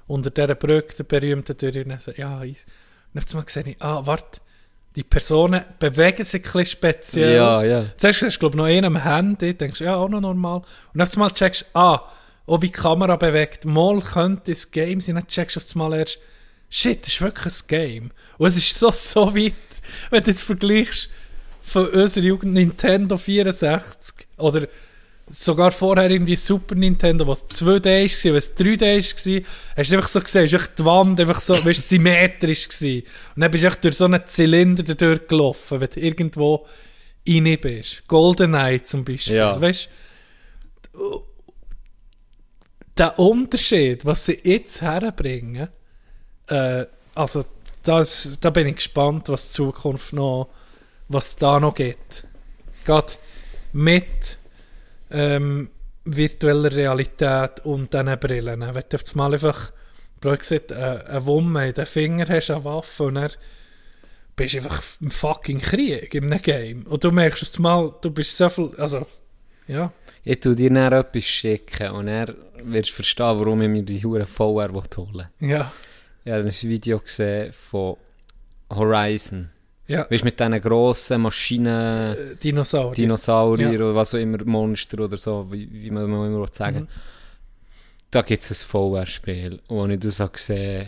Unter 0.08 0.30
dieser 0.30 0.56
Brücke, 0.56 0.96
der 0.96 1.04
berühmten 1.04 1.56
durch, 1.58 1.78
und 1.78 1.90
dann 1.90 2.00
so, 2.00 2.12
ja, 2.12 2.40
eis. 2.40 2.66
und 3.14 3.30
einmal 3.30 3.48
sehe 3.48 3.64
ich, 3.68 3.82
ah, 3.82 4.06
warte, 4.06 4.42
die 4.96 5.04
Personen 5.04 5.64
bewegen 5.80 6.24
sich 6.24 6.46
ein 6.46 6.52
bisschen 6.52 6.66
speziell. 6.66 7.36
Ja, 7.36 7.64
ja. 7.64 7.86
Zuerst 7.98 8.22
hast 8.24 8.36
du, 8.36 8.40
glaube 8.40 8.58
noch 8.58 8.66
einen 8.66 8.86
am 8.86 9.04
Handy, 9.04 9.54
denkst 9.54 9.82
ja, 9.82 9.96
auch 9.96 10.10
noch 10.10 10.22
normal. 10.22 10.62
Und 10.94 11.02
auf 11.02 11.14
einmal 11.14 11.32
checkst 11.32 11.62
du, 11.64 11.66
ah, 11.80 12.12
oh, 12.46 12.62
wie 12.62 12.68
die 12.68 12.72
Kamera 12.72 13.16
bewegt, 13.18 13.66
mal 13.66 14.00
könnte 14.02 14.52
es 14.54 14.72
Game 14.72 15.02
sein, 15.02 15.16
dann 15.16 15.28
checkst 15.28 15.56
du 15.56 15.60
auf 15.60 15.72
einmal 15.76 16.00
erst, 16.00 16.20
shit, 16.70 17.02
das 17.02 17.10
ist 17.14 17.22
wirklich 17.22 17.54
ein 17.54 17.68
Game. 17.68 18.12
Und 18.38 18.48
es 18.48 18.58
ist 18.58 18.74
so, 18.78 18.90
so 18.92 19.36
weit, 19.36 19.54
wenn 20.10 20.24
du 20.24 20.32
jetzt 20.32 20.44
vergleichst 20.44 21.10
von 21.66 21.88
unserer 21.88 22.24
Jugend 22.26 22.54
Nintendo 22.54 23.18
64 23.18 24.28
oder 24.38 24.68
sogar 25.28 25.72
vorher 25.72 26.10
irgendwie 26.12 26.36
Super 26.36 26.76
Nintendo, 26.76 27.26
was 27.28 27.46
2D 27.46 27.86
war, 28.30 28.36
was 28.36 28.56
3D 28.56 28.82
war, 29.42 29.44
hast 29.76 29.92
du 29.92 29.96
einfach 29.96 30.08
so 30.08 30.22
gesehen, 30.22 30.46
ist 30.46 30.72
die 30.78 30.86
Wand 30.86 31.20
einfach 31.20 31.40
so, 31.40 31.54
weißt, 31.66 31.90
symmetrisch 31.90 32.70
gewesen. 32.70 33.08
Und 33.36 33.42
dann 33.42 33.50
bist 33.52 33.64
du 33.64 33.70
durch 33.82 33.98
so 33.98 34.06
einen 34.06 34.22
Zylinder 34.28 34.84
da 34.84 34.94
durchgelaufen, 34.94 35.82
wenn 35.82 35.90
du 35.90 36.00
irgendwo 36.00 36.66
rein 37.28 37.58
bist. 37.60 38.04
GoldenEye 38.08 38.84
zum 38.84 39.04
Beispiel, 39.04 39.38
Ja. 39.38 39.60
weißt 39.60 39.90
du, 40.94 41.26
der 42.98 43.18
Unterschied, 43.20 44.06
was 44.06 44.26
sie 44.28 44.40
jetzt 44.44 44.82
herbringen, 44.82 45.70
äh, 46.48 46.86
also 47.16 47.44
das, 47.84 48.38
da 48.40 48.50
bin 48.52 48.68
ich 48.68 48.76
gespannt, 48.76 49.28
was 49.30 49.48
die 49.48 49.54
Zukunft 49.54 50.14
noch, 50.14 50.50
was 51.08 51.36
da 51.36 51.60
noch 51.60 51.76
gibt. 51.76 52.26
Gerade 52.84 53.14
mit 53.74 54.38
ähm, 55.12 55.70
virtueller 56.06 56.72
Realität 56.72 57.66
und 57.66 57.94
diesen 57.94 58.20
Brillen. 58.20 58.62
Wenn 58.62 58.84
du 58.90 58.96
auf 58.96 59.04
einmal 59.12 59.34
einfach, 59.34 59.72
blöd 60.22 60.40
gesagt, 60.40 60.72
äh, 60.72 61.04
eine 61.08 61.26
Wumme 61.26 61.68
in 61.68 61.74
den 61.74 61.86
Finger 61.86 62.28
hast, 62.28 62.52
eine 62.52 62.64
Waffe 62.64 63.04
und 63.04 63.16
dann 63.16 63.32
bist 64.36 64.54
du 64.54 64.58
einfach 64.60 64.82
im 65.02 65.12
fucking 65.12 65.60
Krieg 65.60 66.14
in 66.14 66.26
einem 66.26 66.42
Game. 66.42 66.84
Und 66.84 67.04
du 67.04 67.12
merkst 67.12 67.44
auf 67.44 67.56
einmal, 67.58 67.94
du 68.02 68.12
bist 68.12 68.36
so 68.36 68.50
viel, 68.50 68.72
also, 68.78 69.06
ja. 69.68 69.92
Ich 70.24 70.40
tu 70.40 70.56
dir 70.56 70.72
dann 70.72 70.92
etwas 70.94 71.24
schicken 71.24 71.92
und 71.92 72.08
er 72.08 72.34
wirst 72.64 72.90
du 72.90 72.94
verstehen, 72.96 73.40
warum 73.40 73.62
ich 73.62 73.70
mir 73.70 73.84
die 73.84 74.04
Hure 74.04 74.26
VR 74.26 74.72
holen 74.74 75.28
will. 75.40 75.50
Ja, 75.50 75.72
Ich 76.24 76.32
habe 76.32 76.44
ein 76.44 76.52
Video 76.52 77.00
gesehen 77.00 77.54
von 77.54 77.98
Horizon. 78.72 79.52
Ja, 79.88 80.10
Weißt 80.10 80.22
du, 80.22 80.26
mit 80.26 80.40
diesen 80.40 80.62
grossen 80.62 81.22
Maschinen, 81.22 82.16
äh, 82.16 82.36
Dinosaurier. 82.42 82.94
Dinosaurier 82.96 83.72
Ja. 83.72 83.76
oder 83.76 83.96
was 83.96 84.16
auch 84.16 84.20
immer, 84.20 84.44
Monster 84.44 85.04
oder 85.04 85.18
so, 85.18 85.48
wie, 85.52 85.70
wie 85.72 85.92
man 85.92 86.10
man 86.10 86.28
immer 86.28 86.46
sagen 86.52 86.82
Mhm. 86.82 86.88
Da 88.12 88.22
gibt 88.22 88.42
es 88.42 88.50
ein 88.52 88.68
VR-Spiel. 88.68 89.60
Und 89.68 89.92
als 89.92 89.94
ich 89.94 90.00
das 90.00 90.20
habe 90.22 90.32
gesehen 90.32 90.88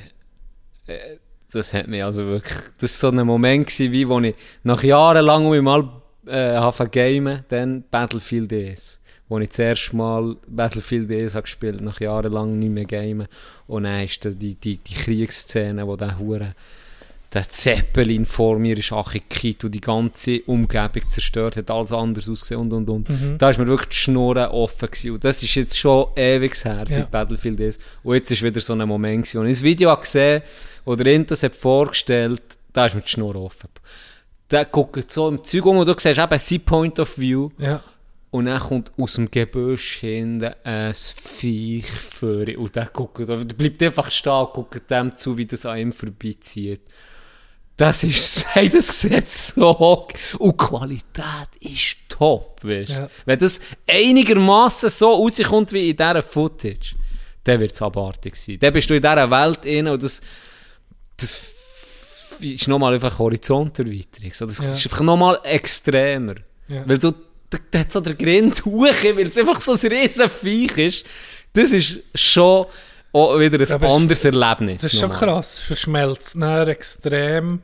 äh, 0.87 1.17
das 1.51 1.73
hat 1.73 1.87
mich 1.87 2.03
also 2.03 2.25
wirklich, 2.25 2.57
das 2.79 3.01
war 3.03 3.11
so 3.11 3.17
ein 3.17 3.25
Moment 3.25 3.67
gewesen, 3.67 3.91
wie 3.91 4.07
wo 4.07 4.19
ich 4.19 4.35
nach 4.63 4.83
Jahren 4.83 5.25
lang 5.25 5.45
um 5.45 5.63
mal 5.63 5.89
äh, 6.25 6.55
habe 6.55 6.89
gamen, 6.89 7.45
dann 7.49 7.83
Battlefield 7.89 8.51
1. 8.51 8.99
Wo 9.29 9.39
ich 9.39 9.49
das 9.49 9.59
erste 9.59 9.95
Mal 9.95 10.35
Battlefield 10.47 11.09
1 11.11 11.35
habe 11.35 11.43
gespielt, 11.43 11.81
nach 11.81 11.99
Jahren 11.99 12.31
lang 12.31 12.59
nicht 12.59 12.71
mehr 12.71 12.85
gamen. 12.85 13.27
Und 13.67 13.83
dann 13.83 14.03
ist 14.03 14.23
die, 14.23 14.55
die, 14.55 14.77
die 14.77 14.93
Kriegsszene, 14.93 15.85
wo 15.87 15.95
der 15.95 16.17
Hure 16.19 16.53
der 17.33 17.49
Zeppelin 17.49 18.25
vor 18.25 18.57
mir 18.57 18.77
ist 18.77 18.93
angekippt 18.93 19.65
und 19.65 19.75
die 19.75 19.81
ganze 19.81 20.41
Umgebung 20.43 21.05
zerstört 21.07 21.57
hat, 21.57 21.69
alles 21.69 21.91
anders 21.91 22.29
ausgesehen 22.29 22.61
und 22.61 22.71
und 22.73 22.89
und. 22.89 23.09
Mhm. 23.09 23.37
Da 23.37 23.49
ist 23.49 23.59
mir 23.59 23.67
wirklich 23.67 23.89
die 23.89 23.95
Schnurren 23.97 24.47
offen 24.47 24.89
gewesen. 24.89 25.11
Und 25.11 25.23
das 25.23 25.43
ist 25.43 25.53
jetzt 25.55 25.77
schon 25.77 26.07
ewig 26.15 26.55
her, 26.63 26.85
seit 26.87 26.97
Ja. 26.97 27.05
Battlefield 27.05 27.59
ist. 27.59 27.81
Und 28.03 28.15
jetzt 28.15 28.31
ist 28.31 28.43
wieder 28.43 28.61
so 28.61 28.73
ein 28.73 28.87
Moment 28.87 29.25
gewesen. 29.25 29.39
Und 29.39 29.47
ich 29.47 29.57
das 29.57 29.63
Video 29.63 29.89
habe 29.89 30.01
gesehen, 30.01 30.41
wo 30.85 30.95
der 30.95 31.13
Intas 31.13 31.43
hat 31.43 31.53
vorgestellt, 31.53 32.41
da 32.71 32.85
ist 32.85 32.95
mir 32.95 33.01
die 33.01 33.09
Schnur 33.09 33.35
offen. 33.35 33.69
Der 34.49 34.63
guckt 34.63 35.11
so 35.11 35.27
im 35.27 35.43
Zeug 35.43 35.65
um 35.65 35.77
und 35.77 35.87
du 35.87 35.93
siehst 35.97 36.17
eben 36.17 36.39
sein 36.39 36.61
Point 36.61 36.99
of 36.99 37.17
View. 37.17 37.49
Ja. 37.57 37.83
Und 38.29 38.45
dann 38.45 38.59
kommt 38.59 38.91
aus 38.97 39.13
dem 39.13 39.29
Gebüsch 39.29 39.97
hinten 39.97 40.53
ein 40.63 40.93
Viech 40.93 41.89
vor 41.89 42.45
und 42.57 42.75
der 42.75 42.85
guckt, 42.87 43.27
der 43.27 43.35
bleibt 43.37 43.81
einfach 43.83 44.11
stehen 44.11 44.31
und 44.31 44.53
guckt 44.53 44.91
dem 44.91 45.15
zu, 45.15 45.37
wie 45.37 45.45
das 45.45 45.65
an 45.65 45.77
ihm 45.77 45.91
vorbeizieht. 45.91 46.81
Das 47.77 48.03
ist, 48.03 48.43
hey, 48.55 48.69
das 48.69 49.01
sieht 49.01 49.29
so, 49.29 49.69
und 49.69 50.13
die 50.53 50.57
Qualität 50.57 51.49
ist 51.59 51.97
top, 52.09 52.59
weißt 52.63 52.89
du. 52.89 52.93
Ja. 52.93 53.09
Wenn 53.25 53.39
das 53.39 53.59
einigermaßen 53.87 54.89
so 54.89 55.13
rauskommt 55.13 55.71
wie 55.73 55.91
in 55.91 55.95
dieser 55.97 56.21
Footage, 56.23 56.95
dann 57.43 57.59
wird 57.59 57.71
es 57.73 57.81
abartig 57.81 58.35
sein. 58.35 58.57
Dann 58.59 58.73
bist 58.73 58.89
du 58.89 58.95
in 58.95 59.01
dieser 59.01 59.29
Welt 59.29 59.63
drin 59.63 59.87
und 59.87 60.01
das, 60.01 60.21
das 61.17 61.39
ist 62.39 62.67
nochmal 62.67 62.95
einfach 62.95 63.17
Horizonterweiterung. 63.19 64.31
So, 64.33 64.45
Das 64.45 64.57
Ja. 64.57 64.71
ist 64.75 64.85
einfach 64.85 65.01
nochmal 65.01 65.39
extremer. 65.43 66.35
Ja. 66.67 66.81
Weil 66.87 66.97
du, 66.97 67.11
da, 67.49 67.57
da 67.71 67.79
hat 67.79 67.91
so 67.91 68.01
der 68.01 68.15
Grind 68.15 68.65
hoch, 68.65 68.83
weil 69.03 69.27
es 69.27 69.37
einfach 69.37 69.61
so 69.61 69.73
ein 69.73 69.79
riesen 69.91 70.29
Viech 70.29 70.77
ist. 70.77 71.05
Das 71.53 71.71
ist 71.71 71.99
schon 72.15 72.65
auch 73.13 73.39
wieder 73.39 73.55
ein 73.57 73.61
es- 73.61 73.71
anderes 73.71 74.25
Erlebnis. 74.25 74.81
Das 74.81 74.93
ist 74.93 74.99
schon 74.99 75.11
krass. 75.11 75.59
Verschmelzt 75.59 76.35
extrem 76.35 77.61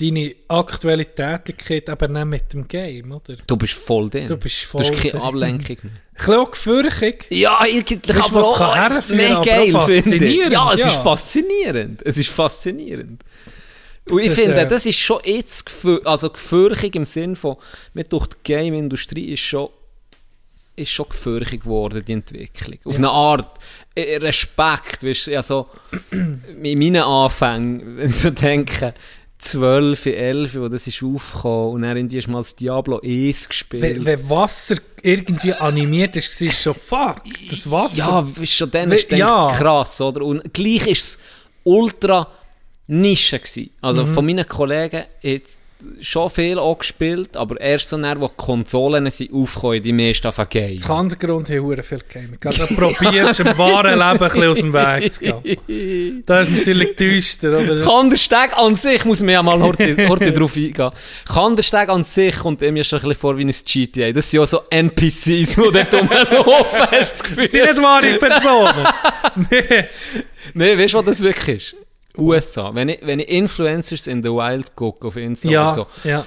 deine 0.00 0.34
aktuelle 0.48 1.06
Tätigkeit, 1.06 1.88
aber 1.88 2.08
nicht 2.08 2.26
mit 2.26 2.52
dem 2.52 2.66
Game, 2.66 3.12
oder? 3.12 3.36
Du 3.46 3.56
bist 3.56 3.74
voll 3.74 4.10
drin. 4.10 4.26
Du 4.26 4.36
bist 4.36 4.62
voll 4.64 4.82
Du 4.82 4.92
hast 4.92 5.02
keine. 5.02 5.22
Ablenkung 5.22 5.76
mehr. 5.82 5.92
Ein 6.16 6.34
auch 6.34 6.50
gefürchtig. 6.50 7.26
Ja, 7.30 7.58
eigentlich 7.60 8.00
Weißt 8.08 8.30
du, 8.30 8.34
was 8.34 8.56
kann 8.56 8.92
herführen, 8.92 9.32
aber 9.32 9.44
geil, 9.44 9.76
auch 9.76 9.88
faszinierend, 9.88 10.52
Ja, 10.52 10.72
es 10.72 10.80
ja. 10.80 10.88
ist 10.88 10.96
faszinierend. 10.96 12.02
Es 12.04 12.18
ist 12.18 12.30
faszinierend. 12.30 13.24
Und 14.10 14.18
ich 14.20 14.28
Das, 14.28 14.38
finde, 14.40 14.60
äh, 14.60 14.68
das 14.68 14.86
ist 14.86 14.98
schon 14.98 15.20
jetzt 15.24 15.70
also 16.04 16.30
gefürchtig 16.30 16.94
im 16.96 17.04
Sinn 17.04 17.36
von, 17.36 17.56
mit 17.94 18.12
durch 18.12 18.26
die 18.26 18.36
Game-Industrie 18.42 19.32
ist 19.32 19.40
schon, 19.40 19.70
ist 20.76 20.90
schon 20.90 21.08
gefürchtig 21.08 21.62
geworden, 21.62 22.04
die 22.06 22.12
Entwicklung. 22.12 22.78
Auf 22.84 22.96
eine 22.96 23.10
Art 23.10 23.58
äh, 23.94 24.16
Respekt, 24.16 25.02
weißt 25.04 25.28
du, 25.28 25.36
also 25.36 25.68
in 26.10 26.78
meinen 26.78 27.02
Anfängen, 27.02 27.96
wenn 27.96 28.06
ich 28.06 28.16
so 28.16 28.30
denke, 28.30 28.92
12, 29.38 30.06
11, 30.06 30.54
wo 30.56 30.68
das 30.68 30.86
ist 30.86 31.02
aufgekommen 31.02 31.74
und 31.74 31.82
dann 31.82 32.08
du 32.08 32.30
mal 32.30 32.38
das 32.38 32.56
Diablo 32.56 33.00
1 33.02 33.48
gespielt. 33.48 33.82
Wenn, 33.82 34.04
wenn 34.06 34.30
Wasser 34.30 34.76
irgendwie 35.02 35.52
animiert 35.52 36.16
ist, 36.16 36.40
war 36.40 36.48
es 36.48 36.62
schon 36.62 36.74
fuck, 36.74 37.22
das 37.50 37.70
Wasser. 37.70 37.96
Ja, 37.96 38.46
schon 38.46 38.70
dann 38.70 38.92
ist 38.92 39.10
ja. 39.10 39.52
krass, 39.54 40.00
oder? 40.00 40.24
Und 40.24 40.54
gleich 40.54 40.86
ist 40.86 41.02
es 41.02 41.18
ultra 41.64 42.28
Nische 42.86 43.38
gewesen. 43.38 43.70
Also 43.80 44.04
Mhm. 44.04 44.14
von 44.14 44.26
meinen 44.26 44.46
Kollegen 44.46 45.04
jetzt 45.20 45.60
schon 46.00 46.30
viel 46.30 46.58
auch 46.58 46.78
gespielt, 46.78 47.36
aber 47.36 47.60
erst 47.60 47.88
so 47.88 47.96
näher, 47.96 48.20
wo 48.20 48.28
die 48.28 48.34
Konsolen 48.36 49.10
sind 49.10 49.32
aufgekommen, 49.32 49.82
die 49.82 49.92
meisten 49.92 50.26
auf 50.28 50.40
Game. 50.48 50.76
Das 50.76 50.86
Hintergrund 50.86 51.48
hat 51.48 51.58
hure 51.58 51.82
viel 51.82 52.00
Gaming. 52.08 52.38
Also 52.44 52.66
probierst 52.74 53.40
im 53.40 53.58
wahren 53.58 53.92
Leben 53.92 54.02
ein 54.02 54.18
bisschen 54.18 54.48
aus 54.48 54.58
dem 54.58 54.72
Weg 54.72 55.12
zu 55.12 55.20
gehen. 55.20 56.22
Das 56.26 56.48
ist 56.48 56.56
natürlich 56.56 56.96
düster, 56.96 57.58
oder? 57.58 57.82
Kandersteg 57.84 58.56
an 58.56 58.76
sich, 58.76 59.04
muss 59.04 59.20
man 59.20 59.30
ja 59.30 59.42
mal 59.42 59.60
heute, 59.60 59.96
heute 60.08 60.32
drauf 60.32 60.56
eingehen. 60.56 60.90
Kandersteg 61.26 61.88
an 61.88 62.04
sich 62.04 62.36
kommt 62.38 62.60
mir 62.60 62.84
schon 62.84 62.98
ein 62.98 63.08
bisschen 63.08 63.20
vor 63.20 63.36
wie 63.38 63.44
ein 63.44 63.50
GTA. 63.52 64.12
Das 64.12 64.30
sind 64.30 64.40
ja 64.40 64.46
so 64.46 64.60
NPCs, 64.70 65.24
die 65.24 65.46
dort 65.54 65.94
rumlaufen, 65.94 66.80
hast 66.90 66.90
du 66.90 66.98
das 66.98 67.22
Gefühl? 67.24 67.48
sind 67.48 67.64
nicht 67.64 67.82
wahre 67.82 68.06
Personen. 68.18 68.86
nee. 69.50 69.84
Nein, 70.54 70.78
weißt 70.78 70.94
du, 70.94 70.98
was 70.98 71.04
das 71.04 71.20
wirklich 71.20 71.56
ist? 71.56 71.76
USA. 72.18 72.74
Wenn 72.74 72.88
ich, 72.88 73.00
wenn 73.02 73.20
ich 73.20 73.28
Influencers 73.28 74.06
in 74.06 74.22
the 74.22 74.28
Wild 74.30 74.74
gucke 74.76 75.08
auf 75.08 75.16
Insta 75.16 75.48
Ja, 75.50 75.64
oder 75.66 75.74
so, 75.74 75.86
ja. 76.08 76.26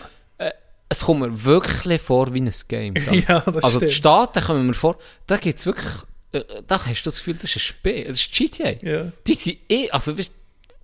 es 0.90 1.02
kommt 1.02 1.22
mir 1.22 1.44
wirklich 1.46 2.02
vor 2.02 2.34
wie 2.34 2.42
ein 2.42 2.52
Game. 2.68 2.96
Ja, 3.28 3.42
das 3.42 3.64
also 3.64 3.80
die 3.80 3.86
stimmt. 3.86 3.94
Staaten 3.94 4.44
kommen 4.44 4.68
mir 4.68 4.74
vor, 4.74 4.98
da 5.28 5.38
gibt 5.38 5.60
es 5.60 5.66
wirklich, 5.66 5.88
äh, 6.32 6.44
da 6.66 6.86
hast 6.86 7.04
du 7.04 7.10
das 7.10 7.20
Gefühl, 7.20 7.36
das 7.36 7.52
ist 7.52 7.58
ein 7.58 7.60
Spiel, 7.60 8.06
das 8.06 8.22
ist 8.22 8.32
GTA. 8.34 8.72
Ja. 8.82 9.12
Die 9.26 9.34
sind 9.34 9.58
eh, 9.70 9.90
also 9.92 10.18
weißt, 10.18 10.32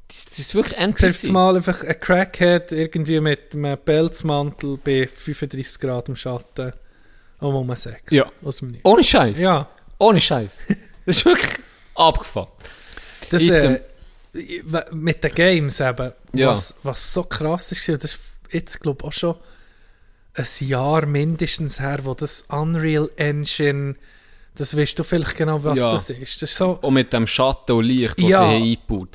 das, 0.07 0.39
ist 0.39 0.53
wirklich 0.53 0.77
NPCs. 0.77 1.29
mal 1.29 1.55
einfach 1.55 1.83
ein 1.83 1.99
Crackhead 1.99 2.71
irgendwie 2.71 3.19
mit 3.19 3.53
einem 3.53 3.77
Pelzmantel 3.77 4.77
bei 4.83 5.07
35 5.07 5.79
Grad 5.79 6.09
im 6.09 6.15
Schatten 6.15 6.73
um 7.39 7.55
um 7.55 7.75
Sack. 7.75 8.11
Ja. 8.11 8.31
Aus 8.43 8.57
dem 8.57 8.69
Nichts. 8.71 8.85
Ohne 8.85 9.03
Scheiß. 9.03 9.41
Ja. 9.41 9.69
Ohne 9.97 10.21
Scheiß. 10.21 10.59
Das 11.05 11.17
ist 11.17 11.25
wirklich 11.25 11.51
abgefahren. 11.95 12.47
Das, 13.29 13.43
äh, 13.45 13.81
mit 14.91 15.23
den 15.23 15.33
Games 15.33 15.79
eben, 15.79 16.11
Ja. 16.33 16.47
was, 16.49 16.75
was 16.83 17.13
so 17.13 17.23
krass 17.23 17.71
ist, 17.71 17.87
das 17.87 18.03
ist 18.05 18.19
jetzt 18.51 18.79
glaube 18.81 18.99
ich 19.01 19.07
auch 19.07 19.13
schon 19.13 19.35
ein 20.35 20.45
Jahr 20.67 21.05
mindestens 21.05 21.79
her, 21.79 21.99
wo 22.03 22.13
das 22.15 22.43
Unreal 22.49 23.09
Engine, 23.17 23.95
das 24.55 24.75
weißt 24.75 24.97
du 24.97 25.03
vielleicht 25.03 25.37
genau, 25.37 25.63
was 25.63 25.77
Ja. 25.77 25.91
das 25.91 26.09
ist. 26.09 26.41
Das 26.41 26.49
ist 26.51 26.57
so, 26.57 26.79
Und 26.81 26.95
mit 26.95 27.13
dem 27.13 27.27
Schatten 27.27 27.73
und 27.73 27.83
Licht, 27.85 28.17
das 28.19 28.27
Ja. 28.27 28.29
sie 28.29 28.35
haben 28.55 28.63
eingebaut. 28.63 29.09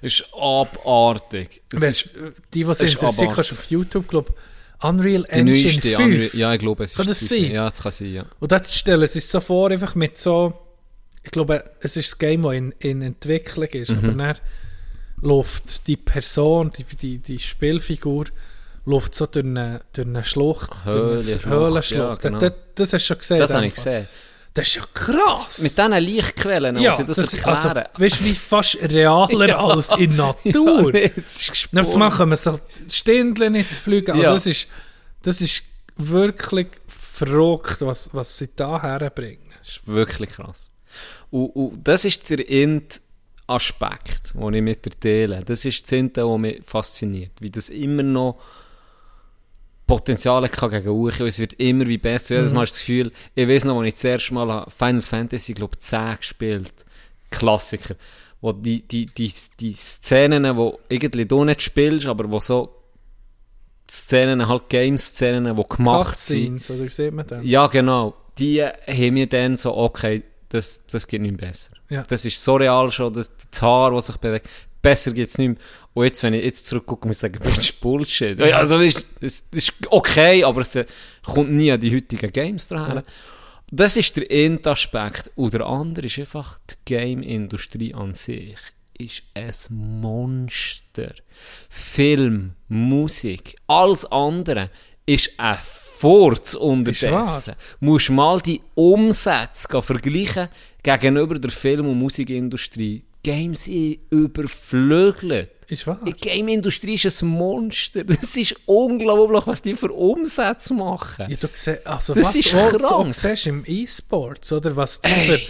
Das 0.00 0.12
ist 0.14 0.24
abartig. 0.34 1.62
Das 1.70 1.80
weißt, 1.80 2.02
ist 2.06 2.14
die, 2.54 2.66
was 2.66 2.78
das 2.78 2.90
sich 2.90 2.98
interessiert, 2.98 3.34
kannst 3.34 3.50
du 3.50 3.54
auf 3.56 3.64
YouTube, 3.64 4.08
glaube 4.08 4.34
Unreal 4.82 5.22
die 5.24 5.38
Engine 5.38 5.62
neueste 5.64 5.88
5. 5.88 5.98
andere, 6.00 6.36
Ja, 6.36 6.52
ich 6.54 6.58
glaube, 6.58 6.84
es 6.84 6.90
ist 6.90 6.96
Kann 6.96 7.06
das 7.06 7.20
sein? 7.20 7.50
Ja, 7.52 7.68
das 7.68 7.82
kann 7.82 7.92
sein, 7.92 8.12
ja. 8.14 8.24
Und 8.40 8.50
dort 8.50 8.68
stellen 8.68 9.06
sie 9.06 9.18
es 9.20 9.30
so 9.30 9.40
vor, 9.40 9.70
einfach 9.70 9.94
mit 9.94 10.18
so, 10.18 10.52
ich 11.24 11.30
glaube, 11.30 11.64
es 11.80 11.96
ist 11.96 12.12
das 12.12 12.18
Game, 12.18 12.42
das 12.42 12.52
in, 12.54 12.72
in 12.80 13.02
Entwicklung 13.02 13.68
ist, 13.68 13.90
Mhm. 13.90 13.98
aber 13.98 14.12
dann 14.12 14.36
läuft 15.20 15.86
die 15.86 15.96
Person, 15.96 16.72
die, 16.76 16.84
die, 16.84 17.18
die 17.18 17.38
Spielfigur, 17.38 18.24
läuft 18.84 19.14
so 19.14 19.26
durch 19.26 19.44
eine, 19.46 19.82
durch 19.92 20.08
eine 20.08 20.24
Schlucht, 20.24 20.84
Höhle, 20.84 21.22
durch 21.22 21.28
eine 21.28 21.40
Schlucht, 21.40 21.46
Höhlenschlucht. 21.54 22.24
ja, 22.24 22.30
genau. 22.30 22.38
das, 22.40 22.52
das 22.74 22.92
hast 22.94 23.02
du 23.02 23.06
schon 23.06 23.18
gesehen. 23.18 23.38
Das 23.38 23.54
habe 23.54 23.66
ich 23.66 23.74
gesehen. 23.74 24.08
Das 24.54 24.66
ist 24.66 24.74
ja 24.74 24.82
krass. 24.92 25.60
Mit 25.60 25.70
diesen 25.78 25.92
Lichtquellen, 25.92 26.76
ja, 26.78 26.92
sie 26.92 27.04
das, 27.04 27.16
das, 27.16 27.32
erklären. 27.32 27.76
also, 27.78 28.02
weißt 28.02 28.20
du, 28.20 28.24
wie 28.24 28.34
fast 28.34 28.76
realer 28.82 29.48
Ja. 29.48 29.58
als 29.64 29.92
in 29.96 30.16
Natur. 30.16 30.94
Ja, 30.94 31.08
nee, 31.72 31.80
einmal 31.80 32.10
können 32.10 32.30
wir 32.32 32.36
so 32.36 32.60
Stindchen 32.88 33.52
nicht 33.52 33.72
fliegen. 33.72 34.10
Also 34.10 34.22
Ja. 34.24 34.30
das, 34.32 34.46
ist, 34.46 34.66
das 35.22 35.40
ist 35.40 35.62
wirklich 35.96 36.66
verrückt, 36.88 37.76
was, 37.80 38.10
was 38.12 38.36
sie 38.36 38.50
da 38.54 38.82
herbringen. 38.82 39.38
Das 39.58 39.68
ist 39.68 39.80
wirklich 39.86 40.30
krass. 40.30 40.71
Und, 41.32 41.46
und 41.56 41.88
das 41.88 42.04
ist 42.04 42.28
der 42.30 42.46
Int-Aspekt, 42.46 44.34
den 44.34 44.54
ich 44.54 44.62
mit 44.62 44.84
dir 44.84 45.00
teile. 45.00 45.42
Das 45.44 45.64
ist 45.64 45.82
das 45.82 45.92
Int, 45.92 46.18
was 46.18 46.38
mich 46.38 46.62
fasziniert. 46.64 47.32
Wie 47.40 47.50
das 47.50 47.70
immer 47.70 48.02
noch 48.02 48.38
Potenzial 49.86 50.48
kann 50.48 50.70
gegen 50.70 50.88
und 50.88 51.20
es 51.20 51.38
wird 51.38 51.54
immer 51.54 51.86
wie 51.86 51.98
besser. 51.98 52.36
Jedes 52.36 52.52
Mal 52.52 52.62
hast 52.62 52.72
du 52.72 52.74
das 52.74 52.86
Gefühl, 52.86 53.12
ich 53.34 53.48
weiß 53.48 53.64
noch, 53.64 53.78
als 53.78 53.88
ich 53.88 53.94
das 53.94 54.04
erste 54.04 54.34
Mal 54.34 54.66
Final 54.68 55.02
Fantasy, 55.02 55.54
glaube 55.54 55.78
10 55.78 56.16
gespielt 56.18 56.72
Klassiker. 57.30 57.96
Wo 58.40 58.52
die, 58.52 58.86
die, 58.86 59.06
die, 59.06 59.32
die 59.58 59.72
Szenen, 59.72 60.56
wo 60.56 60.80
irgendwie 60.88 61.24
du 61.24 61.44
nicht 61.44 61.62
spielst, 61.62 62.06
aber 62.06 62.30
wo 62.30 62.40
so 62.40 62.74
Szenen, 63.90 64.46
halt 64.48 64.68
Game-Szenen, 64.68 65.56
die 65.56 65.62
gemacht 65.64 66.18
sind, 66.18 66.70
oder 66.70 66.90
sieht 66.90 67.12
man 67.12 67.26
das? 67.26 67.40
ja, 67.42 67.66
genau. 67.68 68.14
Die 68.38 68.62
haben 68.62 69.14
mir 69.14 69.26
dann 69.26 69.56
so, 69.56 69.76
okay, 69.76 70.22
das, 70.52 70.84
das 70.86 71.06
geht 71.06 71.22
nicht 71.22 71.40
mehr 71.40 71.48
besser. 71.48 71.72
Ja. 71.88 72.02
Das 72.02 72.24
ist 72.24 72.42
so 72.42 72.56
real 72.56 72.90
schon, 72.90 73.12
das, 73.12 73.34
das 73.36 73.62
Haar, 73.62 73.90
das 73.92 74.06
sich 74.06 74.16
bewegt. 74.18 74.48
Besser 74.82 75.12
geht 75.12 75.28
es 75.28 75.38
nicht 75.38 75.48
mehr. 75.48 75.56
Und 75.94 76.04
jetzt, 76.04 76.22
wenn 76.22 76.34
ich 76.34 76.44
jetzt 76.44 76.66
zurückgucke, 76.66 77.06
muss 77.06 77.16
ich 77.16 77.20
sagen, 77.20 77.38
das 77.42 77.58
ist 77.58 77.80
Bullshit. 77.80 78.38
Ja, 78.38 78.58
also, 78.58 78.78
das 78.78 79.04
ist, 79.20 79.54
ist 79.54 79.72
okay, 79.88 80.44
aber 80.44 80.60
es 80.60 80.74
äh, 80.74 80.84
kommt 81.24 81.52
nie 81.52 81.72
an 81.72 81.80
die 81.80 81.94
heutigen 81.94 82.30
Games 82.30 82.68
dran. 82.68 83.02
Das 83.70 83.96
ist 83.96 84.16
der 84.16 84.30
End-Aspekt. 84.30 85.30
Und 85.36 85.54
der 85.54 85.64
andere 85.64 86.06
ist 86.06 86.18
einfach 86.18 86.58
die 86.68 86.74
Game-Industrie 86.84 87.94
an 87.94 88.12
sich. 88.12 88.58
ist 88.98 89.22
ein 89.32 89.54
Monster. 89.70 91.14
Film, 91.70 92.52
Musik, 92.68 93.56
alles 93.66 94.04
andere 94.12 94.70
ist 95.06 95.32
ein 95.38 95.58
Furz 96.02 96.54
unterdessen. 96.54 97.54
Musst 97.78 98.10
mal 98.10 98.40
die 98.40 98.60
Umsätze 98.74 99.80
vergleichen 99.80 100.48
gegenüber 100.82 101.38
der 101.38 101.52
Film- 101.52 101.86
und 101.88 101.98
Musikindustrie. 102.00 103.04
Die 103.24 103.30
Games 103.30 103.64
sind 103.66 103.98
überflügelt. 104.10 105.50
Ist 105.68 105.86
wahr. 105.86 106.00
Die 106.04 106.12
Game-Industrie 106.12 106.94
ist 106.94 107.22
ein 107.22 107.28
Monster. 107.28 108.02
Das 108.04 108.36
ist 108.36 108.56
unglaublich, 108.66 109.46
was 109.46 109.62
die 109.62 109.74
für 109.74 109.92
Umsätze 109.92 110.74
machen. 110.74 111.26
Ja, 111.30 111.36
du 111.36 111.46
siehst, 111.52 111.86
also 111.86 112.14
Das 112.14 112.26
was 112.26 112.34
ist 112.34 112.52
du 112.52 112.78
krank. 112.78 113.14
siehst 113.14 113.46
im 113.46 113.62
E-Sports, 113.64 114.52
oder? 114.52 114.74
Was 114.74 115.00
die 115.00 115.08
für, 115.08 115.40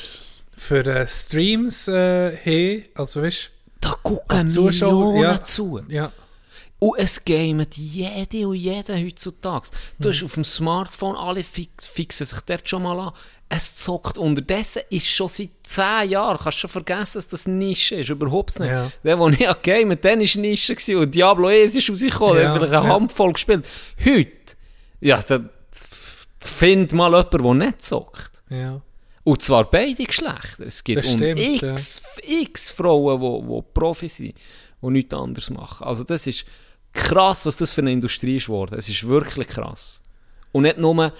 für 0.55 0.87
äh, 0.87 1.07
Streams 1.09 1.89
äh, 1.89 2.37
haben, 2.37 2.83
also 2.95 3.23
weißt 3.23 3.51
Da 3.81 3.95
gucken 4.03 4.45
Millionen 4.53 5.16
ja. 5.23 5.43
zu. 5.43 5.81
ja. 5.89 6.12
Und 6.82 6.98
es 6.98 7.24
gamet 7.24 7.76
jede 7.76 8.48
und 8.48 8.56
jeder 8.56 8.96
heutzutage. 8.98 9.68
Du 10.00 10.09
Mhm. 10.09 10.12
hast 10.12 10.22
auf 10.24 10.34
dem 10.34 10.42
Smartphone, 10.44 11.14
alle 11.14 11.44
fix, 11.44 11.86
fixen 11.86 12.26
sich 12.26 12.40
dort 12.40 12.68
schon 12.68 12.82
mal 12.82 12.98
an. 12.98 13.12
Es 13.48 13.76
zockt. 13.76 14.18
Unterdessen 14.18 14.82
ist 14.90 15.06
schon 15.06 15.28
seit 15.28 15.50
10 15.62 16.10
Jahren, 16.10 16.38
kannst 16.38 16.59
schon 16.59 16.70
vergessen, 16.70 17.18
dass 17.18 17.28
das 17.28 17.46
Nische 17.46 17.94
ist. 17.96 18.09
Überhaupt 18.09 18.59
nicht. 18.59 18.68
Ja. 18.70 18.90
Der, 19.04 19.16
der 19.16 19.28
ich 19.52 19.62
gamet, 19.62 20.04
dann 20.04 20.18
war 20.20 20.40
Nische. 20.40 20.74
Gewesen. 20.74 20.96
Und 20.96 21.14
Diablo 21.14 21.50
ES 21.50 21.76
ist 21.76 21.88
rausgekommen. 21.88 22.36
Ja, 22.38 22.42
Ja, 22.42 22.54
vielleicht 22.54 22.72
eine 22.72 22.88
ja. 22.88 22.94
Handvoll 22.94 23.32
gespielt. 23.32 23.64
Heute, 24.04 24.30
ja, 25.00 25.22
da 25.22 25.38
find 26.40 26.92
mal 26.92 27.12
jemanden, 27.12 27.42
der 27.60 27.66
nicht 27.66 27.84
zockt. 27.84 28.42
ja. 28.50 28.80
Und 29.24 29.40
zwar 29.40 29.70
beide 29.70 30.02
Geschlechter. 30.02 30.66
Es 30.66 30.82
gibt 30.82 31.04
stimmt, 31.04 31.38
x, 31.38 32.02
x 32.24 32.72
Frauen, 32.72 33.20
die, 33.20 33.54
die 33.54 33.62
Profi 33.72 34.09
sind 34.09 34.34
und 34.80 34.94
nichts 34.94 35.14
anderes 35.14 35.48
machen. 35.48 35.86
Also 35.86 36.02
das 36.02 36.26
ist 36.26 36.44
krass, 36.93 37.47
was 37.47 37.56
das 37.56 37.73
für 37.73 37.81
eine 37.81 37.93
Industrie 37.93 38.36
ist 38.36 38.47
geworden. 38.47 38.77
Es 38.78 38.89
ist 38.89 39.06
wirklich 39.06 39.48
krass. 39.48 40.02
Und 40.52 40.62
nicht 40.64 40.78
nur 40.78 41.12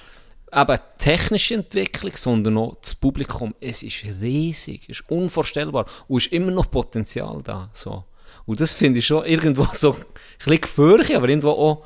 eben 0.55 0.79
technische 0.99 1.55
Entwicklung, 1.55 2.13
sondern 2.15 2.59
auch 2.59 2.77
das 2.81 2.95
Publikum. 2.95 3.55
Es 3.61 3.83
ist 3.83 4.05
riesig, 4.21 4.83
es 4.89 5.01
ist 5.01 5.11
unvorstellbar 5.11 5.87
und 6.09 6.19
es 6.19 6.27
ist 6.27 6.33
immer 6.33 6.51
noch 6.51 6.71
Potenzial 6.71 7.41
da. 7.43 7.71
So. 7.73 8.05
Und 8.45 8.61
das 8.61 8.73
finde 8.75 8.99
ich 8.99 9.07
schon 9.07 9.25
irgendwo 9.25 9.67
so 9.73 9.95
ein 9.95 10.05
bisschen 10.39 10.61
gefährlich, 10.61 11.17
aber 11.17 11.29
irgendwo 11.29 11.51
auch 11.51 11.85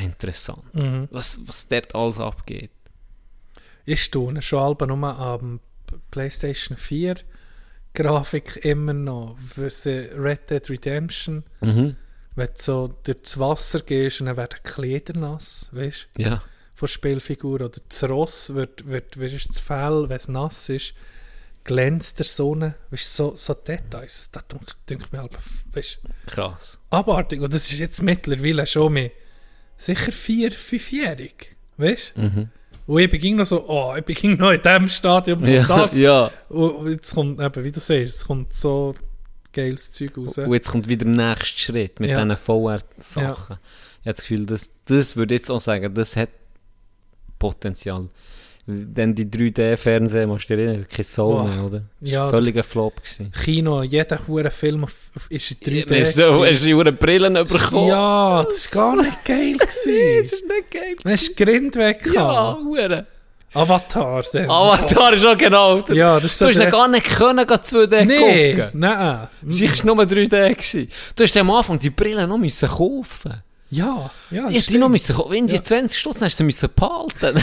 interessant, 0.00 0.62
was, 1.10 1.40
was 1.46 1.66
dort 1.66 1.94
alles 1.94 2.20
abgeht. 2.20 2.70
Ich 3.84 4.04
staune 4.04 4.40
schon 4.42 4.60
halb 4.60 4.86
nur 4.86 5.18
am 5.18 5.60
PlayStation 6.10 6.76
4 6.76 7.16
Grafik 7.94 8.64
immer 8.64 8.92
noch. 8.92 9.36
Für 9.40 9.70
Red 10.16 10.50
Dead 10.50 10.70
Redemption, 10.70 11.42
Mhm. 11.60 11.96
Wenn 12.38 12.46
du 12.48 12.52
so 12.56 12.94
durch 13.02 13.18
das 13.22 13.38
Wasser 13.38 13.80
gehst 13.80 14.20
und 14.20 14.26
dann 14.26 14.36
werden 14.36 14.56
die 14.64 14.68
Kleider 14.70 15.18
nass, 15.18 15.68
weißt 15.72 16.08
du? 16.16 16.22
Ja. 16.22 16.42
von 16.74 16.88
Spielfigur. 16.88 17.54
Oder 17.56 17.70
das 17.88 18.04
Ross 18.08 18.54
wird, 18.54 18.86
wird, 18.88 19.16
ist 19.16 19.48
das 19.48 19.60
Fell, 19.60 20.08
wenn 20.08 20.16
es 20.16 20.28
nass 20.28 20.68
ist, 20.68 20.94
glänzt 21.64 22.18
der 22.18 22.26
Sonne. 22.26 22.74
Weißt 22.90 23.18
du, 23.18 23.24
so, 23.30 23.36
so 23.36 23.54
Details. 23.54 24.30
Das 24.32 24.46
denke 24.46 24.66
denk 24.88 25.12
mir 25.12 25.20
halt, 25.20 25.32
weißt 25.72 25.98
Krass. 26.26 26.78
abartig. 26.90 27.40
Und 27.40 27.52
das 27.52 27.70
ist 27.70 27.78
jetzt 27.78 28.02
mittlerweile 28.02 28.66
schon 28.66 28.92
mehr 28.94 29.10
sicher 29.76 30.12
vier, 30.12 30.50
fünfjährig. 30.52 31.56
Weißt 31.76 32.14
du? 32.16 32.20
Mhm. 32.22 32.48
Und 32.86 33.00
ich 33.00 33.10
bin 33.10 33.36
noch 33.36 33.44
so, 33.44 33.68
oh, 33.68 33.94
ich 33.96 34.04
bin 34.04 34.36
noch 34.38 34.50
in 34.50 34.62
diesem 34.62 34.88
Stadium 34.88 35.44
Ja, 35.44 35.64
das. 35.66 35.96
ja. 35.98 36.30
Und 36.48 36.90
jetzt 36.90 37.14
kommt 37.14 37.38
eben, 37.38 37.64
wie 37.64 37.70
du 37.70 37.80
siehst, 37.80 38.14
es 38.14 38.24
kommt 38.24 38.54
so 38.54 38.94
geiles 39.62 39.90
Zeug 39.90 40.16
raus. 40.16 40.38
Und 40.38 40.52
jetzt 40.52 40.70
kommt 40.70 40.88
wieder 40.88 41.04
der 41.04 41.14
nächste 41.34 41.58
Schritt 41.60 42.00
mit 42.00 42.10
Ja. 42.10 42.22
diesen 42.22 42.36
VR-Sachen. 42.36 43.56
Ich 44.00 44.06
habe 44.06 44.14
das 44.16 44.20
Gefühl, 44.20 44.46
das, 44.46 44.70
das 44.86 45.16
würde 45.16 45.34
ich 45.34 45.40
jetzt 45.40 45.50
auch 45.50 45.60
sagen, 45.60 45.92
das 45.94 46.16
hat 46.16 46.30
Potenzial. 47.38 48.08
Denn 48.70 49.14
die 49.14 49.24
3D-Fernseher, 49.24 50.26
musst 50.26 50.50
du 50.50 50.54
dir 50.56 50.64
erinnern, 50.66 50.86
kein 50.88 51.02
Soul 51.04 51.34
Boah. 51.36 51.48
mehr, 51.48 51.64
oder? 51.64 51.82
Das 52.00 52.10
Ja, 52.10 52.24
war 52.24 52.30
völliger 52.30 52.62
Flop. 52.62 52.96
Gewesen. 53.02 53.32
Kino, 53.32 53.82
jeder 53.82 54.20
hure 54.28 54.50
Film 54.50 54.84
auf, 54.84 55.10
auf, 55.16 55.26
ist 55.30 55.50
in 55.52 55.56
3D. 55.86 56.00
Hast 56.00 56.18
du, 56.18 56.44
hast 56.44 56.64
die 56.66 56.74
Brillen 56.92 57.32
bekommen? 57.32 57.88
ja, 57.88 58.44
das 58.44 58.74
war 58.76 58.94
gar 58.94 59.02
nicht 59.02 59.24
geil. 59.24 59.56
das 59.58 59.84
gewesen. 59.84 60.22
ist 60.22 60.44
nicht 60.46 60.70
geil. 60.70 60.96
Hast 61.04 61.28
du 61.40 61.44
Grind 61.44 61.76
weg. 61.76 62.10
Ja, 62.12 62.58
hure. 62.62 63.06
Avatar. 63.54 64.22
Dann. 64.32 64.50
Avatar 64.50 65.12
ist 65.14 65.24
auch 65.26 65.36
genau. 65.38 65.78
Ja, 65.88 66.14
das 66.20 66.32
ist 66.32 66.40
du 66.40 66.46
hast 66.48 66.70
gar 66.70 66.86
nicht 66.88 67.06
können, 67.06 67.46
gehen 67.46 67.56
2D 67.58 68.04
Nee, 68.04 68.54
gucken. 68.54 68.70
nein. 68.74 69.28
Es 69.46 69.84
war 69.86 69.94
nur 69.94 70.04
3D. 70.04 70.54
Gewesen. 70.54 70.90
Du 71.16 71.24
hast 71.24 71.36
am 71.36 71.50
Anfang 71.50 71.78
die 71.78 71.90
Brillen 71.90 72.28
noch 72.28 72.36
müssen 72.38 72.68
kaufen 72.68 73.42
Ja, 73.70 74.10
ja, 74.30 74.48
hätte 74.48 74.66
die 74.72 74.78
noch 74.78 74.88
müssen 74.90 75.16
kaufen. 75.16 75.32
Irgendwie 75.32 75.60
20 75.62 75.98
Stunden 75.98 76.24
hast 76.24 76.38
du 76.38 76.44
sie 76.50 76.68
behalten. 76.68 77.42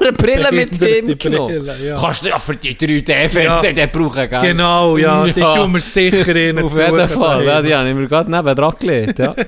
die 0.00 0.12
Brille 0.12 0.48
mit 0.52 0.80
ihm 0.80 1.18
genommen. 1.18 1.58
Brille, 1.64 1.76
ja. 1.88 1.96
Kannst 2.00 2.24
du 2.24 2.28
ja 2.28 2.38
für 2.38 2.54
die 2.56 2.74
3D-Fernseher 2.76 3.76
Ja. 3.76 3.86
brauchen, 3.86 4.30
gell? 4.30 4.40
Genau, 4.40 4.96
ja, 4.96 5.24
die 5.26 5.40
Ja. 5.40 5.54
tun 5.54 5.72
wir 5.72 5.80
sicher 5.80 6.34
in 6.36 6.58
Auf 6.62 6.78
jeden 6.78 7.08
Fall. 7.08 7.44
Ja, 7.44 7.60
die 7.62 7.74
habe 7.74 7.88
ich 7.88 7.94
mir 7.96 8.06
gerade 8.08 8.30
neben 8.30 8.54
dran 8.56 8.74
gelegt. 8.78 9.18
Ja, 9.18 9.34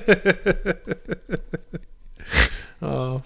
Ah. 2.81 3.21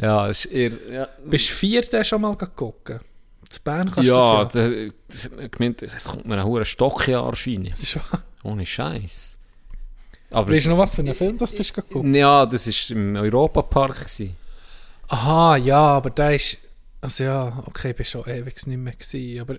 Ja 0.00 0.26
ist 0.28 0.46
eher, 0.46 0.72
ja. 0.90 1.08
Bist 1.24 1.48
du 1.50 1.52
vier 1.54 2.04
schon 2.04 2.20
mal 2.22 2.36
gucken? 2.36 3.00
Zu 3.48 3.60
Bern 3.62 3.90
kannst 3.90 4.08
Ja, 4.08 4.44
du 4.44 4.92
das 5.08 5.22
das, 5.28 5.30
das 5.30 5.50
gemeint, 5.50 5.82
es 5.82 6.04
kommt 6.04 6.24
mir 6.24 6.36
ein 6.38 6.44
hoher 6.44 6.62
rein. 6.62 7.64
ja. 7.64 7.74
Schon. 7.84 8.02
Ohne 8.44 8.64
Scheiß. 8.64 9.38
Aber 10.32 10.52
Weißt 10.52 10.66
du 10.66 10.70
noch, 10.70 10.78
was 10.78 10.94
für 10.94 11.02
einen 11.02 11.14
Film 11.14 11.36
das 11.36 11.52
bist 11.52 11.76
du 11.76 11.82
gucken? 11.82 12.14
ja, 12.14 12.46
das 12.46 12.66
war 12.68 12.96
im 12.96 13.16
Europapark. 13.16 14.06
Aha, 15.08 15.56
ja, 15.56 15.80
aber 15.80 16.10
der 16.10 16.36
ist... 16.36 16.58
Also 17.00 17.24
ja, 17.24 17.62
okay, 17.66 17.90
ich 17.90 17.96
bin 17.96 18.06
schon 18.06 18.22
ewig 18.28 18.66
nicht 18.66 18.78
mehr 18.78 18.92
gewesen, 18.92 19.40
aber... 19.40 19.56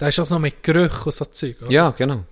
Der 0.00 0.08
ist 0.08 0.18
auch 0.18 0.26
so 0.26 0.38
mit 0.38 0.62
Gerüchen 0.62 1.04
und 1.04 1.14
so 1.14 1.24
Zeug, 1.26 1.62
oder? 1.62 1.70
Ja, 1.70 1.90
genau. 1.90 2.24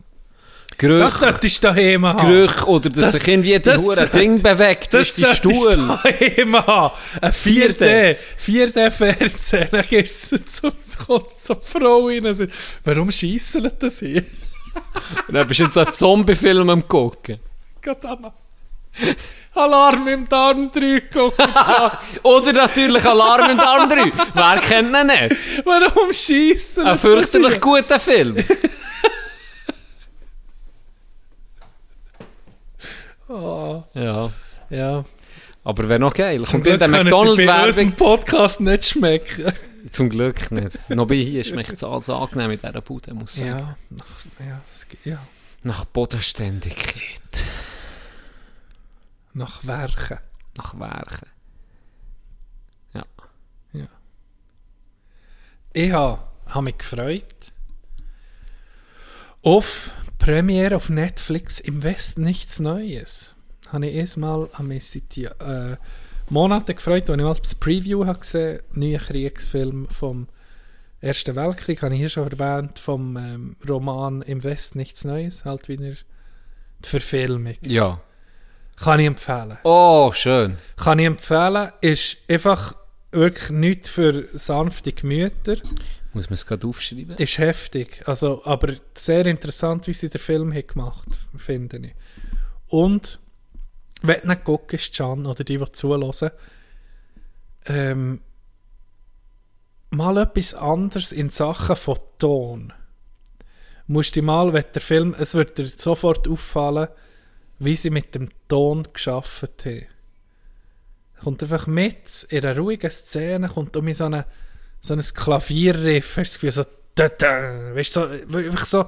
Gerüch, 0.76 1.01
Das 1.01 1.20
solltest 1.20 1.62
du 1.62 1.68
daheim 1.68 2.05
haben. 2.06 2.18
Gerüch 2.26 2.66
oder 2.66 2.90
dass 2.90 3.12
Das- 3.12 3.20
sich 3.20 3.28
irgendwie 3.28 3.52
die 3.55 3.62
das 3.62 3.80
hure 3.80 4.06
Ding 4.09 4.42
bewegt 4.42 4.92
Das 4.92 5.14
durch 5.14 5.28
die 5.30 5.36
Stuhl. 5.36 5.72
du 5.72 5.86
daheim 5.86 6.66
haben. 6.66 6.94
Ein 7.20 7.32
4D. 7.32 8.16
4D-Fernsehen. 8.36 9.68
Dann 9.70 9.84
gehst 9.88 10.32
du 10.32 10.44
zu, 10.44 10.72
kommt 11.06 11.38
so 11.40 11.55
Frau 11.55 12.06
rein 12.09 12.48
warum 12.84 13.10
schiessen 13.10 13.70
das 13.78 14.01
hier? 14.01 14.24
Dann 15.28 15.46
bist 15.46 15.60
du 15.60 15.64
jetzt 15.64 15.78
einen 15.78 15.92
Zombie-Film 15.92 16.68
am 16.70 16.88
gucken. 16.88 17.38
An. 17.86 18.32
Alarm 19.55 20.09
im 20.09 20.28
Darm 20.28 20.70
3 20.72 21.01
gucken. 21.12 21.44
Oder 22.22 22.52
natürlich 22.52 23.05
Alarm 23.05 23.51
in 23.51 23.56
Darm 23.56 23.88
3. 23.88 24.12
Wer 24.34 24.60
kennt 24.60 24.96
ihn 24.96 25.06
nicht? 25.06 25.64
Warum 25.64 26.12
schiessen 26.12 26.84
Ein 26.84 26.98
fürchterlich 26.98 27.60
guter 27.60 28.01
Film. 28.01 28.36
Oh, 33.35 33.82
Ja. 33.94 34.31
ja. 34.70 35.05
Aber 35.65 35.89
wäre 35.89 35.98
noch 35.98 36.15
geil. 36.15 36.43
Zum 36.44 36.62
Kommt 36.62 36.65
Glück 36.65 36.81
können 36.90 37.36
sie 37.36 37.47
bei 37.47 37.66
unserem 37.66 37.93
Podcast 37.97 38.61
nicht 38.61 38.85
schmecken. 38.85 39.52
Zum 39.90 40.09
Glück 40.11 40.51
nicht. 40.51 40.90
Noch 40.90 41.06
bei 41.06 41.16
hier 41.16 41.43
schmeckt 41.43 41.73
es 41.73 41.82
alles 41.82 42.09
angenehm 42.09 42.48
mit 42.51 42.62
dieser 42.62 42.81
Bude, 42.81 43.12
muss 43.15 43.32
ich 43.35 43.40
sagen. 43.40 43.59
Ja, 43.59 43.77
nach, 43.90 44.47
ja, 44.47 44.61
es 44.73 44.86
ja, 45.05 45.19
Nach 45.62 45.85
Bodenständigkeit. 45.86 47.44
nach 49.32 49.65
Werken. 49.66 50.19
Nach 50.56 50.78
Werken. 50.78 51.28
Ja. 52.93 53.05
Ich 55.73 55.90
habe 55.93 56.20
hab 56.47 56.62
mich 56.62 56.78
gefreut 56.78 57.52
auf 59.43 59.90
Premiere 60.24 60.76
auf 60.76 60.88
Netflix 60.88 61.60
im 61.60 61.82
Westen 61.82 62.22
nichts 62.22 62.59
Neues. 62.59 63.34
Habe 63.68 63.88
ich 63.88 63.94
erstmal 63.94 64.48
seit 64.80 65.18
äh, 65.18 65.76
Monaten 66.30 66.74
gefreut, 66.74 67.10
als 67.10 67.18
ich 67.18 67.24
mal 67.24 67.34
das 67.34 67.55
Preview 67.56 68.06
habe 68.06 68.20
gesehen 68.20 68.60
neuen 68.72 69.01
Kriegsfilm 69.01 69.86
vom 69.90 70.28
Ersten 71.02 71.36
Weltkrieg, 71.36 71.82
habe 71.82 71.92
ich 71.92 72.01
hier 72.01 72.09
schon 72.09 72.30
erwähnt, 72.30 72.78
vom 72.78 73.18
ähm, 73.18 73.56
Roman 73.68 74.22
Im 74.22 74.42
Westen 74.42 74.78
nichts 74.78 75.05
Neues, 75.05 75.44
halt 75.44 75.68
wieder 75.68 75.92
die 75.92 76.88
Verfilmung. 76.88 77.59
Ja. 77.60 78.01
Kann 78.76 79.01
ich 79.01 79.06
empfehlen. 79.06 79.59
Oh, 79.62 80.10
schön. 80.12 80.56
Kann 80.76 81.01
ich 81.01 81.06
empfehlen, 81.06 81.70
ist 81.82 82.16
einfach 82.28 82.74
wirklich 83.12 83.51
nichts 83.51 83.90
für 83.90 84.26
sanfte 84.32 84.94
Gemüter. 84.94 85.56
Muss 86.14 86.30
man 86.30 86.34
es 86.34 86.46
gerade 86.46 86.66
aufschreiben? 86.66 87.16
Ist 87.16 87.38
heftig. 87.38 88.02
Also, 88.06 88.44
aber 88.44 88.74
sehr 88.94 89.26
interessant, 89.26 89.86
wie 89.88 89.92
sie 89.92 90.08
den 90.08 90.20
Film 90.20 90.54
hat 90.54 90.68
gemacht 90.68 91.08
finde 91.36 91.78
ich. 91.78 91.94
Und, 92.68 93.18
wenn 94.02 94.20
du 94.22 94.28
nicht 94.28 94.44
guckst, 94.44 94.96
Can, 94.96 95.26
oder 95.26 95.44
die, 95.44 95.58
die 95.58 95.72
zuhören, 95.72 96.30
ähm, 97.66 98.20
mal 99.90 100.16
etwas 100.18 100.54
anderes 100.54 101.12
in 101.12 101.30
Sachen 101.30 101.76
von 101.76 101.98
Ton. 102.18 102.72
musst 103.86 104.16
du 104.16 104.22
mal, 104.22 104.52
wenn 104.52 104.64
der 104.74 104.82
Film, 104.82 105.14
es 105.18 105.34
wird 105.34 105.58
dir 105.58 105.66
sofort 105.66 106.28
auffallen, 106.28 106.88
wie 107.58 107.76
sie 107.76 107.90
mit 107.90 108.14
dem 108.14 108.28
Ton 108.48 108.86
geschafft 108.92 109.64
haben. 109.64 109.86
Kommt 111.22 111.42
einfach 111.42 111.66
mit, 111.66 112.26
in 112.30 112.44
einer 112.44 112.58
ruhigen 112.58 112.90
Szene, 112.90 113.48
kommt 113.48 113.76
um 113.76 113.92
so, 113.94 114.04
eine, 114.04 114.26
so 114.85 114.93
ein 114.93 115.01
Klavierriff, 115.01 116.19
hast 116.19 116.43
du 116.43 116.47
das 116.47 116.56
Gefühl, 116.56 116.66
so, 116.98 117.74
weißt 117.74 117.97
du, 117.97 118.20
so, 118.28 118.36
einfach 118.36 118.66
so, 118.66 118.85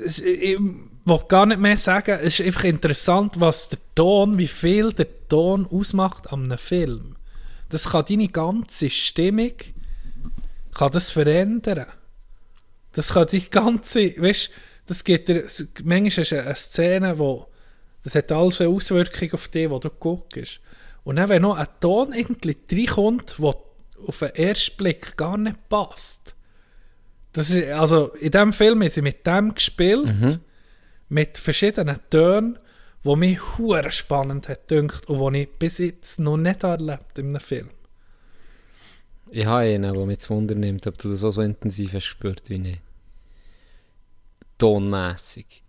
ich 0.00 0.58
will 0.58 1.20
gar 1.26 1.46
nicht 1.46 1.60
mehr 1.60 1.76
sagen, 1.76 2.20
es 2.22 2.38
ist 2.38 2.46
einfach 2.46 2.64
interessant, 2.64 3.40
was 3.40 3.68
der 3.68 3.80
Ton, 3.96 4.38
wie 4.38 4.46
viel 4.46 4.92
der 4.92 5.08
Ton 5.26 5.66
ausmacht 5.66 6.32
an 6.32 6.44
einem 6.44 6.58
Film. 6.58 7.16
Das 7.68 7.90
kann 7.90 8.04
deine 8.08 8.28
ganze 8.28 8.90
Stimmung, 8.90 9.54
kann 10.72 10.92
das 10.92 11.10
verändern. 11.10 11.86
Das 12.92 13.14
kann 13.14 13.26
die 13.26 13.50
ganze, 13.50 14.14
weißt, 14.22 14.50
das 14.86 15.02
geht 15.02 15.26
dir, 15.26 15.46
manchmal 15.82 16.22
ist 16.22 16.32
eine 16.32 16.54
Szene, 16.54 17.18
wo, 17.18 17.48
das 18.04 18.14
hat 18.14 18.30
alles 18.30 18.60
eine 18.60 18.70
Auswirkung 18.70 19.32
auf 19.32 19.48
dich, 19.48 19.68
wo 19.68 19.80
du 19.80 19.90
guckst. 19.90 20.60
Und 21.02 21.16
dann, 21.16 21.28
wenn 21.28 21.42
noch 21.42 21.56
ein 21.56 21.66
Ton 21.80 22.12
irgendwie 22.12 22.56
reinkommt, 22.70 23.34
der 23.38 23.67
auf 24.06 24.20
den 24.20 24.34
ersten 24.34 24.76
Blick 24.76 25.16
gar 25.16 25.36
nicht 25.36 25.68
passt, 25.68 26.34
das 27.32 27.50
ist, 27.50 27.70
also 27.70 28.08
in 28.14 28.30
diesem 28.30 28.52
Film 28.52 28.82
haben 28.82 28.88
sie 28.88 29.02
mit 29.02 29.26
dem 29.26 29.54
gespielt, 29.54 30.40
mit 31.08 31.38
verschiedenen 31.38 31.98
Tönen, 32.10 32.58
wo 33.02 33.16
mich 33.16 33.58
hure 33.58 33.90
spannend 33.90 34.48
hat 34.48 34.68
gedacht 34.68 35.08
und 35.08 35.32
die 35.32 35.42
ich 35.42 35.48
bis 35.58 35.78
jetzt 35.78 36.18
noch 36.20 36.36
nicht 36.36 36.64
erlebt 36.64 37.18
in 37.18 37.28
einem 37.28 37.40
Film. 37.40 37.70
Ich 39.30 39.46
habe 39.46 39.60
einen, 39.60 39.92
der 39.92 40.06
mich 40.06 40.20
zu 40.20 40.34
Wunder 40.34 40.54
nimmt, 40.54 40.86
ob 40.86 40.96
du 40.98 41.10
das 41.10 41.22
auch 41.22 41.30
so 41.30 41.42
intensiv 41.42 41.92
hast 41.92 42.06
gespürt 42.06 42.48
wie 42.48 42.70
ich. 42.70 42.80
Tonmässig. 44.56 45.62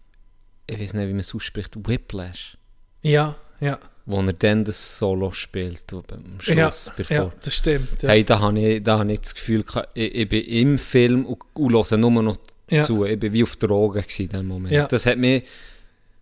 Ich 0.66 0.80
weiß 0.80 0.94
nicht, 0.94 1.08
wie 1.08 1.14
man 1.14 1.20
es 1.20 1.36
ausspricht. 1.36 1.76
Whiplash. 1.88 2.58
Ja, 3.02 3.36
ja, 3.60 3.80
Wo 4.06 4.22
er 4.22 4.34
dann 4.34 4.66
das 4.66 4.98
Solo 4.98 5.32
spielt. 5.32 5.84
wo 5.92 5.98
Am 6.12 6.38
ja, 6.46 6.72
Schluss, 6.72 6.92
bevor. 6.98 7.16
ja, 7.18 7.32
das 7.44 7.54
stimmt. 7.54 8.02
Ja. 8.04 8.10
Hey, 8.10 8.24
da 8.24 8.40
habe 8.40 8.60
ich, 8.60 8.84
da 8.84 9.00
habe 9.00 9.12
ich 9.14 9.22
das 9.22 9.36
Gefühl, 9.36 9.64
ich, 9.94 10.16
ich 10.16 10.30
bin 10.30 10.44
im 10.46 10.78
Film 10.80 11.26
und, 11.26 11.40
und 11.54 11.74
höre 11.74 11.98
nur 11.98 12.24
noch 12.24 12.38
Ja. 12.70 12.86
zu. 12.86 13.06
Ich 13.06 13.20
bin 13.20 13.34
wie 13.34 13.44
auf 13.44 13.56
Drogen 13.58 14.04
in 14.18 14.30
dem 14.30 14.48
Moment. 14.48 14.74
Ja. 14.74 14.88
Das 14.88 15.06
hat 15.06 15.18
mich 15.18 15.44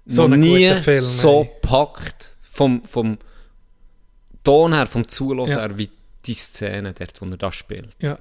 So 0.05 0.27
nie 0.27 0.73
Film, 0.75 1.03
so 1.03 1.41
ey. 1.41 1.49
gepackt. 1.61 2.37
Vom, 2.51 2.83
vom 2.83 3.17
Ton 4.43 4.73
her, 4.73 4.87
vom 4.87 5.07
Zuhören 5.07 5.47
Ja. 5.49 5.59
her, 5.61 5.77
wie 5.77 5.89
die 6.25 6.33
Szene 6.33 6.93
dort, 6.93 7.21
wo 7.21 7.25
er 7.25 7.37
das 7.37 7.55
spielt. 7.55 7.89
ja. 8.01 8.17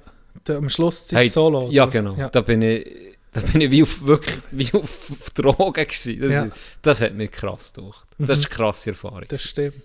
Der, 0.47 0.57
am 0.57 0.69
Schluss 0.69 1.01
ist 1.01 1.13
Hey, 1.13 1.29
Solo. 1.29 1.67
Ja, 1.71 1.83
oder? 1.83 1.91
genau. 1.91 2.15
Ja. 2.15 2.29
Da 2.29 2.41
bin 2.41 2.61
ich, 2.61 3.16
da 3.41 3.51
bin 3.51 3.61
ich 3.61 3.71
wie 3.71 3.83
auf, 3.83 4.05
wirklich 4.05 4.37
wie 4.51 4.73
auf, 4.73 5.11
auf 5.11 5.29
Drogen 5.31 5.73
gewesen. 5.85 6.19
Das, 6.21 6.31
Ja. 6.33 6.47
das 6.81 7.01
hat 7.01 7.13
mich 7.13 7.31
krass 7.31 7.73
gemacht. 7.73 8.07
Das 8.17 8.39
ist 8.39 8.45
eine 8.47 8.55
krasse 8.55 8.89
Erfahrung. 8.91 9.25
Das 9.27 9.41
stimmt. 9.43 9.75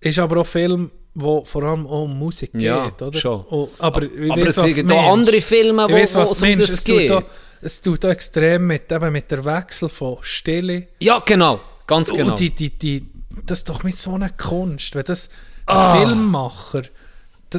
Ist 0.00 0.18
aber 0.18 0.36
auch 0.38 0.44
ein 0.44 0.50
Film, 0.50 0.90
wo 1.14 1.44
vor 1.44 1.64
allem 1.64 1.86
auch 1.86 2.04
um 2.04 2.16
Musik 2.18 2.50
Ja, 2.54 2.88
geht, 2.88 3.02
oder? 3.02 3.18
schon. 3.18 3.44
Oh, 3.50 3.68
aber 3.78 4.02
ich 4.04 4.30
Aber 4.30 4.46
weiss, 4.46 4.56
es 4.58 4.76
gibt 4.76 4.92
auch 4.92 5.12
andere 5.12 5.40
Filme, 5.40 5.84
wo, 5.84 5.88
wo 5.88 5.92
was 5.94 6.14
es 6.32 6.38
du 6.38 6.46
um 6.46 6.60
Es 6.60 6.84
tut, 6.84 6.96
geht. 6.98 7.10
auch, 7.12 7.22
es 7.60 7.82
tut 7.82 8.04
auch 8.04 8.10
extrem 8.10 8.66
mit, 8.68 8.90
eben 8.92 9.12
mit 9.12 9.30
der 9.30 9.44
Wechsel 9.44 9.88
von 9.88 10.18
Stille. 10.20 10.86
Ja, 11.00 11.18
genau. 11.20 11.60
Ganz 11.86 12.10
genau. 12.12 12.30
Und 12.30 12.38
die, 12.38 12.50
die, 12.50 12.70
die, 12.78 13.06
das 13.46 13.60
ist 13.60 13.68
doch 13.68 13.82
mit 13.82 13.96
so 13.96 14.14
einer 14.14 14.30
Kunst. 14.30 14.94
Wenn 14.94 15.04
das 15.04 15.28
ein 15.66 15.76
Ah. 15.76 15.98
Filmmacher 15.98 16.82
d- 16.82 16.88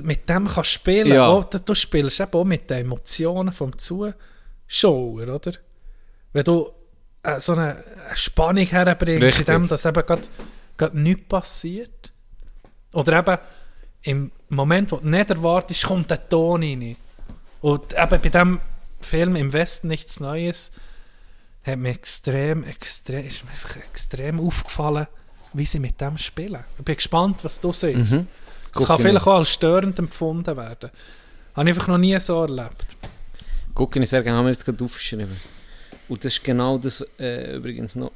mit 0.03 0.27
dem 0.29 0.47
kann 0.47 0.63
spielen 0.63 1.13
Ja. 1.13 1.27
auch, 1.27 1.43
du- 1.45 1.59
du 1.59 1.73
spielst 1.75 2.19
eben 2.19 2.33
auch 2.33 2.43
mit 2.45 2.69
den 2.69 2.79
Emotionen 2.85 3.53
vom 3.53 3.77
Zuschauer, 3.77 4.13
oder? 5.27 5.53
Wenn 6.33 6.43
du 6.43 6.71
äh, 7.23 7.39
so 7.39 7.53
eine, 7.53 7.83
Spannung 8.15 8.65
herbringst, 8.65 9.23
Richtig. 9.23 9.47
in 9.47 9.53
dem, 9.53 9.67
dass 9.67 9.85
eben 9.85 10.03
gerade 10.05 10.97
nichts 10.99 11.27
passiert. 11.27 12.13
Oder 12.93 13.19
eben 13.19 13.37
im 14.03 14.31
Moment, 14.49 14.91
wo 14.91 14.97
du 14.97 15.07
nicht 15.09 15.29
erwartest, 15.29 15.83
kommt 15.83 16.09
der 16.09 16.29
Ton 16.29 16.63
rein. 16.63 16.95
Und 17.61 17.91
eben 17.93 18.09
bei 18.09 18.17
diesem 18.17 18.59
Film 19.01 19.35
«Im 19.35 19.51
Westen 19.51 19.89
nichts 19.89 20.19
Neues» 20.21 20.71
hat 21.63 21.77
mir 21.77 21.89
extrem, 21.89 22.63
extrem, 22.63 23.27
ist 23.27 23.43
mir 23.43 23.51
einfach 23.51 23.75
extrem 23.77 24.39
aufgefallen, 24.39 25.07
wie 25.53 25.65
sie 25.65 25.79
mit 25.79 25.99
dem 25.99 26.17
spielen. 26.17 26.63
Ich 26.77 26.85
bin 26.85 26.95
gespannt, 26.95 27.43
was 27.43 27.59
du 27.59 27.73
siehst. 27.73 27.97
Mhm. 28.11 28.27
Guck 28.73 28.87
kann 28.87 28.95
ich 28.97 29.01
vielleicht 29.03 29.27
auch 29.27 29.37
als 29.37 29.49
störend 29.49 29.99
empfunden 29.99 30.55
werden. 30.55 30.91
Habe 31.55 31.69
ich 31.69 31.75
einfach 31.75 31.87
noch 31.87 31.97
nie 31.97 32.19
so 32.19 32.41
erlebt. 32.41 32.95
Gucken 33.73 34.01
ich 34.01 34.09
sehr 34.09 34.23
gerne, 34.23 34.37
haben 34.37 34.45
wir 34.45 34.51
jetzt 34.51 34.65
gerade 34.65 34.83
aufgeschrieben. 34.83 35.35
Und 36.07 36.25
das 36.25 36.33
ist 36.33 36.43
genau 36.43 36.77
das, 36.77 37.05
äh, 37.19 37.55
übrigens 37.55 37.95
noch, 37.95 38.11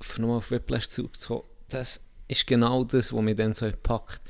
für 0.00 0.20
nochmal 0.20 0.38
auf 0.38 0.50
Whiplash 0.50 0.88
zurückzukommen, 0.88 1.42
das 1.68 2.00
ist 2.28 2.46
genau 2.46 2.84
das, 2.84 3.12
was 3.12 3.22
mich 3.22 3.36
dann 3.36 3.52
so 3.52 3.70
packt. 3.82 4.20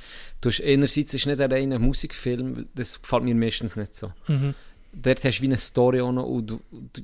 Du 0.40 0.48
hast 0.48 0.62
einerseits 0.62 1.14
ist 1.14 1.26
nicht 1.26 1.40
ein 1.40 1.52
reiner 1.52 1.78
Musikfilm, 1.78 2.68
das 2.74 3.00
gefällt 3.00 3.24
mir 3.24 3.34
meistens 3.34 3.76
nicht 3.76 3.94
so. 3.94 4.12
Mhm. 4.28 4.54
Dort 4.92 5.24
hast 5.24 5.38
du 5.38 5.42
wie 5.42 5.46
eine 5.46 5.58
Story 5.58 6.00
auch 6.00 6.12
noch 6.12 6.26
und 6.26 6.46
du, 6.48 6.60
du, 6.70 7.02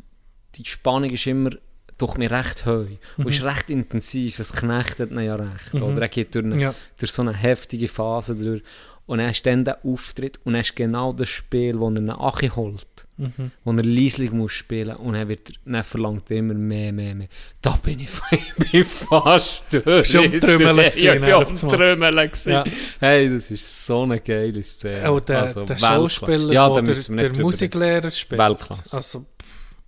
die 0.54 0.64
Spannung 0.64 1.10
ist 1.10 1.26
immer 1.26 1.50
durch 1.98 2.16
mir 2.16 2.30
recht 2.30 2.66
hoch 2.66 2.86
und 3.16 3.28
ist 3.28 3.42
recht 3.44 3.70
intensiv, 3.70 4.38
es 4.38 4.52
knechtet 4.52 5.10
ihn 5.10 5.20
ja 5.20 5.36
recht. 5.36 5.74
Oder 5.74 6.02
er 6.02 6.08
geht 6.08 6.34
durch, 6.34 6.44
eine, 6.44 6.60
Ja. 6.60 6.74
durch 6.98 7.12
so 7.12 7.22
eine 7.22 7.32
heftige 7.34 7.88
Phase 7.88 8.34
durch 8.36 8.62
und 9.06 9.18
dann 9.18 9.28
hast 9.28 9.42
dann 9.42 9.64
den 9.66 9.74
Auftritt 9.84 10.40
und 10.44 10.56
hast 10.56 10.74
genau 10.76 11.12
das 11.12 11.28
Spiel, 11.28 11.78
wo 11.78 11.84
er 11.90 11.96
einen 11.98 12.10
Achi 12.10 12.48
holt, 12.48 12.86
Mhm. 13.18 13.50
wo 13.62 13.72
er 13.72 13.82
leislich 13.84 14.32
muss 14.32 14.52
spielen 14.52 14.96
und 14.96 15.12
dann, 15.12 15.28
wird, 15.28 15.50
er- 15.50 15.72
dann 15.72 15.84
verlangt 15.84 16.30
er 16.30 16.38
immer 16.38 16.54
mehr, 16.54 16.90
mehr, 16.92 17.14
mehr. 17.14 17.28
Da 17.60 17.78
bin 17.82 18.00
ich, 18.00 18.08
ich 18.30 18.70
bin 18.72 18.84
fast 18.86 19.62
durch. 19.70 20.10
Du 20.10 20.18
am 20.20 20.40
Trümmeln 20.40 20.76
Ja, 20.78 21.14
gewesen, 21.14 21.14
ich 21.14 21.20
bin 21.20 21.32
am. 21.34 21.68
Trümmeln. 21.70 22.30
Ja. 22.46 22.64
Hey, 22.98 23.28
das 23.28 23.50
ist 23.50 23.86
so 23.86 24.02
eine 24.04 24.20
geile 24.20 24.62
Szene. 24.62 25.08
Auch 25.08 25.20
der, 25.20 25.42
Also, 25.42 25.64
der. 25.66 25.76
Schauspieler, 25.78 26.52
ja, 26.52 26.70
der, 26.80 26.82
der, 26.82 27.42
Musiklehrer 27.42 28.10
spielt. 28.10 28.40
Weltklasse. 28.40 28.96
Also, 28.96 29.26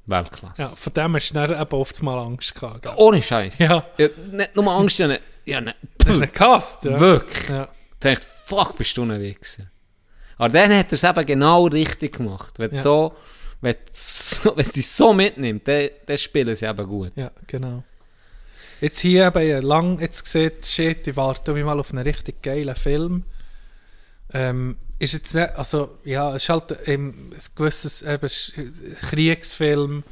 Weltklasse. 0.06 0.62
ja, 0.62 0.68
von 0.68 0.92
dem 0.92 1.14
hast 1.16 1.30
du 1.30 1.34
dann 1.34 1.50
eben 1.60 1.70
oft 1.72 2.02
mal 2.02 2.18
Angst 2.18 2.54
gehabt. 2.54 2.82
gell? 2.82 2.92
Ohne 2.96 3.20
Scheiß. 3.20 3.58
Ja. 3.58 3.84
Nicht 4.30 4.54
nur 4.56 4.72
Angst, 4.72 4.98
ja, 4.98 5.08
nicht, 5.08 5.22
ja, 5.44 5.60
nicht. 5.60 5.76
Das 5.98 6.14
ist 6.16 6.22
ein 6.22 6.32
Cast, 6.32 6.84
ja. 6.84 6.98
Wirklich. 7.00 7.48
Ja. 7.48 7.68
Ich 7.94 7.98
dachte, 8.00 8.26
fuck, 8.44 8.76
bist 8.76 8.96
du 8.96 9.02
ein 9.02 9.20
Wichser. 9.20 9.64
Aber 10.38 10.50
dann 10.50 10.76
hat 10.76 10.92
er 10.92 10.92
es 10.92 11.02
eben 11.04 11.26
genau 11.26 11.66
richtig 11.66 12.18
gemacht. 12.18 12.58
Wenn, 12.58 12.72
Ja. 12.74 12.78
so, 12.78 13.16
wenn, 13.62 13.74
so, 13.90 14.54
wenn 14.54 14.60
es 14.60 14.72
dich 14.72 14.86
so 14.88 15.12
mitnimmt, 15.12 15.66
dann, 15.66 15.88
dann 16.06 16.18
spielen 16.18 16.54
sie 16.54 16.66
eben 16.66 16.86
gut. 16.86 17.12
Ja, 17.16 17.30
genau. 17.46 17.82
Jetzt 18.80 18.98
hier 19.00 19.26
eben 19.34 19.62
lang 19.62 19.98
jetzt 20.00 20.22
gesehen, 20.24 20.52
shit, 20.62 21.08
ich 21.08 21.16
warte 21.16 21.52
mich 21.54 21.64
mal 21.64 21.80
auf 21.80 21.90
einen 21.92 22.02
richtig 22.06 22.42
geilen 22.42 22.76
Film. 22.76 23.24
Ähm, 24.32 24.76
ist 24.98 25.12
jetzt 25.12 25.34
nicht, 25.34 25.50
also 25.56 25.98
ja, 26.04 26.34
es 26.34 26.44
ist 26.44 26.48
halt 26.48 26.88
ein 26.88 27.34
gewisses 27.54 28.02
eben, 28.02 28.30
Kriegsfilm. 29.10 30.04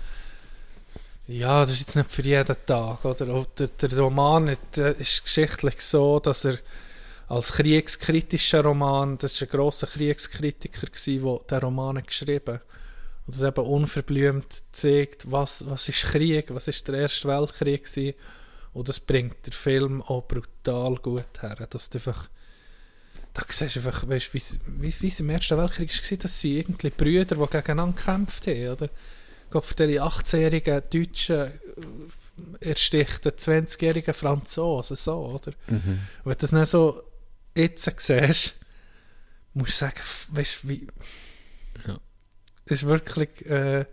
Ja, 1.27 1.61
das 1.61 1.70
ist 1.70 1.81
jetzt 1.81 1.97
nicht 1.97 2.11
für 2.11 2.23
jeden 2.23 2.56
Tag, 2.66 3.05
oder? 3.05 3.47
Der, 3.59 3.69
der 3.69 3.98
Roman 3.98 4.51
hat, 4.51 4.77
äh, 4.77 4.93
ist 4.98 5.24
geschichtlich 5.24 5.81
so, 5.81 6.20
dass 6.20 6.44
er 6.44 6.59
als 7.28 7.52
kriegskritischer 7.52 8.62
Roman, 8.62 9.16
das 9.16 9.40
war 9.40 9.48
ein 9.48 9.51
grosser 9.51 9.86
Kriegskritiker, 9.86 10.86
gewesen, 10.86 11.24
der 11.24 11.61
den 11.61 11.65
Roman 11.65 11.97
hat 11.97 12.09
geschrieben 12.09 12.61
und 13.27 13.35
das 13.35 13.43
eben 13.43 13.65
unverblümt 13.65 14.47
zeigt, 14.73 15.31
was, 15.31 15.66
was 15.66 15.89
ist 15.89 16.05
Krieg, 16.05 16.55
was 16.55 16.69
ist 16.69 16.86
der 16.89 16.97
Erste 16.97 17.28
Weltkrieg 17.28 17.85
gewesen. 17.85 18.15
Und 18.74 18.89
das 18.89 19.01
bringt 19.01 19.47
der 19.47 19.52
Film 19.52 20.02
auch 20.02 20.27
brutal 20.27 20.97
gut 20.97 21.40
her. 21.40 21.66
Dass 21.70 21.89
du 21.89 21.98
einfach, 21.98 22.28
da 23.35 23.43
siehst 23.48 23.77
du 23.77 23.81
einfach, 23.81 24.09
weißt, 24.09 24.32
wie, 24.32 24.43
wie, 24.81 24.94
wie 25.01 25.09
es 25.09 25.20
im 25.20 25.28
Ersten 25.28 25.59
Weltkrieg 25.59 25.90
war, 26.11 26.19
dass 26.19 26.40
sie 26.40 26.59
irgendwie 26.59 26.90
Brüder, 26.90 27.35
die 27.35 27.47
gegeneinander 27.51 27.97
gekämpft 27.97 28.47
haben, 28.47 28.69
oder? 28.69 28.89
Gott, 29.51 29.66
für 29.66 29.86
die 29.86 30.01
18-jährigen 30.01 30.82
Deutschen 30.89 31.36
äh, 31.36 31.51
ersticht 32.61 33.27
einen 33.27 33.36
20-jährigen 33.36 34.15
Franzosen, 34.15 34.97
so, 34.97 35.27
oder? 35.27 35.52
Und 35.66 36.01
wenn 36.24 36.32
du 36.32 36.39
das 36.39 36.52
nicht 36.52 36.69
so 36.69 37.02
jetzt 37.56 37.85
siehst, 38.01 38.55
musst 39.52 39.73
du 39.73 39.77
sagen, 39.77 40.01
weißt 40.28 40.62
du, 40.62 40.69
wie... 40.69 40.86
Ja. 41.86 41.98
Das 42.66 42.82
ist 42.82 42.89
wirklich, 42.89 43.44
äh, 43.47 43.85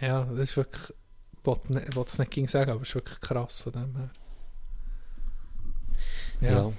ja, 0.00 0.24
das 0.24 0.50
ist 0.50 0.56
wirklich, 0.56 0.82
ich 0.90 1.46
wollte 1.96 2.08
es 2.08 2.18
nicht 2.18 2.30
gegen 2.32 2.48
sagen, 2.48 2.72
aber 2.72 2.82
es 2.82 2.88
ist 2.88 2.94
wirklich 2.96 3.20
krass 3.20 3.58
von 3.58 3.72
dem 3.72 3.96
her. 3.96 4.10
Ja. 6.40 6.50
Ja. 6.50 6.72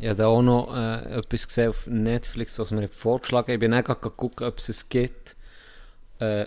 Ich 0.00 0.06
habe 0.06 0.16
da 0.16 0.26
auch 0.28 0.42
noch 0.42 0.76
äh, 0.76 1.18
etwas 1.18 1.48
gesehen 1.48 1.70
auf 1.70 1.86
Netflix, 1.88 2.58
was 2.58 2.70
mir 2.70 2.82
hat 2.82 2.94
vorgeschlagen 2.94 3.50
Ich 3.50 3.58
bin 3.58 3.74
auch 3.74 3.82
gerade 3.82 4.10
gucken, 4.10 4.46
ob 4.46 4.58
es 4.58 4.68
es 4.68 4.88
gibt. 4.88 5.34
Äh, 6.20 6.46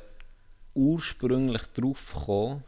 ursprünglich 0.73 1.63
drauf 1.73 2.13
gekommen, 2.13 2.63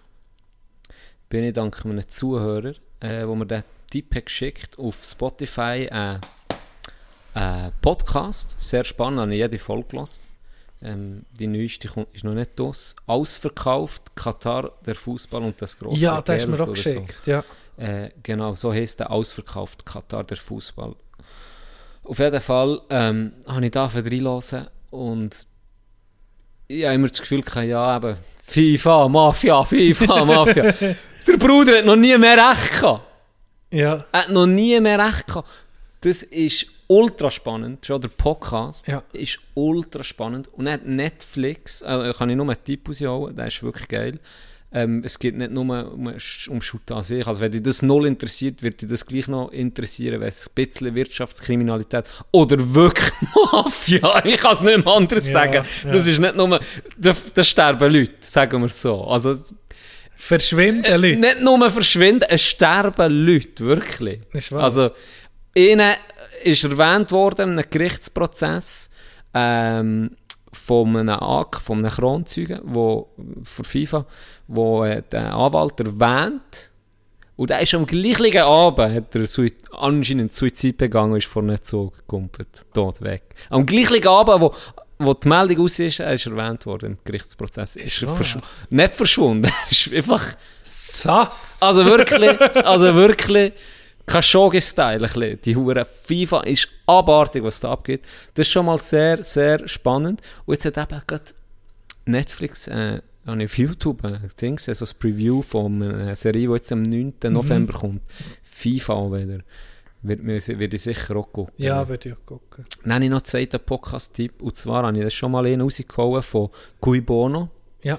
bin 1.30 1.46
ich 1.46 1.54
dank 1.54 1.86
einem 1.86 2.08
Zuhörer, 2.08 2.74
äh, 3.00 3.26
wo 3.26 3.34
mir 3.36 3.46
den 3.46 3.64
Tipp 3.90 4.14
hat 4.14 4.26
geschickt 4.26 4.78
auf 4.78 5.04
Spotify 5.06 5.88
äh, 5.90 6.16
äh, 7.34 7.72
Podcast. 7.82 8.60
Sehr 8.60 8.84
spannend, 8.84 9.22
habe 9.22 9.34
ich 9.34 9.40
jede 9.40 9.60
Folge 9.60 9.88
gelassen. 9.90 10.24
Ähm, 10.82 11.26
die 11.32 11.48
neueste 11.48 11.88
ist 12.12 12.26
noch 12.26 12.34
nicht 12.34 12.60
aus. 12.60 12.96
Ausverkauft, 13.08 14.16
Katar, 14.16 14.74
der 14.86 14.96
Fußball 14.96 15.44
und 15.44 15.62
das 15.62 15.78
große 15.78 15.98
Ja, 16.02 16.22
das 16.22 16.36
hast 16.36 16.46
du 16.46 16.50
mir 16.50 16.56
auch 16.56 16.62
oder 16.62 16.66
so. 16.66 16.72
geschickt. 16.74 17.26
Ja. 17.28 17.44
Äh, 17.78 18.10
genau, 18.22 18.56
so 18.56 18.72
heisst 18.74 19.00
der 19.00 19.12
ausverkauft 19.12 19.86
Katar 19.86 20.24
der 20.24 20.38
Fußball. 20.38 20.96
Auf 22.04 22.20
jeden 22.20 22.42
Fall 22.42 22.82
ähm, 22.90 23.34
habe 23.48 23.66
ich 23.66 23.72
da 23.72 23.86
reinlassen 23.88 24.68
und 24.92 25.46
ich 26.68 26.84
habe 26.86 26.96
immer 26.96 27.08
das 27.08 27.20
Gefühl 27.22 27.42
gehabt, 27.42 27.68
ja, 27.68 27.98
eben, 27.98 28.16
FIFA, 28.46 29.08
Mafia, 29.08 29.64
FIFA, 29.64 30.26
Mafia. 30.26 30.64
der 31.28 31.38
Bruder 31.38 31.78
hat 31.80 31.86
noch 31.86 31.96
nie 31.96 32.18
mehr 32.18 32.38
recht 32.38 32.72
gehabt. 32.80 33.04
Ja. 33.72 34.06
Er 34.12 34.20
hat 34.24 34.30
noch 34.30 34.46
nie 34.46 34.80
mehr 34.80 35.00
recht 35.00 35.28
gehabt. 35.28 35.48
Das 36.02 36.24
ist 36.24 36.68
ultra 36.88 37.32
spannend. 37.32 37.86
Schon 37.86 38.02
der 38.02 38.10
Podcast 38.10 38.88
Ja. 38.88 39.02
ist 39.14 39.40
ultra 39.54 40.04
spannend. 40.04 40.48
Und 40.54 40.66
dann 40.66 40.74
hat 40.76 40.86
Netflix, 40.86 41.82
also 41.84 42.12
kann 42.14 42.30
ich 42.30 42.36
nur 42.36 42.46
einen 42.50 42.64
Tipp 42.64 42.88
rausholen, 42.88 43.36
der 43.36 43.48
ist 43.48 43.64
wirklich 43.64 43.88
geil. 43.88 44.20
Ähm, 44.76 45.04
es 45.06 45.20
geht 45.20 45.36
nicht 45.38 45.52
nur 45.52 45.64
um, 45.94 46.08
um 46.08 46.62
Shoot 46.62 46.92
an 46.92 47.04
sich. 47.04 47.28
Also 47.28 47.42
wenn 47.42 47.52
dich 47.52 47.62
das 47.62 47.84
null 47.84 48.08
interessiert, 48.08 48.64
wird 48.64 48.82
dich 48.82 48.90
das 48.90 49.06
gleich 49.06 49.28
noch 49.28 49.52
interessieren, 49.52 50.20
wenn 50.20 50.30
es 50.30 50.48
ein 50.48 50.54
bisschen 50.56 50.96
Wirtschaftskriminalität 50.96 52.06
oder 52.32 52.74
wirklich 52.74 53.12
Mafia, 53.52 54.26
ich 54.26 54.38
kann 54.38 54.54
es 54.54 54.62
nicht 54.62 54.84
mehr 54.84 54.94
anders 54.94 55.28
Ja, 55.28 55.32
sagen. 55.34 55.64
ja. 55.86 55.92
Das 55.92 56.08
ist 56.08 56.20
nicht 56.20 56.36
nur, 56.36 56.60
da, 56.98 57.16
da 57.36 57.44
sterben 57.44 57.94
Leute, 57.94 58.14
sagen 58.22 58.62
wir 58.62 58.70
so. 58.70 59.04
Also 59.06 59.36
Verschwinden 60.16 60.86
äh, 60.86 60.96
Leute. 60.98 61.20
nicht 61.20 61.42
nur 61.42 61.70
verschwinden, 61.70 62.26
es 62.30 62.44
sterben 62.44 63.26
Leute, 63.26 63.66
wirklich. 63.66 64.22
Also, 64.54 64.92
ihnen 65.54 65.94
ist 66.44 66.64
erwähnt 66.64 67.12
worden 67.12 67.52
in 67.54 67.60
einem 67.60 67.70
Gerichtsprozess 67.70 68.90
ähm, 69.34 70.12
von 70.66 70.96
einem 70.96 71.10
AK, 71.10 71.60
von 71.60 71.80
einem 71.80 71.92
Kronzeugen, 71.92 72.62
wo, 72.64 73.10
für 73.44 73.64
FIFA, 73.64 74.06
wo 74.48 74.86
äh, 74.86 75.04
der 75.12 75.34
Anwalt 75.34 75.80
erwähnt, 75.80 76.72
und 77.36 77.50
der 77.50 77.62
ist 77.62 77.74
am 77.74 77.86
gleichen 77.86 78.38
Abend, 78.38 78.96
hat 78.96 79.16
er 79.16 79.28
Sui 79.28 79.52
anscheinend 79.72 80.34
Suizid 80.34 80.78
begangen, 80.78 81.18
ist 81.18 81.26
vor 81.26 81.42
einem 81.42 81.62
Zug 81.62 81.98
gekumpelt, 81.98 82.48
tot 82.74 83.02
weg. 83.02 83.24
Am 83.50 83.66
gleichen 83.66 84.08
Abend, 84.08 84.40
wo, 84.40 84.54
wo 85.00 85.14
die 85.14 85.28
Meldung 85.28 85.66
aus 85.66 85.80
ist, 85.80 86.00
er 86.00 86.14
ist 86.14 86.28
erwähnt 86.28 86.66
worden 86.66 86.92
im 86.92 86.98
Gerichtsprozess. 87.04 87.76
Ist 87.76 88.02
er 88.04 88.10
verschw 88.10 88.40
nicht 88.70 88.94
verschwunden, 88.94 89.52
er 89.66 89.72
ist 89.72 89.94
einfach... 89.94 90.26
Sass. 90.64 91.58
Also 91.62 91.84
wirklich, 91.84 92.40
also 92.40 92.96
wirklich 92.96 93.52
Khashoggi-Style. 94.06 95.38
Die 95.38 95.56
Hure 95.56 95.86
FIFA 95.86 96.42
ist 96.42 96.70
abartig, 96.86 97.44
was 97.44 97.60
da 97.60 97.72
abgeht. 97.72 98.02
Das 98.34 98.48
ist 98.48 98.54
schon 98.54 98.66
mal 98.66 98.78
sehr, 98.78 99.24
sehr 99.24 99.68
spannend. 99.68 100.22
Und 100.46 100.56
jetzt 100.56 100.78
hat 100.78 100.92
eben 100.92 101.02
gerade 101.08 101.26
Netflix, 102.06 102.68
äh, 102.68 103.02
auf 103.26 103.58
YouTube 103.58 104.02
Ding 104.42 104.58
gesehen, 104.58 104.76
so 104.76 104.86
ein 104.86 104.92
Preview 105.00 105.42
von 105.42 105.82
einer 105.82 106.16
Serie, 106.16 106.48
die 106.48 106.54
jetzt 106.54 106.72
am 106.72 106.82
9. 106.82 107.14
Mhm. 107.24 107.34
November 107.34 107.74
kommt. 107.74 108.02
FIFA 108.44 109.12
wieder. 109.12 109.40
Wird, 110.02 110.26
wird 110.60 110.74
ich 110.74 110.82
sicher 110.82 111.16
auch 111.16 111.32
gucken. 111.32 111.54
Ja, 111.58 111.88
würde 111.88 112.10
ich 112.10 112.16
auch 112.16 112.26
gucken. 112.26 112.66
Dann 112.84 112.96
habe 112.96 113.06
ich 113.06 113.10
noch 113.10 113.18
einen 113.20 113.26
zweiten 113.26 113.60
Podcast-Tipp. 113.62 114.42
Und 114.42 114.58
zwar 114.58 114.84
habe 114.84 114.98
ich 114.98 115.04
das 115.04 115.14
schon 115.14 115.32
mal 115.32 115.46
einen 115.46 115.62
rausgehauen 115.62 116.22
von 116.22 116.50
Cui 116.82 117.00
Bono. 117.00 117.50
Ja. 117.82 117.98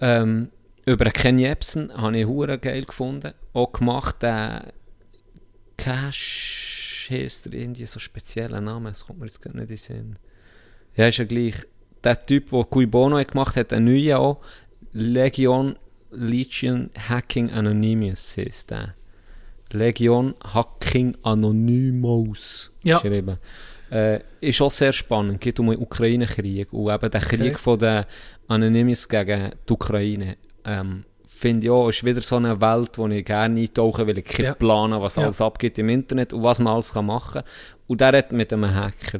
Ähm, 0.00 0.48
über 0.86 1.10
Ken 1.10 1.38
Jebsen 1.38 1.92
habe 1.94 2.16
ich 2.16 2.26
hure 2.26 2.58
geil 2.58 2.84
gefunden. 2.84 3.32
Auch 3.52 3.72
gemacht, 3.72 4.22
der 4.22 4.72
Cash 5.76 7.08
irgendwie 7.10 7.86
so 7.86 7.98
speziellen 8.00 8.64
Namen, 8.64 8.86
das 8.86 9.06
kommt 9.06 9.20
mir 9.20 9.26
jetzt 9.26 9.44
nicht 9.44 9.54
in 9.54 9.66
den 9.66 9.76
Sinn. 9.76 10.18
Ja, 10.96 11.08
ist 11.08 11.18
ja 11.18 11.24
gleich. 11.24 11.54
Der 12.02 12.24
Typ, 12.26 12.50
der 12.50 12.64
Cui 12.64 12.86
Bono 12.86 13.22
gemacht 13.24 13.56
hat, 13.56 13.72
einen 13.72 13.86
neuen 13.86 14.14
auch. 14.14 14.40
Legion 14.92 15.76
Legion 16.10 16.90
Hacking 16.96 17.50
Anonymous 17.50 18.36
heisst 18.36 18.70
der. 18.70 18.94
Legion 19.72 20.34
Hacking 20.42 21.16
Anonymous 21.22 22.70
Ja. 22.82 22.98
geschrieben. 22.98 23.36
Äh, 23.90 24.20
ist 24.40 24.60
auch 24.62 24.70
sehr 24.70 24.92
spannend. 24.92 25.40
geht 25.40 25.60
um 25.60 25.68
den 25.70 25.78
Ukraine-Krieg 25.78 26.72
und 26.72 26.92
eben 26.92 27.10
den 27.10 27.20
Krieg 27.20 27.40
Okay. 27.40 27.54
von 27.54 27.78
den 27.78 28.04
Anonymous 28.48 29.08
gegen 29.08 29.52
die 29.68 29.72
Ukraine. 29.72 30.36
Ähm, 30.64 31.04
Finde 31.38 31.66
ich 31.66 31.70
auch, 31.70 31.88
ist 31.90 32.02
wieder 32.04 32.22
so 32.22 32.36
eine 32.36 32.58
Welt, 32.62 32.96
wo 32.96 33.06
ich 33.08 33.22
gerne 33.24 33.60
eintauchen 33.60 34.06
will. 34.06 34.16
Ich 34.18 34.24
kann 34.24 34.44
Ja. 34.46 34.54
planen, 34.54 35.00
was 35.02 35.16
Ja. 35.16 35.24
alles 35.24 35.40
abgeht 35.42 35.78
im 35.78 35.90
Internet 35.90 36.32
und 36.32 36.42
was 36.42 36.58
man 36.60 36.72
alles 36.74 36.94
kann 36.94 37.04
machen 37.06 37.42
kann. 37.42 37.42
Und 37.86 38.00
der 38.00 38.16
hat 38.16 38.32
mit 38.32 38.52
einem 38.54 38.74
Hacker. 38.74 39.18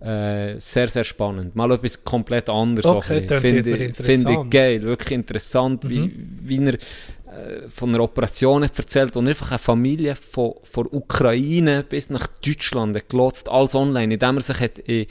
Äh, 0.00 0.58
sehr, 0.58 0.88
sehr 0.88 1.04
spannend. 1.04 1.54
Mal 1.54 1.70
etwas 1.72 2.02
komplett 2.02 2.48
anderes. 2.48 2.86
Okay, 2.90 3.28
Finde 3.38 3.70
ich, 3.86 3.94
finde 3.96 4.32
ich 4.32 4.50
geil, 4.50 4.82
wirklich 4.82 5.12
interessant, 5.12 5.88
wie, 5.88 6.10
wie 6.42 6.64
er 6.66 6.74
äh, 6.74 7.68
von 7.68 7.90
einer 7.90 8.02
Operation 8.02 8.64
hat 8.64 8.76
erzählt, 8.78 9.14
wo 9.14 9.20
er 9.20 9.28
einfach 9.28 9.50
eine 9.52 9.58
Familie 9.58 10.16
von, 10.16 10.54
von 10.64 10.88
Ukraine 10.90 11.84
bis 11.88 12.10
nach 12.10 12.26
Deutschland 12.26 12.96
hat 12.96 13.10
gelotst, 13.10 13.48
alles 13.48 13.74
online, 13.74 14.14
indem 14.14 14.36
er 14.38 14.42
sich 14.42 14.58
hat 14.60 14.78
in, 14.80 15.06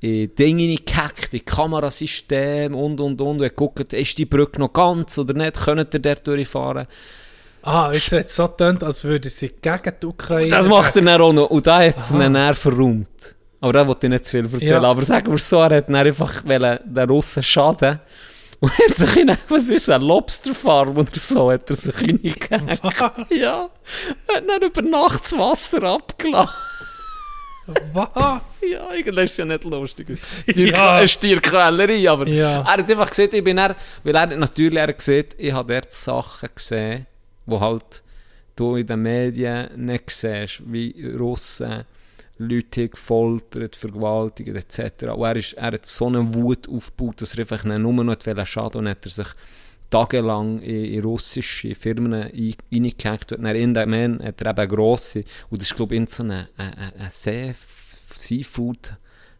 in 0.00 0.34
Dinge 0.34 0.62
hineingehackt, 0.62 1.34
in 1.34 1.44
Kamerasysteme 1.44 2.76
und 2.76 3.00
und 3.00 3.20
und, 3.20 3.28
und 3.28 3.44
hat 3.44 3.50
geguckt, 3.50 3.92
ist 3.92 4.18
die 4.18 4.26
Brücke 4.26 4.60
noch 4.60 4.72
ganz 4.72 5.18
oder 5.18 5.34
nicht, 5.34 5.56
könnt 5.56 5.94
ihr 5.94 6.00
dort 6.00 6.26
durchfahren? 6.26 6.86
Ah, 7.62 7.90
es 7.92 8.12
hat 8.12 8.30
so 8.30 8.46
getönt, 8.46 8.84
als 8.84 9.02
würde 9.02 9.28
sie 9.28 9.48
gegen 9.60 9.92
die 10.00 10.06
Ukraine... 10.06 10.46
Das 10.46 10.68
macht 10.68 10.94
er 10.94 11.02
dann 11.02 11.20
auch 11.20 11.32
noch. 11.32 11.50
Und 11.50 11.66
da 11.66 11.82
hat 11.82 11.98
es 11.98 12.12
ihn 12.12 12.20
dann 12.20 12.54
verräumt. 12.54 13.34
Aber 13.60 13.72
da 13.72 13.88
wollte 13.88 14.06
ich 14.06 14.10
nicht 14.12 14.24
zu 14.24 14.30
viel 14.36 14.44
erzählen. 14.44 14.82
Ja. 14.82 14.88
Aber 14.88 15.04
sagen 15.04 15.26
wir 15.26 15.34
es 15.34 15.48
so, 15.48 15.58
er 15.58 15.78
hat 15.78 15.88
dann 15.88 15.96
einfach 15.96 16.42
den 16.42 17.10
Russen 17.10 17.42
schaden. 17.42 17.98
Und 18.60 18.70
hat 18.70 18.94
sich 18.94 19.16
in, 19.16 19.36
was 19.48 19.68
ist 19.68 19.90
eine 19.90 20.04
Lobsterfarm 20.04 20.96
oder 20.96 21.10
so, 21.12 21.50
hat 21.50 21.68
er 21.68 21.74
sich 21.74 22.00
reingehängt. 22.00 22.80
Was? 22.82 23.30
Ja. 23.30 23.68
Er 24.28 24.36
hat 24.36 24.44
dann 24.48 24.62
über 24.62 24.82
Nacht 24.82 25.24
das 25.24 25.36
Wasser 25.36 25.82
abgelassen. 25.82 26.54
Was? 27.92 28.62
Ja, 28.70 28.88
eigentlich 28.88 29.24
ist 29.24 29.30
es 29.32 29.36
ja 29.38 29.44
nicht 29.44 29.64
lustig. 29.64 30.18
Stier 30.48 30.68
Ja. 30.68 30.94
Eine 30.96 31.08
Stierquälerei, 31.08 32.08
aber 32.10 32.28
Ja. 32.28 32.60
er 32.60 32.64
hat 32.64 32.90
einfach 32.90 33.08
gesehen, 33.10 33.30
ich 33.32 33.42
bin 33.44 33.58
er, 33.58 33.74
weil 34.04 34.14
er 34.14 34.26
natürlich 34.36 34.78
er 34.78 34.92
gesehen, 34.92 35.26
ich 35.38 35.52
habe 35.52 35.74
dort 35.74 35.92
Sachen 35.92 36.48
gesehen, 36.54 37.06
wo 37.44 37.60
halt 37.60 38.02
du 38.54 38.76
in 38.76 38.86
den 38.86 39.02
Medien 39.02 39.68
nicht 39.84 40.10
siehst, 40.10 40.62
wie 40.72 41.14
Russen 41.18 41.84
Leute 42.38 42.88
gefoltert, 42.90 43.76
vergewaltigt 43.76 44.48
etc. 44.54 45.04
Und 45.08 45.24
er, 45.24 45.36
ist, 45.36 45.54
er 45.54 45.72
hat 45.72 45.86
so 45.86 46.06
eine 46.06 46.34
Wut 46.34 46.68
aufgebaut, 46.68 47.22
dass 47.22 47.32
er 47.34 47.40
einfach 47.40 47.64
nur 47.64 47.78
noch 47.78 48.04
wollte 48.26 48.46
schaden 48.46 48.78
und 48.82 48.88
hat 48.88 49.04
er 49.06 49.10
sich 49.10 49.26
tagelang 49.90 50.60
in, 50.60 50.84
in 50.94 51.02
russische 51.02 51.74
Firmen 51.74 52.12
ein- 52.14 52.54
reingehackt. 52.72 53.32
Und 53.32 53.44
dann 53.44 53.56
Moment 53.90 54.22
hat 54.22 54.42
er 54.42 54.50
eben 54.50 54.58
eine 54.58 54.68
grosse, 54.68 55.24
und 55.50 55.60
das 55.60 55.68
ist 55.70 55.76
glaube 55.76 55.96
ich 55.96 56.10
so 56.10 56.22
eine, 56.22 56.48
eine, 56.56 56.94
eine 56.98 57.10
See, 57.10 57.54
Seafood 58.14 58.94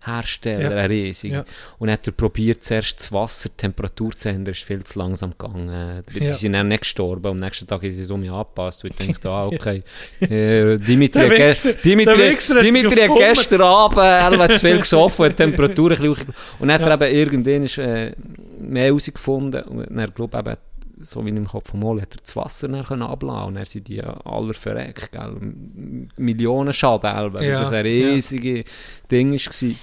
Hersteller, 0.06 0.70
Ja. 0.76 0.76
ein 0.82 0.86
riesiger. 0.90 1.36
Ja. 1.38 1.44
Und 1.78 1.90
hat 1.90 2.06
er 2.06 2.12
probiert, 2.12 2.62
zuerst 2.62 3.00
das 3.00 3.10
Wasser, 3.12 3.48
die 3.48 3.56
Temperatur 3.56 4.12
zu 4.12 4.28
ändern, 4.28 4.52
ist 4.52 4.62
viel 4.62 4.82
zu 4.84 4.98
langsam 4.98 5.30
gegangen. 5.30 6.02
Die, 6.08 6.20
die 6.20 6.24
Ja. 6.26 6.32
sind 6.32 6.52
dann 6.52 6.68
nicht 6.68 6.80
gestorben, 6.82 7.26
am 7.26 7.36
nächsten 7.36 7.66
Tag 7.66 7.82
ist 7.82 7.98
es 7.98 8.10
um 8.10 8.20
mich 8.20 8.30
angepasst. 8.30 8.84
Und 8.84 8.98
ich 8.98 9.06
dachte, 9.08 9.28
ah, 9.30 9.46
okay. 9.46 9.82
Äh, 10.20 10.78
Dimitri, 10.78 11.28
Wichser- 11.30 11.72
Dimitri, 11.74 12.18
Wichser 12.30 12.60
Dimitri 12.60 13.00
hat 13.02 13.16
gestern 13.16 13.62
Abend 13.62 13.98
elf 14.40 14.54
zu 14.54 14.60
viel 14.66 14.78
gesoffen, 14.78 15.28
die 15.30 15.34
Temperatur 15.34 15.90
ein 15.92 15.96
bisschen 15.98 16.34
Und 16.60 16.68
dann 16.68 16.80
hat 16.82 17.00
er 17.00 17.06
eben 17.08 17.16
irgendwann 17.16 17.62
ist, 17.64 17.78
äh, 17.78 18.12
mehr 18.60 18.84
herausgefunden. 18.86 19.62
Und 19.64 20.14
glaube 20.14 20.36
ich, 20.38 20.40
eben, 20.46 20.56
so 20.98 21.24
wie 21.26 21.28
im 21.28 21.46
Kopf 21.46 21.70
vom 21.72 21.80
Mol, 21.80 22.00
hat 22.00 22.14
er 22.14 22.20
das 22.22 22.34
Wasser 22.36 22.68
dann 22.68 22.82
können 22.84 23.02
ablassen 23.02 23.48
und 23.48 23.54
dann 23.56 23.66
sind 23.66 23.86
die 23.88 23.96
ja 23.96 24.16
alle 24.24 24.54
verreckt, 24.54 25.12
gell? 25.12 25.36
Millionen 26.16 26.72
Schaden, 26.72 27.34
weil 27.34 27.44
Ja, 27.48 27.58
das 27.60 27.72
ein 27.72 27.84
riesige 27.84 28.64
Ding 29.10 29.32
war. 29.32 29.74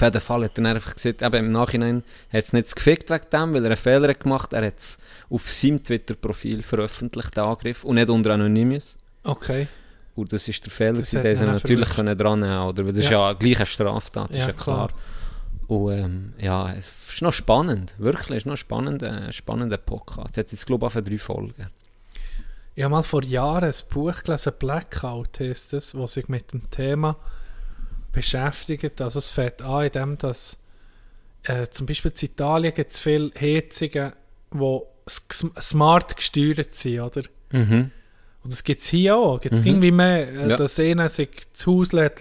Auf 0.00 0.06
jeden 0.06 0.20
Fall 0.22 0.44
hat 0.44 0.52
er 0.58 0.62
dann 0.62 0.74
einfach 0.74 0.94
gesagt, 0.94 1.20
eben 1.20 1.36
im 1.36 1.50
Nachhinein 1.50 2.02
hat 2.32 2.44
es 2.44 2.52
nicht 2.54 2.74
gefickt 2.74 3.10
wegen 3.10 3.26
dem, 3.30 3.52
weil 3.52 3.64
er 3.64 3.66
einen 3.70 3.76
Fehler 3.76 4.08
hat 4.08 4.20
gemacht 4.20 4.52
Er 4.54 4.66
hat 4.66 4.78
es 4.78 4.98
auf 5.28 5.50
seinem 5.52 5.84
Twitter-Profil 5.84 6.62
veröffentlicht, 6.62 7.36
den 7.36 7.44
Angriff, 7.44 7.84
und 7.84 7.96
nicht 7.96 8.08
unter 8.08 8.30
Anonymous. 8.32 8.96
Okay. 9.24 9.68
Und 10.14 10.32
das 10.32 10.48
ist 10.48 10.64
der 10.64 10.70
Fehler, 10.72 11.00
Das 11.00 11.12
hat 11.12 11.24
den 11.24 11.36
sie 11.36 11.44
natürlich 11.44 11.90
können 11.90 12.16
dran 12.16 12.40
nehmen 12.40 12.58
oder? 12.62 12.84
Weil 12.86 12.92
das 12.92 13.04
ist 13.04 13.10
Ja. 13.10 13.28
ja 13.30 13.32
gleich 13.34 13.56
eine 13.56 13.66
Straftat, 13.66 14.30
ist 14.30 14.36
Ja, 14.38 14.46
ja 14.46 14.52
klar. 14.54 14.90
Und 15.68 15.92
ähm, 15.92 16.32
ja, 16.38 16.72
es 16.72 16.88
ist 17.12 17.22
noch 17.22 17.32
spannend, 17.32 17.94
wirklich, 17.98 18.30
es 18.30 18.36
ist 18.38 18.46
noch 18.46 18.54
ein 18.54 18.56
spannender, 18.56 19.30
spannender 19.32 19.76
Podcast. 19.76 20.36
Jetzt 20.36 20.52
ist 20.52 20.60
es, 20.60 20.66
glaube 20.66 20.86
ich, 20.86 20.96
auf 20.96 21.04
drei 21.04 21.18
Folgen. 21.18 21.68
Ich 22.74 22.82
habe 22.82 22.92
mal 22.92 23.02
vor 23.02 23.22
Jahren 23.22 23.64
ein 23.64 23.74
Buch 23.92 24.22
gelesen, 24.24 24.52
Blackout 24.58 25.40
heisst 25.40 25.74
es, 25.74 25.94
wo 25.94 26.06
sich 26.06 26.28
mit 26.28 26.52
dem 26.52 26.70
Thema 26.70 27.16
beschäftigt. 28.12 29.00
Also 29.00 29.18
es 29.18 29.30
fängt 29.30 29.62
an, 29.62 29.86
indem 29.86 30.18
dass 30.18 30.58
äh, 31.44 31.66
zum 31.68 31.86
Beispiel 31.86 32.12
in 32.20 32.26
Italien 32.28 32.74
gibt 32.74 32.90
es 32.90 32.98
viele 32.98 33.30
Heizungen, 33.40 34.12
die 34.52 34.80
smart 35.60 36.16
gesteuert 36.16 36.74
sind, 36.74 37.00
oder? 37.00 37.22
Mhm. 37.52 37.90
Und 38.42 38.52
das 38.52 38.64
gibt 38.64 38.80
es 38.80 38.88
hier 38.88 39.16
auch. 39.16 39.40
Gibt 39.40 39.54
es 39.54 39.64
irgendwie 39.66 39.90
mehr, 39.90 40.28
äh, 40.28 40.48
Ja. 40.50 40.56
dass 40.56 40.78
einer 40.78 41.08
sich 41.08 41.28
das 41.52 41.66
Haus 41.66 41.92
lässt, 41.92 42.20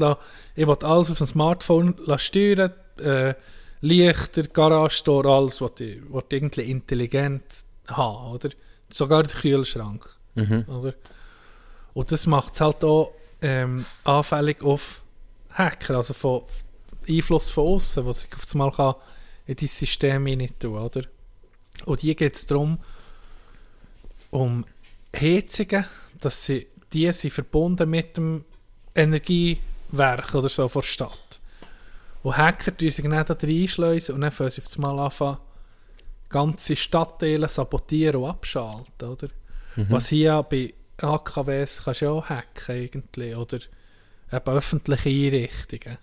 ich 0.56 0.68
will 0.68 0.78
alles 0.82 1.12
auf 1.12 1.18
dem 1.18 1.28
Smartphone 1.28 1.96
steuern, 2.18 2.74
äh, 3.00 3.34
Lichter, 3.82 4.44
Garage-Tor, 4.44 5.26
alles, 5.26 5.62
was 5.62 5.76
du, 5.76 5.86
was 6.10 6.26
du 6.28 6.36
irgendwie 6.36 6.64
intelligent 6.70 7.44
haben, 7.88 8.32
oder? 8.34 8.50
Sogar 8.92 9.24
der 9.24 9.40
Kühlschrank, 9.40 10.06
oder? 10.68 10.94
Und 11.94 12.12
das 12.12 12.26
macht 12.26 12.56
es 12.56 12.62
halt 12.62 12.84
auch 12.84 13.14
ähm, 13.42 13.86
anfällig 14.04 14.62
auf 14.62 15.02
Hacker, 15.60 15.98
also 15.98 16.14
von 16.14 16.44
Einfluss 17.08 17.50
von 17.50 17.76
außen, 17.76 18.06
was 18.06 18.24
ich 18.24 18.34
auf 18.34 18.46
einmal 18.54 18.72
kann 18.72 18.96
in 19.46 19.56
dein 19.56 19.68
System 19.68 20.26
hinein 20.26 20.58
tun, 20.60 20.78
oder? 20.78 21.02
Und 21.86 22.02
hier 22.02 22.16
geht 22.16 22.36
es 22.36 22.46
darum, 22.46 22.80
um 24.30 24.66
Heizungen, 25.16 25.86
dass 26.20 26.46
sie, 26.46 26.68
die 26.94 27.12
sind 27.12 27.32
verbunden 27.32 27.90
mit 27.90 28.18
dem 28.18 28.46
Energiewerk 28.96 30.34
oder 30.34 30.50
so 30.50 30.68
von 30.68 30.82
der 30.82 30.88
Stadt. 30.88 31.40
Und 32.22 32.38
Hacker 32.38 32.76
tun 32.76 32.90
sich 32.90 33.04
dann 33.04 33.26
da 33.26 33.34
reinschleusen 33.34 34.16
und 34.16 34.22
dann 34.22 34.32
fangen 34.32 34.50
sie 34.50 34.62
auf 34.62 34.76
einmal 34.76 35.00
anfangen, 35.00 35.38
ganze 36.30 36.76
Stadtteile 36.76 37.50
sabotieren 37.50 38.18
und 38.18 38.30
abschalten, 38.30 39.10
oder? 39.10 39.30
Was 39.90 40.10
hier 40.10 40.44
bei 40.44 40.74
AKWs 40.98 41.84
kannst 41.84 42.02
du 42.02 42.06
ja 42.06 42.12
auch 42.12 42.30
hacken 42.30 42.76
irgendwie, 42.76 43.34
oder 43.34 43.60
eben 44.32 44.56
öffentliche 44.56 45.10
Einrichtungen. 45.10 45.98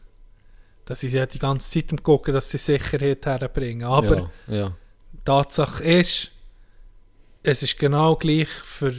Dass 0.84 1.00
sie 1.00 1.08
ja 1.08 1.26
die 1.26 1.38
ganze 1.38 1.68
Zeit 1.68 1.92
am 1.92 2.02
gucken, 2.02 2.32
dass 2.32 2.50
sie 2.50 2.58
Sicherheit 2.58 3.26
herbringen. 3.26 3.86
Aber 3.86 4.30
ja, 4.46 4.54
ja. 4.54 4.76
Tatsache 5.24 5.82
ist, 5.82 6.30
es 7.42 7.62
ist 7.62 7.78
genau 7.78 8.16
gleich 8.16 8.48
für 8.48 8.94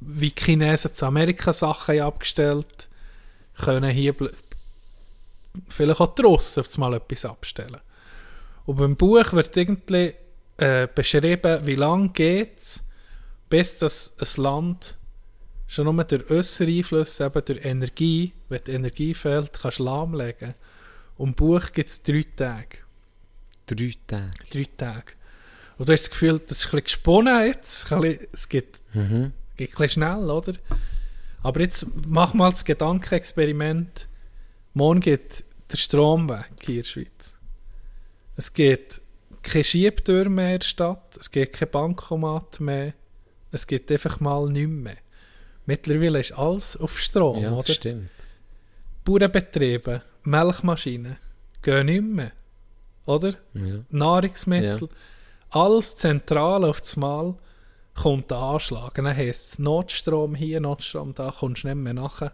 wie 0.00 0.30
die 0.30 0.40
Chinesen 0.44 0.94
zu 0.94 1.06
Amerika 1.06 1.52
Sachen 1.52 2.00
abgestellt 2.00 2.88
können 3.54 3.90
hier 3.90 4.14
vielleicht 5.68 6.00
auch 6.00 6.14
die 6.14 6.22
Russen 6.22 6.60
auf 6.60 6.74
einmal 6.74 6.94
etwas 6.94 7.24
abstellen. 7.24 7.80
Und 8.66 8.76
beim 8.76 8.96
Buch 8.96 9.32
wird 9.32 9.56
irgendwie 9.56 10.14
äh, 10.58 10.88
beschrieben, 10.92 11.64
wie 11.64 11.76
lange 11.76 12.10
geht 12.10 12.58
es, 12.58 12.84
bis 13.48 13.78
das 13.78 14.12
ein 14.18 14.42
Land 14.42 14.96
schon 15.66 15.84
nur 15.94 16.04
durch 16.04 16.30
äußere 16.30 16.70
Einflüsse, 16.70 17.26
eben 17.26 17.44
durch 17.44 17.64
Energie, 17.64 18.32
wenn 18.48 18.60
die 18.66 18.72
Energie 18.72 19.14
fehlt, 19.14 19.52
kannst 19.60 19.78
lahmlegen. 19.78 20.54
Und 21.16 21.28
im 21.30 21.34
Buch 21.34 21.72
gibt 21.72 21.88
es 21.88 22.02
drei 22.02 22.24
Tage 22.36 22.78
Drei 23.66 23.94
Tage. 24.06 24.30
drei 24.50 24.66
Tage. 24.76 25.12
Und 25.78 25.88
du 25.88 25.92
hast 25.92 26.02
das 26.04 26.10
Gefühl, 26.10 26.38
das 26.46 26.58
ist 26.58 26.64
ein 26.66 26.70
bisschen 26.70 26.84
gesponnen 26.84 27.46
jetzt. 27.46 27.88
Bisschen, 27.88 28.26
es 28.32 28.48
geht, 28.48 28.80
Mhm. 28.94 29.32
geht 29.56 29.70
ein 29.70 29.72
bisschen 29.72 29.88
schnell, 29.88 30.30
oder? 30.30 30.52
Aber 31.42 31.60
jetzt 31.60 31.86
mach 32.06 32.32
mal 32.34 32.50
das 32.50 32.64
Gedankenexperiment. 32.64 34.08
Morgen 34.74 35.00
geht 35.00 35.44
der 35.70 35.76
Strom 35.76 36.28
weg 36.28 36.50
hier 36.64 36.76
in 36.76 36.82
der 36.82 36.88
Schweiz. 36.88 37.34
Es 38.36 38.52
geht 38.52 39.00
keine 39.42 39.64
Schiebtür 39.64 40.28
mehr 40.28 40.54
in 40.54 40.58
der 40.60 40.66
Stadt, 40.66 41.16
es 41.18 41.30
geht 41.30 41.52
kein 41.52 41.70
Bankomat 41.70 42.60
mehr, 42.60 42.92
es 43.52 43.66
geht 43.66 43.90
einfach 43.90 44.20
mal 44.20 44.48
nichts 44.50 44.70
mehr. 44.70 44.96
Mittlerweile 45.66 46.20
ist 46.20 46.32
alles 46.32 46.76
auf 46.76 46.98
Strom, 46.98 47.42
Ja, 47.42 47.52
oder? 47.52 47.64
das 47.66 47.76
stimmt. 47.76 48.10
Bauernbetriebe, 49.04 50.02
Milchmaschinen 50.24 51.16
gehen 51.62 51.86
nicht 51.86 52.02
mehr, 52.02 52.32
oder? 53.04 53.34
Ja. 53.54 53.80
Nahrungsmittel, 53.90 54.88
alles 55.50 55.96
zentral 55.96 56.64
auf 56.64 56.80
das 56.80 56.96
Mal 56.96 57.34
kommt 57.94 58.30
der 58.30 58.38
Anschlag. 58.38 58.96
Und 58.98 59.04
dann 59.04 59.16
heisst 59.16 59.52
es 59.52 59.58
Notstrom 59.58 60.34
hier, 60.34 60.60
Notstrom 60.60 61.14
da, 61.14 61.32
kommst 61.36 61.64
du 61.64 61.68
nicht 61.68 61.76
mehr 61.76 61.94
nachher. 61.94 62.32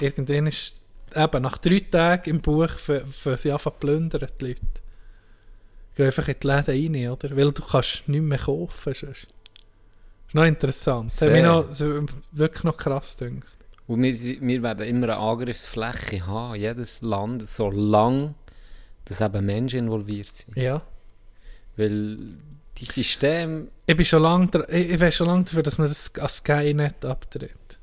Irgendwann 0.00 0.46
ist, 0.46 0.80
eben 1.14 1.42
nach 1.42 1.58
drei 1.58 1.80
Tagen 1.80 2.30
im 2.30 2.40
Buch, 2.40 2.70
für, 2.70 3.06
für 3.06 3.36
sie 3.36 3.52
anfangen 3.52 3.74
zu 3.74 3.80
plündern, 3.86 4.28
die 4.40 4.44
Leute. 4.46 4.60
Gehen 5.96 6.06
einfach 6.06 6.28
in 6.28 6.36
die 6.40 6.46
Läden 6.46 6.94
rein, 6.96 7.10
oder? 7.10 7.36
Weil 7.36 7.52
du 7.52 7.62
kannst 7.62 8.08
nichts 8.08 8.26
mehr 8.26 8.38
kaufen 8.38 8.94
sonst. 8.94 9.28
Noch 10.34 10.44
interessant. 10.44 11.10
Das 11.10 11.22
hat 11.22 11.30
mich 11.30 11.42
Sehr. 11.76 11.86
noch, 11.88 12.08
wirklich 12.32 12.64
noch 12.64 12.76
krass 12.76 13.16
gedacht. 13.16 13.46
Und 13.86 14.02
wir, 14.02 14.40
wir 14.40 14.62
werden 14.62 14.86
immer 14.86 15.04
eine 15.04 15.16
Angriffsfläche 15.18 16.26
haben, 16.26 16.54
jedes 16.54 17.02
Land, 17.02 17.48
solange 17.48 18.34
dass 19.04 19.20
eben 19.20 19.44
Menschen 19.44 19.80
involviert 19.80 20.28
sind. 20.28 20.56
Ja. 20.56 20.82
Weil 21.76 22.18
die 22.78 22.84
Systeme, 22.84 23.68
Ich 23.86 23.96
bin 23.96 24.06
schon 24.06 24.22
lange, 24.22 24.48
ich, 24.68 24.90
ich 24.90 25.00
weiß 25.00 25.14
schon 25.14 25.26
lange 25.26 25.44
dafür, 25.44 25.62
dass 25.62 25.78
man 25.78 25.88
das 25.88 26.12
an 26.18 26.28
Skynet 26.28 27.04
abtritt. 27.04 27.78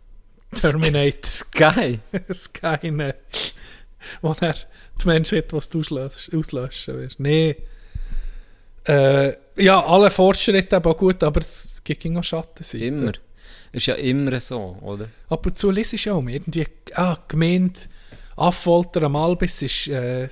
Terminator. 0.59 1.31
Sky, 1.31 1.99
Skynet. 2.33 3.15
Wo 4.21 4.35
er 4.39 4.55
die 5.01 5.07
Menschheit 5.07 5.53
was 5.53 5.73
auslöschen, 5.75 6.39
auslöschen 6.39 6.97
willst. 6.97 7.19
Nee. 7.19 7.55
Äh, 8.85 9.33
ja, 9.57 9.83
alle 9.85 10.09
Fortschritte 10.09 10.83
auch 10.83 10.97
gut, 10.97 11.23
aber 11.23 11.41
es 11.41 11.81
gibt 11.83 12.05
auch 12.17 12.23
Schattenseiten. 12.23 12.99
immer. 12.99 13.11
Ist 13.73 13.85
ja 13.85 13.95
immer 13.95 14.39
so, 14.39 14.77
oder? 14.81 15.07
Ab 15.29 15.45
und 15.45 15.57
zu 15.57 15.71
lese 15.71 15.95
ich 15.95 16.09
auch 16.09 16.23
irgendwie, 16.25 16.65
ah, 16.93 17.17
gemeint, 17.27 17.87
Affolter 18.35 19.03
am 19.03 19.15
Albis 19.15 19.61
ist, 19.61 19.87
äh, 19.87 20.27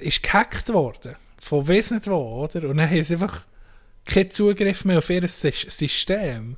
ist 0.00 0.22
gehackt 0.22 0.72
worden. 0.72 1.16
Von 1.38 1.66
weiss 1.66 1.90
nicht 1.90 2.06
wo, 2.08 2.44
oder? 2.44 2.68
Und 2.68 2.76
dann 2.76 2.88
haben 2.90 3.02
sie 3.02 3.14
einfach 3.14 3.42
keinen 4.04 4.30
Zugriff 4.30 4.84
mehr 4.84 4.98
auf 4.98 5.10
ihr 5.10 5.22
Sys- 5.28 5.70
System. 5.70 6.56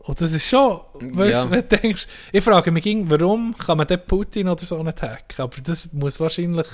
Und 0.00 0.20
das 0.20 0.32
ist 0.32 0.48
schon, 0.48 0.80
weißt, 0.94 1.30
Ja. 1.32 1.50
wenn 1.50 1.66
du 1.68 1.76
denkst, 1.78 2.06
ich 2.32 2.42
frage 2.44 2.70
mich, 2.72 2.84
warum 3.08 3.56
kann 3.56 3.78
man 3.78 3.86
den 3.86 4.04
Putin 4.04 4.48
oder 4.48 4.64
so 4.64 4.82
nicht 4.82 5.00
hacken? 5.02 5.42
Aber 5.42 5.56
das 5.64 5.92
muss 5.92 6.18
wahrscheinlich 6.20 6.66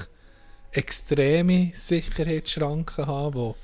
extreme 0.73 1.71
Sicherheitsschranken 1.75 3.07
haben, 3.07 3.35
die 3.35 3.55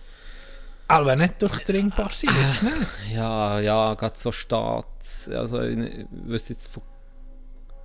alle 0.88 1.16
nicht 1.16 1.40
durchdringbar 1.40 2.10
sind. 2.12 2.32
Ist 2.42 2.62
nicht? 2.62 2.76
Ja, 3.14 3.60
ja, 3.60 3.94
gerade 3.94 4.18
so 4.18 4.32
Staat, 4.32 4.86
also 5.30 5.62
ich 5.62 6.06
wüsste 6.10 6.52
jetzt 6.52 6.68
von 6.68 6.82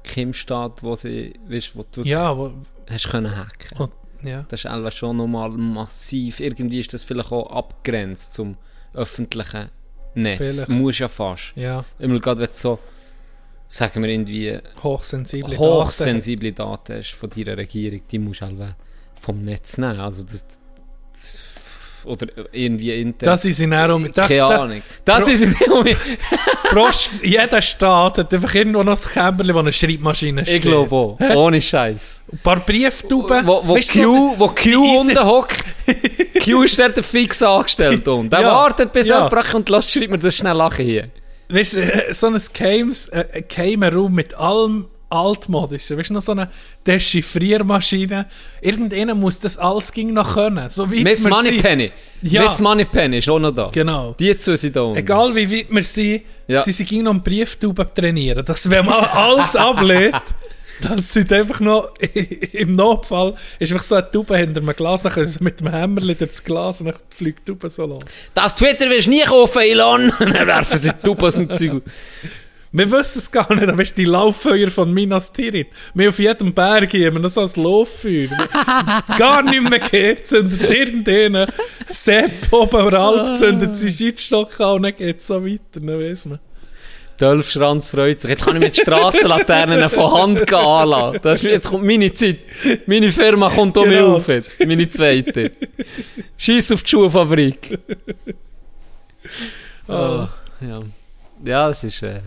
keinem 0.04 0.34
Staat, 0.34 0.84
wo 0.84 0.96
sie, 0.96 1.34
weißt, 1.48 1.76
wo 1.76 1.84
du 1.92 2.04
Ja, 2.04 2.38
wo, 2.38 2.52
hast 2.90 3.10
können 3.10 3.36
hacken. 3.36 3.78
und, 3.78 3.94
ja. 4.24 4.46
Das 4.50 4.62
ist 4.62 4.66
einfach 4.66 4.92
schon 4.92 5.16
nochmal 5.18 5.50
massiv. 5.50 6.40
Irgendwie 6.42 6.80
ist 6.82 6.94
das 6.94 7.04
vielleicht 7.04 7.32
auch 7.32 7.50
abgrenzt 7.52 8.34
zum 8.34 8.58
öffentlichen 8.94 9.70
Netz. 10.16 10.38
Vielleicht. 10.38 10.70
Muss 10.70 11.00
ja 11.00 11.08
fast. 11.08 11.54
Ja, 11.56 11.86
Immer 12.00 12.20
gerade, 12.20 12.42
wenn 12.42 12.48
du 12.48 12.54
so, 12.54 12.80
sagen 13.68 14.02
wir 14.04 14.10
irgendwie, 14.10 14.58
hochsensible 14.84 15.52
Daten. 15.52 15.60
hochsensible 15.60 16.52
Daten 16.52 16.98
hast 16.98 17.12
von 17.14 17.30
deiner 17.30 17.56
Regierung, 17.58 18.02
die 18.12 18.20
musst 18.20 18.42
du 18.42 18.46
halt 18.48 18.76
vom 19.20 19.42
Netz 19.42 19.78
nehmen. 19.78 20.00
Also 20.00 20.24
das, 20.24 20.48
das 21.14 21.40
oder 22.06 22.28
irgendwie 22.54 22.94
intern. 23.02 23.26
Das 23.26 23.44
ist 23.46 23.60
in 23.60 23.74
auch 23.74 24.00
mit 24.00 24.16
Keine 24.16 24.44
Ahnung. 24.46 24.82
Das 25.04 25.26
Pro- 25.26 25.32
ist 25.32 25.42
in 25.44 25.54
dem 25.54 25.98
Prost, 26.72 27.10
jeder 27.22 27.62
Staat 27.62 28.18
hat 28.20 28.34
einfach 28.34 28.56
irgendwo 28.56 28.84
noch 28.84 28.98
ein 28.98 29.12
Kämmerchen, 29.12 29.54
wo 29.56 29.60
eine 29.60 29.74
Schreibmaschine 29.74 30.46
steht. 30.46 30.56
Ich 30.56 30.62
glaube 30.62 30.96
auch. 30.96 31.20
Ohne 31.36 31.62
Scheiß. 31.62 32.24
Ein 32.32 32.40
paar 32.40 32.60
Brieftauben. 32.62 33.46
Wo, 33.46 33.62
wo, 33.66 33.76
Weißt 33.76 33.92
Q, 33.94 34.36
wo 34.38 34.48
Q 34.48 35.00
unten 35.02 35.20
hockt. 35.26 35.64
Q 36.44 36.64
ist 36.64 36.80
dort 36.80 37.04
fix 37.04 37.44
angestellt 37.44 38.08
und 38.08 38.32
der 38.32 38.42
Ja. 38.42 38.52
wartet 38.54 38.94
bis 38.94 39.10
Ja. 39.10 39.28
kommt 39.30 39.54
und 39.54 39.70
lasst 39.70 39.92
schreibt 39.92 40.12
mir 40.12 40.20
das 40.20 40.36
schnell 40.36 40.56
lachen 40.56 40.86
hier. 40.86 41.10
Weißt 41.50 41.74
du, 41.76 41.80
äh, 41.82 42.14
so 42.14 42.28
ein 42.28 42.42
geheimes, 42.54 43.08
äh, 43.10 43.44
geheimer 43.48 43.94
Raum 43.94 44.14
mit 44.14 44.36
allem 44.36 44.88
altmodischen. 45.10 45.98
Weißt 45.98 46.10
du, 46.10 46.14
noch 46.14 46.22
so 46.22 46.34
eine 46.34 46.50
Dechiffriermaschine. 46.86 48.26
Irgendjemand 48.62 49.20
muss 49.20 49.40
das 49.40 49.58
alles 49.58 49.92
ging 49.92 50.14
noch 50.14 50.34
können. 50.36 50.70
So 50.70 50.90
weit 50.92 51.04
Miss. 51.04 51.24
Moneypenny. 51.28 51.92
Ja. 52.22 52.44
Miss 52.44 52.60
Moneypenny 52.60 53.18
ist 53.18 53.30
auch 53.30 53.40
noch 53.40 53.52
da. 53.52 53.70
Genau. 53.74 54.16
Die 54.20 54.38
zwei 54.38 54.56
sind 54.56 54.76
da 54.76 54.82
unten. 54.82 54.98
Egal 55.00 55.36
wie 55.36 55.52
weit 55.60 55.68
wir 55.70 55.84
sind, 55.84 56.22
Ja. 56.48 56.62
sie 56.62 56.72
sind 56.72 56.92
noch 57.04 57.12
einen 57.12 57.24
Brieftauben 57.24 57.88
trainieren. 57.94 58.46
Dass 58.46 58.70
wenn 58.70 58.86
man 58.86 59.04
alles 59.06 59.56
ablehnt, 59.56 60.22
dass 60.82 61.14
sie 61.14 61.26
einfach 61.30 61.60
noch 61.60 61.90
im 62.54 62.72
Notfall 62.72 63.34
ist 63.60 63.72
einfach 63.72 63.84
so 63.84 63.96
eine 63.96 64.10
Taube 64.12 64.38
hinter 64.38 64.62
einem 64.62 64.76
Glas, 64.76 65.04
dann 65.04 65.12
können 65.14 65.26
sie 65.26 65.44
mit 65.44 65.60
dem 65.60 65.72
Hämmerchen 65.72 66.18
durch 66.18 66.30
das 66.32 66.44
Glas 66.44 66.80
und 66.82 66.88
dann 66.88 66.96
fliegt 67.10 67.40
die 67.48 67.52
Taube 67.52 67.70
so 67.70 67.86
los. 67.86 68.04
Das 68.34 68.56
Twitter 68.56 68.90
wirst 68.90 69.08
du 69.08 69.12
nie 69.12 69.22
kaufen, 69.24 69.62
Elon. 69.62 70.12
dann 70.20 70.48
werfen 70.48 70.78
sie 70.78 70.90
die 70.92 71.02
Tube 71.04 71.24
aus 71.24 71.36
dem 71.36 71.52
Zeug. 71.52 71.82
Wir 72.72 72.92
wissen 72.92 73.18
es 73.18 73.32
gar 73.32 73.52
nicht, 73.54 73.68
aber 73.68 73.78
weißt, 73.80 73.98
du, 73.98 74.04
die 74.04 74.06
Lauffeuer 74.10 74.70
von 74.70 74.94
Minas 74.94 75.34
Tirith. 75.34 75.68
Wir 75.96 76.10
auf 76.10 76.20
jedem 76.20 76.54
Berg 76.54 76.94
haben 76.94 77.16
wir 77.16 77.20
noch 77.20 77.30
so 77.30 77.42
ein 77.42 77.64
Lauffeuer. 77.64 78.30
gar 79.18 79.42
nicht 79.42 79.68
mehr 79.68 79.80
geht, 79.80 80.28
zündet 80.28 80.70
irgendeinen 80.70 81.48
Sepp 81.88 82.52
oben 82.52 82.86
oder 82.86 83.00
Alp, 83.00 83.38
zündet 83.38 83.76
sie 83.76 83.92
Scheitstock 83.92 84.60
an 84.60 84.76
und 84.76 84.84
dann 84.84 84.96
geht 84.96 85.20
es 85.20 85.28
so 85.28 85.44
weiter, 85.44 85.80
dann 85.80 86.00
weiss 86.00 86.26
man. 86.28 86.40
Dolf 87.20 87.52
freut 87.52 88.20
sich. 88.20 88.30
Jetzt 88.30 88.46
kann 88.46 88.56
ich 88.56 88.62
mit 88.62 88.78
Strassenlaternen 88.78 89.90
von 89.90 90.12
Hand 90.14 90.48
gehen 90.48 90.58
anlassen. 90.58 91.20
Das 91.22 91.42
ist, 91.42 91.50
jetzt 91.50 91.70
kommt 91.70 91.86
meine 91.86 92.14
Zeit. 92.14 92.38
Meine 92.86 93.12
Firma 93.12 93.50
kommt 93.50 93.76
um 93.78 93.90
mich 93.90 93.98
Genau. 93.98 94.16
auf 94.16 94.28
jetzt. 94.30 94.60
Meine 94.66 94.88
zweite. 94.90 95.52
Scheiß 96.38 96.72
auf 96.72 96.84
die 96.84 96.90
Schuhfabrik. 96.90 97.78
Oh, 99.88 99.92
ja. 100.62 100.80
ja, 101.44 101.70
es 101.70 101.84
ist 101.84 102.04
äh, 102.04 102.22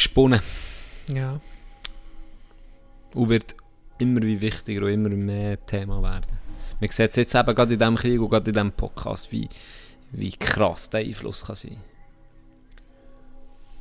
gesponnen. 0.00 0.40
Ja. 1.08 1.40
Und 3.14 3.28
wird 3.28 3.54
immer 3.98 4.22
wie 4.22 4.40
wichtiger 4.40 4.86
und 4.86 4.92
immer 4.92 5.08
mehr 5.10 5.64
Thema 5.66 6.02
werden. 6.02 6.38
Man 6.80 6.90
sieht 6.90 7.10
es 7.10 7.16
jetzt 7.16 7.34
eben 7.34 7.54
gerade 7.54 7.74
in 7.74 7.78
diesem 7.78 7.96
Krieg 7.96 8.20
und 8.20 8.28
gerade 8.28 8.50
in 8.50 8.54
diesem 8.54 8.72
Podcast, 8.72 9.30
wie, 9.32 9.48
wie 10.12 10.32
krass 10.32 10.88
der 10.90 11.00
Einfluss 11.00 11.44
kann 11.44 11.56
sein. 11.56 11.76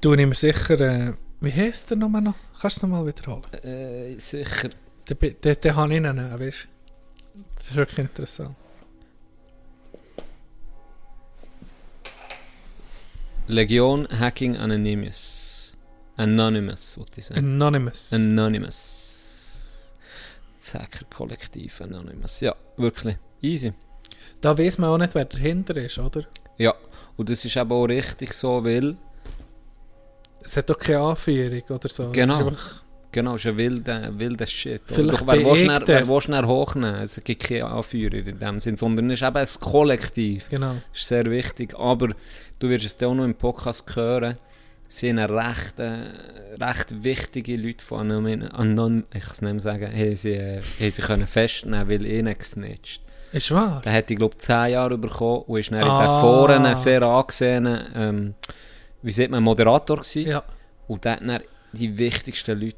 Du 0.01 0.15
nimmst 0.15 0.41
sicher, 0.41 0.79
äh, 0.79 1.13
wie 1.41 1.51
heisst 1.51 1.89
der 1.89 1.97
nochmal 1.97 2.21
noch? 2.21 2.35
Kannst 2.59 2.77
du 2.77 2.79
es 2.79 2.83
nochmal 2.83 3.05
wiederholen? 3.05 3.43
Äh, 3.63 4.19
sicher. 4.19 4.69
Den, 5.09 5.35
den, 5.41 5.61
den 5.61 5.75
habe 5.75 5.91
ich 5.91 5.97
ihn 5.97 6.03
nehmen, 6.03 6.39
weißt 6.39 6.67
du? 7.35 7.43
Das 7.55 7.67
ist 7.67 7.75
wirklich 7.75 7.99
interessant. 7.99 8.55
Legion 13.47 14.07
Hacking 14.11 14.57
Anonymous. 14.57 15.48
Anonymous, 16.19 16.97
wollte 16.97 17.19
ich 17.19 17.25
sagen. 17.25 17.39
Anonymous. 17.39 18.13
Anonymous. 18.13 19.93
Das 20.57 20.73
Hacker-Kollektiv 20.73 21.81
Anonymous. 21.81 22.41
Ja, 22.41 22.55
wirklich. 22.75 23.15
Easy. 23.41 23.73
da 24.41 24.57
weiß 24.57 24.79
man 24.79 24.89
auch 24.89 24.97
nicht, 24.97 25.15
wer 25.15 25.25
dahinter 25.25 25.77
ist, 25.77 25.97
oder? 25.97 26.23
Ja, 26.57 26.73
und 27.15 27.29
das 27.29 27.45
ist 27.45 27.55
eben 27.55 27.71
auch 27.71 27.85
richtig 27.85 28.33
so, 28.33 28.63
weil... 28.65 28.97
Es 30.43 30.57
hat 30.57 30.69
auch 30.69 30.77
keine 30.77 30.99
Anführung 30.99 31.63
oder 31.69 31.87
so. 31.89 32.07
Es 32.07 32.11
Genau. 32.11 32.51
Genau, 33.11 33.35
ist 33.35 33.47
ein 33.47 33.57
wilder, 33.57 34.19
wilder 34.19 34.45
Shit. 34.45 34.81
Vielleicht 34.85 35.21
Doch, 35.21 35.27
wer 35.27 35.43
willst 35.43 36.29
du 36.29 36.47
hochnehmen? 36.47 37.01
Es 37.01 37.19
gibt 37.23 37.43
keine 37.43 37.65
Anführer 37.65 38.13
in 38.13 38.37
dem 38.37 38.59
Sinn, 38.59 38.77
sondern 38.77 39.09
es 39.09 39.21
ist 39.21 39.27
eben 39.27 39.37
ein 39.37 39.47
Kollektiv. 39.59 40.49
Genau. 40.49 40.75
Das 40.91 41.01
ist 41.01 41.07
sehr 41.07 41.25
wichtig. 41.25 41.73
Aber 41.75 42.09
du 42.59 42.69
wirst 42.69 42.85
es 42.85 42.97
dann 42.97 43.09
auch 43.09 43.15
noch 43.15 43.23
im 43.23 43.33
Podcast 43.33 43.95
hören. 43.95 44.37
Sind 44.91 45.19
recht, 45.19 45.79
äh, 45.79 46.09
recht 46.59 47.03
wichtige 47.03 47.55
Leute 47.57 47.85
von 47.85 48.11
Anon, 48.11 48.41
Anon 48.51 49.05
ich 49.13 49.21
kann 49.21 49.31
es 49.31 49.41
nicht 49.43 49.51
mehr 49.53 49.61
sagen, 49.61 49.91
haben 49.91 50.15
sie, 50.15 50.31
äh, 50.33 50.61
haben 50.61 50.91
sie 50.91 51.01
können 51.03 51.27
festnehmen, 51.27 51.87
weil 51.87 52.05
eh 52.05 52.23
nicht 52.23 52.39
gesnitcht. 52.39 53.01
Ist 53.31 53.51
wahr? 53.51 53.81
Der 53.85 53.93
hat, 53.93 54.09
ich 54.09 54.17
glaube, 54.17 54.35
10 54.35 54.71
Jahre 54.71 54.97
bekommen 54.97 55.43
und 55.45 55.59
ist 55.59 55.71
dann 55.71 55.81
in 55.81 55.87
Ah. 55.87 56.01
den 56.01 56.21
Foren 56.21 56.65
ein 56.65 56.75
sehr 56.75 57.03
angesehener, 57.03 57.85
ähm, 57.95 58.33
wie 59.03 59.11
sieht 59.11 59.29
man, 59.29 59.43
Moderator 59.43 59.97
gewesen. 59.97 60.27
Ja. 60.27 60.43
Und 60.87 61.05
der 61.05 61.11
hat 61.13 61.21
dann 61.21 61.41
die 61.71 61.95
wichtigsten 61.95 62.59
Leute 62.59 62.75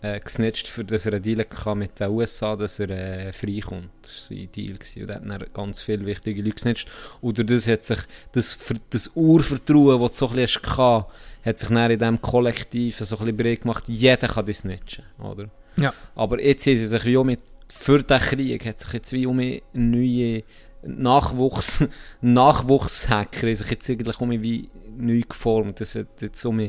äh, 0.00 0.18
gesnitcht, 0.18 0.66
für 0.66 0.84
dass 0.84 1.04
er 1.04 1.12
einen 1.12 1.22
Deal 1.22 1.40
hatte 1.40 1.74
mit 1.74 2.00
den 2.00 2.08
USA, 2.08 2.56
dass 2.56 2.80
er 2.80 2.88
äh, 2.90 3.32
freikommt. 3.32 3.90
Das 4.00 4.30
war 4.30 4.36
sein 4.38 4.48
Deal. 4.50 4.72
Gewesen. 4.78 5.02
Und 5.02 5.10
er 5.10 5.14
hat 5.16 5.24
dann 5.28 5.44
ganz 5.52 5.80
viele 5.80 6.06
wichtige 6.06 6.40
Leute 6.40 6.54
gesnitcht. 6.54 6.88
Und 7.20 7.36
durch 7.38 7.46
das 7.46 7.68
hat 7.68 7.84
sich 7.84 7.98
das, 8.32 8.58
das 8.88 9.10
Urvertrauen, 9.14 10.00
das 10.00 10.10
du 10.12 10.16
so 10.16 10.28
ein 10.28 10.36
bisschen 10.36 10.62
hast, 10.76 11.06
hat 11.44 11.58
sich 11.58 11.68
dann 11.68 11.90
in 11.90 11.98
diesem 11.98 12.20
Kollektiv 12.20 12.98
so 12.98 13.16
ein 13.16 13.18
bisschen 13.20 13.36
breit 13.36 13.62
gemacht, 13.62 13.88
jeder 13.88 14.28
kann 14.28 14.46
das 14.46 14.58
snitchen, 14.58 15.04
oder? 15.18 15.48
Ja. 15.76 15.92
Aber 16.14 16.42
jetzt 16.42 16.64
sie 16.64 16.76
sich 16.76 17.04
wie 17.04 17.16
mit, 17.24 17.40
für 17.68 18.02
den 18.02 18.20
Krieg, 18.20 18.66
hat 18.66 18.80
sich 18.80 18.92
jetzt 18.92 19.12
wie 19.12 19.26
um 19.26 19.40
neue 19.72 20.42
Nachwuchs, 20.84 21.84
Nachwuchshacker, 22.20 23.46
haben 23.46 23.54
sich 23.54 23.70
jetzt 23.70 23.90
eigentlich 23.90 24.20
um 24.20 24.30
wie 24.30 24.68
neu 24.96 25.22
geformt. 25.28 25.80
Das 25.80 25.94
hat 25.94 26.20
jetzt 26.20 26.44
um 26.44 26.60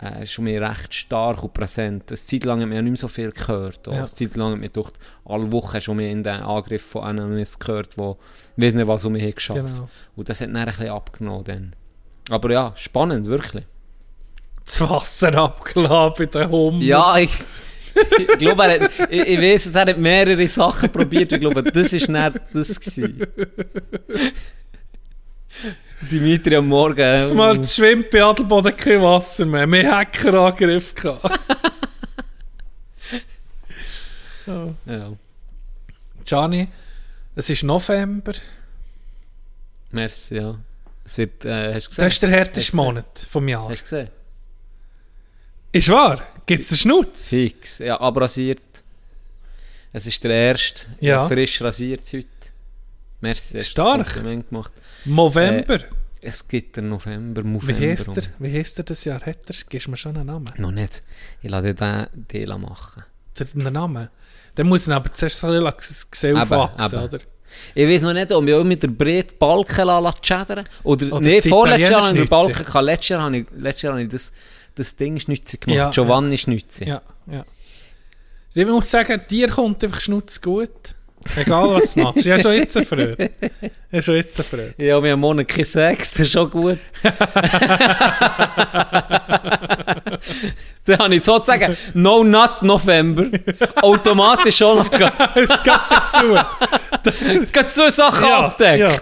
äh, 0.00 0.22
ist 0.22 0.38
um 0.38 0.46
recht 0.46 0.94
stark 0.94 1.42
und 1.42 1.52
präsent. 1.52 2.04
Eine 2.08 2.16
Zeit 2.16 2.44
lang 2.44 2.60
hat 2.60 2.68
man 2.68 2.76
ja 2.76 2.82
nicht 2.82 2.92
mehr 2.92 2.98
so 2.98 3.08
viel 3.08 3.32
gehört. 3.32 3.88
Auch. 3.88 3.92
Ja. 3.92 3.98
Eine 3.98 4.06
Zeit 4.06 4.36
lang 4.36 4.52
hat 4.52 4.60
man 4.60 4.70
gedacht, 4.70 4.94
alle 5.24 5.50
Wochen 5.50 5.80
schon 5.80 5.98
in 5.98 6.22
den 6.22 6.40
Angriff 6.40 6.82
von 6.82 7.02
Anonymous 7.02 7.58
gehört, 7.58 7.98
wo, 7.98 8.16
ich 8.56 8.64
weiß 8.64 8.74
nicht, 8.74 8.86
was 8.86 9.04
um 9.04 9.12
mich 9.12 9.34
geschafft. 9.34 9.64
Genau. 9.64 9.88
Und 10.14 10.28
das 10.28 10.40
hat 10.40 10.48
dann 10.48 10.56
ein 10.56 10.66
bisschen 10.66 10.88
abgenommen 10.88 11.44
dann. 11.44 11.76
Aber 12.30 12.50
ja, 12.50 12.72
spannend, 12.76 13.26
wirklich. 13.26 13.64
Das 14.68 14.80
Wasser 14.82 15.34
abgeladen 15.34 16.14
bei 16.18 16.26
den 16.26 16.48
Hunden. 16.50 16.82
Ja, 16.82 17.16
ich, 17.16 17.30
ich 18.18 18.38
glaube, 18.38 18.64
er 18.64 18.80
hat, 18.84 18.90
ich, 19.10 19.20
ich 19.26 19.40
weiß, 19.40 19.66
es, 19.66 19.74
er 19.74 19.86
hat 19.86 19.98
mehrere 19.98 20.46
Sachen 20.46 20.90
probiert. 20.92 21.32
Ich 21.32 21.40
glaube, 21.40 21.62
das 21.62 21.92
war 21.92 22.30
nicht 22.30 22.40
das. 22.52 22.78
Gewesen. 22.80 23.26
Dimitri 26.10 26.54
am 26.56 26.68
Morgen. 26.68 26.98
äh, 27.00 27.18
Das 27.18 27.32
Mal 27.34 27.66
schwimmt 27.66 28.10
bei 28.10 28.22
Adelboden 28.22 28.76
kein 28.76 29.02
Wasser 29.02 29.46
mehr. 29.46 29.66
Wir 29.66 29.90
haben 29.90 29.96
Hackerangriff 29.98 30.94
gehabt. 30.94 31.40
Ja. 34.86 35.12
Gianni, 36.24 36.68
es 37.34 37.50
ist 37.50 37.64
November. 37.64 38.32
Merci, 39.90 40.36
ja. 40.36 40.58
Es 41.04 41.18
wird, 41.18 41.44
äh, 41.44 41.74
hast 41.74 41.88
du 41.88 41.88
Das 41.90 41.96
gesehen? 41.96 42.06
ist 42.06 42.22
der 42.22 42.30
härteste? 42.30 42.76
Monat 42.76 43.26
vom 43.30 43.46
Jahr. 43.46 43.68
Hast 43.68 43.80
du 43.80 43.82
gesehen? 43.82 44.08
Ist 45.72 45.88
wahr? 45.90 46.22
Gibt 46.46 46.62
es 46.62 46.68
den 46.68 46.78
Schnutz? 46.78 47.28
Six. 47.28 47.78
Ja, 47.78 48.00
abrasiert. 48.00 48.62
Es 49.92 50.06
ist 50.06 50.22
der 50.24 50.30
erste. 50.30 50.86
Ja. 51.00 51.26
Frisch 51.26 51.60
rasiert 51.60 52.02
heute. 52.12 52.26
Merci, 53.20 53.62
Stark. 53.64 54.22
gemacht. 54.48 54.72
November. 55.04 55.80
Es 56.20 56.46
gibt 56.46 56.76
den 56.76 56.88
November, 56.88 57.44
Wie 57.44 57.48
November. 57.48 57.86
heisst 57.86 58.16
er? 58.16 58.22
Wie 58.38 58.52
heisst 58.52 58.78
er 58.78 58.84
das 58.84 59.04
Jahr? 59.04 59.20
Hat 59.20 59.38
er? 59.46 59.54
Gibst 59.68 59.86
du 59.86 59.90
mir 59.90 59.96
schon 59.96 60.16
einen 60.16 60.26
Namen? 60.26 60.52
Noch 60.56 60.70
nicht. 60.72 61.02
Ich 61.42 61.50
lasse 61.50 61.74
den 61.74 62.06
Deal 62.32 62.58
machen. 62.58 63.04
Den 63.38 63.72
Namen? 63.72 64.08
Dann 64.54 64.66
muss 64.66 64.88
er 64.88 64.96
aber 64.96 65.12
zuerst 65.12 65.44
ein 65.44 65.72
bisschen 65.78 66.36
aufwachsen, 66.36 66.98
oder? 66.98 67.18
Ich 67.74 67.88
weiß 67.88 68.02
noch 68.02 68.12
nicht, 68.12 68.32
ob 68.32 68.46
ich 68.46 68.54
auch 68.54 68.64
mit 68.64 68.82
der 68.82 68.88
Brett 68.88 69.38
Balken 69.38 70.12
schädern 70.22 70.64
Oder, 70.82 71.12
Oder 71.12 71.20
nee, 71.20 71.40
vorletztes 71.40 71.88
Jahr 71.88 72.02
habe 72.06 72.16
ich 72.16 72.22
den 72.24 72.28
Balken 72.28 72.64
gehabt. 72.64 72.84
Letztes 72.84 73.08
Jahr 73.08 73.22
habe 73.22 73.38
ich, 73.38 73.46
letztes 73.56 73.82
Jahr 73.82 73.92
habe 73.94 74.02
ich 74.02 74.08
das, 74.08 74.32
das 74.78 74.96
Ding 74.96 75.18
schnitzig 75.20 75.62
gemacht. 75.62 75.76
Ja, 75.76 75.90
Giovanni 75.90 76.38
schnitzig. 76.38 76.88
Ja, 76.88 77.02
ja. 77.26 77.44
Ich 78.54 78.66
muss 78.66 78.90
sagen, 78.90 79.20
dir 79.30 79.48
kommt 79.48 79.84
einfach 79.84 80.00
Schnutz 80.00 80.40
gut. 80.40 80.70
Egal 81.36 81.74
was 81.74 81.94
du 81.94 82.00
machst. 82.00 82.24
Ich 82.24 82.30
habe 82.30 82.40
schon 82.40 82.52
jetzt 82.54 82.76
eine 82.76 82.86
Freude. 82.86 83.30
Ich 83.50 83.60
habe 83.92 84.02
schon 84.02 84.14
jetzt 84.14 84.38
eine 84.38 84.44
Freude. 84.44 84.74
Ja, 84.78 85.02
wir 85.02 85.12
haben 85.12 85.20
Monat 85.20 85.48
kein 85.48 85.64
Sex, 85.64 86.12
das 86.12 86.20
ist 86.20 86.32
schon 86.32 86.50
gut. 86.50 86.78
Dann 90.86 90.98
habe 90.98 91.14
ich 91.14 91.24
sozusagen 91.24 91.76
No 91.94 92.24
Nut 92.24 92.62
November 92.62 93.26
automatisch 93.76 94.62
auch 94.62 94.84
noch 94.84 94.90
gehabt. 94.90 95.36
Es 95.36 95.62
geht 95.62 95.80
dazu. 95.90 96.38
Es 97.04 97.52
gibt 97.52 97.70
zwei 97.72 97.90
Sachen 97.90 98.24
abdeckt. 98.28 98.80
ja. 98.80 98.96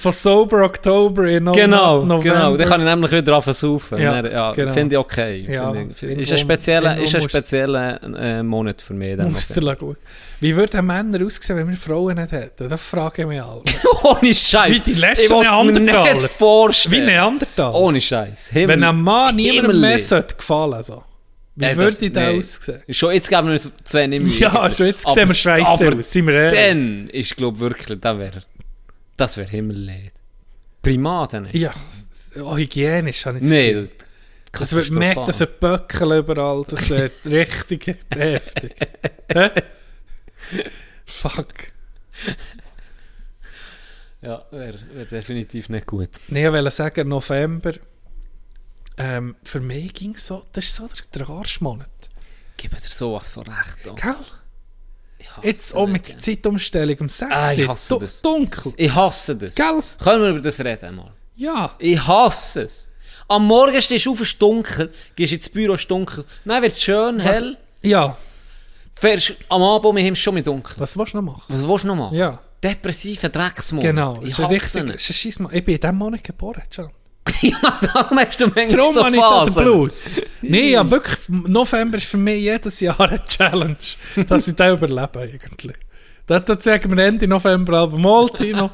Von 0.00 0.12
Sober 0.12 0.64
Oktober 0.64 1.24
in 1.26 1.44
No 1.44 1.52
Genau, 1.52 2.02
November. 2.04 2.22
genau. 2.22 2.56
Dann 2.56 2.68
kann 2.68 2.80
ich 2.80 2.86
nämlich 2.86 3.12
wieder 3.12 3.34
anfangen 3.36 3.54
saufen. 3.54 3.98
Ja, 3.98 4.24
ja 4.26 4.52
genau. 4.52 4.72
Finde 4.72 4.94
ich 4.94 4.98
okay. 4.98 5.44
Ja, 5.46 5.72
Finde 5.72 6.14
ich, 6.14 6.20
ist 6.22 6.32
ein 6.32 6.38
spezieller, 6.38 6.96
ist 6.98 7.14
ein 7.14 7.20
musst- 7.22 7.30
spezieller 7.30 8.00
äh, 8.18 8.42
Monat 8.42 8.80
für 8.80 8.94
mich. 8.94 9.16
dann 9.16 9.30
Muss 9.32 9.48
November. 9.50 9.74
dir 9.74 9.76
gut. 9.76 9.96
Wie 10.40 10.56
würden 10.56 10.86
Männer 10.86 11.26
aussehen, 11.26 11.56
wenn 11.58 11.68
wir 11.68 11.76
Frauen 11.76 12.16
nicht 12.16 12.32
hätten? 12.32 12.68
Das 12.68 12.80
frage 12.82 13.22
ich 13.22 13.28
mich 13.28 13.42
alle. 13.42 13.60
Ohne 14.04 14.34
Scheiß. 14.34 14.70
Wie 14.70 14.80
die 14.80 14.94
letzten 14.94 15.40
Neandertaler. 15.40 16.14
nicht 16.14 16.26
vorstellen. 16.28 16.92
Wie 16.94 17.00
Neandertal. 17.06 17.72
Ohne 17.74 18.00
Scheiß. 18.00 18.50
Wenn 18.54 18.82
ein 18.82 19.00
Mann 19.02 19.36
niemandem 19.36 19.80
mehr 19.80 19.98
sollte 19.98 20.34
gefallen 20.36 20.82
so. 20.82 21.02
Wie 21.56 21.64
Äh, 21.66 21.76
würde 21.76 21.96
ich 22.00 22.12
da 22.12 22.30
nee. 22.32 22.38
aussehen? 22.38 22.82
Schon 22.88 23.12
jetzt 23.12 23.28
geben 23.28 23.48
wir 23.48 23.52
uns 23.52 23.70
zwei 23.84 24.06
nicht 24.06 24.24
mehr. 24.40 24.50
Ja, 24.50 24.72
schon 24.72 24.86
jetzt 24.86 25.04
Aber- 25.04 25.14
sehen 25.14 25.28
wir 25.28 25.34
scheiße 25.34 25.66
aus, 25.66 26.10
sind 26.12 26.26
wir 26.26 26.34
ehrlich. 26.34 26.58
Dann 26.58 27.08
ist, 27.10 27.36
glaube 27.36 27.56
ich, 27.56 27.60
wirklich, 27.60 28.00
das 28.00 28.18
wäre 28.18 28.30
das 29.20 29.36
wär 29.36 29.46
Himmelleid. 29.46 30.12
Primaten 30.82 31.44
nicht. 31.44 31.54
Ja, 31.54 31.74
oh, 32.36 32.56
hygienisch 32.56 33.26
habe 33.26 33.36
ich 33.36 33.44
Gefühl. 33.44 33.90
das, 34.52 34.72
wird 34.72 34.90
merkt, 34.90 35.28
das 35.28 35.40
wird 35.40 35.60
Böckel 35.60 36.18
überall, 36.18 36.64
das 36.66 36.88
wird 36.88 37.12
richtig 37.26 37.96
heftig. 38.10 38.74
Fuck. 41.04 41.54
Ja, 44.22 44.44
wäre 44.50 44.78
wär 44.92 45.04
definitiv 45.04 45.68
nicht 45.68 45.86
gut. 45.86 46.10
Nee, 46.28 46.46
ich 46.46 46.52
wollte 46.52 46.70
sagen, 46.70 47.08
November, 47.08 47.72
ähm, 48.96 49.36
für 49.42 49.60
mich 49.60 49.92
ging 49.94 50.14
es 50.14 50.26
so, 50.26 50.46
das 50.52 50.64
ist 50.64 50.76
so 50.76 50.88
der, 50.88 51.26
der 51.26 51.34
Arschmonat. 51.34 51.88
Gib 52.56 52.72
dir 52.72 52.80
sowas 52.80 53.30
von 53.30 53.46
recht. 53.46 53.86
oh. 53.88 53.94
Gell? 53.94 54.14
Jetzt 55.42 55.74
auch 55.74 55.86
mit 55.86 56.08
der. 56.08 56.18
Zeitumstellung 56.18 56.96
um 57.00 57.08
6 57.08 57.30
Ah, 57.32 57.52
ich 57.52 57.66
hasse 57.68 57.94
du- 57.94 58.00
das. 58.00 58.22
dunkel. 58.22 58.72
Ich 58.76 58.94
hasse 58.94 59.36
das. 59.36 59.54
Gell? 59.54 59.82
Können 60.02 60.22
wir 60.22 60.30
über 60.30 60.40
das 60.40 60.60
reden 60.60 60.96
mal? 60.96 61.12
Ja. 61.36 61.74
Ich 61.78 62.06
hasse 62.06 62.62
es. 62.62 62.88
Am 63.28 63.46
Morgen 63.46 63.80
stehst 63.80 64.06
du 64.06 64.12
auf, 64.12 64.20
es 64.20 64.30
ist 64.32 64.42
dunkel, 64.42 64.92
gehst 65.14 65.32
ins 65.32 65.48
Büro, 65.48 65.74
es 65.74 65.80
ist 65.82 65.90
dunkel. 65.90 66.24
Dann 66.44 66.62
wird 66.62 66.76
es 66.76 66.82
schön, 66.82 67.18
Was- 67.18 67.40
hell. 67.40 67.56
Ja. 67.82 68.16
Fährst 68.94 69.34
am 69.48 69.62
Abend, 69.62 69.98
haben 69.98 70.12
es 70.12 70.18
schon 70.18 70.34
mit 70.34 70.46
dunkel. 70.46 70.74
Was 70.78 70.96
willst 70.96 71.14
du 71.14 71.18
noch 71.22 71.32
machen? 71.34 71.42
Was 71.48 71.66
willst 71.66 71.84
du 71.84 71.88
noch 71.88 71.96
machen? 71.96 72.16
Ja. 72.16 72.38
Depressiver 72.62 73.28
Drecksmonat. 73.30 73.84
Genau. 73.86 74.20
Ich 74.22 74.36
hasse 74.38 74.50
richtig, 74.50 74.86
das 74.92 75.08
ist. 75.08 75.24
Ich 75.24 75.36
bin 75.38 75.48
in 75.74 75.80
diesem 75.80 75.96
Monat 75.96 76.22
geboren, 76.24 76.62
schon. 76.74 76.90
ja, 77.42 77.78
darum 77.80 78.18
hast 78.18 78.40
du 78.40 78.46
manchmal 78.46 78.68
Darum 78.68 78.94
so 78.94 79.04
habe 79.04 79.14
ich 79.14 79.20
da 79.20 79.44
den 79.44 79.52
Phasen. 79.52 79.64
Blues. 79.64 80.04
Nein, 80.42 80.68
ja, 80.70 80.90
wirklich, 80.90 81.16
November 81.28 81.98
ist 81.98 82.06
für 82.06 82.16
mich 82.16 82.42
jedes 82.42 82.80
Jahr 82.80 82.98
eine 83.00 83.22
Challenge, 83.24 83.76
dass 84.28 84.48
ich 84.48 84.56
den 84.56 84.72
überlebe 84.74 85.18
eigentlich. 85.20 85.76
Dort 86.26 86.62
sagen 86.62 86.96
wir 86.96 87.04
Ende 87.04 87.26
November 87.26 87.78
aber 87.78 87.98
mal, 87.98 88.28
Tino, 88.28 88.70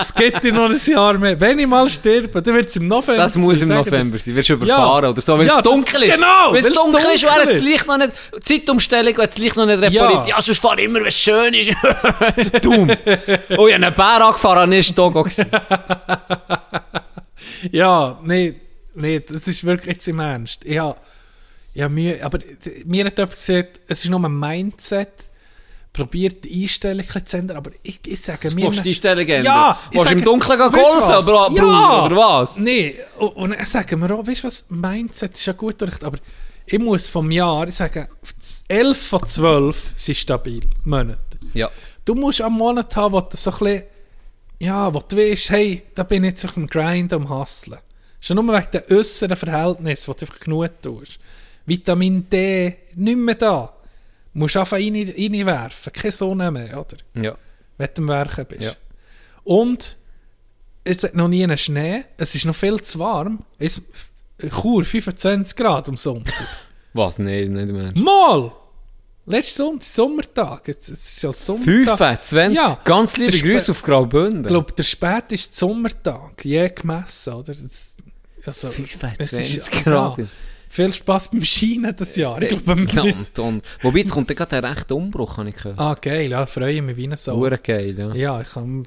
es 0.00 0.14
geht 0.14 0.42
dir 0.42 0.50
noch 0.54 0.70
ein 0.70 0.80
Jahr 0.86 1.12
mehr. 1.18 1.38
Wenn 1.38 1.58
ich 1.58 1.66
mal 1.66 1.86
sterbe, 1.90 2.40
dann 2.40 2.54
wird 2.54 2.70
es 2.70 2.76
im 2.76 2.88
November 2.88 3.22
Das 3.22 3.36
muss 3.36 3.52
im 3.52 3.58
sein, 3.58 3.68
sagen 3.68 3.90
November 3.90 4.18
sein. 4.18 4.34
Wirst 4.34 4.48
du 4.48 4.52
überfahren 4.54 5.04
Ja. 5.04 5.10
oder 5.10 5.20
so, 5.20 5.38
wenn 5.38 5.46
Ja, 5.46 5.58
es 5.58 5.62
das- 5.62 5.64
dunkel 5.64 6.02
ist. 6.04 6.14
genau, 6.14 6.52
wenn 6.52 6.64
es 6.64 6.72
dunkel 6.72 7.00
ist, 7.14 7.22
dunkel 7.22 7.36
wäre 7.36 7.46
das 7.48 7.56
ist. 7.56 7.64
Licht 7.64 7.86
noch 7.86 7.98
nicht, 7.98 8.12
Zeitumstellung, 8.42 9.14
wenn 9.18 9.26
das 9.26 9.36
Licht 9.38 9.56
noch 9.56 9.66
nicht 9.66 9.82
repariert. 9.82 10.26
Ja. 10.26 10.36
Ja, 10.36 10.40
sonst 10.40 10.58
fahr 10.58 10.78
immer, 10.78 11.00
wenn 11.00 11.06
es 11.08 11.14
schön 11.16 11.52
ist. 11.52 11.70
Dumm. 12.62 12.90
Oh, 13.58 13.68
ich 13.68 13.74
habe 13.74 13.86
einen 13.86 13.94
Bär 13.94 14.24
angefahren, 14.26 14.72
ist 14.72 14.96
Togo 14.96 15.22
gewesen. 15.22 15.46
Ja, 17.72 18.18
nee, 18.22 18.54
nee, 18.94 19.20
das 19.20 19.46
ist 19.48 19.64
wirklich 19.64 19.94
jetzt 19.94 20.08
im 20.08 20.20
Ernst. 20.20 20.64
Ich 20.64 20.78
ich 21.72 21.82
habe 21.82 21.94
Mühe, 21.94 22.22
aber 22.24 22.38
mir 22.84 23.04
hat 23.06 23.16
jemand 23.18 23.36
gesagt, 23.36 23.80
es 23.86 24.04
ist 24.04 24.10
nur 24.10 24.20
ein 24.24 24.38
Mindset, 24.38 25.08
probiert 25.92 26.44
die 26.44 26.62
Einstellung 26.62 27.04
zu 27.24 27.36
ändern, 27.36 27.56
aber 27.56 27.70
ich, 27.82 28.00
ich 28.06 28.20
sage 28.20 28.48
Du 28.48 28.54
mir... 28.54 28.66
musst 28.66 28.84
die 28.84 28.90
Einstellung 28.90 29.26
ändern. 29.26 29.44
Ja, 29.44 29.78
ich 29.90 29.96
Willst 29.98 30.06
du 30.06 30.12
im 30.12 30.18
sage- 30.18 30.22
Dunkeln 30.30 30.58
gehen 30.58 30.70
du 30.72 30.76
golfen, 30.82 31.08
was? 31.08 31.28
oder, 31.28 31.50
Ja. 31.56 32.04
Oder 32.06 32.16
was? 32.16 32.58
Nee, 32.58 32.94
und, 33.18 33.28
und 33.36 33.50
dann 33.56 33.66
sagen 33.66 34.00
wir 34.00 34.10
auch, 34.14 34.26
weißt 34.26 34.42
du 34.44 34.46
was, 34.46 34.66
Mindset 34.70 35.34
ist 35.34 35.46
ja 35.46 35.52
gut 35.52 35.82
aber 35.82 36.18
ich 36.66 36.78
muss 36.78 37.08
vom 37.08 37.30
Jahr, 37.32 37.66
ich 37.66 37.74
sage, 37.74 38.08
11 38.68 39.08
von 39.08 39.26
12 39.26 39.92
sind 39.96 40.16
stabil, 40.16 40.62
Monate. 40.84 41.18
Ja. 41.54 41.68
Du 42.04 42.14
musst 42.14 42.40
am 42.40 42.52
Monat 42.54 42.94
haben, 42.94 43.12
wo 43.12 43.20
du 43.20 43.36
so 43.36 43.50
ein 43.50 43.58
bisschen, 43.58 43.82
ja, 44.60 44.92
wo 44.92 45.00
du 45.00 45.16
weißt, 45.16 45.50
hey, 45.50 45.82
da 45.94 46.02
bin 46.02 46.24
ich 46.24 46.30
jetzt 46.30 46.44
auf 46.44 46.54
dem 46.54 46.66
Grind 46.66 47.12
am 47.12 47.28
Hustlen. 47.28 47.78
Schon 48.20 48.36
nur 48.36 48.54
wegen 48.54 48.70
den 48.70 48.96
äußeren 48.96 49.36
Verhältnissen, 49.36 50.08
wo 50.08 50.12
du 50.12 50.20
einfach 50.26 50.40
genug 50.40 50.82
tust. 50.82 51.18
Vitamin 51.64 52.28
D, 52.28 52.76
nicht 52.94 53.16
mehr 53.16 53.34
da. 53.34 53.72
Du 54.32 54.38
musst 54.38 54.56
einfach 54.56 54.76
rein, 54.76 54.94
reinwerfen, 54.94 55.92
keine 55.92 56.12
Sonne 56.12 56.50
mehr, 56.50 56.78
oder? 56.78 56.96
Ja. 57.14 57.36
Wenn 57.78 57.88
du 57.94 58.02
am 58.02 58.08
Werken 58.08 58.46
bist. 58.46 58.62
Ja. 58.62 58.72
Und 59.44 59.96
es 60.84 61.02
hat 61.02 61.14
noch 61.14 61.28
nie 61.28 61.42
einen 61.42 61.58
Schnee, 61.58 62.04
es 62.18 62.34
ist 62.34 62.44
noch 62.44 62.54
viel 62.54 62.80
zu 62.80 62.98
warm. 62.98 63.44
Es, 63.58 63.80
Chur, 64.48 64.84
25 64.84 65.56
Grad 65.56 65.88
am 65.88 65.96
Sonntag. 65.96 66.34
Was? 66.92 67.18
Nein, 67.18 67.52
nicht 67.52 67.72
mehr. 67.72 67.92
Mal! 67.94 68.52
Letzten 69.26 69.56
Sonntag, 69.56 69.86
Sommertag. 69.88 70.68
Es, 70.68 70.88
ist 70.88 71.22
ja 71.22 71.32
Sommertag. 71.32 71.98
25? 71.98 72.56
Ja. 72.56 72.78
Ganz 72.84 73.16
liebe 73.16 73.30
Der 73.32 73.40
Grüße 73.40 73.70
auf 73.72 73.82
Graubünden. 73.82 74.42
Ich 74.42 74.48
glaube, 74.48 74.72
der 74.72 74.82
späteste 74.82 75.54
Sommertag 75.56 76.44
je 76.44 76.68
gemessen, 76.70 77.34
oder? 77.34 77.54
Das, 77.54 77.94
also, 78.44 78.68
es 78.68 78.74
25 78.74 79.56
ist- 79.56 79.72
Grad. 79.72 80.18
Ja, 80.18 80.24
viel 80.68 80.92
Spaß 80.92 81.30
beim 81.32 81.44
Schienen 81.44 81.94
das 81.96 82.16
Jahr. 82.16 82.40
Ich 82.42 82.48
glaube, 82.48 82.86
Ja, 82.92 83.02
müssen- 83.04 83.28
Anton. 83.28 83.62
Wobei, 83.82 83.98
jetzt 83.98 84.10
kommt 84.12 84.30
ja 84.30 84.34
gerade 84.36 84.56
ein 84.56 84.64
rechter 84.64 84.96
Umbruch, 84.96 85.36
habe 85.36 85.48
ich 85.50 85.56
gehört. 85.56 85.78
Ah, 85.78 85.94
geil, 86.00 86.30
ja, 86.30 86.46
freue 86.46 86.80
mich 86.82 86.96
wie 86.96 87.04
eine 87.04 87.16
Sau. 87.16 87.36
Hure 87.36 87.58
geil, 87.58 87.96
ja. 87.98 88.14
Ja, 88.14 88.40
ich 88.40 88.48
kann. 88.50 88.86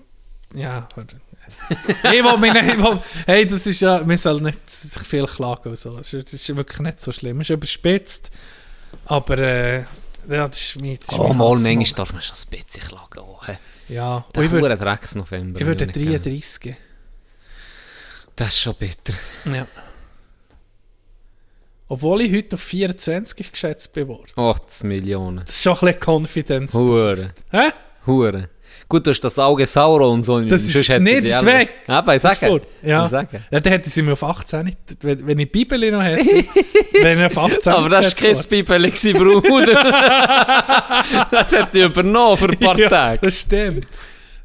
Ja, 0.55 0.87
ich 0.97 2.23
will 2.23 2.37
mich 2.37 2.53
nicht. 2.53 2.67
ich 2.73 2.77
will- 2.77 2.99
Hey, 3.25 3.45
das 3.45 3.67
ist 3.67 3.79
ja. 3.81 4.07
Wir 4.07 4.17
sollen 4.17 4.43
nicht 4.43 4.69
sich 4.69 5.01
viel 5.03 5.25
klagen 5.25 5.69
und 5.69 5.77
so. 5.79 5.97
Das 5.97 6.13
ist, 6.13 6.25
das 6.33 6.33
ist 6.33 6.55
wirklich 6.55 6.79
nicht 6.79 7.01
so 7.01 7.11
schlimm. 7.11 7.41
Es 7.41 7.49
ist 7.49 7.53
überspitzt. 7.55 8.31
Aber, 9.05 9.37
äh, 9.39 9.83
ja, 10.29 10.47
das 10.47 10.59
ist 10.61 10.81
mein. 10.81 10.95
Das 10.97 11.09
ist 11.09 11.19
Oh, 11.19 11.33
mal, 11.33 11.57
manchmal 11.57 11.85
darf 11.95 12.13
man 12.13 12.21
schon 12.21 12.35
ein 12.35 12.49
bisschen 12.63 12.83
klagen. 12.83 13.19
Oh, 13.19 13.39
hey. 13.45 13.57
Ja, 13.89 14.25
Der 14.35 14.43
ich 14.43 14.51
würde 14.51 14.67
hure 14.69 14.77
Drecks-November. 14.77 15.59
ich 15.59 15.65
würde 15.65 15.85
habe 15.85 15.99
nicht 15.99 16.09
gern. 16.09 16.21
33 16.21 16.59
geben. 16.61 16.77
Das 18.35 18.47
ist 18.49 18.59
schon 18.61 18.75
bitter. 18.75 19.13
Ja. 19.45 19.67
Obwohl 21.87 22.21
ich 22.21 22.33
heute 22.33 22.55
auf 22.55 22.61
24 22.61 23.51
geschätzt 23.51 23.93
bin 23.93 24.07
worden. 24.07 24.31
8 24.35 24.83
Millionen. 24.85 25.39
Das 25.45 25.49
ist 25.55 25.61
schon 25.63 25.73
ein 25.73 25.79
bisschen 25.85 25.99
Confidence. 25.99 26.73
Hure. 26.73 27.17
Hä? 27.51 27.71
Hure. 28.07 28.49
Gut, 28.93 29.07
du 29.07 29.09
hast 29.09 29.21
das 29.21 29.39
Auge 29.39 29.65
Sauron 29.65 30.11
und 30.11 30.21
so. 30.21 30.39
Das 30.41 30.65
ist- 30.69 30.87
hätte 30.87 31.01
nee, 31.01 31.19
das 31.19 31.31
ist 31.31 31.45
weg. 31.47 31.67
Ja. 31.87 32.03
Ja. 32.05 32.13
Ich 32.13 32.21
sage. 32.21 33.41
Ja, 33.49 33.59
dann 33.59 33.73
hätte 33.73 33.89
sie 33.89 34.03
mir 34.03 34.13
auf 34.13 34.23
18 34.23 34.65
nicht. 34.65 34.77
Wenn, 35.01 35.25
wenn 35.25 35.39
ich 35.39 35.51
die 35.51 35.65
Bibel 35.65 35.91
noch 35.91 36.03
hätte, 36.03 36.23
wenn 37.01 37.17
ich 37.17 37.25
auf 37.25 37.37
18 37.39 37.73
Aber 37.73 37.89
das 37.89 38.21
war 38.21 38.31
kein 38.31 38.43
Bibel, 38.47 39.41
Bruder. 39.41 39.73
das 41.31 41.53
hat 41.53 41.73
die 41.73 41.81
übernommen 41.81 42.37
für 42.37 42.49
ein 42.49 42.59
paar 42.59 42.77
ja, 42.77 42.87
Tage. 42.87 43.19
Das 43.23 43.39
stimmt. 43.39 43.87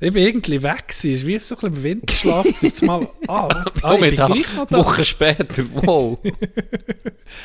Ich 0.01 0.15
bin 0.15 0.23
irgendwie 0.27 0.62
weg 0.62 0.89
gewesen. 0.89 1.15
Es 1.15 1.20
war 1.20 1.29
wie 1.29 1.39
so 1.41 1.55
ein 1.55 1.61
bisschen 1.61 1.77
im 1.77 1.83
Winterschlaf. 1.83 2.47
Jetzt 2.62 2.83
mal, 2.83 3.07
ah, 3.27 3.49
ah, 3.49 3.65
Oh, 3.83 3.95
ich 3.97 4.01
bin 4.01 4.15
gleich 4.15 4.57
noch 4.57 4.66
da. 4.66 4.79
Woche 4.79 5.05
später. 5.05 5.62
Wow. 5.75 6.20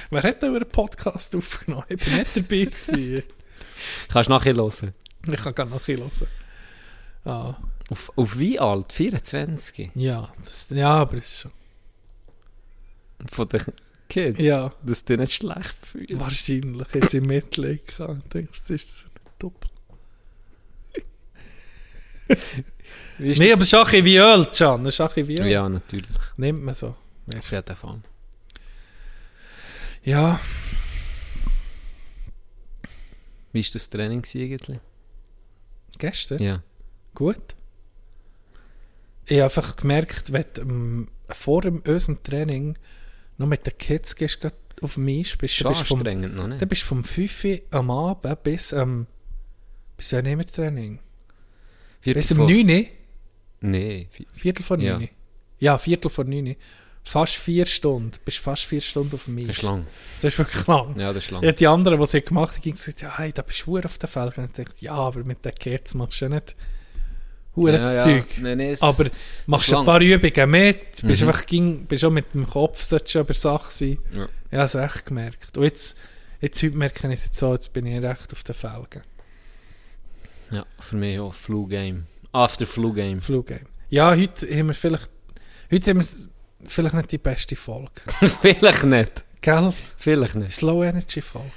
Wer 0.10 0.24
hat 0.24 0.42
da 0.42 0.48
einen 0.48 0.66
Podcast 0.72 1.36
aufgenommen? 1.36 1.84
Ich 1.90 1.98
bin 1.98 2.16
nicht 2.16 2.34
dabei 2.34 2.64
gewesen. 2.64 3.24
Kannst 4.08 4.30
du 4.30 4.34
nachher 4.34 4.56
hören. 4.56 4.94
Ich 5.30 5.44
kann 5.44 5.54
gar 5.54 5.66
noch 5.66 5.86
hören. 5.86 6.10
Ah, 7.26 7.56
Auf, 7.90 8.12
auf 8.18 8.38
wie 8.38 8.60
alt? 8.60 8.91
24? 8.91 9.91
ja, 9.95 10.32
das, 10.44 10.70
ja, 10.72 10.90
aber 10.95 11.18
ist 11.18 11.40
schon. 11.40 11.52
Von 13.32 13.48
den 13.50 13.64
Kids? 14.10 14.40
Ja. 14.40 14.74
Dass 14.84 15.06
du 15.06 15.16
nicht 15.18 15.34
schlecht 15.34 15.76
fühlst. 15.82 16.20
Wahrscheinlich 16.20 16.95
ist 16.95 17.12
sie 17.12 17.22
Mitleid 17.22 17.88
gehabt. 17.88 18.18
Ich 18.26 18.30
denke, 18.30 18.52
das 18.52 18.70
ist 18.70 18.98
so 18.98 19.06
doppelt. 19.40 19.72
Wie 23.20 23.32
ist 23.32 23.40
Nee, 23.40 23.50
das? 23.50 23.74
aber 23.74 23.86
bisschen 23.86 24.06
wie 24.06 24.18
Öl, 24.18 24.45
Can. 24.52 24.80
Ein 24.82 24.84
bisschen 24.86 25.28
wie 25.28 25.38
Öl. 25.40 25.48
Ja, 25.48 25.70
natürlich. 25.70 26.10
Nimmt 26.38 26.64
man 26.64 26.74
so. 26.76 26.95
Auf 27.38 27.52
jeden 27.52 27.76
Fall. 27.76 28.02
Ja, 30.04 30.40
Wie 33.54 33.64
war 33.64 33.70
das 33.72 33.90
Training 33.90 34.24
eigentlich? 34.36 34.80
gestern. 35.98 36.41
Ja. 36.41 36.64
Gut. 37.15 37.56
Ich 39.26 39.34
habe 39.40 39.44
einfach 39.45 39.76
gemerkt, 39.76 40.34
wenn 40.34 40.45
du 40.56 40.61
ähm, 40.61 41.07
vor 41.30 41.61
dem, 41.61 41.81
unserem 41.81 42.22
Training 42.23 42.77
noch 43.38 43.48
mit 43.48 43.65
den 43.65 43.77
Kids 43.77 44.15
gehst, 44.15 44.40
auf 44.81 44.95
dem 44.95 45.07
Eis 45.07 45.35
bist, 45.38 45.56
Schon 45.56 45.65
dann 45.65 45.73
bist 45.73 45.84
du 45.84 45.85
vom, 45.85 45.98
noch 45.99 46.35
dann 46.38 46.49
nicht. 46.49 46.68
bist 46.68 46.81
du 46.81 46.85
vom 46.88 47.03
5 47.03 47.44
Uhr 47.45 47.60
am 47.72 47.90
Abend 47.90 48.44
bis, 48.44 48.73
ähm, 48.73 49.07
bis 49.95 50.11
ja 50.11 50.22
nicht 50.22 50.35
mehr 50.35 50.45
Training. 50.45 50.99
Viertel 52.02 52.19
Bis 52.19 52.31
um 52.31 52.38
vor- 52.40 52.49
9 52.49 52.69
Uhr, 52.69 52.85
Nee. 53.61 54.07
vi- 54.14 54.27
Viertel 54.34 54.64
vor 54.64 54.76
9 54.77 54.85
Ja. 55.02 55.07
Ja, 55.60 55.77
Viertel 55.77 56.10
vor 56.10 56.26
9 56.26 56.48
Uhr. 56.48 56.56
Fast 57.06 57.35
vier 57.35 57.65
Stunden. 57.65 58.11
Bist 58.23 58.38
fast 58.40 58.64
vier 58.64 58.80
Stunden 58.81 59.15
auf 59.15 59.26
dem 59.26 59.38
Eis. 59.38 59.48
Das 59.48 59.56
ist 59.57 59.61
lang. 59.64 59.85
Das 60.22 60.34
ist 60.34 60.40
wirklich 60.40 60.68
lang. 60.68 60.98
Ja, 60.99 61.11
das 61.14 61.26
ist 61.26 61.31
lang. 61.31 61.44
Ja, 61.44 61.52
die 61.53 61.68
anderen, 61.68 61.99
die 61.99 62.07
sie 62.07 62.22
gemacht 62.22 62.56
haben, 62.56 62.64
haben 62.64 62.72
gesagt, 62.72 63.02
ja, 63.02 63.18
hey, 63.18 63.31
da 63.34 63.41
bist 63.41 63.65
du 63.65 63.77
auf 63.77 63.98
den 63.98 64.10
Felgen. 64.10 64.41
Und 64.45 64.57
ich 64.60 64.65
dachte, 64.65 64.84
ja, 64.85 64.94
aber 64.94 65.23
mit 65.23 65.44
den 65.45 65.53
Kerzen 65.56 65.98
machst 65.98 66.19
du 66.22 66.26
ja 66.26 66.30
nicht 66.30 66.56
Das 67.56 68.04
Zeug. 68.04 68.26
Nee, 68.42 68.56
nee, 68.56 68.72
es- 68.72 68.82
Aber 68.82 69.06
machst 69.46 69.74
ein 69.74 69.86
paar 69.86 70.02
Übungen 70.02 70.50
mit, 70.50 71.02
bist 71.04 71.22
Mhm. 71.22 71.28
einfach 71.28 71.46
ging, 71.46 71.86
bist 71.86 72.04
auch 72.04 72.10
mit 72.12 72.34
dem 72.34 72.50
Kopf 72.50 72.82
solltest 72.84 73.14
über 73.16 73.34
Sachen 73.34 73.70
sein. 73.70 74.00
Ja. 74.16 74.28
Ich 74.50 74.58
habe 74.58 74.66
es 74.66 74.76
recht 74.76 75.06
gemerkt. 75.06 75.58
Und 75.58 75.64
jetzt, 75.64 75.98
jetzt 76.42 76.64
heute 76.64 76.76
merke 76.76 77.08
ich 77.08 77.14
es 77.14 77.26
jetzt 77.26 77.40
so, 77.40 77.54
jetzt 77.54 77.72
bin 77.74 77.86
ich 77.86 78.02
recht 78.02 78.32
auf 78.34 78.44
den 78.44 78.56
Felgen. 78.56 79.04
Ja, 80.52 80.66
für 80.80 80.96
mich 80.96 81.20
auch 81.20 81.34
Flu 81.34 81.68
Game. 81.68 82.06
After 82.32 82.66
Flu 82.66 82.92
Game. 82.94 83.22
Fluggame. 83.22 83.62
Ja, 83.90 84.16
heute 84.16 84.48
haben 84.58 84.68
wir 84.68 84.74
vielleicht, 84.74 85.10
heute 85.72 85.92
haben 85.92 86.00
wir 86.02 86.08
vielleicht 86.68 86.96
nicht 86.96 87.12
die 87.12 87.18
beste 87.20 87.56
Folge. 87.56 87.92
Vielleicht 88.42 88.84
nicht. 88.86 89.24
Gell? 89.42 89.74
Vielleicht 89.98 90.36
nicht. 90.36 90.54
Slow 90.56 90.84
Energy 90.84 91.22
Folge. 91.22 91.52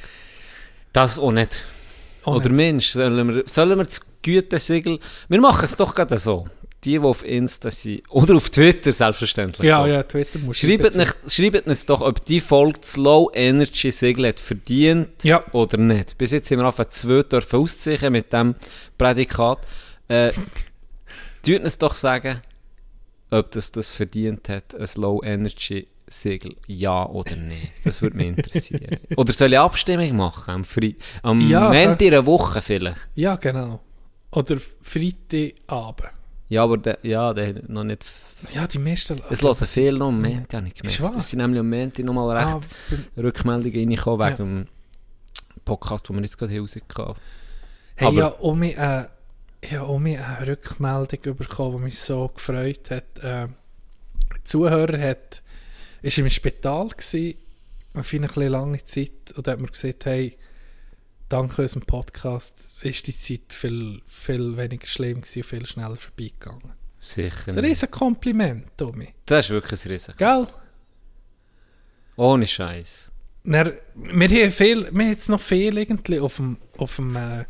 Das 0.93 1.18
auch 1.18 1.32
nicht. 1.32 1.62
Oder. 2.27 2.51
Mensch, 2.51 2.89
sollen 2.90 3.35
wir, 3.35 3.43
sollen 3.47 3.78
wir 3.78 3.85
das 3.85 4.01
Gütesiegel... 4.23 4.98
Wir 5.28 5.40
machen 5.40 5.65
es 5.65 5.77
doch 5.77 5.94
gerade 5.94 6.19
so. 6.19 6.47
Die, 6.85 6.93
die 6.93 6.98
auf 6.98 7.24
Insta 7.24 7.70
sind. 7.70 8.03
Oder 8.11 8.36
auf 8.36 8.51
Twitter 8.51 8.93
selbstverständlich. 8.93 9.66
Ja, 9.66 9.81
doch. 9.81 9.86
ja, 9.89 10.03
Twitter 10.03 10.39
muss 10.39 10.59
Schreibt, 10.59 10.97
nicht, 10.97 11.16
schreibt 11.27 11.66
uns 11.66 11.86
doch, 11.86 12.01
ob 12.01 12.24
die 12.24 12.40
Folge 12.40 12.78
das 12.81 12.97
Low 12.97 13.31
Energy 13.35 13.90
Siegel 13.90 14.28
hat 14.28 14.39
verdient 14.40 15.24
Ja. 15.24 15.44
oder 15.53 15.78
nicht. 15.78 16.19
Bis 16.19 16.32
jetzt 16.32 16.48
sind 16.48 16.59
wir 16.59 16.66
einfach 16.66 16.86
zwei 16.86 17.23
dürfen 17.23 17.61
auszeichnen 17.61 18.12
mit 18.12 18.32
dem 18.32 18.55
Prädikat. 18.98 19.59
Äh, 20.09 20.32
tut 21.43 21.62
uns 21.62 21.78
doch 21.78 21.94
sagen, 21.94 22.40
ob 23.31 23.51
das 23.51 23.73
das 23.73 23.93
verdient 23.93 24.48
hat, 24.48 24.74
ein 24.74 24.89
Low 24.97 25.20
Energy 25.24 25.86
Siegel, 26.08 26.54
ja 26.66 27.04
oder 27.06 27.34
nein. 27.36 27.68
Das 27.84 28.00
würde 28.00 28.16
mich 28.16 28.28
interessieren. 28.28 28.98
oder 29.16 29.32
soll 29.32 29.52
ich 29.52 29.58
Abstimmung 29.58 30.16
machen? 30.16 30.50
Am, 30.54 30.64
Fre 30.64 30.94
am 31.22 31.40
Ja, 31.48 31.64
Moment 31.64 32.00
in 32.02 32.14
einer 32.14 32.24
Woche 32.26 32.62
vielleicht? 32.62 33.08
Ja, 33.14 33.36
genau. 33.36 33.80
Oder 34.30 34.56
Freitagabend. 34.82 36.10
Ja, 36.48 36.62
aber 36.62 36.78
der, 36.78 36.98
ja, 37.02 37.34
der 37.34 37.48
hat 37.48 37.68
noch 37.68 37.82
nicht... 37.82 38.04
Ja, 38.54 38.66
die 38.68 38.78
meisten... 38.78 39.20
Es 39.30 39.42
hören 39.42 39.66
viel 39.66 39.92
noch 39.94 40.08
am 40.08 40.22
Montag, 40.22 40.58
habe 40.58 40.68
ich 40.68 40.74
gemerkt. 40.74 41.02
Wahr? 41.02 41.16
Es 41.16 41.30
sind 41.30 41.40
nämlich 41.40 41.58
am 41.58 41.68
Montag 41.70 42.04
noch 42.04 42.14
mal 42.14 42.36
Ah, 42.36 42.54
recht 42.54 42.68
beim- 42.88 43.24
Rückmeldungen 43.24 43.76
reingekommen 43.76 44.20
Ja. 44.20 44.38
wegen 44.38 44.66
dem 44.66 44.66
Podcast, 45.64 46.08
den 46.08 46.16
wir 46.16 46.22
jetzt 46.22 46.38
gerade 46.38 46.58
rausgekommen 46.60 47.14
Hey, 47.96 48.08
Aber- 48.08 48.16
ja, 48.18 48.26
um 48.28 48.58
mich, 48.60 48.76
äh, 48.78 49.06
ich 49.60 49.72
habe 49.72 49.86
um 49.90 50.02
mich 50.04 50.20
eine 50.20 50.46
Rückmeldung 50.46 51.36
bekommen, 51.36 51.78
die 51.78 51.82
mich 51.84 51.98
so 51.98 52.28
gefreut 52.28 52.90
hat. 52.90 53.18
Äh, 53.24 53.48
Zuhörer 54.44 55.00
hat, 55.00 55.42
ist 56.06 56.18
im 56.18 56.30
Spital 56.30 56.88
gsi 56.96 57.36
für 58.02 58.16
eine 58.16 58.26
bisschen 58.26 58.48
lange 58.48 58.82
Zeit 58.84 59.32
und 59.34 59.48
hat 59.48 59.58
mir 59.58 59.68
gesagt, 59.68 60.04
hey, 60.04 60.36
dank 61.28 61.58
unserem 61.58 61.82
Podcast 61.82 62.74
ist 62.82 63.06
die 63.06 63.18
Zeit 63.18 63.52
viel, 63.52 64.02
viel 64.06 64.56
weniger 64.56 64.86
schlimm 64.86 65.22
gewesen 65.22 65.38
und 65.40 65.46
viel 65.46 65.66
schneller 65.66 65.96
vorbeigegangen. 65.96 66.74
Sicher. 66.98 67.46
Das 67.46 67.56
ist 67.56 67.58
ein 67.58 67.64
riesen 67.64 67.90
Kompliment, 67.90 68.66
Tommy. 68.76 69.14
Das 69.24 69.46
ist 69.46 69.50
wirklich 69.50 69.84
ein 69.84 69.90
Risiko. 69.90 70.18
Gell? 70.18 70.46
Ohne 72.16 72.46
Scheiß. 72.46 73.12
Wir 73.44 73.58
haben 73.58 74.50
viel, 74.50 74.82
wir 74.92 75.04
haben 75.04 75.10
jetzt 75.10 75.28
noch 75.28 75.40
viel 75.40 75.78
irgendwie 75.78 76.20
auf 76.20 76.36
dem, 76.36 76.58
auf 76.78 76.96
dem 76.96 77.16
äh, 77.16 77.44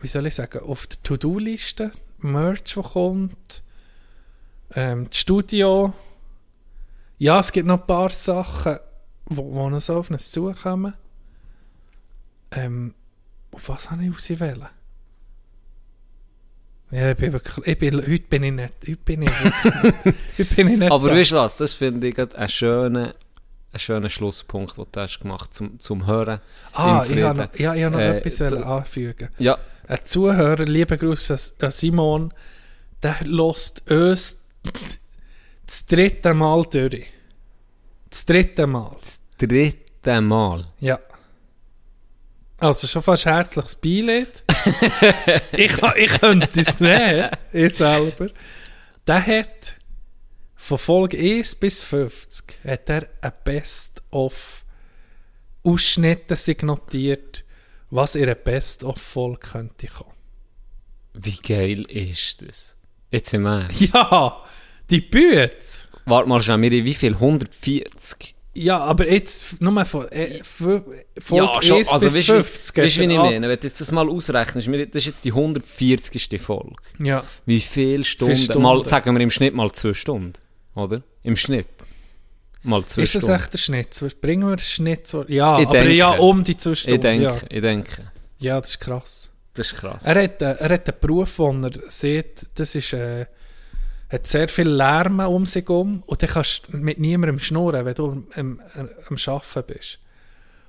wie 0.00 0.08
soll 0.08 0.26
ich 0.26 0.34
sagen, 0.34 0.60
auf 0.60 0.86
der 0.86 1.02
To-Do-Liste. 1.02 1.90
Merch, 2.18 2.64
der 2.74 2.82
kommt. 2.82 3.62
Ähm, 4.74 5.06
das 5.08 5.18
Studio. 5.18 5.94
Ja, 7.20 7.38
es 7.38 7.52
gibt 7.52 7.66
noch 7.66 7.80
ein 7.82 7.86
paar 7.86 8.08
Sachen, 8.08 8.78
wo, 9.26 9.52
wo 9.52 9.68
noch 9.68 9.80
so 9.82 9.96
auf 9.98 10.10
uns 10.10 10.30
zukommen. 10.30 10.94
Ähm, 12.50 12.94
auf 13.52 13.68
was 13.68 13.90
habe 13.90 14.02
ich 14.04 14.10
ausgewählt? 14.16 14.62
Ja, 16.90 17.10
ich 17.10 17.16
bin 17.18 17.32
wirklich, 17.34 17.66
ich 17.66 17.78
bin, 17.78 17.94
heute 17.98 18.18
bin 18.22 18.42
ich 18.42 18.52
nicht, 18.52 18.74
heute 18.82 18.96
bin 18.96 19.22
ich 19.22 19.30
wirklich, 19.44 19.94
heute 20.38 20.54
bin 20.56 20.68
ich 20.68 20.78
nicht 20.78 20.90
Aber 20.90 21.10
da. 21.10 21.14
weißt 21.14 21.32
du 21.32 21.36
was, 21.36 21.58
das 21.58 21.74
finde 21.74 22.08
ich 22.08 22.18
einen 22.18 22.48
schönen, 22.48 23.12
einen 23.72 23.78
schönen 23.78 24.08
Schlusspunkt, 24.08 24.78
den 24.78 24.86
du 24.90 25.00
hast 25.00 25.20
gemacht 25.20 25.52
zum, 25.52 25.78
zum 25.78 26.06
Hören. 26.06 26.40
Ah, 26.72 27.04
ich 27.06 27.22
habe 27.22 27.42
noch, 27.42 27.54
ja, 27.58 27.74
ich 27.74 27.84
habe 27.84 27.92
noch 27.96 28.00
Äh, 28.00 28.16
etwas 28.18 28.36
das- 28.38 28.54
anfügen. 28.54 29.28
Ja, 29.38 29.58
Ein 29.88 30.00
Zuhörer, 30.04 30.64
liebe 30.64 30.96
Grüße 30.96 31.34
an- 31.34 31.66
an 31.66 31.70
Simon, 31.70 32.32
der 33.02 33.16
lässt 33.24 33.88
uns 33.90 34.38
das 35.70 35.86
dritte 35.86 36.34
Mal 36.34 36.64
durch. 36.64 37.06
Das 38.08 38.26
dritte 38.26 38.66
Mal. 38.66 38.96
dritte 39.38 40.20
Mal. 40.20 40.66
Ja. 40.80 40.98
Also 42.58 42.88
schon 42.88 43.04
fast 43.04 43.24
herzliches 43.24 43.76
Beileid. 43.76 44.44
ich, 45.52 45.78
ich 45.96 46.20
könnte 46.20 46.60
es 46.60 46.80
nehmen, 46.80 47.30
ich 47.52 47.74
selber. 47.76 48.30
Der 49.06 49.24
hat 49.24 49.78
von 50.56 50.76
Folge 50.76 51.16
1 51.16 51.54
bis 51.54 51.82
50 51.84 52.58
hat 52.64 52.90
er 52.90 53.08
ein 53.20 53.32
Best-of 53.44 54.64
Ausschnitte 55.62 56.34
sich 56.34 56.62
notiert, 56.62 57.44
was 57.90 58.16
in 58.16 58.24
einer 58.24 58.34
Best-of-Folge 58.34 59.38
könnte 59.38 59.86
kommen. 59.86 60.14
Wie 61.14 61.36
geil 61.36 61.82
ist 61.82 62.42
das? 62.42 62.76
Jetzt 63.10 63.34
im 63.34 63.46
Ernst. 63.46 63.80
Ja, 63.80 64.44
die 64.90 65.00
Büte. 65.00 65.50
Warte 66.04 66.28
mal 66.28 66.42
schnell, 66.42 66.60
wir 66.60 66.70
haben 66.70 66.84
wie 66.84 66.94
viel? 66.94 67.12
140? 67.14 68.34
Ja, 68.52 68.78
aber 68.78 69.08
jetzt 69.10 69.60
nur 69.62 69.84
von 69.84 70.08
äh, 70.08 70.42
Folge 70.42 71.02
ja, 71.30 71.62
schon. 71.62 71.76
1 71.78 71.88
Also, 71.88 72.06
bis 72.06 72.16
weißt 72.16 72.28
du, 72.30 72.32
50. 72.44 72.76
weißt 72.76 72.96
du, 72.96 73.00
wie 73.00 73.04
ich 73.12 73.18
meine? 73.18 73.48
Wenn 73.48 73.58
du 73.60 73.66
jetzt 73.66 73.80
das 73.80 73.92
mal 73.92 74.08
ausrechnest, 74.08 74.68
das 74.68 74.96
ist 74.96 75.06
jetzt 75.06 75.24
die 75.24 75.30
140. 75.30 76.40
Folge. 76.40 76.74
Ja. 76.98 77.22
Wie 77.46 77.60
viele 77.60 78.02
Stunden? 78.04 78.36
Stunden? 78.36 78.62
Mal, 78.62 78.84
sagen 78.84 79.14
wir 79.14 79.20
im 79.22 79.30
Schnitt 79.30 79.54
mal 79.54 79.70
zwei 79.72 79.94
Stunden. 79.94 80.32
Oder? 80.74 81.02
Im 81.22 81.36
Schnitt. 81.36 81.68
Mal 82.62 82.84
zwei 82.84 83.02
Ist 83.02 83.14
das 83.14 83.22
Stunden. 83.22 83.40
echt 83.40 83.52
der 83.52 83.58
Schnitt? 83.58 84.20
Bringen 84.20 84.48
wir 84.48 84.56
den 84.56 84.62
Schnitt 84.64 85.06
so? 85.06 85.24
Ja, 85.28 85.58
Ich 85.60 85.66
aber 85.66 85.78
denke. 85.78 85.92
ja, 85.94 86.10
um 86.10 86.42
die 86.44 86.56
zwei 86.56 86.74
Stunden. 86.74 86.96
ich 86.96 87.00
denke, 87.00 87.22
ja. 87.24 87.36
ich 87.48 87.60
denke. 87.62 88.12
ja, 88.38 88.60
das 88.60 88.70
ist 88.70 88.80
krass. 88.80 89.30
Das 89.54 89.68
ist 89.72 89.78
krass. 89.78 90.04
Er 90.04 90.22
hat, 90.22 90.42
äh, 90.42 90.52
er 90.58 90.68
hat 90.70 90.88
einen 90.88 90.98
Beruf, 91.00 91.38
wo 91.38 91.52
er 91.52 91.70
sieht, 91.88 92.46
das 92.54 92.74
ist, 92.74 92.92
äh, 92.92 93.26
hat 94.10 94.26
sehr 94.26 94.48
viel 94.48 94.68
Lärm 94.68 95.20
um 95.20 95.46
sich 95.46 95.68
um 95.68 96.02
und 96.06 96.22
dann 96.22 96.30
kannst 96.30 96.62
du 96.68 96.76
mit 96.76 96.98
niemandem 96.98 97.38
schnurren, 97.38 97.84
wenn 97.84 97.94
du 97.94 98.10
am, 98.10 98.26
am, 98.36 98.60
am 99.08 99.16
Arbeiten 99.26 99.72
bist. 99.74 99.98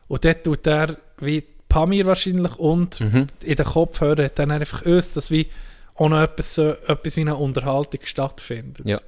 Und 0.07 0.23
dort 0.25 0.43
tut 0.43 0.67
er, 0.67 0.97
wie 1.19 1.43
Pamir 1.67 2.05
wahrscheinlich 2.05 2.55
und 2.57 2.99
Mhm. 2.99 3.27
in 3.43 3.55
den 3.55 3.65
Kopfhörern 3.65 4.25
hat 4.25 4.37
dann 4.39 4.51
einfach 4.51 4.85
uns, 4.85 5.13
dass 5.13 5.31
wie 5.31 5.47
auch 5.95 6.09
noch 6.09 6.21
etwas, 6.21 6.55
so, 6.55 6.69
etwas 6.69 7.15
wie 7.15 7.21
eine 7.21 7.35
Unterhaltung 7.35 8.01
stattfindet. 8.03 8.85
Ja. 8.85 8.99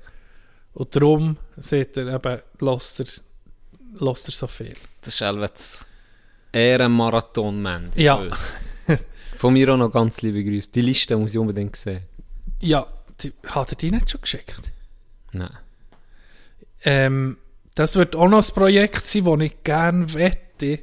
Und 0.74 0.96
darum 0.96 1.38
sieht 1.58 1.96
er 1.98 2.08
eben, 2.16 2.42
lässt 2.60 3.00
er, 3.02 3.06
lässt 4.00 4.28
er 4.28 4.32
so 4.34 4.48
viel. 4.48 4.74
Das 5.02 5.14
ist 5.14 5.22
einfach 5.22 5.50
das 5.50 5.86
Ehrenmarathon-Man. 6.54 7.92
Ja. 7.96 8.22
Von 9.36 9.54
mir 9.54 9.74
auch 9.74 9.78
noch 9.78 9.92
ganz 9.92 10.22
liebe 10.22 10.44
Grüße. 10.44 10.72
Die 10.72 10.82
Liste 10.82 11.18
muss 11.18 11.32
ich 11.34 11.38
unbedingt 11.38 11.76
sehen. 11.76 12.04
Ja, 12.62 12.86
die, 13.24 13.34
hat 13.48 13.72
er 13.72 13.76
die 13.76 13.92
nicht 13.92 14.10
schon 14.10 14.22
geschickt? 14.22 14.72
Nein. 15.32 15.50
Ähm, 16.84 17.38
das 17.76 17.96
wird 17.96 18.16
auch 18.16 18.28
noch 18.28 18.48
ein 18.48 18.54
Projekt 18.54 19.08
sein, 19.08 19.26
das 19.26 19.40
ich 19.42 19.64
gerne 19.64 20.14
wette, 20.14 20.80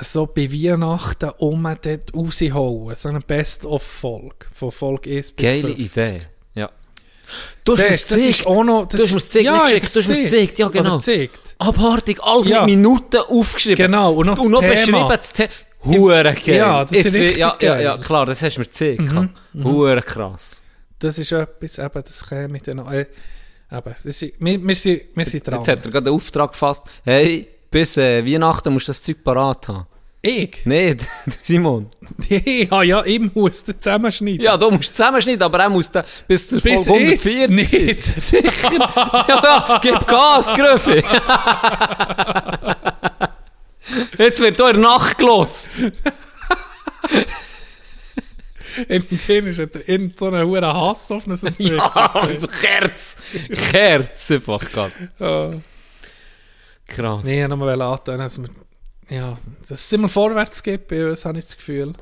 so 0.00 0.26
bei 0.26 0.50
Weihnachten 0.52 1.30
um 1.38 1.62
dort 1.62 2.14
rausholen. 2.14 2.96
So 2.96 3.08
eine 3.08 3.20
Best-of-Folge. 3.20 4.46
Von 4.52 4.72
Folge 4.72 5.10
1 5.16 5.30
bis 5.32 5.44
Geile 5.44 5.74
50. 5.74 5.78
Idee. 5.86 6.22
Ja. 6.54 6.70
Du 7.64 7.72
hast 7.72 7.78
mir 7.78 7.88
das 7.90 8.00
ist 8.02 8.08
gezeigt. 8.08 8.46
auch 8.46 8.64
noch... 8.64 8.86
Das 8.88 9.00
Du 9.00 9.04
hast 9.04 9.10
mir 9.12 9.16
das 9.20 9.28
gezeigt, 9.30 9.44
nicht 9.50 9.54
ich 9.54 9.80
geschickt, 9.82 9.94
du 9.96 10.00
hast 10.00 10.08
mir 10.08 10.14
das 10.14 10.30
gezeigt, 10.30 10.58
ja, 10.58 10.68
genau. 10.68 10.96
gezeigt. 10.98 11.54
Abartig, 11.58 12.18
alles 12.22 12.46
Ja. 12.46 12.66
mit 12.66 12.76
Minuten 12.76 13.16
aufgeschrieben. 13.28 13.86
Genau, 13.86 14.12
und 14.14 14.26
noch 14.26 14.38
Und 14.38 14.50
noch 14.50 14.60
das 14.62 14.84
Thema. 14.84 15.08
beschrieben, 15.08 15.20
das 15.20 15.32
Thema. 15.32 15.50
Hure 15.84 16.22
geil. 16.44 16.56
Ja, 16.56 16.82
das 16.84 16.92
ist 16.92 17.04
richtig 17.14 17.36
ja, 17.36 17.56
ja, 17.60 17.78
ja, 17.80 17.98
klar, 17.98 18.24
das 18.26 18.42
hast 18.42 18.56
du 18.56 18.60
mir 18.60 18.66
gezeigt. 18.66 19.00
Mhm. 19.00 19.30
Hure 19.62 20.02
krass. 20.02 20.62
Das 21.04 21.18
ist 21.18 21.32
etwas, 21.32 21.78
eben, 21.78 22.02
das 22.02 22.26
käme 22.26 22.58
dann 22.60 22.76
noch... 22.76 22.90
Äh, 22.90 23.04
eben, 23.70 23.94
ist, 24.04 24.22
wir, 24.22 24.66
wir, 24.66 24.74
sind, 24.74 25.02
wir 25.14 25.26
sind 25.26 25.46
dran. 25.46 25.58
Jetzt 25.58 25.68
hat 25.68 25.84
er 25.84 25.90
gerade 25.90 26.04
den 26.06 26.14
Auftrag 26.14 26.52
gefasst. 26.52 26.86
Hey, 27.04 27.46
bis 27.70 27.98
äh, 27.98 28.24
Weihnachten 28.24 28.72
musst 28.72 28.88
du 28.88 28.92
das 28.92 29.02
Zeug 29.02 29.22
parat 29.22 29.68
haben. 29.68 29.86
ich? 30.22 30.62
Nee, 30.64 30.96
Simon. 31.42 31.90
ja, 32.30 32.82
ja, 32.82 33.04
ich 33.04 33.20
muss 33.34 33.64
das 33.64 33.76
zusammenschneiden. 33.76 34.40
Ja, 34.40 34.56
du 34.56 34.70
musst 34.70 34.96
zusammenschneiden, 34.96 35.42
aber 35.42 35.58
er 35.58 35.68
muss 35.68 35.90
dann 35.90 36.06
bis 36.26 36.48
zur 36.48 36.62
Bis 36.62 36.86
Folge 36.86 37.12
jetzt 37.12 37.26
140. 37.26 37.84
nicht. 37.84 38.02
Sicher. 38.22 38.72
ja, 38.72 39.26
ja, 39.28 39.80
gib 39.82 40.06
Gas, 40.06 40.54
Gröffi. 40.54 41.04
Jetzt 44.16 44.40
wird 44.40 44.56
hier 44.56 44.70
in 44.70 44.80
der 44.80 44.82
Nacht 44.82 45.18
gelost. 45.18 45.70
In 48.88 49.04
dem 49.28 49.46
ist 49.46 49.58
er 49.58 49.88
irgend 49.88 50.18
so 50.18 50.30
ein 50.30 50.46
hoher 50.46 50.62
Hass 50.74 51.10
auf 51.12 51.26
uns 51.26 51.42
entwickelt. 51.44 51.78
Ja, 51.78 52.28
so 52.38 52.46
Kerz. 52.48 53.16
Kerz 53.70 54.30
einfach 54.30 54.60
gerade. 54.70 54.92
Ja. 55.18 55.60
Krass. 56.86 57.24
Nee, 57.24 57.42
ich 57.42 57.48
nochmal 57.48 57.80
antönen, 57.80 58.20
dass 58.20 58.40
wir, 58.40 58.48
ja, 59.08 59.36
dass 59.68 59.84
es 59.84 59.92
immer 59.92 60.08
vorwärts 60.08 60.62
geht 60.62 60.88
bei 60.88 61.08
uns, 61.08 61.24
habe 61.24 61.38
ich 61.38 61.46
das 61.46 61.56
Gefühl. 61.56 61.94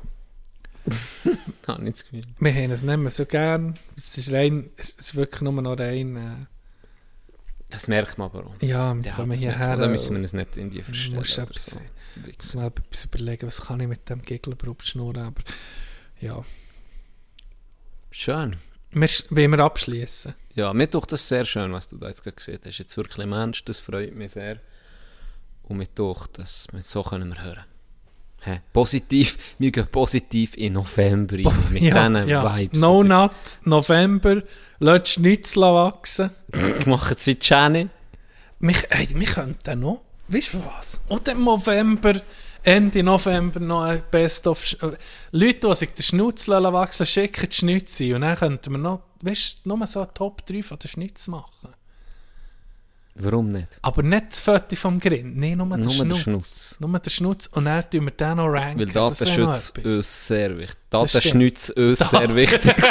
Hab 1.67 1.79
nicht 1.79 1.97
das 1.97 2.03
Gefühl. 2.03 2.23
Wir 2.39 2.53
haben 2.53 2.71
es 2.71 2.83
nicht 2.83 2.97
mehr 2.97 3.11
so 3.11 3.25
gern. 3.25 3.75
Es 3.95 4.17
ist, 4.17 4.31
rein, 4.31 4.69
es 4.77 4.89
ist 4.91 5.15
wirklich 5.15 5.41
nur 5.41 5.53
noch 5.61 5.79
rein, 5.79 6.47
Das 7.69 7.87
merkt 7.87 8.17
man 8.17 8.29
aber 8.29 8.47
auch. 8.47 8.61
äh, 8.61 8.65
ja, 8.65 8.93
wir 8.95 9.03
Ja, 9.03 9.13
kommen 9.13 9.31
hierher. 9.37 9.77
Da 9.77 9.87
müssen 9.87 10.09
wir 10.11 10.17
und 10.17 10.23
uns 10.23 10.33
nicht 10.33 10.57
in 10.57 10.69
die 10.71 10.81
verstehen. 10.83 11.17
etwas- 11.19 11.65
so. 11.67 11.79
muss 12.37 12.55
mal 12.55 12.67
etwas 12.67 13.05
überlegen, 13.05 13.47
was 13.47 13.61
kann 13.61 13.79
ich 13.79 13.87
mit 13.87 14.09
dem 14.09 14.21
Giggelbrub 14.21 14.83
schnurren, 14.83 15.23
aber 15.27 15.41
ja. 16.19 16.43
Schön. 18.15 18.57
Wir, 18.91 19.09
wollen 19.31 19.51
wir 19.53 19.59
abschließen? 19.59 20.35
Ja, 20.53 20.71
mir 20.71 20.87
tut 20.87 21.11
das 21.11 21.27
sehr 21.27 21.45
schön, 21.45 21.73
was 21.73 21.87
du 21.87 21.97
da 21.97 22.07
jetzt 22.07 22.23
gesehen 22.23 22.59
hast. 22.63 22.77
Jetzt 22.77 22.95
wirklich 22.95 23.25
Mensch, 23.25 23.65
das 23.65 23.79
freut 23.79 24.15
mich 24.15 24.33
sehr. 24.33 24.59
Und 25.63 25.77
mir 25.77 25.93
tut 25.95 26.29
das, 26.33 26.67
so 26.81 27.01
können 27.01 27.33
wir 27.33 27.43
hören. 27.43 27.63
Hä? 28.41 28.61
Positiv, 28.71 29.55
wir 29.57 29.71
gehen 29.71 29.87
positiv 29.87 30.55
in 30.57 30.73
November 30.73 31.37
rein, 31.37 31.71
mit 31.71 31.81
diesen 31.81 32.15
Vibes. 32.27 32.79
No 32.79 33.01
Nut, 33.01 33.31
November, 33.63 34.43
lass 34.77 35.09
Schnitzel 35.09 35.63
wachsen. 35.63 36.29
Machen 36.85 37.15
es 37.17 37.25
wie 37.25 37.37
Jenny. 37.41 37.89
Wir, 38.59 38.75
hey, 38.91 39.07
wir 39.11 39.27
könnten 39.27 39.79
noch, 39.79 40.01
weißt 40.27 40.53
du 40.53 40.63
was? 40.63 41.03
Und 41.07 41.27
im 41.29 41.43
November, 41.43 42.21
Ende 42.63 43.03
November 43.03 43.59
noch 43.59 43.83
ein 43.83 44.03
Best 44.09 44.47
of. 44.47 44.61
Sch- 44.63 44.81
äh, 44.81 44.95
Leute, 45.31 45.67
die 45.67 45.75
sich 45.75 45.93
den 45.93 46.03
Schnutzel 46.03 46.63
wachsen, 46.73 47.05
schicken 47.05 47.49
die 47.49 47.55
Schnitzel. 47.55 48.15
Und 48.15 48.21
dann 48.21 48.37
könnten 48.37 48.71
wir 48.71 48.77
noch, 48.77 49.01
weißt 49.21 49.59
du, 49.65 49.75
nur 49.75 49.85
so 49.87 50.05
Top 50.05 50.45
3 50.45 50.63
von 50.63 50.79
den 50.79 50.87
Schnitzel 50.89 51.31
machen. 51.31 51.73
Warum 53.15 53.51
nicht? 53.51 53.77
Aber 53.83 54.01
nicht 54.01 54.25
das 54.31 54.39
Foto 54.39 54.75
vom 54.75 54.99
Grind, 54.99 55.37
nein, 55.37 55.57
nur, 55.59 55.67
Nur 55.67 55.77
der 55.77 55.85
der 55.85 55.91
Schnutz. 55.93 56.19
Schnutz. 56.21 56.77
Nur 56.79 56.99
der 56.99 57.09
Schnutz. 57.11 57.45
Und 57.47 57.65
dann 57.65 57.87
tun 57.89 58.05
wir 58.05 58.11
den 58.11 58.37
noch 58.37 58.47
ranken. 58.47 58.79
Weil 58.79 58.87
Datenschutz 58.87 59.71
uns 59.83 60.27
sehr 60.27 60.57
wichtig. 60.57 60.77
Datenschutz 60.89 61.69
uns 61.69 61.99
sehr 61.99 62.35
wichtig 62.35 62.75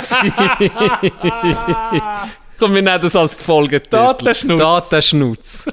Komm, 2.58 2.74
wir 2.74 2.82
nennen 2.82 3.02
das 3.02 3.16
als 3.16 3.36
die 3.36 3.42
Folge. 3.42 3.80
Datenschnutz. 3.80 4.60
Datenschnutz. 4.60 5.66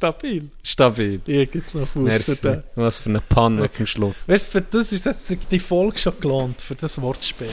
Stabil. 0.00 0.50
Stabil. 0.62 1.20
Hier 1.26 1.44
gibt 1.44 1.68
es 1.68 1.74
noch 1.74 1.86
Fußball. 1.86 2.64
Was 2.74 3.00
für 3.00 3.10
eine 3.10 3.20
Panne 3.20 3.70
zum 3.70 3.86
Schluss. 3.86 4.26
Weißt 4.26 4.46
du, 4.46 4.50
für 4.52 4.62
das 4.62 4.92
ist 4.92 5.04
jetzt 5.04 5.52
die 5.52 5.58
Folge 5.58 5.98
schon 5.98 6.18
gelohnt, 6.18 6.62
für 6.62 6.74
das 6.74 6.98
Wortspiel. 7.02 7.52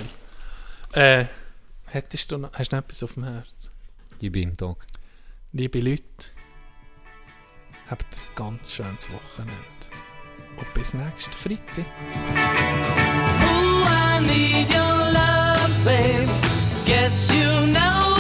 Äh, 0.93 1.25
hättest 1.87 2.31
du 2.31 2.37
noch, 2.37 2.53
hast 2.53 2.71
du 2.71 2.77
noch 2.77 2.83
etwas 2.83 3.03
auf 3.03 3.15
dem 3.15 3.25
Herz? 3.25 3.69
Liebe 4.21 4.39
im 4.39 4.55
Tag. 4.55 4.77
Liebe 5.51 5.81
Leute, 5.81 6.03
habt 7.89 8.05
ein 8.05 8.35
ganz 8.35 8.71
schönes 8.71 9.07
Wochenende. 9.11 9.53
Und 10.55 10.73
bis 10.73 10.93
nächsten 10.93 11.33
Freitag. 11.33 11.85
Ooh, 13.43 13.83
I 13.83 14.21
need 14.21 14.69
your 14.69 15.11
love, 15.11 15.69
babe. 15.83 16.31
Guess 16.85 17.29
you 17.33 17.73
know 17.73 18.16